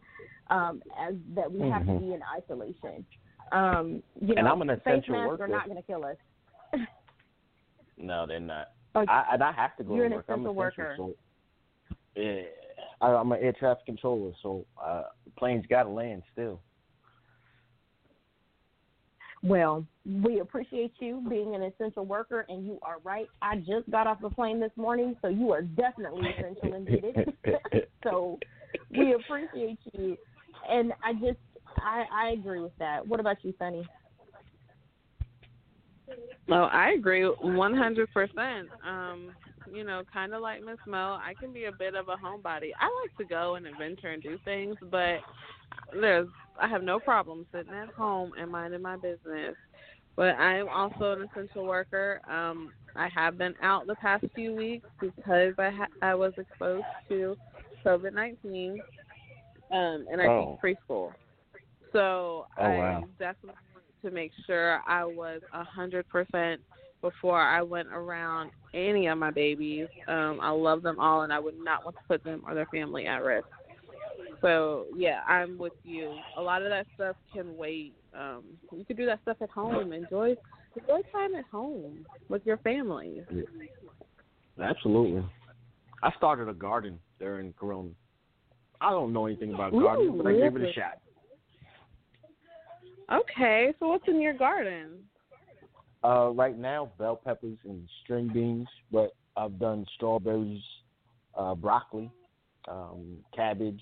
um, 0.49 0.81
as 0.97 1.13
that 1.35 1.51
we 1.51 1.59
have 1.69 1.85
to 1.85 1.91
Mhm. 1.91 1.99
be 1.99 2.13
in 2.13 2.23
isolation. 2.23 3.05
Um, 3.51 4.01
you 4.19 4.33
And 4.35 4.45
know, 4.45 4.53
I'm 4.53 4.61
an 4.61 4.69
face 4.69 4.79
essential 4.79 5.15
masks 5.15 5.29
worker. 5.29 5.43
are 5.43 5.47
not 5.47 5.65
going 5.65 5.77
to 5.77 5.83
kill 5.83 6.03
us. 6.05 6.17
No, 7.97 8.25
they're 8.25 8.39
not. 8.39 8.71
Oh, 8.95 9.05
I, 9.07 9.25
and 9.33 9.43
I 9.43 9.51
have 9.51 9.75
to 9.77 9.83
go 9.83 9.95
you're 9.95 10.05
to 10.09 10.15
an 10.15 10.17
work. 10.17 10.25
I'm 10.29 10.45
essential 10.45 10.63
essential, 10.63 10.83
worker. 11.03 11.15
So, 12.15 12.21
yeah, 12.21 12.41
I, 13.01 13.13
I'm 13.13 13.31
an 13.31 13.39
air 13.41 13.53
traffic 13.53 13.85
controller, 13.85 14.31
so 14.41 14.65
uh, 14.83 15.03
planes 15.37 15.65
got 15.67 15.83
to 15.83 15.89
land 15.89 16.23
still. 16.31 16.61
Well, 19.47 19.85
we 20.05 20.41
appreciate 20.41 20.93
you 20.99 21.23
being 21.29 21.55
an 21.55 21.63
essential 21.63 22.05
worker, 22.05 22.45
and 22.49 22.65
you 22.65 22.79
are 22.81 22.97
right. 23.03 23.27
I 23.41 23.57
just 23.57 23.89
got 23.89 24.05
off 24.05 24.19
the 24.21 24.29
plane 24.29 24.59
this 24.59 24.71
morning, 24.75 25.15
so 25.21 25.29
you 25.29 25.51
are 25.51 25.61
definitely 25.61 26.27
essential 26.37 26.73
and 26.73 26.85
needed. 26.85 27.33
so 28.03 28.39
we 28.93 29.13
appreciate 29.13 29.79
you, 29.93 30.17
and 30.69 30.91
I 31.01 31.13
just 31.13 31.39
I 31.77 32.03
I 32.11 32.29
agree 32.31 32.59
with 32.59 32.77
that. 32.79 33.07
What 33.07 33.21
about 33.21 33.37
you, 33.43 33.53
Sunni? 33.57 33.87
Well, 36.47 36.69
I 36.71 36.91
agree 36.91 37.21
100%. 37.21 38.07
Um, 38.85 39.31
you 39.71 39.83
know, 39.83 40.03
kind 40.11 40.33
of 40.33 40.41
like 40.41 40.63
Miss 40.63 40.77
Mo, 40.87 41.17
I 41.21 41.33
can 41.39 41.53
be 41.53 41.65
a 41.65 41.71
bit 41.71 41.95
of 41.95 42.07
a 42.09 42.15
homebody. 42.15 42.71
I 42.79 42.85
like 43.03 43.17
to 43.17 43.25
go 43.25 43.55
and 43.55 43.65
adventure 43.67 44.11
and 44.11 44.21
do 44.23 44.37
things, 44.45 44.75
but 44.91 45.19
there's 45.93 46.27
I 46.59 46.67
have 46.67 46.83
no 46.83 46.99
problem 46.99 47.45
sitting 47.51 47.73
at 47.73 47.89
home 47.89 48.31
and 48.39 48.51
minding 48.51 48.81
my 48.81 48.95
business. 48.95 49.55
But 50.15 50.35
I 50.39 50.57
am 50.57 50.67
also 50.69 51.11
an 51.13 51.27
essential 51.31 51.65
worker. 51.65 52.19
Um, 52.27 52.71
I 52.95 53.07
have 53.13 53.37
been 53.37 53.53
out 53.61 53.85
the 53.85 53.95
past 53.95 54.25
few 54.33 54.55
weeks 54.55 54.87
because 54.99 55.53
I 55.59 55.69
ha- 55.69 55.87
I 56.01 56.15
was 56.15 56.33
exposed 56.37 56.85
to 57.09 57.37
COVID 57.85 58.13
nineteen, 58.13 58.79
um, 59.71 60.05
and 60.11 60.19
I 60.19 60.27
Oh. 60.27 60.59
teach 60.63 60.77
preschool. 60.89 61.11
So 61.93 62.47
Oh, 62.57 62.63
I 62.63 62.77
wow. 62.77 63.03
definitely 63.19 63.59
wanted 63.73 64.09
to 64.09 64.11
make 64.11 64.31
sure 64.45 64.81
I 64.87 65.05
was 65.05 65.41
a 65.53 65.63
hundred 65.63 66.07
percent 66.09 66.61
before 67.01 67.41
I 67.41 67.61
went 67.61 67.89
around 67.89 68.51
any 68.73 69.07
of 69.07 69.17
my 69.17 69.31
babies. 69.31 69.87
Um, 70.07 70.39
I 70.41 70.49
love 70.49 70.81
them 70.81 70.99
all, 70.99 71.21
and 71.21 71.31
I 71.31 71.39
would 71.39 71.57
not 71.59 71.83
want 71.85 71.95
to 71.97 72.03
put 72.07 72.23
them 72.23 72.43
or 72.45 72.53
their 72.53 72.65
family 72.67 73.05
at 73.05 73.23
risk. 73.23 73.47
So 74.41 74.85
yeah, 74.95 75.21
I'm 75.27 75.57
with 75.57 75.73
you. 75.83 76.15
A 76.37 76.41
lot 76.41 76.61
of 76.61 76.69
that 76.69 76.85
stuff 76.95 77.15
can 77.33 77.57
wait. 77.57 77.93
Um, 78.17 78.43
you 78.71 78.85
could 78.85 78.97
do 78.97 79.05
that 79.05 79.19
stuff 79.23 79.37
at 79.41 79.49
home. 79.49 79.93
Enjoy 79.93 80.35
enjoy 80.75 81.01
time 81.11 81.35
at 81.35 81.45
home 81.45 82.05
with 82.29 82.45
your 82.45 82.57
family. 82.57 83.23
Absolutely. 84.61 85.23
I 86.03 86.11
started 86.17 86.49
a 86.49 86.53
garden 86.53 86.99
during 87.19 87.53
Corona. 87.53 87.89
I 88.79 88.91
don't 88.91 89.11
know 89.11 89.25
anything 89.25 89.53
about 89.53 89.71
gardening, 89.71 90.17
but 90.17 90.27
I 90.27 90.33
gave 90.33 90.55
it 90.55 90.61
a 90.61 90.73
shot. 90.73 90.99
Okay, 93.11 93.73
so 93.79 93.87
what's 93.87 94.07
in 94.07 94.21
your 94.21 94.33
garden? 94.33 94.99
Uh, 96.03 96.29
right 96.29 96.57
now, 96.57 96.91
bell 96.97 97.15
peppers 97.15 97.57
and 97.65 97.87
string 98.03 98.29
beans, 98.33 98.67
but 98.91 99.15
I've 99.35 99.59
done 99.59 99.85
strawberries, 99.95 100.61
uh, 101.35 101.55
broccoli, 101.55 102.11
um, 102.67 103.17
cabbage, 103.35 103.81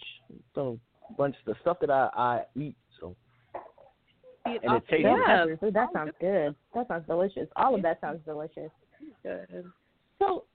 so 0.53 0.79
a 1.09 1.13
bunch 1.13 1.35
of 1.45 1.53
the 1.53 1.59
stuff 1.61 1.77
that 1.81 1.89
I, 1.89 2.09
I 2.15 2.41
eat. 2.55 2.75
So 2.99 3.15
and 4.45 4.75
it 4.75 4.83
tastes 4.89 5.03
yeah, 5.03 5.45
Ooh, 5.45 5.71
that 5.71 5.89
sounds 5.93 6.11
good. 6.21 6.55
That 6.73 6.87
sounds 6.87 7.05
delicious. 7.07 7.47
All 7.55 7.75
of 7.75 7.81
that 7.81 7.99
sounds 7.99 8.19
delicious. 8.25 8.69
good. 9.23 9.65
So, 10.19 10.45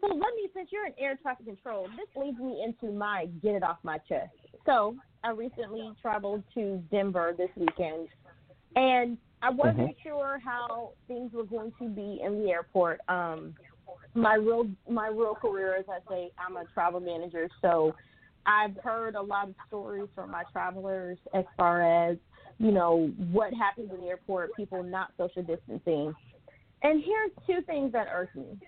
So 0.00 0.08
let 0.08 0.34
me, 0.34 0.48
since 0.54 0.68
you're 0.70 0.86
in 0.86 0.92
air 0.98 1.18
traffic 1.20 1.46
control, 1.46 1.88
this 1.96 2.22
leads 2.22 2.38
me 2.38 2.62
into 2.64 2.94
my 2.94 3.26
get 3.42 3.54
it 3.54 3.62
off 3.62 3.78
my 3.82 3.98
chest. 3.98 4.30
So 4.66 4.96
I 5.22 5.30
recently 5.30 5.90
traveled 6.02 6.42
to 6.54 6.82
Denver 6.90 7.34
this 7.36 7.50
weekend, 7.56 8.08
and 8.76 9.16
I 9.44 9.50
wasn't 9.50 9.90
Mhm. 9.90 10.02
sure 10.02 10.38
how 10.38 10.94
things 11.06 11.34
were 11.34 11.44
going 11.44 11.72
to 11.72 11.88
be 11.88 12.22
in 12.22 12.42
the 12.42 12.50
airport. 12.50 13.02
Um, 13.08 13.54
my 14.14 14.36
real 14.36 14.70
my 14.88 15.08
real 15.08 15.34
career, 15.34 15.74
as 15.74 15.84
I 15.86 15.98
say, 16.08 16.30
I'm 16.38 16.56
a 16.56 16.64
travel 16.72 16.98
manager, 16.98 17.50
so 17.60 17.94
I've 18.46 18.74
heard 18.78 19.16
a 19.16 19.20
lot 19.20 19.48
of 19.48 19.54
stories 19.66 20.08
from 20.14 20.30
my 20.30 20.44
travelers 20.50 21.18
as 21.34 21.44
far 21.58 21.82
as 21.82 22.16
you 22.56 22.72
know 22.72 23.12
what 23.30 23.52
happens 23.52 23.90
in 23.92 24.00
the 24.00 24.06
airport, 24.06 24.56
people 24.56 24.82
not 24.82 25.12
social 25.18 25.42
distancing. 25.42 26.14
And 26.82 27.04
here's 27.04 27.32
two 27.46 27.60
things 27.66 27.92
that 27.92 28.08
irk 28.10 28.34
me: 28.34 28.58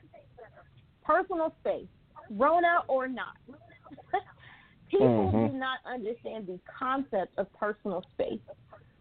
personal 1.05 1.55
space, 1.61 1.89
Rona 2.29 2.81
or 2.89 3.09
not. 3.09 3.39
people 4.91 5.33
Mhm. 5.33 5.53
do 5.53 5.59
not 5.59 5.79
understand 5.87 6.47
the 6.47 6.61
concept 6.67 7.39
of 7.39 7.51
personal 7.55 8.05
space. 8.13 8.43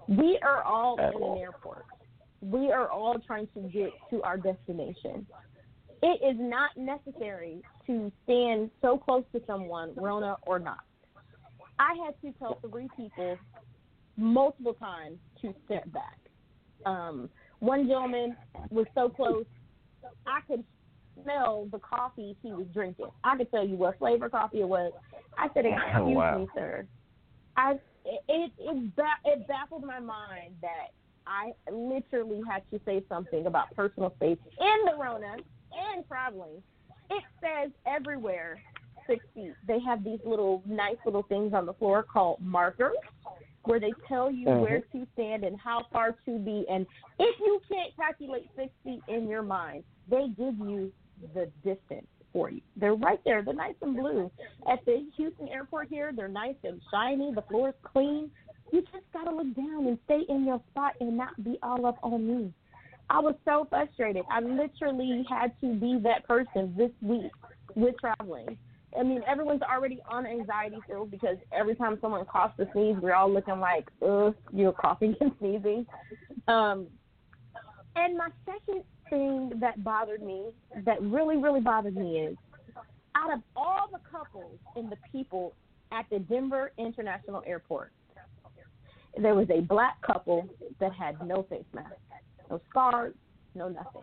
We 0.08 0.40
are 0.44 0.64
all 0.64 1.00
At 1.00 1.16
in 1.16 1.22
all. 1.22 1.34
an 1.34 1.40
airport. 1.40 1.86
We 2.42 2.72
are 2.72 2.90
all 2.90 3.16
trying 3.26 3.48
to 3.56 3.62
get 3.62 3.92
to 4.12 4.22
our 4.24 4.38
destination. 4.38 5.26
It 6.04 6.22
is 6.24 6.38
not 6.40 6.72
necessary 6.78 7.62
to 7.88 8.12
stand 8.24 8.70
so 8.82 8.98
close 8.98 9.24
to 9.34 9.42
someone, 9.48 9.94
Rona 9.96 10.36
or 10.44 10.60
not. 10.60 10.82
I 11.80 11.94
had 12.06 12.14
to 12.22 12.38
tell 12.38 12.60
three 12.70 12.88
people 12.96 13.38
multiple 14.18 14.74
times 14.74 15.18
to 15.42 15.54
step 15.66 15.92
back. 15.92 16.18
Um, 16.86 17.30
one 17.60 17.88
gentleman 17.88 18.38
was 18.70 18.86
so 18.94 19.10
close, 19.10 19.46
I 20.28 20.42
could 20.48 20.64
smell 21.24 21.68
the 21.72 21.80
coffee 21.80 22.36
he 22.44 22.52
was 22.52 22.68
drinking. 22.74 23.08
I 23.24 23.38
could 23.38 23.50
tell 23.50 23.66
you 23.66 23.76
what 23.76 23.98
flavor 23.98 24.30
coffee 24.30 24.62
it 24.62 24.68
was. 24.70 24.92
I 25.38 25.48
said, 25.54 25.66
"Excuse 25.66 26.16
Wow. 26.16 26.38
me, 26.40 26.48
sir." 26.54 26.88
I 27.58 27.80
it 28.06 28.52
it 28.58 28.96
ba- 28.96 29.04
it 29.26 29.48
baffled 29.48 29.84
my 29.84 30.00
mind 30.00 30.56
that 30.62 30.88
I 31.28 31.54
literally 31.72 32.42
had 32.48 32.64
to 32.72 32.80
say 32.86 33.04
something 33.10 33.48
about 33.48 33.76
personal 33.76 34.14
space 34.16 34.38
in 34.60 34.86
the 34.86 34.96
Rona 35.02 35.34
and 35.36 36.08
traveling. 36.08 36.64
It 37.10 37.24
says 37.42 37.72
everywhere 37.86 38.62
six 39.08 39.24
feet. 39.34 39.54
They 39.68 39.80
have 39.80 40.04
these 40.04 40.20
little 40.26 40.64
nice 40.66 40.98
little 41.06 41.24
things 41.24 41.54
on 41.54 41.66
the 41.66 41.74
floor 41.74 42.04
called 42.04 42.40
markers 42.42 42.96
where 43.64 43.80
they 43.80 43.94
tell 44.08 44.30
you 44.30 44.48
Mhm. 44.48 44.62
where 44.62 44.82
to 44.82 45.08
stand 45.14 45.44
and 45.44 45.60
how 45.60 45.84
far 45.92 46.12
to 46.26 46.40
be. 46.40 46.68
And 46.70 46.86
if 47.18 47.40
you 47.40 47.60
can't 47.68 47.96
calculate 47.96 48.50
six 48.56 48.72
feet 48.84 49.02
in 49.08 49.28
your 49.28 49.42
mind, 49.42 49.84
they 50.08 50.28
give 50.30 50.58
you 50.60 50.94
the 51.34 51.48
distance 51.64 52.08
for 52.36 52.50
you. 52.50 52.60
They're 52.76 52.96
right 52.96 53.20
there. 53.24 53.42
They're 53.42 53.54
nice 53.54 53.76
and 53.82 53.96
blue. 53.96 54.30
At 54.70 54.84
the 54.86 55.08
Houston 55.16 55.48
airport 55.48 55.88
here, 55.88 56.12
they're 56.14 56.28
nice 56.28 56.58
and 56.66 56.82
shiny. 56.92 57.34
The 57.34 57.44
floor 57.44 57.70
is 57.70 57.76
clean. 57.82 58.30
You 58.74 58.82
just 58.82 59.06
got 59.14 59.24
to 59.24 59.34
look 59.34 59.56
down 59.56 59.88
and 59.88 59.98
stay 60.04 60.24
in 60.28 60.46
your 60.46 60.62
spot 60.72 60.96
and 61.00 61.16
not 61.16 61.42
be 61.42 61.58
all 61.64 61.86
up 61.86 61.98
on 62.04 62.28
me. 62.28 62.54
I 63.10 63.20
was 63.20 63.36
so 63.46 63.68
frustrated. 63.70 64.26
I 64.30 64.42
literally 64.42 65.26
had 65.30 65.54
to 65.62 65.76
be 65.76 65.98
that 66.04 66.28
person 66.28 66.76
this 66.78 66.92
week 67.02 67.32
with 67.74 67.96
traveling. 68.00 68.58
I 69.00 69.04
mean, 69.04 69.22
everyone's 69.28 69.62
already 69.62 70.02
on 70.10 70.26
anxiety 70.26 70.80
field 70.88 71.12
because 71.12 71.38
every 71.54 71.76
time 71.76 71.98
someone 72.02 72.26
coughs 72.26 72.56
or 72.60 72.68
sneezes, 72.74 73.02
we're 73.02 73.14
all 73.14 73.32
looking 73.32 73.60
like, 73.62 73.88
ugh, 74.06 74.36
you're 74.52 74.74
coughing 74.74 75.16
and 75.22 75.32
sneezing. 75.40 75.86
Um, 76.50 76.88
and 77.96 78.18
my 78.18 78.30
second 78.46 78.84
thing 79.10 79.52
that 79.60 79.84
bothered 79.84 80.22
me, 80.22 80.48
that 80.86 81.02
really, 81.02 81.38
really 81.38 81.62
bothered 81.62 81.96
me 81.96 82.20
is 82.20 82.38
out 83.16 83.34
of 83.34 83.40
all 83.56 83.88
the 83.92 84.00
couples 84.10 84.58
and 84.76 84.92
the 84.92 84.98
people 85.12 85.54
at 85.92 86.06
the 86.12 86.20
Denver 86.20 86.72
International 86.78 87.44
Airport, 87.46 87.92
there 89.18 89.36
was 89.36 89.48
a 89.50 89.62
black 89.62 90.02
couple 90.02 90.48
that 90.80 90.92
had 90.94 91.16
no 91.26 91.44
face 91.44 91.64
mask, 91.74 91.94
no 92.50 92.60
scars, 92.70 93.14
no 93.54 93.70
nothing. 93.70 94.02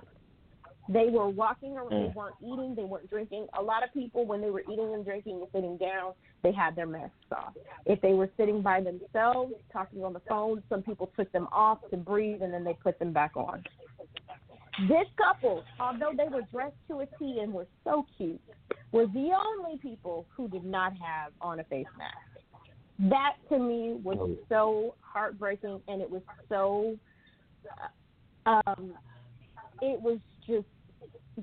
They 0.88 1.10
were 1.10 1.28
walking 1.28 1.76
around, 1.76 1.90
they 1.90 2.08
Mm. 2.08 2.14
weren't 2.14 2.36
eating, 2.40 2.74
they 2.74 2.84
weren't 2.84 3.08
drinking. 3.08 3.48
A 3.54 3.62
lot 3.62 3.84
of 3.84 3.92
people, 3.92 4.24
when 4.24 4.40
they 4.40 4.50
were 4.50 4.62
eating 4.62 4.94
and 4.94 5.04
drinking 5.04 5.40
and 5.40 5.48
sitting 5.52 5.76
down, 5.76 6.14
they 6.42 6.50
had 6.50 6.74
their 6.74 6.86
masks 6.86 7.14
off. 7.30 7.54
If 7.86 8.00
they 8.00 8.14
were 8.14 8.30
sitting 8.36 8.62
by 8.62 8.80
themselves, 8.80 9.54
talking 9.72 10.02
on 10.02 10.12
the 10.12 10.20
phone, 10.20 10.62
some 10.68 10.82
people 10.82 11.08
took 11.14 11.30
them 11.30 11.46
off 11.52 11.78
to 11.90 11.96
breathe 11.96 12.42
and 12.42 12.52
then 12.52 12.64
they 12.64 12.74
put 12.74 12.98
them 12.98 13.12
back 13.12 13.36
on. 13.36 13.62
This 14.88 15.06
couple, 15.18 15.62
although 15.78 16.12
they 16.16 16.28
were 16.32 16.42
dressed 16.50 16.76
to 16.88 17.00
a 17.00 17.06
T 17.18 17.40
and 17.42 17.52
were 17.52 17.66
so 17.84 18.06
cute, 18.16 18.40
were 18.90 19.06
the 19.06 19.30
only 19.36 19.78
people 19.78 20.26
who 20.34 20.48
did 20.48 20.64
not 20.64 20.92
have 20.92 21.32
on 21.40 21.60
a 21.60 21.64
face 21.64 21.86
mask. 21.98 23.10
That 23.10 23.34
to 23.50 23.58
me 23.58 23.98
was 24.02 24.36
so 24.48 24.94
heartbreaking, 25.00 25.80
and 25.88 26.00
it 26.00 26.08
was 26.08 26.22
so, 26.48 26.96
um, 28.46 28.94
it 29.82 30.00
was 30.00 30.18
just 30.46 30.66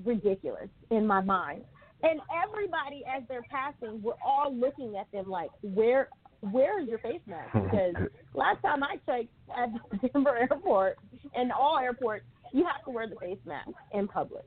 ridiculous 0.04 0.68
in 0.90 1.06
my 1.06 1.20
mind. 1.20 1.62
And 2.02 2.20
everybody, 2.44 3.04
as 3.04 3.22
they're 3.28 3.46
passing, 3.50 4.00
we're 4.02 4.14
all 4.24 4.54
looking 4.54 4.96
at 4.96 5.10
them 5.12 5.28
like, 5.28 5.50
where, 5.62 6.08
where 6.40 6.80
is 6.80 6.88
your 6.88 6.98
face 6.98 7.20
mask? 7.26 7.54
Because 7.54 8.08
last 8.34 8.62
time 8.62 8.82
I 8.82 8.96
checked 9.06 9.28
at 9.56 9.68
the 9.90 10.08
Denver 10.12 10.36
airport 10.36 10.98
and 11.34 11.52
all 11.52 11.78
airports, 11.78 12.24
you 12.52 12.64
have 12.64 12.84
to 12.84 12.90
wear 12.90 13.06
the 13.06 13.16
face 13.16 13.38
mask 13.44 13.70
in 13.92 14.08
public. 14.08 14.44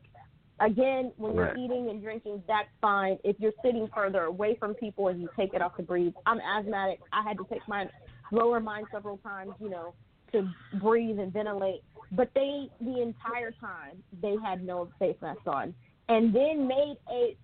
Again, 0.59 1.11
when 1.17 1.35
you're 1.35 1.47
Right. 1.47 1.57
eating 1.57 1.89
and 1.89 2.01
drinking, 2.01 2.43
that's 2.47 2.69
fine. 2.79 3.17
If 3.23 3.39
you're 3.39 3.53
sitting 3.61 3.87
further 3.93 4.23
away 4.23 4.55
from 4.55 4.75
people 4.75 5.07
and 5.07 5.21
you 5.21 5.29
take 5.35 5.53
it 5.53 5.61
off 5.61 5.75
to 5.77 5.83
breathe, 5.83 6.13
I'm 6.25 6.39
asthmatic. 6.39 6.99
I 7.11 7.23
had 7.23 7.37
to 7.39 7.43
take 7.45 7.67
mine, 7.67 7.89
lower 8.31 8.59
mine 8.59 8.85
several 8.91 9.17
times, 9.17 9.53
you 9.59 9.69
know, 9.69 9.93
to 10.31 10.47
breathe 10.75 11.19
and 11.19 11.33
ventilate. 11.33 11.83
But 12.11 12.29
they, 12.35 12.69
the 12.79 13.01
entire 13.01 13.51
time, 13.51 14.03
they 14.21 14.35
had 14.43 14.63
no 14.63 14.89
face 14.99 15.17
mask 15.21 15.41
on, 15.47 15.73
and 16.07 16.33
then 16.33 16.67
made 16.67 16.97
a, 17.09 17.35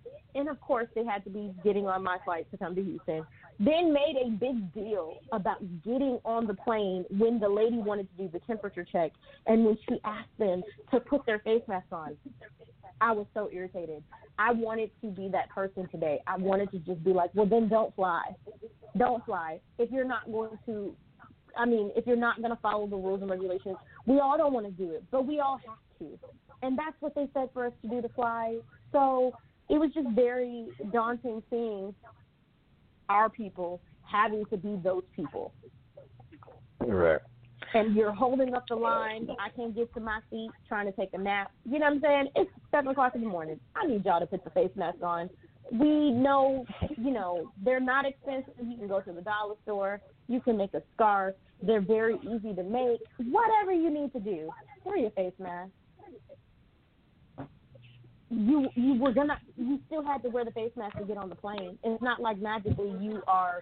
course 0.80 0.90
they 0.94 1.04
had 1.04 1.24
to 1.24 1.30
be 1.30 1.52
getting 1.62 1.86
on 1.86 2.02
my 2.02 2.18
flight 2.24 2.50
to 2.50 2.56
come 2.56 2.74
to 2.74 2.82
Houston. 2.82 3.24
Then 3.58 3.92
made 3.92 4.16
a 4.24 4.30
big 4.30 4.72
deal 4.72 5.18
about 5.32 5.60
getting 5.84 6.18
on 6.24 6.46
the 6.46 6.54
plane 6.54 7.04
when 7.10 7.38
the 7.38 7.48
lady 7.48 7.76
wanted 7.76 8.08
to 8.16 8.24
do 8.24 8.30
the 8.32 8.40
temperature 8.46 8.86
check, 8.90 9.12
and 9.46 9.64
when 9.64 9.78
she 9.88 9.98
asked 10.04 10.28
them 10.38 10.62
to 10.92 11.00
put 11.00 11.26
their 11.26 11.40
face 11.40 11.62
mask 11.68 11.86
on. 11.92 12.16
I 13.02 13.12
was 13.12 13.26
so 13.34 13.48
irritated. 13.52 14.02
I 14.38 14.52
wanted 14.52 14.90
to 15.02 15.08
be 15.08 15.28
that 15.28 15.50
person 15.50 15.88
today. 15.90 16.20
I 16.26 16.36
wanted 16.36 16.70
to 16.72 16.78
just 16.78 17.02
be 17.04 17.12
like, 17.12 17.30
well, 17.34 17.46
then 17.46 17.68
don't 17.68 17.94
fly. 17.94 18.22
Don't 18.96 19.24
fly. 19.24 19.60
If 19.78 19.90
you're 19.90 20.04
not 20.04 20.30
going 20.30 20.58
to, 20.66 20.94
I 21.56 21.66
mean, 21.66 21.92
if 21.96 22.06
you're 22.06 22.16
not 22.16 22.38
going 22.38 22.50
to 22.50 22.60
follow 22.60 22.86
the 22.86 22.96
rules 22.96 23.20
and 23.22 23.30
regulations, 23.30 23.76
we 24.06 24.18
all 24.20 24.36
don't 24.36 24.52
want 24.52 24.66
to 24.66 24.72
do 24.72 24.92
it, 24.92 25.04
but 25.10 25.26
we 25.26 25.40
all 25.40 25.60
have 25.66 25.78
to. 25.98 26.18
And 26.62 26.78
that's 26.78 26.96
what 27.00 27.14
they 27.14 27.28
said 27.32 27.48
for 27.54 27.66
us 27.66 27.72
to 27.82 27.88
do 27.88 28.02
to 28.02 28.08
fly. 28.10 28.58
So 28.92 29.32
it 29.70 29.78
was 29.78 29.90
just 29.94 30.08
very 30.10 30.66
daunting 30.92 31.42
seeing 31.48 31.94
our 33.08 33.30
people 33.30 33.80
having 34.02 34.44
to 34.46 34.56
be 34.56 34.76
those 34.82 35.04
people 35.14 35.52
Right. 36.80 37.20
and 37.74 37.94
you're 37.94 38.12
holding 38.12 38.54
up 38.54 38.64
the 38.68 38.74
line. 38.74 39.28
I 39.38 39.50
can't 39.50 39.74
get 39.74 39.92
to 39.94 40.00
my 40.00 40.20
seat 40.30 40.50
trying 40.66 40.86
to 40.86 40.92
take 40.92 41.10
a 41.12 41.18
nap. 41.18 41.52
You 41.64 41.78
know 41.78 41.86
what 41.86 41.94
I'm 41.94 42.00
saying? 42.00 42.28
It's 42.36 42.50
seven 42.70 42.90
o'clock 42.90 43.14
in 43.14 43.20
the 43.20 43.28
morning. 43.28 43.60
I 43.76 43.86
need 43.86 44.04
y'all 44.04 44.18
to 44.20 44.26
put 44.26 44.42
the 44.44 44.50
face 44.50 44.70
mask 44.74 45.02
on. 45.02 45.30
We 45.72 46.10
know, 46.10 46.66
you 46.96 47.12
know, 47.12 47.52
they're 47.64 47.78
not 47.80 48.04
expensive. 48.06 48.54
You 48.64 48.76
can 48.76 48.88
go 48.88 49.00
to 49.00 49.12
the 49.12 49.20
dollar 49.20 49.54
store. 49.62 50.00
You 50.26 50.40
can 50.40 50.56
make 50.56 50.74
a 50.74 50.82
scarf. 50.94 51.34
They're 51.62 51.80
very 51.80 52.16
easy 52.22 52.54
to 52.54 52.62
make. 52.64 53.00
Whatever 53.18 53.72
you 53.72 53.90
need 53.90 54.12
to 54.14 54.20
do, 54.20 54.50
wear 54.84 54.96
your 54.96 55.10
face 55.10 55.34
mask. 55.38 55.70
You 58.30 58.68
you 58.76 58.94
were 58.94 59.12
gonna 59.12 59.38
you 59.56 59.80
still 59.86 60.04
had 60.04 60.22
to 60.22 60.28
wear 60.28 60.44
the 60.44 60.52
face 60.52 60.70
mask 60.76 60.96
to 60.98 61.04
get 61.04 61.16
on 61.16 61.28
the 61.28 61.34
plane. 61.34 61.76
It's 61.82 62.00
not 62.02 62.20
like 62.20 62.38
magically 62.38 62.94
you 63.00 63.22
are 63.26 63.60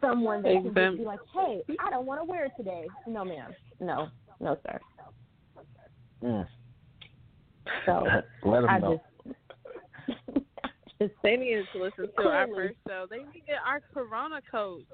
someone 0.00 0.42
that 0.42 0.52
can 0.52 0.72
just 0.74 0.98
be 0.98 1.04
like, 1.04 1.18
hey, 1.34 1.62
I 1.80 1.90
don't 1.90 2.06
want 2.06 2.20
to 2.20 2.24
wear 2.24 2.44
it 2.44 2.52
today. 2.56 2.86
No, 3.06 3.24
ma'am. 3.24 3.52
No, 3.80 4.08
no, 4.40 4.56
sir. 4.64 4.78
Mm. 6.22 6.46
So 7.84 8.06
Let 8.48 8.60
them 8.60 8.70
I 8.70 8.78
know. 8.78 9.00
just, 11.00 11.14
They 11.22 11.36
needed 11.36 11.64
to 11.72 11.82
listen 11.82 12.08
to 12.16 12.28
our 12.28 12.46
Clearly. 12.46 12.68
first 12.68 12.78
show. 12.86 13.06
They 13.10 13.18
needed 13.18 13.56
our 13.66 13.80
Corona 13.92 14.40
code. 14.50 14.84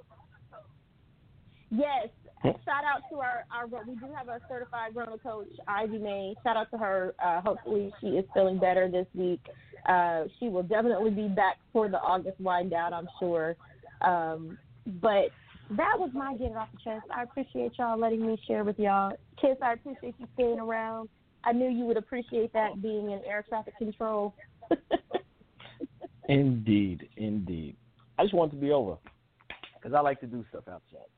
yes. 1.71 2.09
Shout 2.45 2.85
out 2.85 3.03
to 3.11 3.21
our, 3.21 3.45
our 3.51 3.67
we 3.87 3.95
do 3.95 4.07
have 4.15 4.29
a 4.29 4.41
certified 4.49 4.95
Rona 4.95 5.19
coach, 5.19 5.49
Ivy 5.67 5.99
May. 5.99 6.35
Shout 6.43 6.57
out 6.57 6.71
to 6.73 6.79
her. 6.79 7.15
Uh, 7.25 7.41
hopefully 7.41 7.93
she 8.01 8.09
is 8.09 8.25
feeling 8.35 8.59
better 8.59 8.89
this 8.91 9.07
week. 9.15 9.41
Uh, 9.89 10.25
she 10.39 10.49
will 10.49 10.63
definitely 10.63 11.11
be 11.11 11.29
back 11.29 11.57
for 11.73 11.89
the 11.89 11.99
August 11.99 12.41
whine 12.41 12.69
down, 12.69 12.93
I'm 12.93 13.09
sure. 13.19 13.57
Um, 14.03 14.59
but 15.01 15.31
that 15.71 15.95
was 15.99 16.11
my 16.13 16.37
get 16.37 16.51
it 16.51 16.57
off 16.57 16.69
the 16.73 16.79
chest. 16.85 17.07
I 17.15 17.23
appreciate 17.23 17.73
y'all 17.79 17.99
letting 17.99 18.27
me 18.27 18.39
share 18.47 18.65
with 18.65 18.79
y'all. 18.79 19.17
Kiss, 19.41 19.57
I 19.63 19.73
appreciate 19.73 20.15
you 20.19 20.27
staying 20.35 20.61
around. 20.61 21.09
I 21.45 21.53
knew 21.53 21.69
you 21.69 21.85
would 21.85 21.97
appreciate 21.97 22.53
that 22.53 22.83
being 22.83 23.11
in 23.11 23.21
air 23.27 23.45
traffic 23.49 23.77
control. 23.79 24.35
Indeed, 26.29 27.09
indeed. 27.17 27.77
I 28.19 28.23
just 28.23 28.35
want 28.35 28.53
it 28.53 28.57
to 28.57 28.61
be 28.61 28.71
over 28.73 28.97
because 29.75 29.95
I 29.95 30.01
like 30.01 30.21
to 30.21 30.27
do 30.27 30.45
stuff 30.49 30.65
outside. 30.69 31.09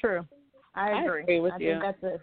True. 0.00 0.26
I 0.74 0.90
I 0.90 1.02
agree. 1.02 1.22
agree 1.22 1.40
with 1.40 1.52
I 1.54 1.58
you. 1.58 1.70
think 1.70 1.82
that's 1.82 2.02
a 2.02 2.18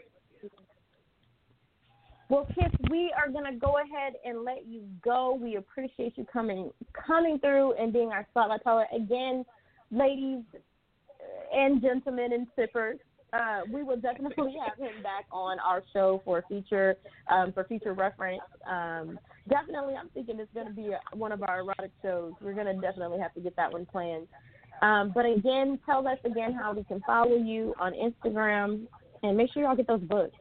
well, 2.27 2.47
Kiss, 2.55 2.71
we 2.89 3.13
are 3.15 3.29
gonna 3.29 3.55
go 3.55 3.77
ahead 3.77 4.13
and 4.25 4.43
let 4.43 4.65
you 4.65 4.81
go. 5.03 5.37
We 5.39 5.57
appreciate 5.57 6.17
you 6.17 6.25
coming 6.25 6.71
coming 6.93 7.37
through 7.39 7.73
and 7.73 7.93
being 7.93 8.09
our 8.09 8.25
spotlight 8.31 8.63
caller 8.63 8.87
again, 8.95 9.45
ladies 9.91 10.43
and 11.53 11.81
gentlemen 11.81 12.33
and 12.33 12.47
sippers. 12.55 12.99
Uh, 13.33 13.61
we 13.71 13.83
will 13.83 13.97
definitely 13.97 14.55
have 14.65 14.77
him 14.77 15.03
back 15.03 15.25
on 15.31 15.59
our 15.59 15.83
show 15.93 16.21
for 16.25 16.43
future 16.47 16.95
um, 17.29 17.51
for 17.53 17.63
future 17.65 17.93
reference. 17.93 18.41
Um, 18.67 19.19
definitely, 19.47 19.93
I'm 19.93 20.09
thinking 20.09 20.39
it's 20.39 20.53
going 20.53 20.67
to 20.67 20.73
be 20.73 20.89
a, 20.93 21.15
one 21.15 21.31
of 21.31 21.43
our 21.43 21.59
erotic 21.59 21.91
shows. 22.01 22.33
We're 22.41 22.53
going 22.53 22.73
to 22.73 22.81
definitely 22.81 23.19
have 23.19 23.33
to 23.35 23.41
get 23.41 23.55
that 23.57 23.71
one 23.71 23.85
planned. 23.85 24.27
Um, 24.81 25.11
but 25.13 25.25
again, 25.25 25.79
tell 25.85 26.07
us 26.07 26.19
again 26.25 26.53
how 26.53 26.73
we 26.73 26.83
can 26.83 27.01
follow 27.05 27.35
you 27.35 27.73
on 27.79 27.93
Instagram, 27.93 28.87
and 29.23 29.37
make 29.37 29.51
sure 29.53 29.63
y'all 29.63 29.75
get 29.75 29.87
those 29.87 30.01
books. 30.01 30.35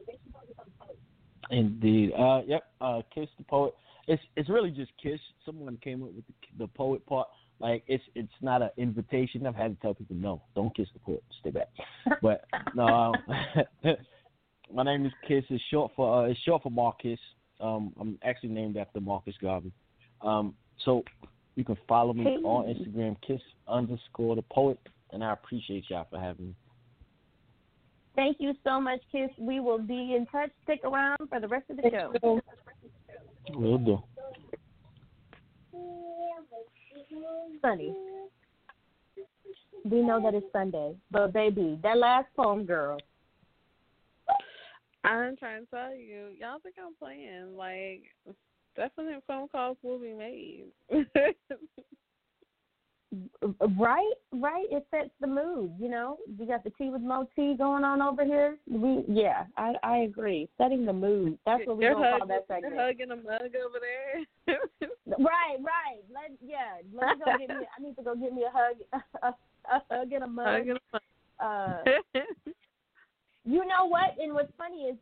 Indeed. 1.51 2.11
Uh, 2.17 2.41
yep. 2.45 2.63
Uh, 2.81 3.01
Kiss 3.13 3.29
the 3.37 3.43
poet. 3.43 3.73
It's 4.07 4.21
it's 4.35 4.49
really 4.49 4.71
just 4.71 4.91
Kiss. 5.01 5.19
Someone 5.45 5.77
came 5.83 6.03
up 6.03 6.13
with 6.13 6.25
the, 6.27 6.65
the 6.65 6.67
poet 6.67 7.05
part. 7.05 7.27
Like 7.59 7.83
it's 7.87 8.03
it's 8.15 8.33
not 8.41 8.61
an 8.61 8.69
invitation. 8.77 9.45
I've 9.47 9.55
had 9.55 9.75
to 9.75 9.81
tell 9.81 9.93
people 9.93 10.15
no, 10.15 10.41
don't 10.55 10.75
kiss 10.75 10.87
the 10.93 10.99
poet. 10.99 11.23
Stay 11.39 11.51
back. 11.51 11.69
But 12.21 12.43
no, 12.75 12.85
um, 12.85 13.13
my 14.73 14.83
name 14.83 15.05
is 15.05 15.13
Kiss. 15.27 15.43
It's 15.49 15.63
short 15.71 15.91
for 15.95 16.25
uh, 16.25 16.29
it's 16.29 16.39
short 16.41 16.63
for 16.63 16.69
Marcus. 16.69 17.19
Um, 17.61 17.93
I'm 17.99 18.19
actually 18.23 18.49
named 18.49 18.75
after 18.77 18.99
Marcus 18.99 19.35
Garvey. 19.41 19.71
Um, 20.21 20.53
so 20.83 21.03
you 21.55 21.63
can 21.63 21.77
follow 21.87 22.13
me 22.13 22.23
Hey. 22.23 22.35
on 22.37 22.65
Instagram, 22.65 23.19
Kiss 23.21 23.41
underscore 23.67 24.35
the 24.35 24.41
poet, 24.43 24.79
and 25.11 25.23
I 25.23 25.33
appreciate 25.33 25.89
y'all 25.89 26.05
for 26.09 26.19
having 26.19 26.47
me. 26.47 26.55
Thank 28.15 28.37
you 28.39 28.53
so 28.63 28.79
much, 28.79 29.01
Kiss. 29.11 29.29
We 29.37 29.59
will 29.59 29.79
be 29.79 30.15
in 30.15 30.25
touch. 30.31 30.49
Stick 30.63 30.81
around 30.85 31.17
for 31.29 31.39
the 31.39 31.47
rest 31.47 31.69
of 31.69 31.77
the 31.77 31.89
show. 31.89 32.41
Will 33.53 33.77
do. 33.77 34.01
Sunni. 37.61 37.93
We 39.83 40.01
know 40.01 40.21
that 40.21 40.33
it's 40.33 40.45
Sunday, 40.51 40.95
but 41.11 41.33
baby, 41.33 41.79
that 41.83 41.97
last 41.97 42.27
poem, 42.35 42.65
girl. 42.65 42.97
I'm 45.03 45.37
trying 45.37 45.65
to 45.65 45.69
tell 45.69 45.95
you, 45.95 46.29
y'all 46.39 46.59
think 46.63 46.75
I'm 46.83 46.95
playing. 46.95 47.55
Like, 47.55 48.03
definite 48.75 49.23
phone 49.27 49.47
calls 49.47 49.77
will 49.83 49.99
be 49.99 50.13
made. 50.13 50.65
Right, 53.77 54.11
right. 54.33 54.65
It 54.71 54.85
sets 54.91 55.09
the 55.21 55.27
mood. 55.27 55.71
You 55.79 55.89
know, 55.89 56.17
we 56.37 56.45
got 56.45 56.63
the 56.63 56.69
tea 56.71 56.89
with 56.89 57.01
Mo 57.01 57.29
tea 57.35 57.55
going 57.57 57.83
on 57.83 58.01
over 58.01 58.25
here. 58.25 58.57
We, 58.69 59.03
yeah, 59.07 59.45
I, 59.57 59.73
I 59.83 59.97
agree. 59.99 60.49
Setting 60.57 60.85
the 60.85 60.91
mood. 60.93 61.37
That's 61.45 61.65
what 61.65 61.77
we're 61.77 61.93
gonna 61.93 62.09
call 62.09 62.19
hugging, 62.19 62.27
that 62.27 62.47
segment. 62.47 62.75
you're 62.75 62.83
hugging 62.85 63.11
a 63.11 63.15
mug 63.15 63.51
over 63.65 63.79
there. 63.79 64.57
Right, 65.07 65.57
right. 65.61 66.01
Let 66.11 66.31
yeah. 66.43 66.81
Let 66.93 67.17
me 67.17 67.23
go 67.23 67.37
get 67.37 67.49
me. 67.49 67.65
I 67.77 67.81
need 67.81 67.95
to 67.95 68.03
go 68.03 68.15
get 68.15 68.33
me 68.33 68.43
a 68.43 68.51
hug, 68.51 68.77
a, 69.23 69.27
a 69.73 69.81
hug 69.89 70.11
and 70.11 70.23
a 70.23 70.27
mug. 70.27 70.47
Hugging 70.47 70.77
a 71.39 71.45
Uh, 71.45 71.77
mug. 71.85 72.23
you 73.45 73.59
know 73.65 73.85
what? 73.87 74.15
And 74.19 74.33
what's 74.33 74.51
funny 74.57 74.77
is 74.89 74.97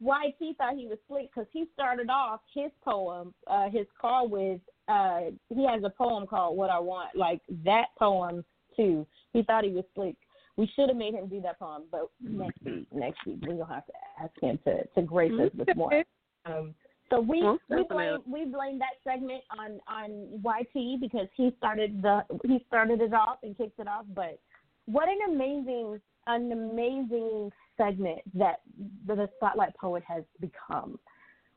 YT 0.00 0.56
thought 0.56 0.74
he 0.76 0.86
was 0.86 0.98
slick 1.08 1.30
because 1.34 1.48
he 1.52 1.66
started 1.74 2.10
off 2.10 2.40
his 2.52 2.70
poem, 2.84 3.34
uh, 3.46 3.70
his 3.70 3.86
call 4.00 4.28
with. 4.28 4.60
Uh, 4.88 5.30
he 5.54 5.66
has 5.66 5.82
a 5.84 5.90
poem 5.90 6.26
called 6.26 6.56
"What 6.56 6.70
I 6.70 6.78
Want." 6.78 7.16
Like 7.16 7.40
that 7.64 7.86
poem 7.98 8.44
too. 8.76 9.06
He 9.32 9.42
thought 9.42 9.64
he 9.64 9.70
was 9.70 9.84
slick. 9.94 10.16
We 10.56 10.70
should 10.74 10.88
have 10.88 10.96
made 10.98 11.14
him 11.14 11.28
do 11.28 11.40
that 11.40 11.58
poem, 11.58 11.84
but 11.90 12.10
next 12.20 12.62
week, 12.64 12.86
next 12.92 13.26
week 13.26 13.38
we're 13.42 13.54
gonna 13.56 13.74
have 13.74 13.86
to 13.86 13.92
ask 14.22 14.32
him 14.40 14.58
to 14.64 14.84
to 14.84 15.02
grace 15.02 15.32
us 15.32 15.50
with 15.56 15.76
more. 15.76 16.04
Um, 16.46 16.74
so 17.10 17.20
we 17.20 17.42
we 17.68 17.84
blame 17.88 18.18
we 18.26 18.44
blame 18.44 18.78
that 18.78 18.96
segment 19.02 19.42
on 19.58 19.80
on 19.88 20.40
YT 20.44 21.00
because 21.00 21.28
he 21.36 21.54
started 21.58 22.02
the 22.02 22.22
he 22.44 22.64
started 22.68 23.00
it 23.00 23.12
off 23.12 23.38
and 23.42 23.56
kicked 23.56 23.78
it 23.80 23.88
off. 23.88 24.04
But 24.14 24.38
what 24.86 25.08
an 25.08 25.34
amazing 25.34 26.00
an 26.26 26.52
amazing 26.52 27.50
segment 27.76 28.20
that 28.34 28.60
the, 29.06 29.28
Spotlight 29.36 29.76
Poet 29.76 30.02
has 30.06 30.24
become. 30.40 30.98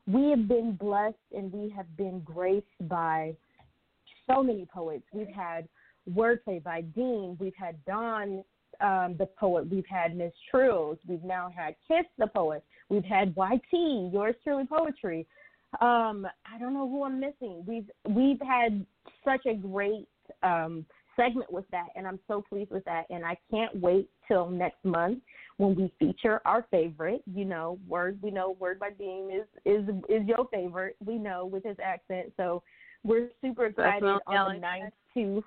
We 0.06 0.30
have 0.30 0.48
been 0.48 0.76
blessed 0.78 1.16
and 1.36 1.52
we 1.52 1.68
have 1.70 1.96
been 1.96 2.20
graced 2.20 2.66
by 2.82 3.34
so 4.26 4.42
many 4.42 4.66
poets. 4.66 5.04
We've 5.12 5.28
had 5.28 5.68
wordplay 6.10 6.62
by 6.62 6.82
Dean. 6.82 7.36
We've 7.38 7.54
had 7.56 7.76
Don 7.84 8.42
um, 8.80 9.16
the 9.18 9.28
poet. 9.38 9.68
We've 9.68 9.86
had 9.86 10.16
Miss 10.16 10.32
Trills. 10.50 10.98
We've 11.06 11.24
now 11.24 11.50
had 11.54 11.74
Kiss 11.86 12.06
the 12.16 12.26
poet. 12.26 12.64
We've 12.88 13.04
had 13.04 13.34
YT, 13.36 14.12
yours 14.12 14.34
truly 14.44 14.66
poetry. 14.66 15.26
Um, 15.80 16.26
I 16.46 16.58
don't 16.58 16.72
know 16.72 16.88
who 16.88 17.04
I'm 17.04 17.20
missing. 17.20 17.62
We've 17.66 17.90
we've 18.08 18.40
had 18.40 18.86
such 19.24 19.44
a 19.46 19.54
great 19.54 20.08
um, 20.42 20.86
segment 21.14 21.52
with 21.52 21.66
that, 21.72 21.88
and 21.94 22.06
I'm 22.06 22.18
so 22.26 22.42
pleased 22.48 22.70
with 22.70 22.84
that. 22.84 23.04
And 23.10 23.24
I 23.24 23.36
can't 23.50 23.78
wait 23.78 24.08
till 24.28 24.48
next 24.50 24.84
month 24.84 25.18
when 25.56 25.74
we 25.74 25.92
feature 25.98 26.40
our 26.44 26.66
favorite. 26.70 27.22
You 27.32 27.44
know, 27.44 27.78
word 27.88 28.18
we 28.22 28.30
know 28.30 28.56
word 28.58 28.78
by 28.78 28.90
Dean 28.90 29.30
is 29.30 29.46
is 29.64 29.88
is 30.08 30.26
your 30.26 30.46
favorite. 30.52 30.96
We 31.04 31.16
know 31.16 31.46
with 31.46 31.64
his 31.64 31.76
accent, 31.82 32.32
so 32.36 32.62
we're 33.04 33.30
super 33.42 33.66
excited 33.66 34.18
on 34.26 34.54
the 34.54 34.60
ninth 34.60 34.94
to. 35.14 35.42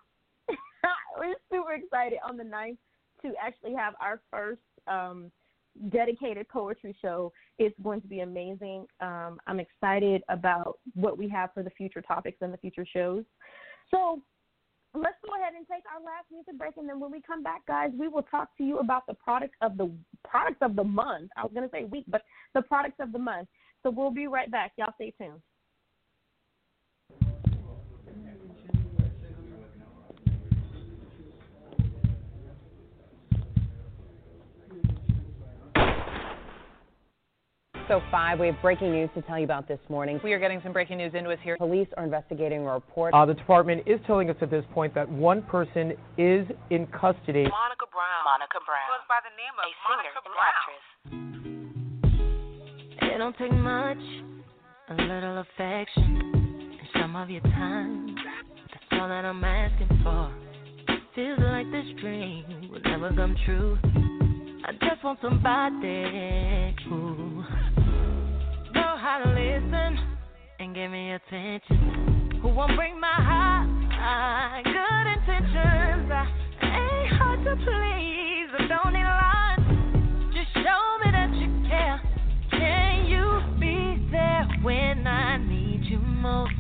we're 1.18 1.36
super 1.52 1.74
excited 1.74 2.20
on 2.28 2.38
the 2.38 2.44
ninth 2.44 2.80
to 3.22 3.34
actually 3.42 3.74
have 3.76 3.94
our 4.02 4.20
first 4.32 4.62
um, 4.88 5.32
dedicated 5.90 6.48
poetry 6.50 6.96
show. 7.02 7.32
It's 7.60 7.76
going 7.84 8.02
to 8.02 8.08
be 8.08 8.22
amazing. 8.22 8.88
Um, 9.00 9.38
I'm 9.48 9.60
excited 9.60 10.24
about 10.30 10.80
what 10.96 11.18
we 11.18 11.30
have 11.30 11.54
for 11.54 11.64
the 11.64 11.70
future 11.72 12.02
topics 12.02 12.38
and 12.42 12.54
the 12.54 12.58
future 12.58 12.86
shows. 12.92 13.24
So 13.92 14.22
let's 14.94 15.18
go 15.26 15.34
ahead 15.40 15.54
and 15.56 15.66
take 15.68 15.84
our 15.94 16.02
last 16.02 16.26
music 16.32 16.58
break, 16.58 16.78
and 16.78 16.88
then 16.88 17.00
when 17.00 17.12
we 17.12 17.22
come 17.22 17.44
back, 17.44 17.66
guys, 17.66 17.92
we 17.98 18.08
will 18.08 18.24
talk 18.24 18.56
to 18.58 18.64
you 18.64 18.80
about 18.80 19.08
the 19.08 19.14
product 19.14 19.56
of 19.62 19.78
the 19.78 19.92
products 20.28 20.60
of 20.62 20.76
the 20.76 20.84
month. 20.84 21.30
I 21.38 21.44
was 21.44 21.52
going 21.54 21.68
to 21.68 21.72
say 21.72 21.86
week, 21.86 22.06
but 22.08 22.24
the 22.54 22.62
products 22.62 22.98
of 23.00 23.12
the 23.12 23.20
month. 23.20 23.48
So 23.84 23.90
we'll 23.90 24.12
be 24.12 24.28
right 24.28 24.52
back. 24.52 24.74
Y'all 24.78 24.94
stay 24.96 25.14
tuned. 25.18 25.42
So 37.92 38.00
five, 38.10 38.40
we 38.40 38.48
have 38.48 38.56
breaking 38.62 38.94
news 38.94 39.10
to 39.16 39.22
tell 39.24 39.38
you 39.38 39.44
about 39.44 39.68
this 39.68 39.78
morning. 39.90 40.18
We 40.24 40.32
are 40.32 40.40
getting 40.40 40.62
some 40.64 40.72
breaking 40.72 41.00
news 41.00 41.14
into 41.14 41.30
us 41.30 41.40
here. 41.44 41.58
Police 41.58 41.90
are 41.98 42.06
investigating 42.06 42.66
a 42.66 42.72
report. 42.72 43.14
Uh, 43.14 43.26
the 43.26 43.34
department 43.34 43.84
is 43.86 44.00
telling 44.08 44.30
us 44.30 44.38
at 44.40 44.50
this 44.50 44.64
point 44.74 44.96
that 44.96 45.12
one 45.12 45.42
person 45.42 45.92
is 46.18 46.48
in 46.70 46.88
custody. 46.88 47.44
Monica 47.52 47.88
Brown. 47.92 48.24
Monica 48.24 48.60
Brown. 48.66 48.88
Goes 48.96 49.04
by 49.10 49.20
the 49.28 49.32
name 49.36 49.52
of 49.60 49.68
Monica 49.92 50.24
Brown. 50.24 50.72
It 53.12 53.18
don't 53.18 53.38
take 53.38 53.52
much, 53.52 53.98
a 54.88 54.94
little 54.94 55.40
affection, 55.40 56.32
and 56.80 56.88
some 56.94 57.18
of 57.18 57.30
your 57.30 57.42
time. 57.42 58.16
That's 58.72 58.86
all 59.02 59.10
that 59.10 59.26
I'm 59.26 59.44
asking 59.44 60.00
for. 60.02 60.32
Feels 61.14 61.40
like 61.40 61.70
this 61.74 61.88
dream 62.00 62.70
will 62.72 62.80
never 62.86 63.14
come 63.14 63.36
true. 63.46 63.78
I 64.64 64.72
just 64.74 65.04
want 65.04 65.20
somebody 65.22 66.74
who 66.88 67.44
how 69.12 69.20
to 69.20 69.30
listen 69.32 70.00
and 70.60 70.74
give 70.74 70.90
me 70.90 71.12
attention. 71.12 72.40
Who 72.42 72.48
won't 72.48 72.78
break 72.78 72.96
my 72.98 73.12
heart? 73.12 73.68
Good 74.64 75.08
intentions. 75.20 76.10
I 76.10 76.28
ain't 76.64 77.12
hard 77.20 77.44
to 77.44 77.56
please. 77.58 78.50
I 78.58 78.68
don't 78.72 78.94
need 78.94 79.04
lots. 79.04 79.68
Just 80.34 80.54
show 80.54 80.98
me 81.04 81.12
that 81.12 81.30
you 81.36 81.50
care. 81.68 82.00
Can 82.52 83.06
you 83.08 83.42
be 83.60 84.08
there 84.12 84.48
when 84.64 85.06
I 85.06 85.38
need 85.40 85.84
you 85.84 85.98
most? 85.98 86.54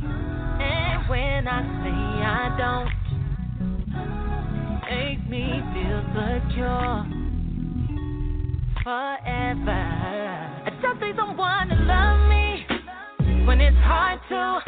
And 0.00 1.08
when 1.08 1.48
I 1.48 1.62
say 1.82 2.22
I 2.22 2.54
don't, 2.56 2.92
make 4.88 5.28
me 5.28 5.60
feel 5.74 6.02
secure 6.14 7.04
forever. 8.84 10.57
Just 10.80 11.00
need 11.00 11.16
someone 11.16 11.68
to 11.68 11.74
love 11.74 12.28
me 12.28 12.64
when 13.46 13.60
it's 13.60 13.76
hard 13.82 14.20
to. 14.28 14.62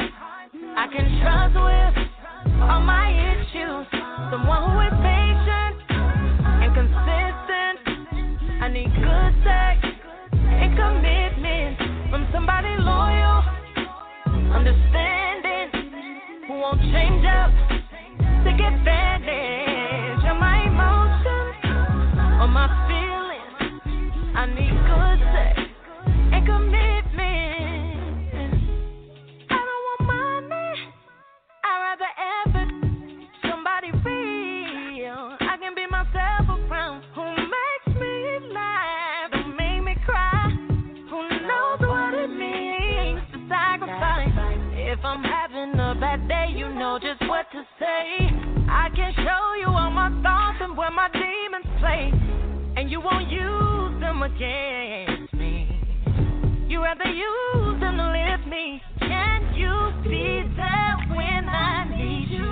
I 0.75 0.87
can 0.91 1.07
trust 1.21 1.55
with 1.55 1.93
all 2.61 2.81
my 2.81 3.11
issues. 3.11 3.87
Someone 4.31 4.61
who 4.67 4.79
is 4.87 4.95
patient 5.03 5.75
and 6.61 6.71
consistent. 6.75 7.77
I 8.61 8.67
need 8.71 8.91
good 8.91 9.33
sex 9.43 9.79
and 10.35 10.75
commitment 10.75 11.77
from 12.11 12.27
somebody 12.33 12.75
loyal, 12.77 13.43
understanding, 14.51 16.45
who 16.47 16.53
won't 16.59 16.81
change 16.91 17.25
up. 17.25 17.51
Take 18.43 18.59
advantage 18.59 20.23
of 20.29 20.37
my 20.37 20.67
emotions 20.67 21.41
my 22.51 22.67
feelings. 22.85 24.35
I 24.35 24.45
need 24.45 24.75
good 24.85 25.19
sex 25.31 25.70
and 26.41 26.47
commitment. 26.47 28.31
I 29.49 29.59
don't 29.67 29.83
want 29.87 30.01
money. 30.07 30.73
I'd 31.63 31.79
rather 31.85 32.11
effort. 32.41 32.71
Somebody 33.49 33.91
real. 34.05 35.37
I 35.39 35.57
can 35.59 35.75
be 35.75 35.85
myself 35.89 36.47
around. 36.49 37.03
Who 37.15 37.25
makes 37.25 37.99
me 37.99 38.53
laugh 38.53 39.31
and 39.33 39.55
make 39.55 39.83
me 39.83 39.95
cry. 40.05 40.49
Who 41.09 41.29
knows 41.45 41.79
what 41.81 42.13
it 42.13 42.29
means 42.29 43.21
to 43.33 43.47
sacrifice. 43.49 44.29
If 44.73 44.99
I'm 45.03 45.23
having 45.23 45.79
a 45.79 45.95
bad 45.99 46.27
day, 46.27 46.53
you 46.55 46.69
know 46.73 46.99
just 47.01 47.21
what 47.29 47.45
to 47.51 47.63
say. 47.79 48.29
I 48.69 48.89
can 48.95 49.13
show 49.15 49.53
you 49.59 49.67
all 49.67 49.91
my 49.91 50.09
thoughts 50.23 50.57
and 50.61 50.77
where 50.77 50.91
my 50.91 51.09
demons 51.11 51.65
play. 51.79 52.11
And 52.77 52.89
you 52.89 53.01
won't 53.01 53.29
use 53.29 54.01
them. 54.01 54.21
You 54.39 55.20
rather 56.81 57.05
use 57.05 57.81
lift 58.11 58.47
me. 58.49 58.81
Can 58.99 59.53
you 59.53 59.93
be 60.03 60.41
there 60.57 60.97
when 61.15 61.47
I 61.47 61.85
need 61.95 62.29
you? 62.31 62.49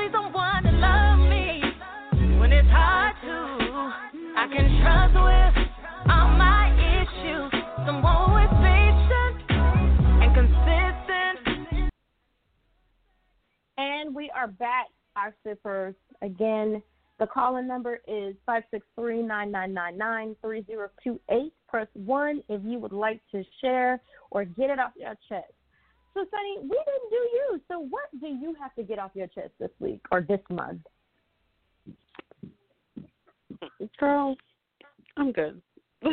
to 0.65 0.73
love 0.73 1.19
me 1.31 1.62
when 2.39 2.53
it's 2.53 2.69
hard 2.69 3.16
to. 3.23 3.36
I 4.36 4.47
can 4.53 4.66
trust 4.82 5.15
with 5.15 5.61
We 14.14 14.30
are 14.34 14.48
back, 14.48 14.86
our 15.16 15.34
sippers. 15.44 15.94
Again, 16.22 16.82
the 17.18 17.26
call-in 17.26 17.66
number 17.66 18.01
is 18.06 18.34
563-9999-3028. 18.98 21.51
Press 21.68 21.89
1 21.94 22.43
if 22.48 22.62
you 22.64 22.78
would 22.78 22.93
like 22.93 23.20
to 23.30 23.43
share 23.60 24.01
or 24.30 24.44
get 24.44 24.70
it 24.70 24.78
off 24.78 24.93
your 24.97 25.14
chest. 25.28 25.52
So, 26.14 26.24
Sunni, 26.30 26.59
we 26.62 26.68
didn't 26.68 27.10
do 27.10 27.16
you. 27.16 27.60
So, 27.68 27.80
what 27.89 28.05
do 28.20 28.26
you 28.26 28.55
have 28.60 28.74
to 28.74 28.82
get 28.82 28.98
off 28.98 29.12
your 29.14 29.28
chest 29.28 29.52
this 29.59 29.70
week 29.78 30.01
or 30.10 30.20
this 30.20 30.40
month? 30.51 30.80
Girl, 33.98 34.36
I'm 35.16 35.32
good. 35.32 35.62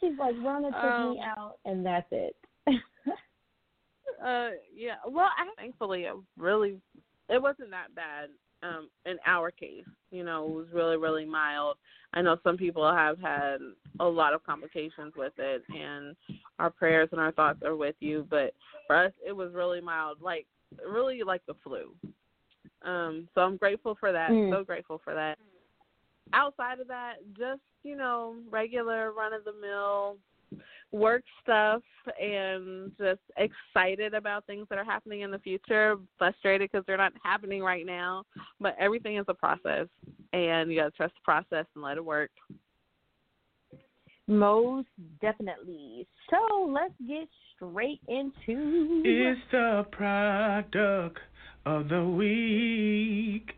She's 0.00 0.18
like, 0.18 0.34
Rona 0.42 0.68
took 0.68 0.76
Um, 0.82 1.12
me 1.12 1.20
out, 1.24 1.58
and 1.64 1.86
that's 1.86 2.06
it. 2.10 2.36
Uh, 4.24 4.50
yeah. 4.74 4.96
Well, 5.06 5.28
I 5.36 5.46
thankfully 5.56 6.02
it 6.02 6.14
really 6.38 6.78
it 7.28 7.40
wasn't 7.40 7.70
that 7.70 7.94
bad. 7.94 8.30
Um, 8.62 8.88
in 9.04 9.18
our 9.26 9.50
case, 9.50 9.84
you 10.10 10.24
know, 10.24 10.46
it 10.46 10.54
was 10.54 10.66
really 10.72 10.96
really 10.96 11.24
mild. 11.24 11.76
I 12.14 12.22
know 12.22 12.36
some 12.42 12.56
people 12.56 12.90
have 12.90 13.20
had 13.20 13.58
a 14.00 14.04
lot 14.04 14.32
of 14.32 14.44
complications 14.44 15.12
with 15.16 15.34
it, 15.38 15.62
and 15.68 16.16
our 16.58 16.70
prayers 16.70 17.08
and 17.12 17.20
our 17.20 17.32
thoughts 17.32 17.62
are 17.64 17.76
with 17.76 17.96
you. 18.00 18.26
But 18.30 18.54
for 18.86 18.96
us, 18.96 19.12
it 19.26 19.32
was 19.32 19.52
really 19.52 19.80
mild, 19.80 20.18
like 20.20 20.46
really 20.88 21.22
like 21.22 21.42
the 21.46 21.54
flu. 21.62 21.94
Um, 22.82 23.28
so 23.34 23.42
I'm 23.42 23.56
grateful 23.56 23.96
for 23.98 24.12
that. 24.12 24.30
Mm. 24.30 24.50
So 24.50 24.64
grateful 24.64 25.00
for 25.02 25.14
that. 25.14 25.38
Outside 26.32 26.80
of 26.80 26.88
that, 26.88 27.14
just 27.36 27.60
you 27.82 27.96
know, 27.96 28.36
regular 28.50 29.12
run 29.12 29.32
of 29.32 29.44
the 29.44 29.52
mill 29.52 30.16
work 30.92 31.22
stuff 31.42 31.82
and 32.20 32.92
just 32.98 33.20
excited 33.36 34.14
about 34.14 34.46
things 34.46 34.66
that 34.70 34.78
are 34.78 34.84
happening 34.84 35.22
in 35.22 35.30
the 35.30 35.38
future. 35.38 35.96
Frustrated 36.18 36.70
because 36.70 36.84
they're 36.86 36.96
not 36.96 37.12
happening 37.22 37.62
right 37.62 37.86
now, 37.86 38.24
but 38.60 38.76
everything 38.78 39.16
is 39.16 39.24
a 39.28 39.34
process, 39.34 39.88
and 40.32 40.70
you 40.70 40.80
got 40.80 40.86
to 40.86 40.96
trust 40.96 41.14
the 41.14 41.24
process 41.24 41.66
and 41.74 41.84
let 41.84 41.96
it 41.96 42.04
work. 42.04 42.30
Most 44.28 44.88
definitely. 45.20 46.06
So, 46.30 46.68
let's 46.68 46.94
get 47.06 47.28
straight 47.54 48.00
into 48.08 49.02
It's 49.04 49.40
the 49.52 49.86
product 49.92 50.74
of 51.64 51.88
the 51.88 52.04
week. 52.04 53.52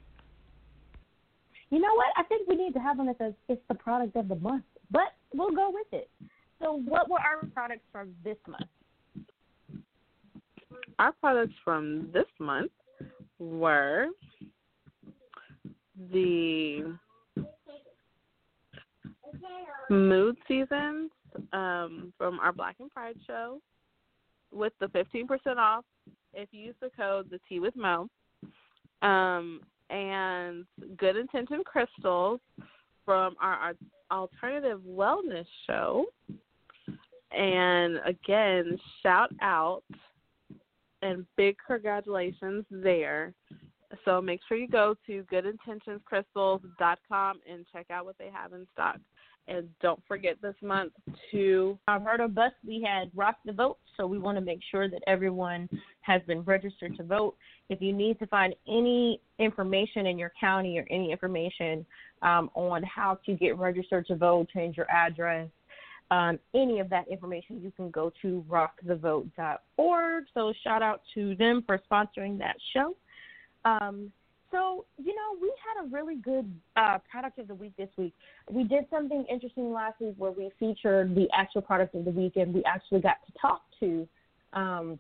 You 1.70 1.78
know 1.78 1.94
what? 1.94 2.06
I 2.16 2.23
think 2.24 2.48
we 2.48 2.56
need 2.56 2.73
to 2.74 2.81
have 2.81 2.98
one 2.98 3.06
that 3.09 3.19
says 3.19 3.35
it's 3.48 3.62
the 3.69 3.74
product 3.74 4.16
of 4.16 4.28
the 4.28 4.36
month, 4.36 4.65
but 4.90 5.15
we'll 5.35 5.55
go 5.55 5.70
with 5.70 5.86
it. 5.93 6.10
So, 6.60 6.82
what 6.86 7.09
were 7.09 7.18
our 7.18 7.47
products 7.55 7.85
from 7.93 8.14
this 8.24 8.36
month? 8.47 8.64
Our 10.98 11.12
products 11.12 11.55
from 11.64 12.10
this 12.12 12.26
month 12.40 12.72
were 13.39 14.09
the 16.12 16.97
mood 19.90 20.36
seasons 20.47 21.10
um, 21.52 22.12
from 22.18 22.40
our 22.40 22.52
Black 22.52 22.76
and 22.80 22.90
Pride 22.90 23.16
show 23.26 23.60
with 24.52 24.72
the 24.80 24.86
15% 24.86 25.56
off 25.56 25.85
if 26.35 26.48
you 26.52 26.60
use 26.66 26.74
the 26.80 26.90
code 26.97 27.30
the 27.30 27.40
Tea 27.48 27.60
with 27.60 27.76
Mo. 27.76 28.09
Um, 29.02 29.60
and 29.90 30.66
Good 30.97 31.16
Intention 31.16 31.62
Crystals 31.64 32.40
from 33.05 33.36
our, 33.40 33.55
our 33.55 33.74
alternative 34.10 34.80
wellness 34.86 35.47
show. 35.66 36.06
And 37.32 37.98
again, 38.06 38.78
shout 39.02 39.30
out 39.40 39.82
and 41.02 41.26
big 41.36 41.56
congratulations 41.66 42.64
there. 42.70 43.34
So 44.05 44.20
make 44.20 44.40
sure 44.46 44.59
you 44.59 44.68
go 44.68 44.94
to 45.06 45.24
goodintentionscrystals.com 45.32 47.40
and 47.50 47.64
check 47.72 47.86
out 47.90 48.05
what 48.05 48.18
they 48.18 48.28
have 48.32 48.52
in 48.52 48.66
stock. 48.72 48.98
And 49.46 49.68
don't 49.80 50.02
forget 50.06 50.36
this 50.42 50.56
month 50.60 50.92
to 51.30 51.78
I've 51.88 52.02
heard 52.02 52.20
of 52.20 52.34
bus. 52.34 52.52
We 52.66 52.86
had 52.86 53.10
Rock 53.14 53.36
the 53.46 53.52
Vote, 53.52 53.78
so 53.96 54.06
we 54.06 54.18
want 54.18 54.36
to 54.36 54.44
make 54.44 54.60
sure 54.70 54.90
that 54.90 55.00
everyone 55.06 55.70
has 56.02 56.20
been 56.26 56.42
registered 56.42 56.98
to 56.98 57.02
vote. 57.02 57.34
If 57.70 57.80
you 57.80 57.94
need 57.94 58.18
to 58.18 58.26
find 58.26 58.55
any 58.66 59.22
information 59.38 60.05
in 60.06 60.18
your 60.18 60.32
county 60.38 60.78
or 60.78 60.86
any 60.90 61.10
information 61.10 61.86
um, 62.20 62.50
on 62.55 62.82
how 62.82 63.18
to 63.24 63.32
get 63.34 63.56
registered 63.56 64.06
to 64.09 64.16
vote, 64.16 64.48
change 64.52 64.76
your 64.76 64.90
address, 64.90 65.48
um, 66.10 66.39
any 66.55 66.80
of 66.80 66.89
that 66.90 67.06
information, 67.09 67.60
you 67.62 67.72
can 67.76 67.90
go 67.90 68.10
to 68.22 68.44
rockthevote.org. 68.48 70.24
So 70.32 70.52
shout 70.64 70.82
out 70.82 71.02
to 71.14 71.35
them 71.36 71.62
for 71.66 71.80
sponsoring 71.90 72.39
that 72.39 72.56
show. 72.72 72.97
Um, 73.64 74.12
so, 74.51 74.86
you 74.97 75.14
know, 75.14 75.39
we 75.40 75.52
had 75.62 75.85
a 75.85 75.89
really 75.89 76.16
good 76.16 76.51
uh, 76.76 76.98
product 77.10 77.39
of 77.39 77.48
the 77.48 77.55
week 77.55 77.72
this 77.76 77.90
week. 77.98 78.14
We 78.51 78.64
did 78.64 78.86
something 78.90 79.26
interesting 79.30 79.72
last 79.72 80.01
week 80.01 80.14
where 80.16 80.30
we 80.30 80.51
featured 80.59 81.14
the 81.14 81.28
actual 81.35 81.60
product 81.60 81.94
of 81.94 82.06
the 82.06 82.10
week, 82.10 82.36
and 82.36 82.55
we 82.55 82.64
actually 82.64 83.01
got 83.01 83.16
to 83.26 83.32
talk 83.39 83.62
to 83.80 84.09
um, 84.55 84.98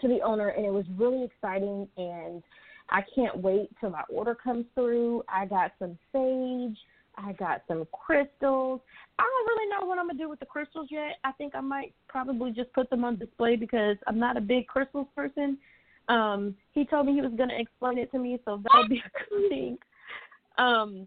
to 0.00 0.08
the 0.08 0.20
owner, 0.20 0.48
and 0.48 0.64
it 0.64 0.72
was 0.72 0.84
really 0.96 1.24
exciting. 1.24 1.88
And 1.96 2.42
I 2.90 3.02
can't 3.14 3.36
wait 3.38 3.70
till 3.80 3.90
my 3.90 4.04
order 4.08 4.34
comes 4.34 4.66
through. 4.74 5.24
I 5.28 5.46
got 5.46 5.72
some 5.80 5.98
sage, 6.12 6.78
I 7.16 7.32
got 7.32 7.62
some 7.68 7.86
crystals. 7.92 8.80
I 9.18 9.22
don't 9.22 9.46
really 9.46 9.68
know 9.70 9.86
what 9.86 9.98
I'm 9.98 10.06
gonna 10.06 10.18
do 10.18 10.28
with 10.28 10.40
the 10.40 10.46
crystals 10.46 10.88
yet. 10.90 11.18
I 11.24 11.32
think 11.32 11.54
I 11.54 11.60
might 11.60 11.94
probably 12.08 12.52
just 12.52 12.72
put 12.72 12.88
them 12.90 13.04
on 13.04 13.18
display 13.18 13.56
because 13.56 13.96
I'm 14.06 14.18
not 14.18 14.36
a 14.36 14.40
big 14.40 14.66
crystals 14.66 15.08
person. 15.14 15.58
Um, 16.08 16.56
he 16.72 16.84
told 16.84 17.06
me 17.06 17.12
he 17.12 17.20
was 17.20 17.32
gonna 17.36 17.58
explain 17.58 17.98
it 17.98 18.10
to 18.12 18.18
me, 18.18 18.38
so 18.44 18.62
that'll 18.62 18.88
be 18.88 19.02
a 19.04 19.36
good 19.36 19.48
thing. 19.48 19.78
Um, 20.58 21.06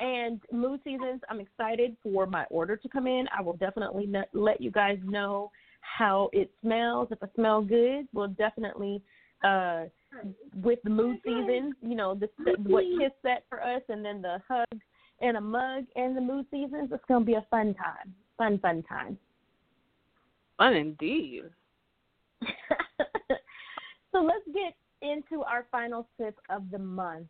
and 0.00 0.40
mood 0.50 0.80
seasons, 0.82 1.20
I'm 1.28 1.40
excited 1.40 1.96
for 2.02 2.26
my 2.26 2.44
order 2.44 2.74
to 2.76 2.88
come 2.88 3.06
in. 3.06 3.26
I 3.36 3.42
will 3.42 3.56
definitely 3.56 4.10
let 4.32 4.60
you 4.60 4.70
guys 4.70 4.98
know 5.04 5.50
how 5.80 6.30
it 6.32 6.50
smells. 6.62 7.08
If 7.10 7.22
it 7.22 7.30
smells 7.34 7.68
good, 7.68 8.08
we'll 8.12 8.28
definitely 8.28 9.02
uh 9.44 9.84
with 10.62 10.78
the 10.84 10.90
mood 10.90 11.18
seasons, 11.24 11.74
you 11.82 11.94
know, 11.94 12.14
the 12.14 12.28
what 12.62 12.84
Kiss 12.98 13.12
set 13.22 13.44
for 13.48 13.62
us, 13.62 13.82
and 13.88 14.04
then 14.04 14.22
the 14.22 14.38
hug 14.48 14.80
and 15.20 15.36
a 15.36 15.40
mug 15.40 15.84
and 15.96 16.16
the 16.16 16.20
mood 16.20 16.46
seasons. 16.50 16.90
It's 16.92 17.04
gonna 17.08 17.24
be 17.24 17.34
a 17.34 17.46
fun 17.50 17.74
time, 17.74 18.14
fun 18.36 18.58
fun 18.58 18.82
time. 18.82 19.18
fun 20.58 20.74
indeed. 20.74 21.42
so 24.12 24.20
let's 24.20 24.46
get 24.52 24.74
into 25.02 25.42
our 25.42 25.66
final 25.70 26.08
sip 26.18 26.38
of 26.50 26.70
the 26.70 26.78
month. 26.78 27.26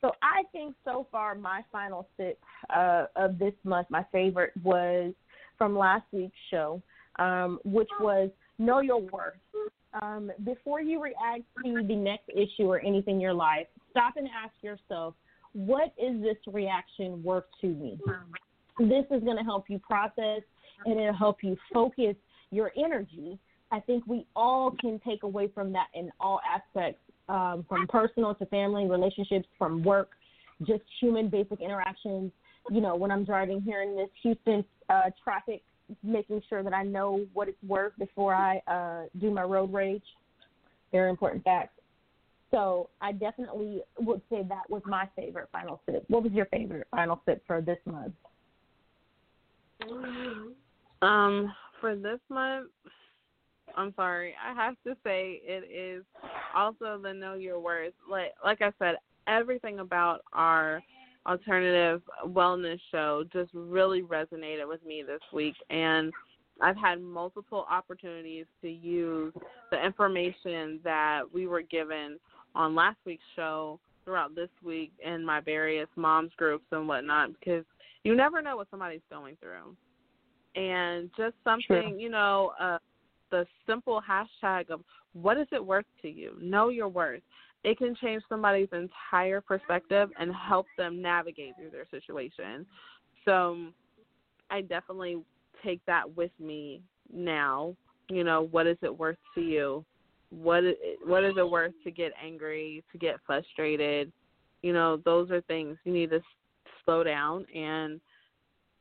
So 0.00 0.12
I 0.22 0.42
think 0.52 0.74
so 0.84 1.06
far 1.10 1.34
my 1.34 1.62
final 1.72 2.06
sip 2.18 2.38
uh, 2.74 3.06
of 3.16 3.38
this 3.38 3.54
month, 3.64 3.88
my 3.88 4.04
favorite 4.12 4.52
was 4.62 5.14
from 5.56 5.78
last 5.78 6.04
week's 6.12 6.36
show, 6.50 6.82
um, 7.18 7.58
which 7.64 7.88
was 8.00 8.28
Know 8.58 8.80
Your 8.80 9.00
Worth. 9.00 9.38
um, 10.02 10.30
before 10.44 10.82
you 10.82 11.02
react 11.02 11.44
to 11.64 11.86
the 11.86 11.96
next 11.96 12.28
issue 12.28 12.64
or 12.64 12.80
anything 12.80 13.14
in 13.16 13.20
your 13.20 13.32
life, 13.32 13.66
stop 13.90 14.16
and 14.16 14.28
ask 14.28 14.52
yourself, 14.62 15.14
what 15.54 15.94
is 15.96 16.20
this 16.20 16.36
reaction 16.52 17.22
worth 17.22 17.44
to 17.60 17.68
me? 17.68 17.98
This 18.78 19.04
is 19.10 19.22
going 19.22 19.36
to 19.36 19.44
help 19.44 19.70
you 19.70 19.78
process 19.78 20.42
and 20.84 21.00
it'll 21.00 21.14
help 21.14 21.38
you 21.42 21.56
focus 21.72 22.16
your 22.50 22.72
energy. 22.76 23.38
I 23.70 23.80
think 23.80 24.04
we 24.06 24.26
all 24.36 24.72
can 24.80 25.00
take 25.06 25.22
away 25.22 25.48
from 25.48 25.72
that 25.72 25.86
in 25.94 26.10
all 26.20 26.40
aspects, 26.48 27.00
um, 27.28 27.64
from 27.68 27.86
personal 27.86 28.34
to 28.34 28.46
family 28.46 28.86
relationships, 28.86 29.46
from 29.56 29.82
work, 29.82 30.10
just 30.66 30.82
human 31.00 31.28
basic 31.28 31.60
interactions. 31.60 32.32
You 32.70 32.80
know, 32.80 32.96
when 32.96 33.10
I'm 33.10 33.24
driving 33.24 33.60
here 33.62 33.82
in 33.82 33.96
this 33.96 34.08
Houston 34.22 34.64
uh, 34.88 35.10
traffic, 35.22 35.62
making 36.02 36.42
sure 36.48 36.62
that 36.62 36.72
I 36.72 36.82
know 36.82 37.24
what 37.32 37.48
it's 37.48 37.62
worth 37.66 37.92
before 37.98 38.34
I 38.34 38.58
uh, 38.66 39.06
do 39.20 39.30
my 39.30 39.42
road 39.42 39.72
rage. 39.72 40.02
Very 40.92 41.10
important 41.10 41.44
fact. 41.44 41.78
So 42.54 42.88
I 43.00 43.10
definitely 43.10 43.82
would 43.98 44.22
say 44.30 44.44
that 44.48 44.70
was 44.70 44.82
my 44.86 45.08
favorite 45.16 45.48
final 45.50 45.80
sip. 45.86 46.04
What 46.06 46.22
was 46.22 46.30
your 46.30 46.46
favorite 46.46 46.86
final 46.88 47.20
sip 47.26 47.42
for 47.48 47.60
this 47.60 47.78
month? 47.84 48.14
Um, 51.02 51.52
for 51.80 51.96
this 51.96 52.20
month, 52.28 52.68
I'm 53.76 53.92
sorry, 53.96 54.34
I 54.40 54.54
have 54.54 54.76
to 54.86 54.96
say 55.02 55.40
it 55.42 55.68
is 55.68 56.04
also 56.54 57.00
the 57.02 57.12
know 57.12 57.34
your 57.34 57.58
worth. 57.58 57.92
Like 58.08 58.34
like 58.44 58.62
I 58.62 58.72
said, 58.78 58.98
everything 59.26 59.80
about 59.80 60.20
our 60.32 60.80
alternative 61.26 62.02
wellness 62.24 62.78
show 62.92 63.24
just 63.32 63.50
really 63.52 64.02
resonated 64.02 64.68
with 64.68 64.84
me 64.86 65.02
this 65.04 65.22
week 65.32 65.54
and 65.70 66.12
I've 66.60 66.76
had 66.76 67.00
multiple 67.00 67.66
opportunities 67.68 68.46
to 68.62 68.68
use 68.68 69.32
the 69.70 69.84
information 69.84 70.78
that 70.84 71.22
we 71.32 71.46
were 71.46 71.62
given 71.62 72.18
on 72.54 72.74
last 72.74 72.98
week's 73.04 73.24
show 73.36 73.78
throughout 74.04 74.34
this 74.34 74.50
week 74.62 74.92
in 75.04 75.24
my 75.24 75.40
various 75.40 75.88
moms 75.96 76.30
groups 76.36 76.66
and 76.72 76.86
whatnot 76.86 77.30
because 77.38 77.64
you 78.04 78.14
never 78.14 78.42
know 78.42 78.56
what 78.56 78.68
somebody's 78.70 79.00
going 79.10 79.36
through. 79.40 79.74
And 80.56 81.10
just 81.16 81.34
something, 81.42 81.64
True. 81.66 81.98
you 81.98 82.10
know, 82.10 82.52
uh, 82.60 82.78
the 83.30 83.46
simple 83.66 84.00
hashtag 84.08 84.70
of 84.70 84.80
what 85.14 85.38
is 85.38 85.48
it 85.50 85.64
worth 85.64 85.86
to 86.02 86.08
you? 86.08 86.36
Know 86.40 86.68
your 86.68 86.88
worth. 86.88 87.22
It 87.64 87.78
can 87.78 87.96
change 87.96 88.22
somebody's 88.28 88.68
entire 88.72 89.40
perspective 89.40 90.10
and 90.18 90.32
help 90.32 90.66
them 90.76 91.00
navigate 91.00 91.56
through 91.56 91.70
their 91.70 91.86
situation. 91.90 92.66
So 93.24 93.68
I 94.50 94.60
definitely 94.60 95.22
take 95.64 95.80
that 95.86 96.14
with 96.14 96.30
me 96.38 96.82
now. 97.12 97.74
You 98.10 98.22
know, 98.22 98.48
what 98.50 98.66
is 98.66 98.76
it 98.82 98.96
worth 98.96 99.16
to 99.34 99.40
you? 99.40 99.84
What 100.42 100.64
is, 100.64 100.74
what 101.04 101.24
is 101.24 101.34
it 101.36 101.48
worth 101.48 101.74
to 101.84 101.90
get 101.90 102.12
angry, 102.22 102.82
to 102.92 102.98
get 102.98 103.16
frustrated? 103.26 104.12
You 104.62 104.72
know, 104.72 105.00
those 105.04 105.30
are 105.30 105.40
things 105.42 105.76
you 105.84 105.92
need 105.92 106.10
to 106.10 106.20
slow 106.84 107.04
down 107.04 107.46
and 107.54 108.00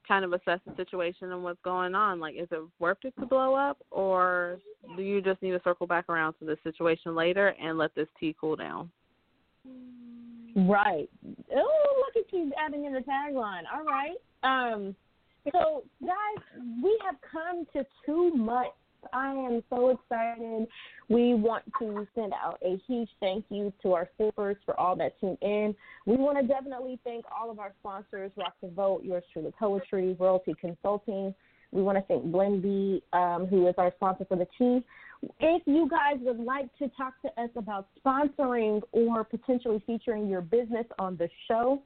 kind 0.07 0.25
of 0.25 0.33
assess 0.33 0.59
the 0.65 0.75
situation 0.75 1.31
and 1.31 1.43
what's 1.43 1.61
going 1.63 1.95
on. 1.95 2.19
Like, 2.19 2.35
is 2.35 2.47
it 2.51 2.61
worth 2.79 2.97
it 3.03 3.13
to 3.19 3.25
blow 3.25 3.55
up, 3.55 3.77
or 3.91 4.59
do 4.97 5.03
you 5.03 5.21
just 5.21 5.41
need 5.41 5.51
to 5.51 5.61
circle 5.63 5.87
back 5.87 6.09
around 6.09 6.33
to 6.39 6.45
the 6.45 6.57
situation 6.63 7.15
later 7.15 7.55
and 7.61 7.77
let 7.77 7.93
this 7.95 8.07
tea 8.19 8.35
cool 8.39 8.55
down? 8.55 8.89
Right. 10.55 11.09
Oh, 11.55 12.03
look 12.05 12.25
at 12.25 12.33
you 12.33 12.51
adding 12.63 12.85
in 12.85 12.93
the 12.93 12.99
tagline. 12.99 13.63
All 13.73 13.83
right. 13.83 14.17
Um, 14.43 14.95
so, 15.51 15.83
guys, 16.01 16.61
we 16.83 16.99
have 17.05 17.15
come 17.31 17.65
to 17.73 17.85
two 18.05 18.31
months. 18.35 18.71
I 19.11 19.31
am 19.31 19.63
so 19.69 19.89
excited. 19.89 20.67
We 21.09 21.33
want 21.33 21.63
to 21.79 22.07
send 22.15 22.33
out 22.33 22.59
a 22.63 22.81
huge 22.87 23.09
thank 23.19 23.45
you 23.49 23.73
to 23.81 23.93
our 23.93 24.09
sippers 24.17 24.57
for 24.65 24.79
all 24.79 24.95
that 24.97 25.19
tuned 25.19 25.37
in. 25.41 25.75
We 26.05 26.15
want 26.15 26.37
to 26.39 26.47
definitely 26.47 26.99
thank 27.03 27.25
all 27.35 27.51
of 27.51 27.59
our 27.59 27.73
sponsors, 27.79 28.31
Rock 28.35 28.53
the 28.61 28.69
Vote, 28.69 29.03
Yours 29.03 29.23
Truly 29.33 29.51
Poetry, 29.59 30.15
Royalty 30.19 30.55
Consulting. 30.59 31.33
We 31.71 31.81
want 31.81 31.97
to 31.97 32.03
thank 32.03 32.25
Blendy, 32.25 33.01
um, 33.13 33.47
who 33.47 33.67
is 33.67 33.73
our 33.77 33.91
sponsor 33.95 34.25
for 34.25 34.37
the 34.37 34.47
tea. 34.57 34.85
If 35.39 35.63
you 35.65 35.89
guys 35.89 36.17
would 36.21 36.39
like 36.39 36.75
to 36.77 36.89
talk 36.89 37.13
to 37.23 37.41
us 37.41 37.49
about 37.55 37.87
sponsoring 38.05 38.81
or 38.91 39.23
potentially 39.23 39.81
featuring 39.87 40.27
your 40.27 40.41
business 40.41 40.85
on 40.99 41.17
the 41.17 41.29
show, 41.47 41.81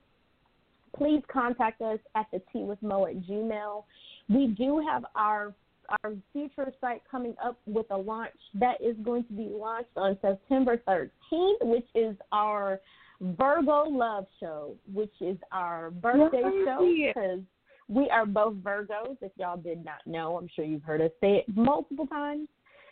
please 0.97 1.21
contact 1.31 1.81
us 1.81 1.99
at 2.15 2.25
the 2.31 2.41
tea 2.51 2.63
with 2.63 2.81
Mo 2.81 3.05
at 3.05 3.15
Gmail. 3.21 3.83
We 4.29 4.47
do 4.47 4.83
have 4.89 5.05
our 5.15 5.53
our 5.89 6.13
future 6.33 6.71
site 6.81 7.01
coming 7.09 7.35
up 7.43 7.59
with 7.65 7.85
a 7.91 7.97
launch 7.97 8.31
that 8.55 8.81
is 8.81 8.95
going 9.03 9.23
to 9.25 9.33
be 9.33 9.49
launched 9.49 9.95
on 9.95 10.17
September 10.21 10.81
13th, 10.87 11.61
which 11.61 11.87
is 11.95 12.15
our 12.31 12.79
Virgo 13.21 13.83
Love 13.89 14.25
Show, 14.39 14.75
which 14.93 15.13
is 15.21 15.37
our 15.51 15.91
birthday 15.91 16.41
show 16.65 16.95
because 17.07 17.39
we 17.87 18.09
are 18.09 18.25
both 18.25 18.55
Virgos. 18.55 19.17
If 19.21 19.31
y'all 19.37 19.57
did 19.57 19.83
not 19.83 20.05
know, 20.05 20.37
I'm 20.37 20.49
sure 20.55 20.65
you've 20.65 20.83
heard 20.83 21.01
us 21.01 21.11
say 21.21 21.37
it 21.37 21.45
multiple 21.55 22.05
times. 22.07 22.47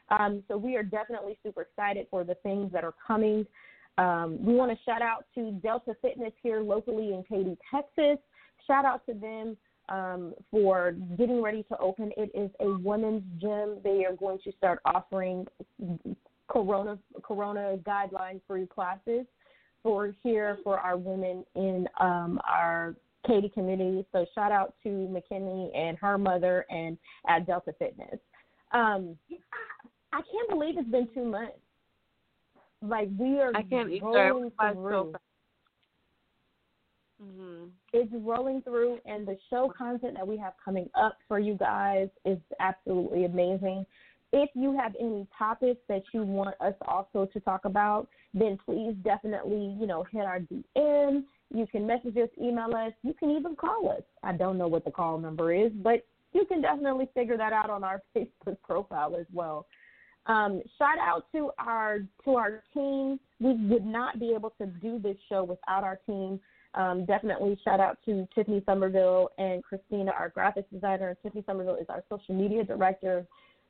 Um, 0.10 0.44
so 0.48 0.58
we 0.58 0.76
are 0.76 0.84
definitely 0.84 1.38
super 1.44 1.64
excited 1.64 2.08
for 2.10 2.24
the 2.24 2.36
things 2.36 2.72
that 2.72 2.84
are 2.84 2.94
coming. 3.06 3.46
Um, 3.98 4.44
we 4.44 4.54
want 4.54 4.72
to 4.72 4.78
shout 4.84 5.02
out 5.02 5.26
to 5.36 5.52
Delta 5.64 5.96
Fitness 6.02 6.34
here 6.44 6.62
locally 6.62 7.14
in 7.14 7.24
Katy, 7.28 7.58
Texas. 7.72 8.18
Shout 8.68 8.86
out 8.86 9.06
to 9.08 9.14
them 9.14 9.58
um, 9.90 10.34
for 10.52 10.94
getting 11.18 11.42
ready 11.42 11.64
to 11.64 11.78
open. 11.80 12.12
It 12.18 12.32
is 12.34 12.50
a 12.60 12.78
women's 12.80 13.24
gym. 13.40 13.78
They 13.84 14.06
are 14.06 14.16
going 14.16 14.40
to 14.44 14.52
start 14.54 14.80
offering 14.86 15.46
Corona 16.48 16.98
Corona 17.24 17.78
guideline 17.86 18.42
free 18.48 18.68
classes 18.68 19.26
for 19.84 20.14
here 20.24 20.58
for 20.64 20.80
our 20.80 20.98
women 20.98 21.44
in 21.56 21.88
um, 22.00 22.40
our 22.48 22.96
Katy 23.28 23.50
community. 23.50 24.06
So 24.12 24.26
shout 24.36 24.52
out 24.52 24.76
to 24.84 24.90
McKinney 24.90 25.76
and 25.76 25.98
her 25.98 26.18
mother 26.18 26.66
and 26.70 26.98
at 27.28 27.48
Delta 27.48 27.74
Fitness. 27.78 28.20
Um, 28.72 29.18
I 30.14 30.22
can't 30.22 30.50
believe 30.50 30.78
it's 30.78 30.90
been 30.90 31.08
two 31.14 31.26
months. 31.26 31.58
Like 32.82 33.10
we 33.18 33.40
are 33.40 33.52
I 33.56 33.64
can't 33.64 33.90
rolling 34.02 34.48
It 34.48 34.54
flies 34.58 34.76
so 34.76 34.82
through. 34.82 35.14
Mhm. 37.22 37.72
it's 37.94 38.12
rolling 38.14 38.62
through 38.62 39.00
and 39.06 39.26
the 39.26 39.38
show 39.50 39.70
content 39.70 40.16
that 40.16 40.28
we 40.28 40.38
have 40.38 40.54
coming 40.64 40.90
up 40.96 41.18
for 41.28 41.40
you 41.40 41.56
guys 41.56 42.10
is 42.26 42.40
absolutely 42.60 43.26
amazing. 43.26 43.86
If 44.34 44.50
you 44.54 44.76
have 44.78 44.96
any 45.00 45.26
topics 45.38 45.80
that 45.88 46.04
you 46.14 46.24
want 46.24 46.56
us 46.60 46.76
also 46.82 47.26
to 47.26 47.40
talk 47.40 47.64
about, 47.64 48.10
then 48.34 48.58
please 48.58 48.94
definitely, 49.04 49.78
you 49.80 49.88
know, 49.88 50.04
hit 50.04 50.26
our 50.26 50.42
DM. 50.42 51.26
You 51.54 51.68
can 51.68 51.88
message 51.88 52.18
us, 52.18 52.30
email 52.42 52.76
us, 52.76 52.92
you 53.02 53.14
can 53.14 53.32
even 53.32 53.56
call 53.56 53.90
us. 53.90 54.04
I 54.24 54.34
don't 54.34 54.58
know 54.58 54.68
what 54.68 54.84
the 54.84 54.92
call 54.92 55.18
number 55.18 55.54
is, 55.54 55.72
but 55.72 56.06
you 56.34 56.46
can 56.46 56.62
definitely 56.62 57.08
figure 57.14 57.38
that 57.38 57.54
out 57.54 57.70
on 57.70 57.84
our 57.84 58.02
Facebook 58.16 58.58
profile 58.62 59.16
as 59.16 59.26
well. 59.32 59.68
Um, 60.26 60.62
shout 60.78 60.98
out 61.00 61.28
to 61.34 61.52
our 61.60 62.00
to 62.24 62.36
our 62.36 62.64
team. 62.74 63.20
We 63.40 63.54
would 63.54 63.86
not 63.86 64.20
be 64.20 64.34
able 64.34 64.50
to 64.60 64.66
do 64.66 65.00
this 65.00 65.18
show 65.30 65.44
without 65.44 65.84
our 65.84 66.00
team. 66.06 66.40
Um, 66.76 67.06
definitely 67.06 67.58
shout 67.64 67.80
out 67.80 67.98
to 68.06 68.28
Tiffany 68.36 68.62
Somerville 68.66 69.30
and 69.38 69.64
Christina, 69.64 70.12
our 70.12 70.30
graphics 70.30 70.70
designer. 70.72 71.16
Tiffany 71.24 71.44
Somerville 71.46 71.76
is 71.76 71.86
our 71.90 72.04
social 72.10 72.36
media 72.36 72.64
director. 72.64 73.26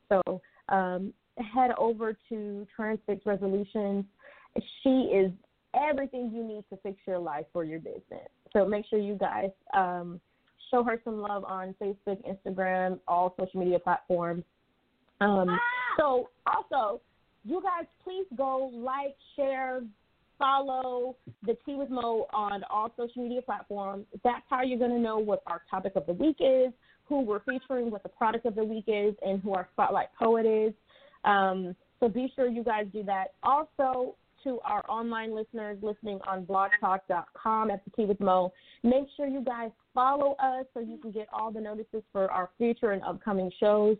So 0.08 0.40
um, 0.68 1.14
head 1.38 1.70
over 1.78 2.16
to 2.28 2.66
Transfix 2.74 3.24
Resolutions. 3.24 4.04
She 4.82 5.10
is 5.14 5.30
everything 5.74 6.32
you 6.34 6.42
need 6.42 6.64
to 6.70 6.76
fix 6.82 6.98
your 7.06 7.18
life 7.18 7.46
for 7.52 7.64
your 7.64 7.78
business. 7.78 8.28
So 8.52 8.66
make 8.66 8.86
sure 8.88 8.98
you 8.98 9.14
guys 9.14 9.50
um, 9.74 10.20
show 10.70 10.82
her 10.82 11.00
some 11.04 11.20
love 11.20 11.44
on 11.44 11.74
Facebook, 11.80 12.18
Instagram, 12.26 12.98
all 13.06 13.34
social 13.38 13.60
media 13.60 13.78
platforms. 13.78 14.44
Um, 15.20 15.58
so 15.98 16.30
also, 16.46 17.00
you 17.44 17.62
guys 17.62 17.86
please 18.02 18.26
go 18.36 18.70
like, 18.74 19.16
share, 19.36 19.82
follow 20.38 21.16
the 21.44 21.56
Tea 21.64 21.74
with 21.74 21.90
Mo 21.90 22.26
on 22.32 22.62
all 22.70 22.92
social 22.96 23.22
media 23.22 23.42
platforms. 23.42 24.06
That's 24.24 24.44
how 24.48 24.62
you're 24.62 24.78
going 24.78 24.90
to 24.90 24.98
know 24.98 25.18
what 25.18 25.42
our 25.46 25.62
topic 25.70 25.92
of 25.96 26.06
the 26.06 26.12
week 26.12 26.36
is, 26.40 26.72
who 27.04 27.22
we're 27.22 27.40
featuring, 27.40 27.90
what 27.90 28.02
the 28.02 28.08
product 28.08 28.46
of 28.46 28.54
the 28.54 28.64
week 28.64 28.84
is, 28.86 29.14
and 29.24 29.40
who 29.42 29.54
our 29.54 29.68
spotlight 29.72 30.08
poet 30.18 30.46
is. 30.46 30.72
Um, 31.24 31.74
so 32.00 32.08
be 32.08 32.32
sure 32.34 32.48
you 32.48 32.62
guys 32.62 32.86
do 32.92 33.02
that. 33.04 33.34
Also, 33.42 34.16
to 34.44 34.60
our 34.64 34.84
online 34.88 35.34
listeners 35.34 35.78
listening 35.82 36.20
on 36.26 36.44
blogtalk.com 36.44 37.70
at 37.70 37.84
the 37.84 37.90
Tea 37.96 38.04
with 38.04 38.20
Mo, 38.20 38.52
make 38.84 39.06
sure 39.16 39.26
you 39.26 39.40
guys 39.40 39.70
follow 39.92 40.36
us 40.38 40.66
so 40.72 40.80
you 40.80 40.98
can 40.98 41.10
get 41.10 41.26
all 41.32 41.50
the 41.50 41.60
notices 41.60 42.02
for 42.12 42.30
our 42.30 42.50
future 42.58 42.92
and 42.92 43.02
upcoming 43.02 43.50
shows. 43.58 43.96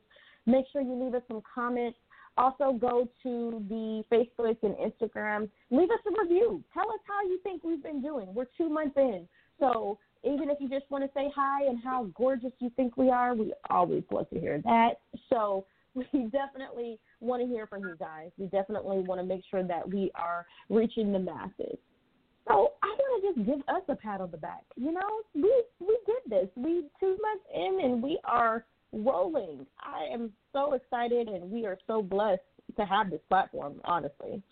Make 0.46 0.66
sure 0.72 0.82
you 0.82 0.94
leave 1.02 1.14
us 1.14 1.22
some 1.26 1.42
comments 1.52 1.98
also, 2.36 2.72
go 2.72 3.08
to 3.22 3.64
the 3.68 4.04
Facebook 4.12 4.56
and 4.62 4.74
Instagram. 4.74 5.48
Leave 5.70 5.90
us 5.90 5.98
a 6.06 6.22
review. 6.22 6.62
Tell 6.74 6.88
us 6.90 7.00
how 7.06 7.22
you 7.28 7.38
think 7.42 7.64
we've 7.64 7.82
been 7.82 8.02
doing. 8.02 8.34
We're 8.34 8.46
two 8.56 8.68
months 8.68 8.96
in. 8.96 9.26
So, 9.58 9.98
even 10.22 10.50
if 10.50 10.58
you 10.60 10.68
just 10.68 10.90
want 10.90 11.04
to 11.04 11.10
say 11.14 11.30
hi 11.34 11.64
and 11.66 11.78
how 11.82 12.10
gorgeous 12.14 12.52
you 12.58 12.70
think 12.76 12.96
we 12.96 13.10
are, 13.10 13.34
we 13.34 13.54
always 13.70 14.02
love 14.10 14.28
to 14.30 14.40
hear 14.40 14.60
that. 14.64 15.00
So, 15.30 15.66
we 15.94 16.04
definitely 16.30 16.98
want 17.20 17.42
to 17.42 17.48
hear 17.48 17.66
from 17.66 17.82
you 17.82 17.96
guys. 17.98 18.30
We 18.36 18.46
definitely 18.46 18.98
want 18.98 19.20
to 19.20 19.26
make 19.26 19.42
sure 19.50 19.62
that 19.62 19.88
we 19.88 20.10
are 20.14 20.44
reaching 20.68 21.12
the 21.12 21.18
masses. 21.18 21.78
So 22.48 22.72
I 22.82 22.86
want 22.86 23.22
to 23.22 23.34
just 23.34 23.46
give 23.46 23.58
us 23.74 23.82
a 23.88 23.96
pat 23.96 24.20
on 24.20 24.30
the 24.30 24.36
back. 24.36 24.62
You 24.76 24.92
know, 24.92 25.00
we 25.34 25.64
we 25.80 25.98
did 26.06 26.30
this. 26.30 26.48
We 26.54 26.84
two 27.00 27.18
months 27.20 27.44
in, 27.52 27.80
and 27.82 28.02
we 28.02 28.20
are 28.24 28.64
rolling. 28.92 29.66
I 29.80 30.12
am 30.12 30.32
so 30.52 30.74
excited, 30.74 31.28
and 31.28 31.50
we 31.50 31.66
are 31.66 31.78
so 31.86 32.02
blessed 32.02 32.42
to 32.76 32.84
have 32.84 33.10
this 33.10 33.20
platform. 33.28 33.80
Honestly. 33.84 34.42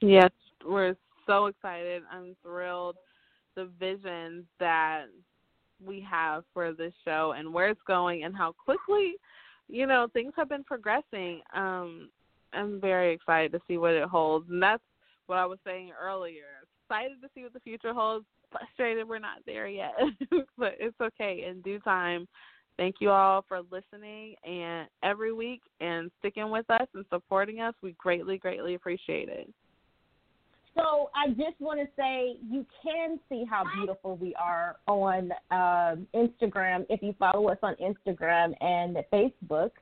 Yes, 0.00 0.30
we're 0.66 0.96
so 1.26 1.46
excited. 1.46 2.02
I'm 2.10 2.34
thrilled. 2.42 2.96
The 3.54 3.68
vision 3.78 4.46
that 4.58 5.06
we 5.84 6.06
have 6.08 6.44
for 6.54 6.72
this 6.72 6.92
show 7.04 7.34
and 7.36 7.52
where 7.52 7.68
it's 7.68 7.80
going 7.86 8.24
and 8.24 8.36
how 8.36 8.52
quickly, 8.52 9.14
you 9.68 9.86
know, 9.86 10.08
things 10.12 10.32
have 10.36 10.48
been 10.48 10.64
progressing. 10.64 11.40
Um, 11.54 12.10
I'm 12.52 12.80
very 12.80 13.12
excited 13.12 13.52
to 13.52 13.60
see 13.68 13.76
what 13.76 13.92
it 13.92 14.08
holds. 14.08 14.48
And 14.50 14.62
that's 14.62 14.82
what 15.26 15.38
I 15.38 15.46
was 15.46 15.58
saying 15.64 15.92
earlier. 16.00 16.44
Excited 16.84 17.20
to 17.22 17.28
see 17.34 17.42
what 17.42 17.52
the 17.52 17.60
future 17.60 17.92
holds. 17.92 18.26
Frustrated 18.50 19.08
we're 19.08 19.18
not 19.18 19.38
there 19.46 19.68
yet. 19.68 19.94
but 20.58 20.74
it's 20.78 21.00
okay. 21.00 21.46
In 21.48 21.60
due 21.62 21.78
time. 21.80 22.26
Thank 22.76 22.96
you 23.00 23.10
all 23.10 23.44
for 23.46 23.60
listening 23.70 24.36
and 24.42 24.88
every 25.02 25.34
week 25.34 25.60
and 25.82 26.10
sticking 26.18 26.48
with 26.48 26.64
us 26.70 26.86
and 26.94 27.04
supporting 27.10 27.60
us. 27.60 27.74
We 27.82 27.92
greatly, 27.98 28.38
greatly 28.38 28.74
appreciate 28.74 29.28
it. 29.28 29.52
So 30.74 31.10
I 31.14 31.28
just 31.30 31.60
want 31.60 31.80
to 31.80 31.86
say 31.94 32.36
you 32.48 32.64
can 32.82 33.20
see 33.28 33.44
how 33.48 33.64
beautiful 33.76 34.16
we 34.16 34.34
are 34.36 34.76
on 34.86 35.30
um, 35.50 36.06
Instagram 36.14 36.86
if 36.88 37.02
you 37.02 37.14
follow 37.18 37.48
us 37.48 37.58
on 37.62 37.74
Instagram 37.76 38.54
and 38.62 38.96
Facebook. 39.12 39.72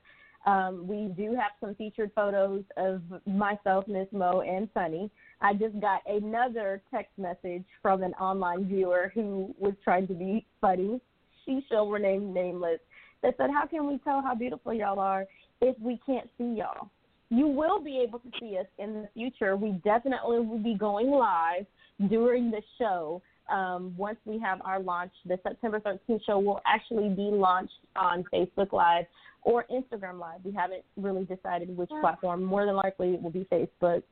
Um, 0.45 0.87
we 0.87 1.13
do 1.21 1.35
have 1.35 1.51
some 1.59 1.75
featured 1.75 2.11
photos 2.15 2.63
of 2.77 3.01
myself, 3.25 3.87
Miss 3.87 4.07
Mo, 4.11 4.41
and 4.41 4.69
Sunni. 4.73 5.11
I 5.41 5.53
just 5.53 5.79
got 5.79 6.01
another 6.07 6.81
text 6.91 7.11
message 7.17 7.63
from 7.81 8.03
an 8.03 8.13
online 8.13 8.65
viewer 8.65 9.11
who 9.13 9.53
was 9.59 9.73
trying 9.83 10.07
to 10.07 10.13
be 10.13 10.45
funny. 10.61 11.01
She 11.45 11.65
shall 11.69 11.89
remain 11.89 12.33
nameless. 12.33 12.79
That 13.21 13.35
said, 13.37 13.49
"How 13.51 13.65
can 13.65 13.85
we 13.85 13.97
tell 13.99 14.21
how 14.21 14.33
beautiful 14.33 14.73
y'all 14.73 14.99
are 14.99 15.27
if 15.61 15.77
we 15.79 15.97
can't 16.05 16.29
see 16.37 16.53
y'all?" 16.53 16.89
you 17.29 17.47
will 17.47 17.79
be 17.79 17.99
able 17.99 18.19
to 18.19 18.31
see 18.39 18.57
us 18.57 18.65
in 18.77 19.03
the 19.03 19.09
future. 19.13 19.55
We 19.55 19.73
definitely 19.83 20.39
will 20.39 20.57
be 20.57 20.73
going 20.73 21.09
live 21.11 21.65
during 22.09 22.49
the 22.49 22.61
show. 22.77 23.21
Um, 23.51 23.95
once 23.97 24.17
we 24.25 24.39
have 24.39 24.61
our 24.63 24.79
launch, 24.79 25.11
the 25.25 25.39
September 25.43 25.79
13th 25.79 26.23
show 26.25 26.39
will 26.39 26.61
actually 26.65 27.09
be 27.09 27.29
launched 27.31 27.73
on 27.95 28.23
Facebook 28.33 28.73
Live 28.73 29.05
or 29.43 29.65
Instagram 29.71 30.19
Live. 30.19 30.39
We 30.43 30.51
haven't 30.51 30.83
really 30.97 31.25
decided 31.25 31.75
which 31.75 31.89
platform. 32.01 32.43
More 32.43 32.65
than 32.65 32.75
likely, 32.75 33.13
it 33.13 33.21
will 33.21 33.29
be 33.29 33.47
Facebook. 33.51 34.03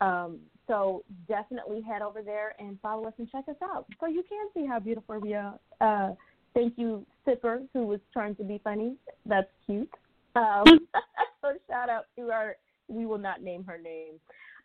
Um, 0.00 0.38
so 0.66 1.02
definitely 1.26 1.80
head 1.80 2.02
over 2.02 2.22
there 2.22 2.54
and 2.58 2.78
follow 2.80 3.06
us 3.06 3.14
and 3.18 3.28
check 3.30 3.44
us 3.48 3.56
out 3.62 3.86
so 3.98 4.06
you 4.06 4.22
can 4.28 4.48
see 4.54 4.66
how 4.66 4.78
beautiful 4.78 5.18
we 5.18 5.34
are. 5.34 5.58
Uh, 5.80 6.14
thank 6.54 6.74
you, 6.76 7.04
Sipper, 7.26 7.66
who 7.72 7.86
was 7.86 8.00
trying 8.12 8.36
to 8.36 8.44
be 8.44 8.60
funny. 8.62 8.94
That's 9.26 9.48
cute. 9.66 9.90
Um, 10.36 10.64
so 11.42 11.52
shout 11.68 11.88
out 11.88 12.04
to 12.16 12.30
our. 12.30 12.56
We 12.88 13.04
will 13.04 13.18
not 13.18 13.42
name 13.42 13.64
her 13.64 13.78
name. 13.78 14.14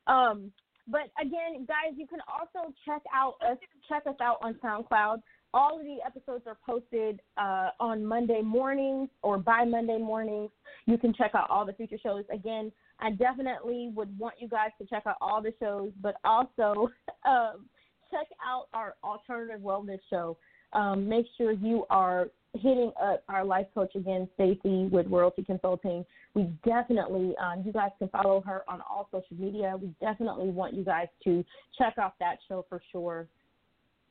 Um, 0.07 0.51
but 0.87 1.11
again, 1.19 1.65
guys, 1.67 1.95
you 1.97 2.07
can 2.07 2.19
also 2.27 2.73
check 2.85 3.01
out 3.13 3.35
us. 3.45 3.57
Check 3.87 4.03
us 4.05 4.15
out 4.21 4.37
on 4.41 4.55
SoundCloud. 4.55 5.21
All 5.53 5.79
of 5.79 5.85
the 5.85 5.97
episodes 6.05 6.45
are 6.47 6.57
posted 6.65 7.21
uh, 7.37 7.69
on 7.79 8.03
Monday 8.05 8.41
mornings 8.41 9.09
or 9.21 9.37
by 9.37 9.63
Monday 9.63 9.99
mornings. 9.99 10.49
You 10.85 10.97
can 10.97 11.13
check 11.13 11.31
out 11.35 11.49
all 11.49 11.65
the 11.65 11.73
future 11.73 11.97
shows. 12.01 12.23
Again, 12.33 12.71
I 12.99 13.11
definitely 13.11 13.91
would 13.95 14.17
want 14.17 14.35
you 14.39 14.47
guys 14.47 14.69
to 14.79 14.85
check 14.87 15.03
out 15.05 15.17
all 15.21 15.41
the 15.41 15.53
shows, 15.59 15.91
but 16.01 16.15
also 16.23 16.89
um, 17.25 17.65
check 18.09 18.27
out 18.45 18.67
our 18.73 18.95
alternative 19.03 19.61
wellness 19.61 19.99
show. 20.09 20.37
Um, 20.73 21.07
make 21.07 21.27
sure 21.37 21.51
you 21.51 21.85
are 21.89 22.29
hitting 22.55 22.91
up 23.01 23.23
our 23.29 23.43
life 23.43 23.67
coach 23.73 23.93
again, 23.95 24.27
Stacey 24.35 24.85
with 24.91 25.07
Royalty 25.07 25.43
Consulting. 25.43 26.05
We 26.33 26.51
definitely, 26.65 27.35
um, 27.37 27.63
you 27.65 27.71
guys 27.71 27.91
can 27.99 28.09
follow 28.09 28.41
her 28.41 28.63
on 28.67 28.81
all 28.81 29.07
social 29.11 29.37
media. 29.37 29.75
We 29.79 29.93
definitely 30.01 30.49
want 30.49 30.73
you 30.73 30.83
guys 30.83 31.07
to 31.25 31.43
check 31.77 31.95
out 31.99 32.13
that 32.19 32.37
show 32.47 32.65
for 32.69 32.81
sure. 32.91 33.27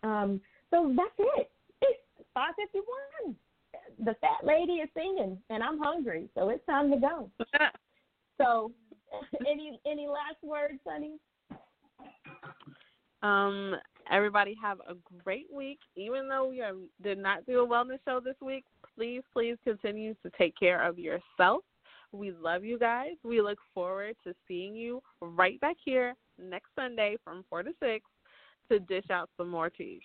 Um, 0.02 0.40
so 0.72 0.92
that's 0.96 1.10
it. 1.18 1.50
It's 1.82 2.00
5:51. 2.36 3.36
The 4.04 4.14
fat 4.20 4.44
lady 4.44 4.74
is 4.74 4.88
singing, 4.94 5.38
and 5.50 5.62
I'm 5.62 5.78
hungry, 5.78 6.28
so 6.34 6.48
it's 6.48 6.64
time 6.66 6.90
to 6.90 6.96
go. 6.96 7.30
so, 8.38 8.72
any 9.40 9.80
any 9.86 10.08
last 10.08 10.42
words, 10.42 10.80
honey? 10.86 11.18
Um, 13.22 13.76
everybody 14.10 14.56
have 14.60 14.80
a 14.80 14.94
great 15.22 15.46
week. 15.52 15.78
Even 15.96 16.28
though 16.28 16.48
we 16.48 16.60
are, 16.60 16.72
did 17.02 17.18
not 17.18 17.46
do 17.46 17.62
a 17.62 17.66
wellness 17.66 17.98
show 18.04 18.20
this 18.20 18.34
week, 18.40 18.64
please, 18.96 19.22
please 19.32 19.56
continue 19.62 20.14
to 20.22 20.30
take 20.36 20.56
care 20.58 20.82
of 20.82 20.98
yourself. 20.98 21.62
We 22.10 22.32
love 22.32 22.64
you 22.64 22.78
guys. 22.78 23.12
We 23.22 23.40
look 23.40 23.58
forward 23.72 24.16
to 24.24 24.34
seeing 24.48 24.74
you 24.74 25.02
right 25.20 25.58
back 25.60 25.76
here 25.82 26.14
next 26.38 26.68
Sunday 26.74 27.16
from 27.24 27.44
4 27.48 27.62
to 27.62 27.70
6 27.80 28.04
to 28.70 28.80
dish 28.80 29.08
out 29.10 29.30
some 29.36 29.48
more 29.48 29.70
tea. 29.70 30.00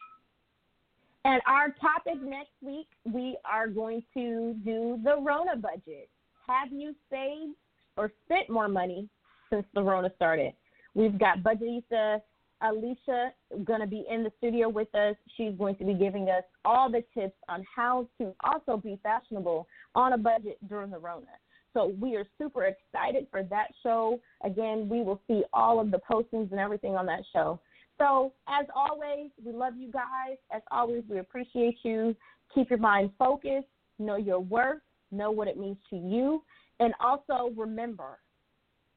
And 1.28 1.42
our 1.46 1.76
topic 1.82 2.24
next 2.24 2.54
week, 2.62 2.88
we 3.04 3.36
are 3.44 3.68
going 3.68 4.02
to 4.14 4.56
do 4.64 4.98
the 5.04 5.18
Rona 5.18 5.58
budget. 5.58 6.10
Have 6.48 6.72
you 6.72 6.96
saved 7.12 7.54
or 7.98 8.14
spent 8.24 8.50
more 8.50 8.70
money 8.70 9.10
since 9.50 9.66
the 9.74 9.84
Rona 9.84 10.10
started? 10.16 10.54
We've 10.96 11.20
got 11.20 11.40
Budgetista 11.40 12.22
Alicia 12.62 13.34
going 13.66 13.82
to 13.82 13.88
be 13.88 14.06
in 14.10 14.24
the 14.24 14.32
studio 14.38 14.70
with 14.70 14.88
us. 14.96 15.18
She's 15.36 15.52
going 15.58 15.76
to 15.76 15.84
be 15.84 15.96
giving 15.96 16.30
us 16.30 16.44
all 16.64 16.90
the 16.90 17.04
tips 17.14 17.36
on 17.50 17.66
how 17.76 18.08
to 18.22 18.34
also 18.46 18.78
be 18.78 18.98
fashionable 19.04 19.68
on 19.96 20.14
a 20.14 20.18
budget 20.18 20.58
during 20.70 20.92
the 20.92 20.98
Rona. 20.98 21.26
So 21.74 21.94
we 22.00 22.16
are 22.16 22.26
super 22.38 22.68
excited 22.68 23.28
for 23.30 23.44
that 23.44 23.68
show. 23.84 24.22
Again, 24.46 24.88
we 24.88 25.02
will 25.02 25.20
see 25.28 25.44
all 25.52 25.82
of 25.82 25.92
the 25.92 26.00
postings 26.10 26.52
and 26.52 26.60
everything 26.62 26.96
on 26.96 27.06
that 27.08 27.24
show. 27.34 27.60
So 27.98 28.34
as 28.48 28.66
always, 28.76 29.32
we 29.44 29.52
love 29.52 29.74
you 29.78 29.92
guys. 29.92 30.38
As 30.52 30.62
always, 30.72 31.04
we 31.10 31.20
appreciate 31.20 31.78
you. 31.84 32.16
Keep 32.54 32.70
your 32.70 32.80
mind 32.80 33.12
focused. 33.18 33.68
Know 34.00 34.18
your 34.18 34.40
worth. 34.40 34.82
Know 35.12 35.32
what 35.32 35.48
it 35.48 35.58
means 35.58 35.78
to 35.90 35.96
you. 35.96 36.44
And 36.80 36.94
also 37.00 37.52
remember 37.56 38.20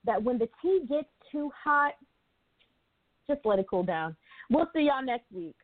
that 0.05 0.23
when 0.23 0.39
the 0.39 0.49
tea 0.61 0.81
gets 0.89 1.09
too 1.33 1.51
hot, 1.65 1.95
just 3.29 3.41
let 3.45 3.59
it 3.59 3.67
cool 3.71 3.85
down. 3.85 4.17
We'll 4.51 4.69
see 4.75 4.89
y'all 4.89 5.05
next 5.05 5.31
week. 5.33 5.57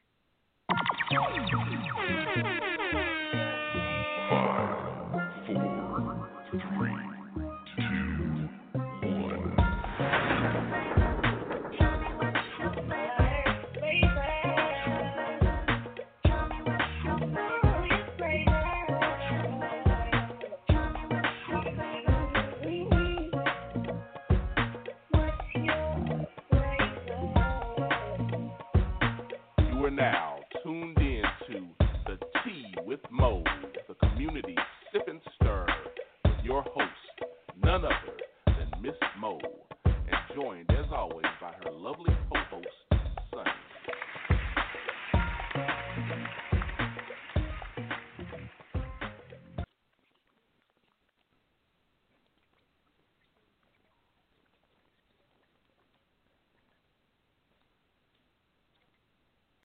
Now 29.97 30.37
tuned 30.63 30.99
in 30.99 31.23
to 31.49 31.67
the 32.05 32.19
Tea 32.45 32.75
with 32.85 33.01
Mo, 33.11 33.43